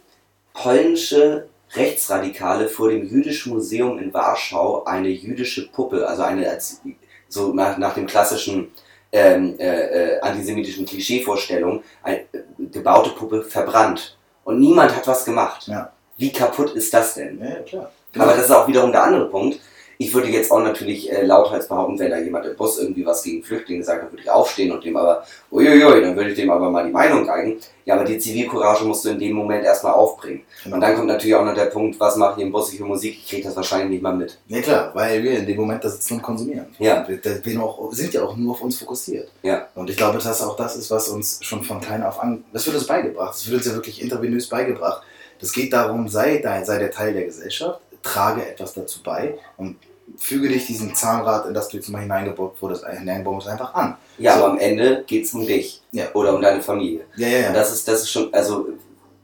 polnische 0.54 1.48
Rechtsradikale 1.76 2.68
vor 2.68 2.90
dem 2.90 3.06
Jüdischen 3.06 3.52
Museum 3.52 3.98
in 3.98 4.12
Warschau 4.12 4.84
eine 4.84 5.08
jüdische 5.08 5.68
Puppe, 5.70 6.06
also 6.06 6.22
eine 6.22 6.48
als, 6.48 6.80
so 7.28 7.52
nach, 7.52 7.78
nach 7.78 7.94
dem 7.94 8.06
klassischen 8.06 8.72
ähm, 9.12 9.54
äh, 9.58 10.14
äh, 10.16 10.20
antisemitischen 10.20 10.86
Klischeevorstellung, 10.86 11.82
eine 12.02 12.20
äh, 12.20 12.42
gebaute 12.70 13.10
Puppe 13.10 13.42
verbrannt. 13.42 14.16
Und 14.44 14.60
niemand 14.60 14.94
hat 14.94 15.06
was 15.06 15.24
gemacht. 15.24 15.66
Ja. 15.68 15.92
Wie 16.16 16.32
kaputt 16.32 16.72
ist 16.74 16.92
das 16.92 17.14
denn? 17.14 17.40
Ja, 17.42 17.56
klar. 17.60 17.90
Aber 18.18 18.32
das 18.32 18.44
ist 18.44 18.50
auch 18.50 18.68
wiederum 18.68 18.92
der 18.92 19.04
andere 19.04 19.28
Punkt. 19.28 19.60
Ich 19.98 20.12
würde 20.12 20.28
jetzt 20.28 20.50
auch 20.50 20.62
natürlich 20.62 21.10
äh, 21.12 21.24
lauthals 21.24 21.68
behaupten, 21.68 21.98
wenn 21.98 22.10
da 22.10 22.18
jemand 22.18 22.46
im 22.46 22.56
Bus 22.56 22.78
irgendwie 22.78 23.06
was 23.06 23.22
gegen 23.22 23.42
Flüchtlinge 23.42 23.84
sagt, 23.84 24.02
dann 24.02 24.12
würde 24.12 24.22
ich 24.22 24.30
aufstehen 24.30 24.72
und 24.72 24.84
dem 24.84 24.96
aber, 24.96 25.24
uiuiui, 25.50 26.00
dann 26.00 26.16
würde 26.16 26.30
ich 26.30 26.36
dem 26.36 26.50
aber 26.50 26.70
mal 26.70 26.84
die 26.86 26.92
Meinung 26.92 27.26
geigen. 27.26 27.58
Ja, 27.84 27.94
aber 27.94 28.04
die 28.04 28.18
Zivilcourage 28.18 28.84
musst 28.84 29.04
du 29.04 29.10
in 29.10 29.18
dem 29.18 29.34
Moment 29.34 29.64
erstmal 29.64 29.92
aufbringen. 29.92 30.42
Genau. 30.62 30.76
Und 30.76 30.80
dann 30.80 30.94
kommt 30.94 31.08
natürlich 31.08 31.34
auch 31.34 31.44
noch 31.44 31.54
der 31.54 31.66
Punkt, 31.66 32.00
was 32.00 32.16
mache 32.16 32.40
ich 32.40 32.46
im 32.46 32.52
Bus 32.52 32.72
ich 32.72 32.78
für 32.78 32.84
Musik? 32.84 33.18
Ich 33.18 33.28
kriege 33.28 33.42
das 33.42 33.54
wahrscheinlich 33.56 33.90
nicht 33.90 34.02
mal 34.02 34.14
mit. 34.14 34.38
Ja 34.48 34.62
klar, 34.62 34.90
weil 34.94 35.22
wir 35.22 35.38
in 35.38 35.46
dem 35.46 35.56
Moment 35.56 35.84
da 35.84 35.90
sitzen 35.90 36.14
und 36.14 36.22
konsumieren. 36.22 36.66
Ja. 36.78 37.06
Wir, 37.06 37.22
wir 37.22 37.42
sind 37.42 37.60
auch, 37.60 37.92
sind 37.92 38.14
ja 38.14 38.22
auch 38.22 38.36
nur 38.36 38.52
auf 38.52 38.62
uns 38.62 38.78
fokussiert. 38.78 39.28
Ja. 39.42 39.68
Und 39.74 39.90
ich 39.90 39.96
glaube, 39.96 40.18
dass 40.18 40.42
auch 40.42 40.56
das 40.56 40.76
ist, 40.76 40.90
was 40.90 41.08
uns 41.08 41.38
schon 41.42 41.62
von 41.62 41.80
klein 41.80 42.02
auf 42.02 42.20
an, 42.20 42.44
das 42.52 42.64
wird 42.66 42.76
uns 42.76 42.86
beigebracht. 42.86 43.34
Das 43.34 43.46
wird 43.46 43.58
uns 43.58 43.66
ja 43.66 43.74
wirklich 43.74 44.00
intravenös 44.00 44.48
beigebracht. 44.48 45.02
Das 45.40 45.52
geht 45.52 45.72
darum, 45.72 46.08
sei, 46.08 46.38
dein, 46.38 46.64
sei 46.64 46.78
der 46.78 46.90
Teil 46.90 47.12
der 47.12 47.24
Gesellschaft, 47.24 47.80
trage 48.04 48.46
etwas 48.46 48.74
dazu 48.74 49.02
bei. 49.02 49.38
Und 49.56 49.76
füge 50.18 50.48
dich 50.48 50.66
diesem 50.66 50.94
Zahnrad, 50.94 51.46
in 51.46 51.54
das 51.54 51.68
du 51.68 51.78
jetzt 51.78 51.88
mal 51.88 52.00
hineingebaut 52.02 52.60
wurdest, 52.60 52.84
ist, 52.84 53.48
einfach 53.48 53.74
an. 53.74 53.96
Ja, 54.18 54.34
So. 54.36 54.44
aber 54.44 54.52
am 54.52 54.58
Ende 54.58 55.02
geht 55.06 55.24
es 55.24 55.32
um 55.34 55.46
dich 55.46 55.82
Ja. 55.92 56.04
oder 56.14 56.34
um 56.34 56.42
deine 56.42 56.62
Familie. 56.62 57.06
Ja, 57.16 57.26
ja, 57.26 57.38
ja. 57.38 57.48
Und 57.48 57.54
das 57.54 57.72
ist, 57.72 57.88
das 57.88 58.02
ist 58.02 58.10
schon, 58.10 58.32
also 58.32 58.68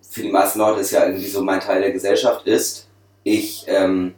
für 0.08 0.22
die 0.22 0.30
meisten 0.32 0.58
Leute 0.58 0.80
ist 0.80 0.90
ja 0.90 1.04
irgendwie 1.04 1.28
so 1.28 1.42
mein 1.42 1.60
Teil 1.60 1.80
der 1.82 1.92
Gesellschaft 1.92 2.46
ist, 2.46 2.88
ich, 3.22 3.64
ähm, 3.68 4.14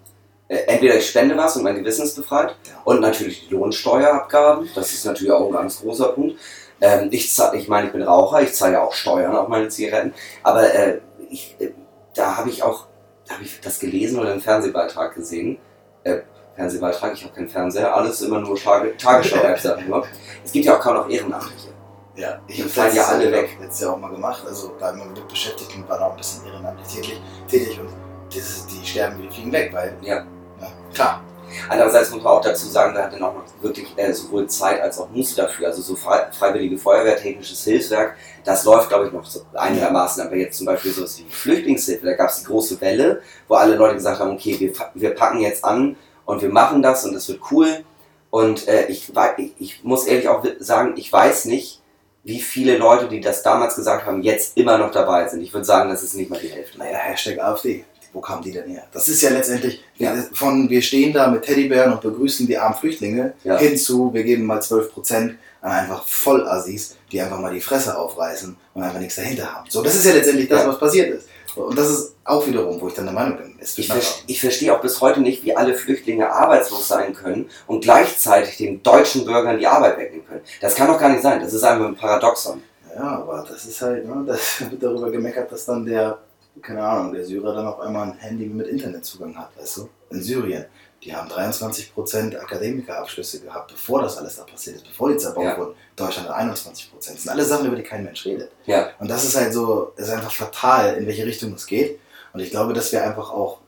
äh, 0.48 0.58
entweder 0.68 0.96
ich 0.96 1.08
spende 1.08 1.36
was 1.36 1.56
und 1.56 1.64
mein 1.64 1.74
Gewissen 1.74 2.04
ist 2.04 2.14
befreit 2.14 2.54
Ja. 2.68 2.80
und 2.84 3.00
natürlich 3.00 3.48
die 3.48 3.54
Lohnsteuerabgaben, 3.54 4.70
das 4.74 4.92
ist 4.92 5.04
natürlich 5.04 5.32
auch 5.32 5.46
ein 5.46 5.52
ganz 5.52 5.80
großer 5.80 6.08
Punkt. 6.12 6.38
Ähm, 6.80 7.08
ich, 7.10 7.32
zahl- 7.32 7.54
ich 7.56 7.66
meine, 7.68 7.88
ich 7.88 7.92
bin 7.92 8.02
Raucher, 8.02 8.40
ich 8.42 8.54
zahle 8.54 8.74
ja 8.74 8.82
auch 8.82 8.92
Steuern 8.92 9.34
auf 9.36 9.48
meine 9.48 9.68
Zigaretten, 9.68 10.14
aber 10.44 10.72
äh, 10.72 11.00
ich, 11.28 11.56
äh, 11.58 11.70
da 12.14 12.36
habe 12.36 12.48
ich 12.50 12.62
auch, 12.62 12.86
da 13.32 13.36
habe 13.36 13.44
ich 13.44 13.60
das 13.60 13.78
gelesen 13.78 14.20
oder 14.20 14.32
einen 14.32 14.40
Fernsehbeitrag 14.40 15.14
gesehen. 15.14 15.58
Äh, 16.04 16.18
Fernsehbeitrag, 16.54 17.14
ich 17.14 17.24
habe 17.24 17.34
keinen 17.34 17.48
Fernseher, 17.48 17.94
alles 17.94 18.20
immer 18.20 18.40
nur 18.40 18.56
Tage, 18.56 18.94
Tagesschau-App, 18.96 19.58
sag 19.58 19.80
ich 19.80 19.86
nur. 19.86 20.06
Es 20.44 20.52
gibt 20.52 20.66
ja 20.66 20.76
auch 20.76 20.80
kaum 20.80 20.94
noch 20.96 21.08
Ehrenamtliche. 21.08 21.68
Ja, 22.14 22.40
ich 22.46 22.60
habe 22.60 22.68
fallen 22.68 22.94
ja 22.94 23.04
alle 23.04 23.32
weg. 23.32 23.56
Letztes 23.58 23.80
Jahr 23.80 23.94
auch 23.94 23.98
mal 23.98 24.10
gemacht. 24.10 24.44
Also 24.46 24.74
bleiben 24.76 24.98
wir 24.98 25.06
mit 25.06 25.28
Beschäftigten, 25.28 25.88
war 25.88 26.00
auch 26.02 26.10
ein 26.10 26.18
bisschen 26.18 26.44
ehrenamtlich 26.46 26.88
tätig, 26.88 27.22
tätig 27.48 27.80
und 27.80 27.88
das, 28.34 28.66
die 28.66 28.86
sterben 28.86 29.22
die 29.22 29.34
fliegen 29.34 29.50
weg, 29.50 29.70
weil. 29.72 29.96
Ja. 30.02 30.16
ja 30.60 30.72
klar. 30.92 31.22
Andererseits 31.68 32.10
muss 32.10 32.22
man 32.22 32.32
auch 32.32 32.40
dazu 32.40 32.66
sagen, 32.66 32.94
da 32.94 33.04
hat 33.04 33.14
auch 33.14 33.18
noch 33.18 33.44
wirklich 33.60 33.92
äh, 33.96 34.12
sowohl 34.12 34.46
Zeit 34.46 34.80
als 34.80 34.98
auch 34.98 35.10
Muße 35.10 35.36
dafür. 35.36 35.68
Also 35.68 35.82
so 35.82 35.96
frei, 35.96 36.26
freiwillige 36.32 36.78
Feuerwehr, 36.78 37.16
technisches 37.16 37.64
Hilfswerk, 37.64 38.16
das 38.44 38.64
läuft 38.64 38.88
glaube 38.88 39.06
ich 39.06 39.12
noch 39.12 39.24
so 39.24 39.40
einigermaßen. 39.54 40.26
Aber 40.26 40.36
jetzt 40.36 40.58
zum 40.58 40.66
Beispiel 40.66 40.92
so 40.92 41.02
wie 41.02 41.30
Flüchtlingshilfe, 41.30 42.06
da 42.06 42.14
gab 42.14 42.30
es 42.30 42.38
die 42.38 42.44
große 42.44 42.80
Welle, 42.80 43.22
wo 43.48 43.54
alle 43.54 43.76
Leute 43.76 43.94
gesagt 43.94 44.20
haben, 44.20 44.32
okay, 44.32 44.58
wir, 44.58 44.72
wir 44.94 45.14
packen 45.14 45.40
jetzt 45.40 45.64
an 45.64 45.96
und 46.24 46.42
wir 46.42 46.50
machen 46.50 46.82
das 46.82 47.04
und 47.04 47.14
das 47.14 47.28
wird 47.28 47.40
cool. 47.50 47.84
Und 48.30 48.66
äh, 48.66 48.86
ich, 48.86 49.12
ich, 49.36 49.52
ich 49.58 49.84
muss 49.84 50.06
ehrlich 50.06 50.28
auch 50.28 50.42
sagen, 50.58 50.94
ich 50.96 51.12
weiß 51.12 51.44
nicht, 51.44 51.82
wie 52.24 52.40
viele 52.40 52.78
Leute, 52.78 53.08
die 53.08 53.20
das 53.20 53.42
damals 53.42 53.74
gesagt 53.74 54.06
haben, 54.06 54.22
jetzt 54.22 54.56
immer 54.56 54.78
noch 54.78 54.90
dabei 54.90 55.28
sind. 55.28 55.42
Ich 55.42 55.52
würde 55.52 55.64
sagen, 55.64 55.90
das 55.90 56.02
ist 56.02 56.14
nicht 56.14 56.30
mal 56.30 56.38
die 56.38 56.48
Hälfte. 56.48 56.78
Naja, 56.78 56.96
Hashtag 56.98 57.40
AfD. 57.40 57.84
Wo 58.12 58.20
kamen 58.20 58.42
die 58.42 58.52
denn 58.52 58.68
her? 58.68 58.84
Das 58.92 59.08
ist 59.08 59.22
ja 59.22 59.30
letztendlich 59.30 59.82
Ja. 59.96 60.14
von 60.34 60.68
wir 60.68 60.82
stehen 60.82 61.12
da 61.12 61.28
mit 61.28 61.42
Teddybären 61.44 61.92
und 61.92 62.00
begrüßen 62.02 62.46
die 62.46 62.58
armen 62.58 62.74
Flüchtlinge 62.76 63.32
Ja. 63.44 63.56
hinzu, 63.58 64.12
wir 64.12 64.22
geben 64.22 64.44
mal 64.44 64.60
12% 64.60 65.34
an 65.62 65.70
einfach 65.72 66.04
Vollassis, 66.06 66.96
die 67.10 67.20
einfach 67.20 67.38
mal 67.40 67.52
die 67.54 67.60
Fresse 67.60 67.96
aufreißen 67.96 68.56
und 68.74 68.82
einfach 68.82 68.98
nichts 68.98 69.16
dahinter 69.16 69.54
haben. 69.54 69.70
So, 69.70 69.82
das 69.82 69.94
ist 69.94 70.04
ja 70.04 70.12
letztendlich 70.12 70.48
das, 70.48 70.62
Ja. 70.62 70.68
was 70.68 70.78
passiert 70.78 71.10
ist. 71.10 71.28
Und 71.54 71.76
das 71.78 71.90
ist 71.90 72.14
auch 72.24 72.46
wiederum, 72.46 72.80
wo 72.80 72.88
ich 72.88 72.94
dann 72.94 73.04
der 73.04 73.12
Meinung 73.14 73.36
bin, 73.36 73.54
Ich, 73.60 73.88
nachher- 73.88 74.00
ver 74.00 74.22
ich 74.26 74.40
verstehe 74.40 74.74
auch 74.74 74.80
bis 74.80 75.00
heute 75.00 75.20
nicht, 75.20 75.44
wie 75.44 75.54
alle 75.54 75.74
Flüchtlinge 75.74 76.30
arbeitslos 76.30 76.88
sein 76.88 77.14
können 77.14 77.48
und 77.66 77.82
gleichzeitig 77.82 78.56
den 78.56 78.82
deutschen 78.82 79.24
Bürgern 79.26 79.58
die 79.58 79.66
Arbeit 79.66 79.98
wegnehmen 79.98 80.26
können. 80.26 80.40
Das 80.60 80.74
kann 80.74 80.88
doch 80.88 80.98
gar 80.98 81.10
nicht 81.10 81.22
sein. 81.22 81.40
Das 81.40 81.52
ist 81.52 81.62
einfach 81.62 81.86
ein 81.86 81.94
Paradoxon. 81.96 82.62
Ja, 82.96 83.02
aber 83.22 83.46
das 83.48 83.64
ist 83.66 83.80
halt, 83.82 84.06
ne, 84.06 84.22
das 84.26 84.62
wird 84.70 84.82
darüber 84.82 85.10
gemeckert, 85.10 85.52
dass 85.52 85.64
dann 85.66 85.84
der, 85.84 86.18
keine 86.60 86.82
Ahnung, 86.82 87.12
der 87.14 87.24
Syrer 87.24 87.54
dann 87.54 87.66
auf 87.66 87.80
einmal 87.80 88.08
ein 88.08 88.18
Handy 88.18 88.46
mit 88.46 88.66
Internetzugang 88.66 89.36
hat, 89.36 89.50
weißt 89.58 89.78
du? 89.78 89.88
In 90.10 90.22
Syrien. 90.22 90.66
Die 91.02 91.14
haben 91.14 91.28
23% 91.28 92.38
Akademikerabschlüsse 92.38 93.40
gehabt, 93.40 93.72
bevor 93.72 94.02
das 94.02 94.18
alles 94.18 94.36
da 94.36 94.44
passiert 94.44 94.76
ist, 94.76 94.86
bevor 94.86 95.10
die 95.10 95.16
zerbaut 95.16 95.44
Ja. 95.44 95.58
wurden. 95.58 95.74
Deutschland 95.96 96.28
hat 96.28 96.36
21%. 96.36 97.14
Das 97.14 97.22
sind 97.22 97.30
alles 97.32 97.48
Sachen, 97.48 97.66
über 97.66 97.74
die 97.76 97.82
kein 97.82 98.04
Mensch 98.04 98.24
redet. 98.24 98.52
Ja. 98.66 98.90
Und 99.00 99.10
das 99.10 99.24
ist 99.24 99.34
halt 99.34 99.52
so, 99.52 99.92
ist 99.96 100.10
einfach 100.10 100.30
fatal, 100.32 100.94
in 100.96 101.06
welche 101.06 101.26
Richtung 101.26 101.54
es 101.54 101.66
geht. 101.66 101.98
Und 102.32 102.40
ich 102.40 102.50
glaube, 102.50 102.72
dass 102.72 102.92
wir 102.92 103.02
einfach 103.02 103.30
auch 103.32 103.58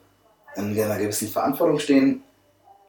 in 0.54 0.78
einer 0.80 0.98
gewissen 0.98 1.28
Verantwortung 1.28 1.80
stehen, 1.80 2.22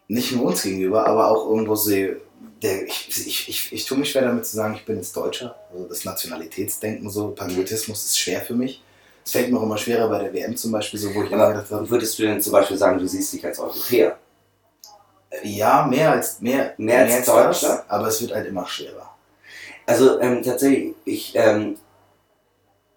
nicht 0.08 0.32
nur 0.34 0.46
uns 0.46 0.62
gegenüber, 0.62 1.08
aber 1.08 1.30
auch 1.32 1.50
irgendwo 1.50 1.74
sehe, 1.76 2.22
der, 2.62 2.86
ich, 2.86 3.10
ich, 3.10 3.50
ich, 3.50 3.74
ich 3.74 3.86
tue 3.86 3.98
mich 3.98 4.12
schwer 4.12 4.22
damit 4.24 4.46
zu 4.46 4.56
sagen, 4.56 4.76
ich 4.76 4.86
bin 4.86 4.98
jetzt 4.98 5.16
Deutscher. 5.18 5.56
Also 5.74 5.88
das 5.88 6.06
Nationalitätsdenken, 6.06 7.10
so 7.10 7.30
Patriotismus 7.30 8.06
ist 8.06 8.20
schwer 8.20 8.42
für 8.42 8.54
mich. 8.54 8.84
Es 9.26 9.32
fällt 9.32 9.52
mir 9.52 9.58
auch 9.60 9.64
immer 9.64 9.78
schwerer 9.78 10.08
bei 10.08 10.20
der 10.20 10.34
WM 10.34 10.56
zum 10.56 10.72
Beispiel, 10.72 11.00
so 11.00 11.14
wo 11.16 11.24
ich 11.24 11.32
immer 11.32 11.48
gedacht 11.48 11.72
habe, 11.72 11.90
Würdest 11.90 12.18
du 12.20 12.24
denn 12.24 12.40
zum 12.40 12.54
Beispiel 12.54 12.78
sagen, 12.78 13.00
du 13.00 13.08
siehst 13.08 13.34
dich 13.34 13.44
als 13.46 13.60
Europäer? 13.60 14.18
ja, 15.44 15.86
mehr 15.86 16.12
als 16.12 16.40
mehr, 16.40 16.74
Mehr 16.78 17.00
als 17.00 17.26
das, 17.26 17.26
Deutscher? 17.26 17.84
aber 17.90 18.08
es 18.08 18.22
wird 18.22 18.34
halt 18.34 18.48
immer 18.48 18.66
schwerer. 18.68 19.10
Also 19.86 20.20
ähm, 20.22 20.42
tatsächlich, 20.44 20.94
ich, 21.04 21.36
ähm, 21.36 21.76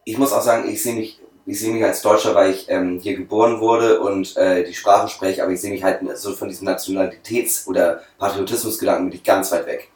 ich 0.05 0.17
muss 0.19 0.33
auch 0.33 0.43
sagen, 0.43 0.69
ich 0.69 0.83
sehe 0.83 0.95
mich, 0.95 1.19
ich 1.47 1.59
sehe 1.59 1.73
mich 1.73 1.83
als 1.85 2.03
Deutscher, 2.03 2.35
weil 2.35 2.53
ich 2.53 2.67
ähm, 2.69 3.01
hier 3.03 3.17
geboren 3.17 3.61
wurde 3.61 4.01
und 4.01 4.37
äh, 4.37 4.63
die 4.65 4.75
Sprache 4.75 5.09
spreche, 5.09 5.43
aber 5.43 5.53
ich 5.53 5.61
sehe 5.61 5.73
mich 5.73 5.83
halt 5.83 6.01
so 6.17 6.35
von 6.35 6.49
diesem 6.49 6.69
Nationalitäts- 6.69 7.67
oder 7.67 8.03
Patriotismusgedanken 8.19 9.09
bin 9.09 9.19
ich 9.19 9.25
ganz 9.25 9.51
weit 9.51 9.67
weg. 9.67 9.89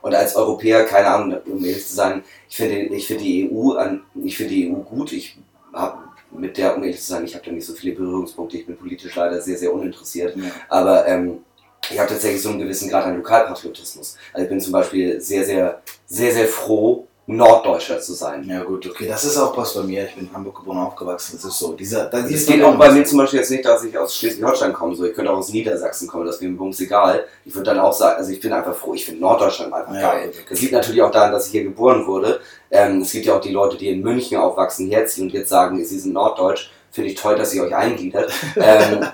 Und 0.00 0.14
als 0.14 0.34
Europäer, 0.34 0.84
keine 0.84 1.08
Ahnung, 1.08 1.40
um 1.46 1.64
ehrlich 1.64 1.86
zu 1.86 1.94
sein, 1.94 2.24
ich 2.48 2.56
finde, 2.56 2.94
ich 2.94 3.06
finde 3.06 3.22
die 3.24 3.50
EU 3.52 3.72
an, 3.72 4.02
ich 4.24 4.36
finde 4.36 4.54
die 4.54 4.70
EU 4.70 4.76
gut. 4.76 5.12
Ich 5.12 5.38
mit 6.30 6.56
der, 6.56 6.76
um 6.76 6.82
ehrlich 6.82 7.00
zu 7.00 7.12
sein, 7.12 7.24
ich 7.24 7.34
habe 7.34 7.44
da 7.44 7.52
nicht 7.52 7.66
so 7.66 7.74
viele 7.74 7.94
Berührungspunkte. 7.94 8.56
Ich 8.56 8.66
bin 8.66 8.76
politisch 8.76 9.14
leider 9.14 9.40
sehr, 9.40 9.58
sehr 9.58 9.72
uninteressiert. 9.72 10.36
Ja. 10.36 10.44
Aber 10.68 11.06
ähm, 11.06 11.44
ich 11.90 11.98
habe 11.98 12.08
tatsächlich 12.08 12.42
so 12.42 12.50
einen 12.50 12.60
gewissen 12.60 12.88
Grad 12.88 13.04
an 13.04 13.16
Lokalpatriotismus. 13.16 14.16
Also 14.32 14.44
ich 14.44 14.48
bin 14.48 14.60
zum 14.60 14.72
Beispiel 14.72 15.20
sehr, 15.20 15.44
sehr, 15.44 15.82
sehr, 16.06 16.32
sehr 16.32 16.48
froh, 16.48 17.06
Norddeutscher 17.26 18.00
zu 18.00 18.14
sein. 18.14 18.44
Ja 18.48 18.64
gut, 18.64 18.84
okay, 18.84 19.06
das 19.06 19.24
ist 19.24 19.36
auch 19.36 19.56
was 19.56 19.74
bei 19.74 19.82
mir. 19.82 20.06
Ich 20.06 20.14
bin 20.16 20.26
in 20.26 20.34
Hamburg 20.34 20.56
geboren 20.56 20.78
und 20.78 20.86
aufgewachsen. 20.86 21.36
Das 21.36 21.44
ist 21.44 21.58
so. 21.58 21.72
Dieser, 21.72 22.06
da, 22.06 22.18
Es 22.18 22.26
dieses 22.26 22.46
geht 22.46 22.62
auch 22.64 22.76
bei 22.76 22.90
mir 22.90 23.04
zum 23.04 23.18
Beispiel 23.18 23.38
jetzt 23.38 23.50
nicht, 23.50 23.64
dass 23.64 23.84
ich 23.84 23.96
aus 23.96 24.16
Schleswig-Holstein 24.16 24.72
komme, 24.72 24.96
so 24.96 25.04
ich 25.04 25.14
könnte 25.14 25.30
auch 25.32 25.38
aus 25.38 25.50
Niedersachsen 25.50 26.08
kommen, 26.08 26.26
das 26.26 26.40
wäre 26.40 26.50
mir 26.50 26.58
bums 26.58 26.80
egal. 26.80 27.24
Ich 27.44 27.54
würde 27.54 27.70
dann 27.70 27.78
auch 27.78 27.92
sagen, 27.92 28.16
also 28.16 28.32
ich 28.32 28.40
bin 28.40 28.52
einfach 28.52 28.74
froh, 28.74 28.94
ich 28.94 29.04
finde 29.04 29.20
Norddeutschland 29.20 29.72
einfach 29.72 29.94
Ja, 29.94 30.12
geil. 30.12 30.32
Das 30.48 30.60
liegt 30.60 30.72
natürlich 30.72 31.00
auch 31.00 31.12
daran, 31.12 31.30
dass 31.30 31.46
ich 31.46 31.52
hier 31.52 31.62
geboren 31.62 32.06
wurde. 32.06 32.40
Ähm, 32.70 33.02
es 33.02 33.12
gibt 33.12 33.26
ja 33.26 33.36
auch 33.36 33.40
die 33.40 33.52
Leute, 33.52 33.76
die 33.76 33.88
in 33.88 34.02
München 34.02 34.38
aufwachsen, 34.38 34.88
herziehen 34.90 35.26
und 35.28 35.32
jetzt 35.32 35.48
sagen, 35.48 35.82
sie 35.84 35.98
sind 36.00 36.14
Norddeutsch. 36.14 36.70
Finde 36.90 37.10
ich 37.10 37.16
toll, 37.16 37.36
dass 37.36 37.54
ihr 37.54 37.62
euch 37.62 37.74
eingliedert. 37.74 38.32
Ähm, 38.56 39.06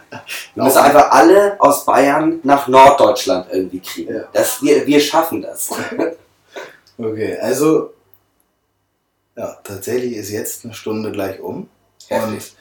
wir 0.54 0.64
müssen 0.64 0.78
einfach 0.78 1.11
alle 1.12 1.56
aus 1.61 1.84
Bayern 1.84 2.40
nach 2.42 2.66
Norddeutschland 2.66 3.46
irgendwie 3.52 3.80
kriegen. 3.80 4.14
Ja. 4.14 4.24
Das, 4.32 4.61
wir, 4.62 4.84
wir 4.86 4.98
schaffen 4.98 5.42
das. 5.42 5.70
Okay, 7.00 7.38
also 7.40 7.92
ja, 9.39 9.57
tatsächlich 9.64 10.14
ist 10.16 10.30
jetzt 10.30 10.64
eine 10.64 10.74
Stunde 10.74 11.12
gleich 11.12 11.41
um. 11.41 11.68
Und 12.11 12.16
Heftig. 12.34 12.55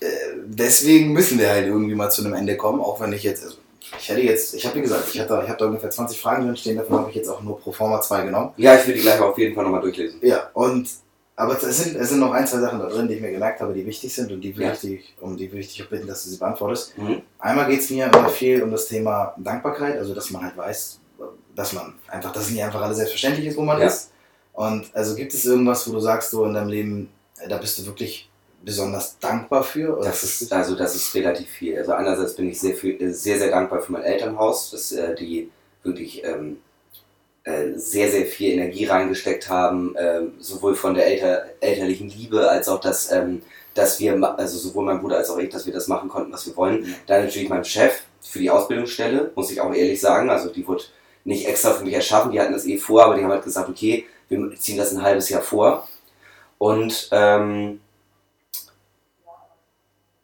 äh, 0.00 0.06
deswegen 0.46 1.12
müssen 1.12 1.38
wir 1.38 1.48
halt 1.50 1.66
irgendwie 1.66 1.94
mal 1.94 2.10
zu 2.10 2.24
einem 2.24 2.34
Ende 2.34 2.56
kommen, 2.56 2.80
auch 2.80 3.00
wenn 3.00 3.12
ich 3.12 3.22
jetzt, 3.22 3.42
also 3.44 3.56
ich 3.98 4.08
hätte 4.08 4.20
jetzt, 4.20 4.54
ich 4.54 4.64
habe 4.66 4.76
wie 4.76 4.82
gesagt, 4.82 5.04
ich, 5.12 5.18
hatte, 5.20 5.40
ich 5.42 5.48
habe 5.48 5.58
da 5.58 5.66
ungefähr 5.66 5.90
20 5.90 6.20
Fragen 6.20 6.44
drin 6.46 6.56
stehen, 6.56 6.76
davon 6.76 6.98
habe 6.98 7.10
ich 7.10 7.16
jetzt 7.16 7.28
auch 7.28 7.40
nur 7.42 7.58
pro 7.58 7.72
forma 7.72 8.00
2 8.00 8.22
genommen. 8.26 8.50
Ja, 8.56 8.74
ich 8.74 8.82
würde 8.86 8.94
die 8.94 9.00
gleich 9.00 9.20
auf 9.20 9.38
jeden 9.38 9.54
Fall 9.54 9.64
nochmal 9.64 9.80
durchlesen. 9.80 10.18
Ja, 10.22 10.50
und 10.54 10.88
aber 11.36 11.54
es 11.56 11.62
sind, 11.78 11.94
es 11.96 12.08
sind 12.08 12.18
noch 12.18 12.32
ein, 12.32 12.46
zwei 12.48 12.58
Sachen 12.58 12.80
da 12.80 12.86
drin, 12.88 13.06
die 13.06 13.14
ich 13.14 13.20
mir 13.20 13.30
gemerkt 13.30 13.60
habe, 13.60 13.72
die 13.72 13.86
wichtig 13.86 14.12
sind 14.12 14.32
und 14.32 14.40
die 14.40 14.56
will 14.56 14.66
Ja. 14.66 14.72
ich 14.72 14.80
dich, 14.80 15.14
um 15.20 15.36
die 15.36 15.50
will 15.52 15.60
ich 15.60 15.68
dich 15.68 15.84
auch 15.84 15.88
bitten, 15.88 16.06
dass 16.08 16.24
du 16.24 16.30
sie 16.30 16.36
beantwortest. 16.36 16.98
Mhm. 16.98 17.22
Einmal 17.38 17.66
geht 17.68 17.78
es 17.80 17.90
mir 17.90 18.06
immer 18.06 18.28
viel 18.28 18.60
um 18.62 18.72
das 18.72 18.86
Thema 18.86 19.34
Dankbarkeit, 19.38 19.96
also 19.98 20.14
dass 20.14 20.30
man 20.30 20.42
halt 20.42 20.56
weiß, 20.56 20.98
dass 21.54 21.72
man 21.72 21.94
einfach, 22.08 22.32
dass 22.32 22.46
es 22.46 22.50
nicht 22.50 22.62
einfach 22.64 22.82
alles 22.82 22.96
selbstverständlich 22.96 23.46
ist, 23.46 23.56
wo 23.56 23.62
man 23.62 23.80
Ja. 23.80 23.86
ist. 23.86 24.10
Und 24.58 24.90
also 24.92 25.14
gibt 25.14 25.32
es 25.34 25.44
irgendwas, 25.44 25.88
wo 25.88 25.92
du 25.92 26.00
sagst, 26.00 26.32
so 26.32 26.44
in 26.44 26.52
deinem 26.52 26.68
Leben, 26.68 27.08
äh, 27.38 27.46
da 27.46 27.58
bist 27.58 27.78
du 27.78 27.86
wirklich 27.86 28.28
besonders 28.64 29.16
dankbar 29.20 29.62
für? 29.62 30.00
Das 30.02 30.24
ist, 30.24 30.52
also 30.52 30.74
das 30.74 30.96
ist 30.96 31.14
relativ 31.14 31.48
viel. 31.48 31.78
Also 31.78 31.92
einerseits 31.92 32.34
bin 32.34 32.48
ich 32.48 32.58
sehr, 32.58 32.74
viel, 32.74 33.00
äh, 33.00 33.12
sehr, 33.12 33.38
sehr 33.38 33.50
dankbar 33.50 33.80
für 33.80 33.92
mein 33.92 34.02
Elternhaus, 34.02 34.72
dass 34.72 34.90
äh, 34.90 35.14
die 35.14 35.48
wirklich 35.84 36.24
ähm, 36.24 36.58
äh, 37.44 37.74
sehr, 37.76 38.10
sehr 38.10 38.26
viel 38.26 38.50
Energie 38.50 38.86
reingesteckt 38.86 39.48
haben, 39.48 39.94
ähm, 39.96 40.32
sowohl 40.40 40.74
von 40.74 40.94
der 40.94 41.06
Elter, 41.06 41.44
elterlichen 41.60 42.08
Liebe 42.08 42.50
als 42.50 42.68
auch, 42.68 42.80
dass, 42.80 43.12
ähm, 43.12 43.42
dass 43.74 44.00
wir, 44.00 44.20
also 44.36 44.58
sowohl 44.58 44.86
mein 44.86 45.00
Bruder 45.00 45.18
als 45.18 45.30
auch 45.30 45.38
ich, 45.38 45.50
dass 45.50 45.66
wir 45.66 45.72
das 45.72 45.86
machen 45.86 46.08
konnten, 46.08 46.32
was 46.32 46.44
wir 46.48 46.56
wollen. 46.56 46.82
Ja. 46.84 46.94
Dann 47.06 47.24
natürlich 47.26 47.48
mein 47.48 47.64
Chef 47.64 48.02
für 48.20 48.40
die 48.40 48.50
Ausbildungsstelle, 48.50 49.30
muss 49.36 49.52
ich 49.52 49.60
auch 49.60 49.72
ehrlich 49.72 50.00
sagen. 50.00 50.28
Also 50.30 50.48
die 50.48 50.66
wurde 50.66 50.82
nicht 51.22 51.46
extra 51.46 51.74
für 51.74 51.84
mich 51.84 51.94
erschaffen, 51.94 52.32
die 52.32 52.40
hatten 52.40 52.54
das 52.54 52.66
eh 52.66 52.76
vor, 52.76 53.04
aber 53.04 53.14
die 53.14 53.22
haben 53.22 53.30
halt 53.30 53.44
gesagt, 53.44 53.68
okay, 53.68 54.04
wir 54.28 54.54
ziehen 54.56 54.76
das 54.78 54.92
ein 54.92 55.02
halbes 55.02 55.28
Jahr 55.28 55.42
vor. 55.42 55.88
Und 56.58 57.08
ähm, 57.12 57.80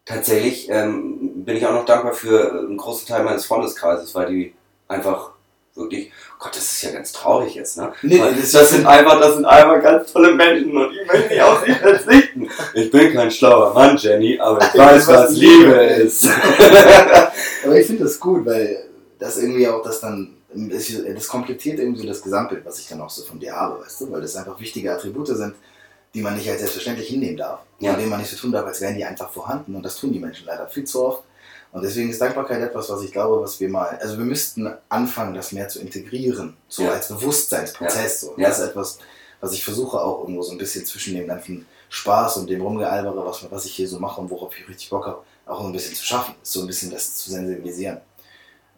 tatsächlich 0.05 0.69
ähm, 0.69 1.43
bin 1.45 1.57
ich 1.57 1.65
auch 1.65 1.71
noch 1.73 1.85
dankbar 1.85 2.13
für 2.13 2.51
einen 2.51 2.77
großen 2.77 3.07
Teil 3.07 3.23
meines 3.23 3.45
Freundeskreises, 3.45 4.13
weil 4.15 4.27
die 4.27 4.53
einfach 4.87 5.31
wirklich, 5.73 6.11
Gott, 6.39 6.55
das 6.55 6.63
ist 6.63 6.81
ja 6.83 6.91
ganz 6.91 7.11
traurig 7.11 7.55
jetzt, 7.55 7.77
ne? 7.77 7.91
Nee, 8.01 8.19
das- 8.19 8.51
das, 8.51 8.69
sind 8.69 8.85
einfach, 8.85 9.19
das 9.19 9.35
sind 9.35 9.45
einfach 9.45 9.81
ganz 9.81 10.11
tolle 10.13 10.33
Menschen 10.33 10.75
und 10.77 10.93
ich 10.93 11.05
möchte 11.07 11.29
nicht 11.33 11.41
auf 11.41 11.63
sie 11.65 11.73
verzichten. 11.73 12.49
Ich 12.75 12.91
bin 12.91 13.13
kein 13.13 13.29
schlauer 13.31 13.73
Mann, 13.73 13.97
Jenny, 13.97 14.39
aber 14.39 14.59
ich 14.61 14.73
weiß, 14.79 15.07
was 15.07 15.31
Liebe 15.31 15.73
ist. 15.73 16.29
Aber 17.65 17.79
ich 17.79 17.87
finde 17.87 18.03
das 18.03 18.19
gut, 18.19 18.45
weil 18.45 18.85
das 19.19 19.37
irgendwie 19.39 19.67
auch 19.67 19.81
das 19.81 19.99
dann, 19.99 20.34
das 20.55 21.27
komplettiert 21.27 21.79
irgendwie 21.79 22.01
so 22.01 22.07
das 22.07 22.21
Gesamtbild, 22.21 22.65
was 22.65 22.79
ich 22.79 22.87
dann 22.87 23.01
auch 23.01 23.09
so 23.09 23.23
von 23.23 23.39
dir 23.39 23.55
habe, 23.55 23.81
weißt 23.83 24.01
du, 24.01 24.11
weil 24.11 24.21
das 24.21 24.35
einfach 24.35 24.59
wichtige 24.59 24.93
Attribute 24.93 25.27
sind, 25.27 25.55
die 26.13 26.21
man 26.21 26.35
nicht 26.35 26.49
als 26.49 26.59
selbstverständlich 26.59 27.09
hinnehmen 27.09 27.37
darf, 27.37 27.59
Ja. 27.79 27.93
denen 27.95 28.09
man 28.09 28.19
nicht 28.19 28.31
so 28.31 28.37
tun 28.37 28.51
darf, 28.51 28.65
als 28.65 28.79
wären 28.81 28.95
die 28.95 29.03
einfach 29.03 29.29
vorhanden 29.31 29.75
und 29.75 29.83
das 29.83 29.97
tun 29.97 30.13
die 30.13 30.19
Menschen 30.19 30.45
leider 30.45 30.67
viel 30.67 30.85
zu 30.85 31.03
oft. 31.05 31.23
Und 31.73 31.83
deswegen 31.83 32.09
ist 32.09 32.21
Dankbarkeit 32.21 32.61
etwas, 32.61 32.89
was 32.89 33.03
ich 33.03 33.11
glaube, 33.11 33.41
was 33.41 33.59
wir 33.59 33.67
mal, 33.67 33.97
also 34.01 34.17
wir 34.17 34.23
müssten 34.23 34.71
anfangen, 34.87 35.33
das 35.33 35.51
mehr 35.51 35.67
zu 35.67 35.81
integrieren, 35.81 36.55
so 36.69 36.83
Ja. 36.83 36.91
als 36.93 37.09
Bewusstseinsprozess. 37.09 38.21
So. 38.21 38.31
Und 38.31 38.39
Ja. 38.41 38.47
Das 38.49 38.59
ist 38.59 38.65
etwas, 38.69 38.99
was 39.41 39.51
ich 39.51 39.63
versuche 39.65 39.99
auch 39.99 40.21
irgendwo 40.21 40.41
so 40.41 40.53
ein 40.53 40.57
bisschen 40.57 40.85
zwischen 40.85 41.15
dem 41.15 41.27
ganzen 41.27 41.65
Spaß 41.89 42.37
und 42.37 42.49
dem 42.49 42.61
Rumgealbere, 42.61 43.25
was, 43.25 43.45
was 43.51 43.65
ich 43.65 43.73
hier 43.73 43.87
so 43.89 43.99
mache 43.99 44.21
und 44.21 44.29
worauf 44.29 44.57
ich 44.57 44.67
richtig 44.69 44.89
Bock 44.89 45.05
habe, 45.05 45.21
auch 45.45 45.65
ein 45.65 45.73
bisschen 45.73 45.93
zu 45.95 46.03
schaffen, 46.05 46.33
so 46.43 46.61
ein 46.61 46.67
bisschen 46.67 46.91
das 46.91 47.17
zu 47.17 47.29
sensibilisieren. 47.29 47.99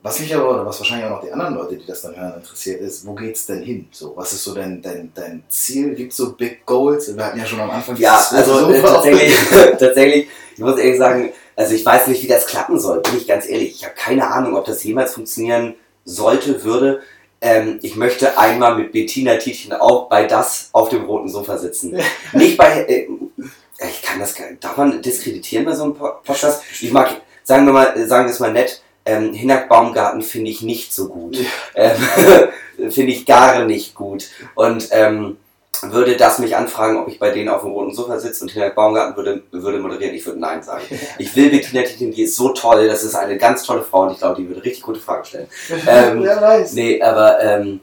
Was 0.08 0.20
mich 0.20 0.34
aber, 0.36 0.49
oder 0.49 0.66
was 0.66 0.80
wahrscheinlich 0.80 1.05
auch 1.08 1.12
noch 1.12 1.22
die 1.24 1.32
anderen 1.32 1.55
Leute, 1.55 1.76
die 1.76 1.86
das 1.86 2.01
dann 2.01 2.16
hören, 2.16 2.36
interessiert, 2.38 2.80
ist, 2.82 3.05
wo 3.05 3.14
geht's 3.14 3.45
denn 3.45 3.62
hin? 3.62 3.88
So, 3.91 4.14
was 4.16 4.32
ist 4.34 4.43
so 4.43 4.53
dein, 4.53 4.82
dein, 4.82 5.12
dein 5.14 5.43
Ziel? 5.49 5.95
Gibt 5.95 6.12
es 6.12 6.18
so 6.18 6.32
Big 6.34 6.66
Goals? 6.66 7.16
Wir 7.16 7.26
hatten 7.26 7.38
ja 7.39 7.45
schon 7.45 7.60
am 7.60 7.70
Anfang 7.70 7.95
Ja, 7.97 8.24
also 8.32 8.70
äh, 8.72 8.82
tatsächlich, 8.82 9.36
tatsächlich, 9.80 10.28
ich 10.53 10.60
muss 10.60 10.80
ehrlich 10.80 10.97
sagen, 10.97 11.32
also 11.55 11.74
ich 11.76 11.86
weiß 11.86 12.08
nicht, 12.08 12.24
wie 12.24 12.28
das 12.28 12.45
klappen 12.47 12.80
soll, 12.80 13.01
bin 13.01 13.18
ich 13.18 13.28
ganz 13.28 13.47
ehrlich. 13.49 13.72
Ich 13.76 13.84
habe 13.84 13.95
keine 13.95 14.28
Ahnung, 14.32 14.55
ob 14.55 14.66
das 14.66 14.84
jemals 14.84 15.14
funktionieren 15.14 15.76
sollte, 16.05 16.64
würde. 16.64 17.01
Ähm, 17.41 17.80
ich 17.82 17.95
möchte 17.95 18.38
einmal 18.38 18.76
mit 18.78 18.91
Bettina 18.93 19.36
Tietjen 19.36 19.74
auch 19.74 20.08
bei 20.10 20.26
das 20.26 20.70
auf 20.72 20.89
dem 20.89 21.05
roten 21.05 21.30
Sofa 21.30 21.58
sitzen. 21.58 21.97
Nicht 22.34 22.58
bei, 22.58 22.84
äh, 22.86 23.08
ich 23.88 24.01
kann 24.01 24.20
das, 24.20 24.34
gar- 24.36 24.47
darf 24.60 24.78
man 24.78 25.01
diskreditieren 25.01 25.66
bei 25.66 25.76
so 25.76 25.84
einem 25.84 25.93
Po- 25.95 26.14
Podcast? 26.24 26.64
Ich 26.82 26.91
mag, 26.91 27.10
sagen 27.43 27.66
wir 27.66 27.74
mal, 27.74 28.08
sagen 28.08 28.26
wir 28.26 28.32
es 28.32 28.39
mal 28.39 28.51
nett, 28.53 28.82
ähm, 29.08 29.34
Hinak 29.34 29.70
Baumgarten 29.70 30.22
finde 30.22 30.51
ich 30.51 30.62
nicht 30.62 30.93
so 30.93 31.08
gut. 31.08 31.38
Ähm, 31.76 31.97
finde 32.91 33.12
ich 33.12 33.26
gar 33.26 33.66
nicht 33.66 33.95
gut. 33.95 34.30
Und 34.53 34.89
ähm, 34.91 35.38
würde 35.82 36.18
das 36.18 36.39
mich 36.39 36.55
anfragen, 36.55 36.97
ob 36.97 37.08
ich 37.08 37.20
bei 37.20 37.30
denen 37.32 37.49
auf 37.49 37.62
dem 37.62 37.72
roten 37.72 37.93
Sofa 37.93 38.20
sitze 38.20 38.43
und 38.43 38.51
Hinak 38.51 38.76
Baumgarten 38.76 39.16
würde, 39.16 39.43
würde 39.51 39.80
moderieren, 39.80 40.16
ich 40.16 40.26
würde 40.26 40.39
Nein 40.39 40.64
sagen. 40.64 40.84
Ich 41.20 41.36
will 41.36 41.49
Bettina 41.49 41.84
Tietjen, 41.84 42.12
die 42.12 42.24
ist 42.24 42.36
so 42.36 42.49
toll, 42.49 42.88
das 42.88 43.03
ist 43.03 43.16
eine 43.16 43.38
ganz 43.38 43.64
tolle 43.64 43.84
Frau 43.84 44.03
und 44.03 44.14
ich 44.14 44.18
glaube, 44.20 44.41
die 44.41 44.47
würde 44.47 44.64
richtig 44.64 44.84
gute 44.84 44.99
Fragen 44.99 45.26
stellen. 45.26 45.47
ähm, 45.88 46.24
Wer 46.24 46.41
weiß. 46.41 46.74
Nee, 46.74 47.01
aber 47.01 47.39
ähm, 47.41 47.80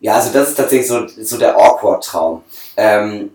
ja, 0.00 0.14
also 0.14 0.32
das 0.32 0.50
ist 0.50 0.54
tatsächlich 0.56 0.88
so, 0.88 1.06
so 1.06 1.38
der 1.38 1.56
Awkward-Traum. 1.56 2.42
Ähm, 2.76 3.30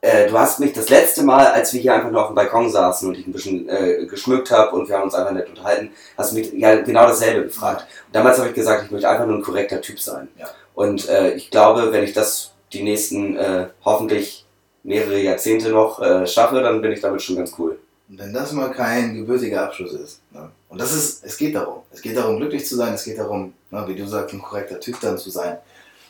äh, 0.00 0.28
du 0.28 0.38
hast 0.38 0.60
mich 0.60 0.72
das 0.72 0.88
letzte 0.88 1.22
Mal, 1.22 1.46
als 1.46 1.72
wir 1.72 1.80
hier 1.80 1.94
einfach 1.94 2.10
nur 2.10 2.22
auf 2.22 2.28
dem 2.28 2.34
Balkon 2.34 2.70
saßen 2.70 3.08
und 3.08 3.18
ich 3.18 3.26
ein 3.26 3.32
bisschen 3.32 3.68
äh, 3.68 4.06
geschmückt 4.06 4.50
habe 4.50 4.76
und 4.76 4.88
wir 4.88 4.96
haben 4.96 5.04
uns 5.04 5.14
einfach 5.14 5.32
nett 5.32 5.48
unterhalten, 5.48 5.90
hast 6.16 6.32
du 6.32 6.36
mich 6.36 6.52
ja 6.52 6.76
genau 6.76 7.06
dasselbe 7.06 7.44
gefragt. 7.44 7.86
Und 8.06 8.14
damals 8.14 8.38
habe 8.38 8.48
ich 8.48 8.54
gesagt, 8.54 8.84
ich 8.84 8.90
möchte 8.90 9.08
einfach 9.08 9.26
nur 9.26 9.36
ein 9.36 9.42
korrekter 9.42 9.80
Typ 9.80 10.00
sein. 10.00 10.28
Ja. 10.38 10.48
Und 10.74 11.08
äh, 11.08 11.32
ich 11.32 11.50
glaube, 11.50 11.92
wenn 11.92 12.04
ich 12.04 12.12
das 12.12 12.52
die 12.72 12.82
nächsten 12.82 13.36
äh, 13.36 13.68
hoffentlich 13.84 14.44
mehrere 14.82 15.20
Jahrzehnte 15.20 15.70
noch 15.70 16.00
äh, 16.00 16.26
schaffe, 16.26 16.60
dann 16.60 16.80
bin 16.80 16.92
ich 16.92 17.00
damit 17.00 17.22
schon 17.22 17.36
ganz 17.36 17.52
cool. 17.58 17.78
Und 18.08 18.18
wenn 18.20 18.32
das 18.32 18.52
mal 18.52 18.70
kein 18.70 19.16
gebürtiger 19.16 19.64
Abschluss 19.64 19.92
ist. 19.92 20.20
Ne? 20.30 20.50
Und 20.68 20.80
das 20.80 20.94
ist, 20.94 21.24
es 21.24 21.36
geht 21.36 21.54
darum. 21.54 21.82
Es 21.90 22.02
geht 22.02 22.16
darum, 22.16 22.36
glücklich 22.36 22.66
zu 22.66 22.76
sein, 22.76 22.94
es 22.94 23.04
geht 23.04 23.18
darum, 23.18 23.54
ne, 23.70 23.84
wie 23.88 23.96
du 23.96 24.06
sagst, 24.06 24.32
ein 24.32 24.42
korrekter 24.42 24.78
Typ 24.78 25.00
dann 25.00 25.18
zu 25.18 25.30
sein. 25.30 25.58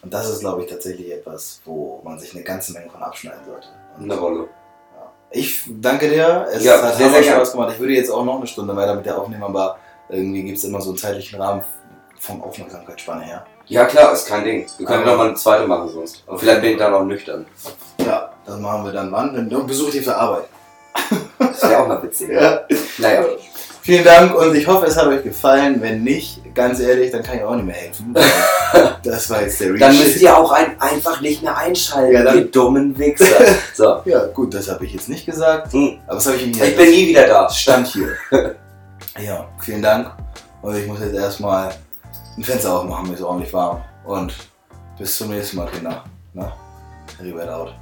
Und 0.06 0.14
das 0.14 0.28
ist, 0.30 0.38
glaube 0.38 0.62
ich, 0.62 0.70
tatsächlich 0.70 1.10
etwas, 1.12 1.60
wo 1.64 2.00
man 2.04 2.16
sich 2.16 2.32
eine 2.32 2.44
ganze 2.44 2.72
Menge 2.72 2.88
von 2.88 3.02
abschneiden 3.02 3.40
sollte. 3.44 3.66
Und, 3.98 4.04
Eine 4.04 4.20
Rolle. 4.20 4.38
ja. 4.94 5.10
Ich 5.32 5.64
danke 5.68 6.08
dir. 6.08 6.46
Es 6.52 6.62
Ja, 6.62 6.80
hat 6.80 6.94
sehr, 6.96 7.10
sehr. 7.10 7.24
Spaß 7.24 7.50
gemacht. 7.50 7.72
Ich 7.74 7.80
würde 7.80 7.94
jetzt 7.94 8.08
auch 8.10 8.24
noch 8.24 8.36
eine 8.36 8.46
Stunde 8.46 8.76
weiter 8.76 8.94
mit 8.94 9.04
dir 9.04 9.18
aufnehmen, 9.20 9.42
aber 9.42 9.78
irgendwie 10.08 10.44
gibt 10.44 10.58
es 10.58 10.62
immer 10.64 10.80
so 10.80 10.90
einen 10.90 10.98
zeitlichen 10.98 11.40
Rahmen 11.42 11.64
vom 12.20 12.40
Aufmerksamkeitsspanne 12.40 13.24
her. 13.24 13.44
Ja 13.66 13.84
klar, 13.86 14.12
ist 14.12 14.28
kein 14.28 14.44
Ding. 14.44 14.64
Wir 14.78 14.86
können 14.86 15.02
Aber- 15.02 15.10
noch 15.10 15.18
mal 15.18 15.26
eine 15.26 15.34
zweite 15.34 15.66
machen 15.66 15.88
sonst. 15.88 16.22
Aber 16.28 16.38
vielleicht 16.38 16.60
bin 16.60 16.70
ich 16.74 16.78
dann 16.78 16.94
auch 16.94 17.02
nüchtern. 17.02 17.44
Ja, 18.06 18.30
das 18.46 18.60
machen 18.60 18.84
wir 18.84 18.92
dann 18.92 19.10
wann? 19.10 19.34
Dann 19.50 19.66
besuche 19.66 19.88
ich 19.88 19.94
dich 19.96 20.04
für 20.04 20.14
Arbeit. 20.16 20.44
Das 21.40 21.62
wäre 21.68 21.82
auch 21.82 21.88
mal 21.88 22.00
witzig. 22.00 22.30
Ja. 22.30 22.60
Naja. 22.98 23.24
Vielen 23.86 24.04
Dank 24.04 24.34
und 24.34 24.52
ich 24.56 24.66
hoffe, 24.66 24.86
es 24.86 24.96
hat 24.96 25.06
euch 25.06 25.22
gefallen. 25.22 25.80
Wenn 25.80 26.02
nicht, 26.02 26.42
ganz 26.56 26.80
ehrlich, 26.80 27.12
dann 27.12 27.22
kann 27.22 27.36
ich 27.36 27.44
auch 27.44 27.54
nicht 27.54 27.66
mehr 27.66 27.76
helfen. 27.76 28.14
Das 29.04 29.30
war 29.30 29.42
jetzt 29.42 29.60
der 29.60 29.68
Dann 29.74 29.92
Real 29.92 30.04
müsst 30.04 30.20
ihr 30.20 30.36
auch 30.36 30.50
ein, 30.50 30.80
einfach 30.80 31.20
nicht 31.20 31.40
mehr 31.40 31.56
einschalten, 31.56 32.12
Ja, 32.12 32.24
dann- 32.24 32.38
ihr 32.38 32.44
dummen 32.50 32.98
Wichser. 32.98 33.24
So. 33.74 34.00
Ja, 34.04 34.26
gut, 34.26 34.52
das 34.52 34.68
habe 34.68 34.84
ich 34.84 34.92
jetzt 34.92 35.08
nicht 35.08 35.24
gesagt. 35.24 35.72
Hm. 35.72 36.00
Aber 36.08 36.16
das 36.16 36.26
habe 36.26 36.36
ich 36.36 36.42
hier. 36.56 36.64
Ich 36.64 36.76
bin 36.76 36.90
nie 36.90 37.06
wieder 37.06 37.28
da. 37.28 37.48
stand 37.48 37.86
hier. 37.86 38.08
ja, 39.24 39.46
vielen 39.60 39.82
Dank. 39.82 40.10
Und 40.62 40.76
ich 40.76 40.84
muss 40.88 40.98
jetzt 40.98 41.14
erstmal 41.14 41.72
ein 42.36 42.42
Fenster 42.42 42.72
aufmachen, 42.74 43.06
mir 43.06 43.14
ist 43.14 43.22
ordentlich 43.22 43.52
warm. 43.52 43.82
Und 44.04 44.34
bis 44.98 45.16
zum 45.16 45.30
nächsten 45.30 45.58
Mal, 45.58 45.68
Kinder. 45.68 46.02
Na? 46.34 46.52
Out. 47.54 47.72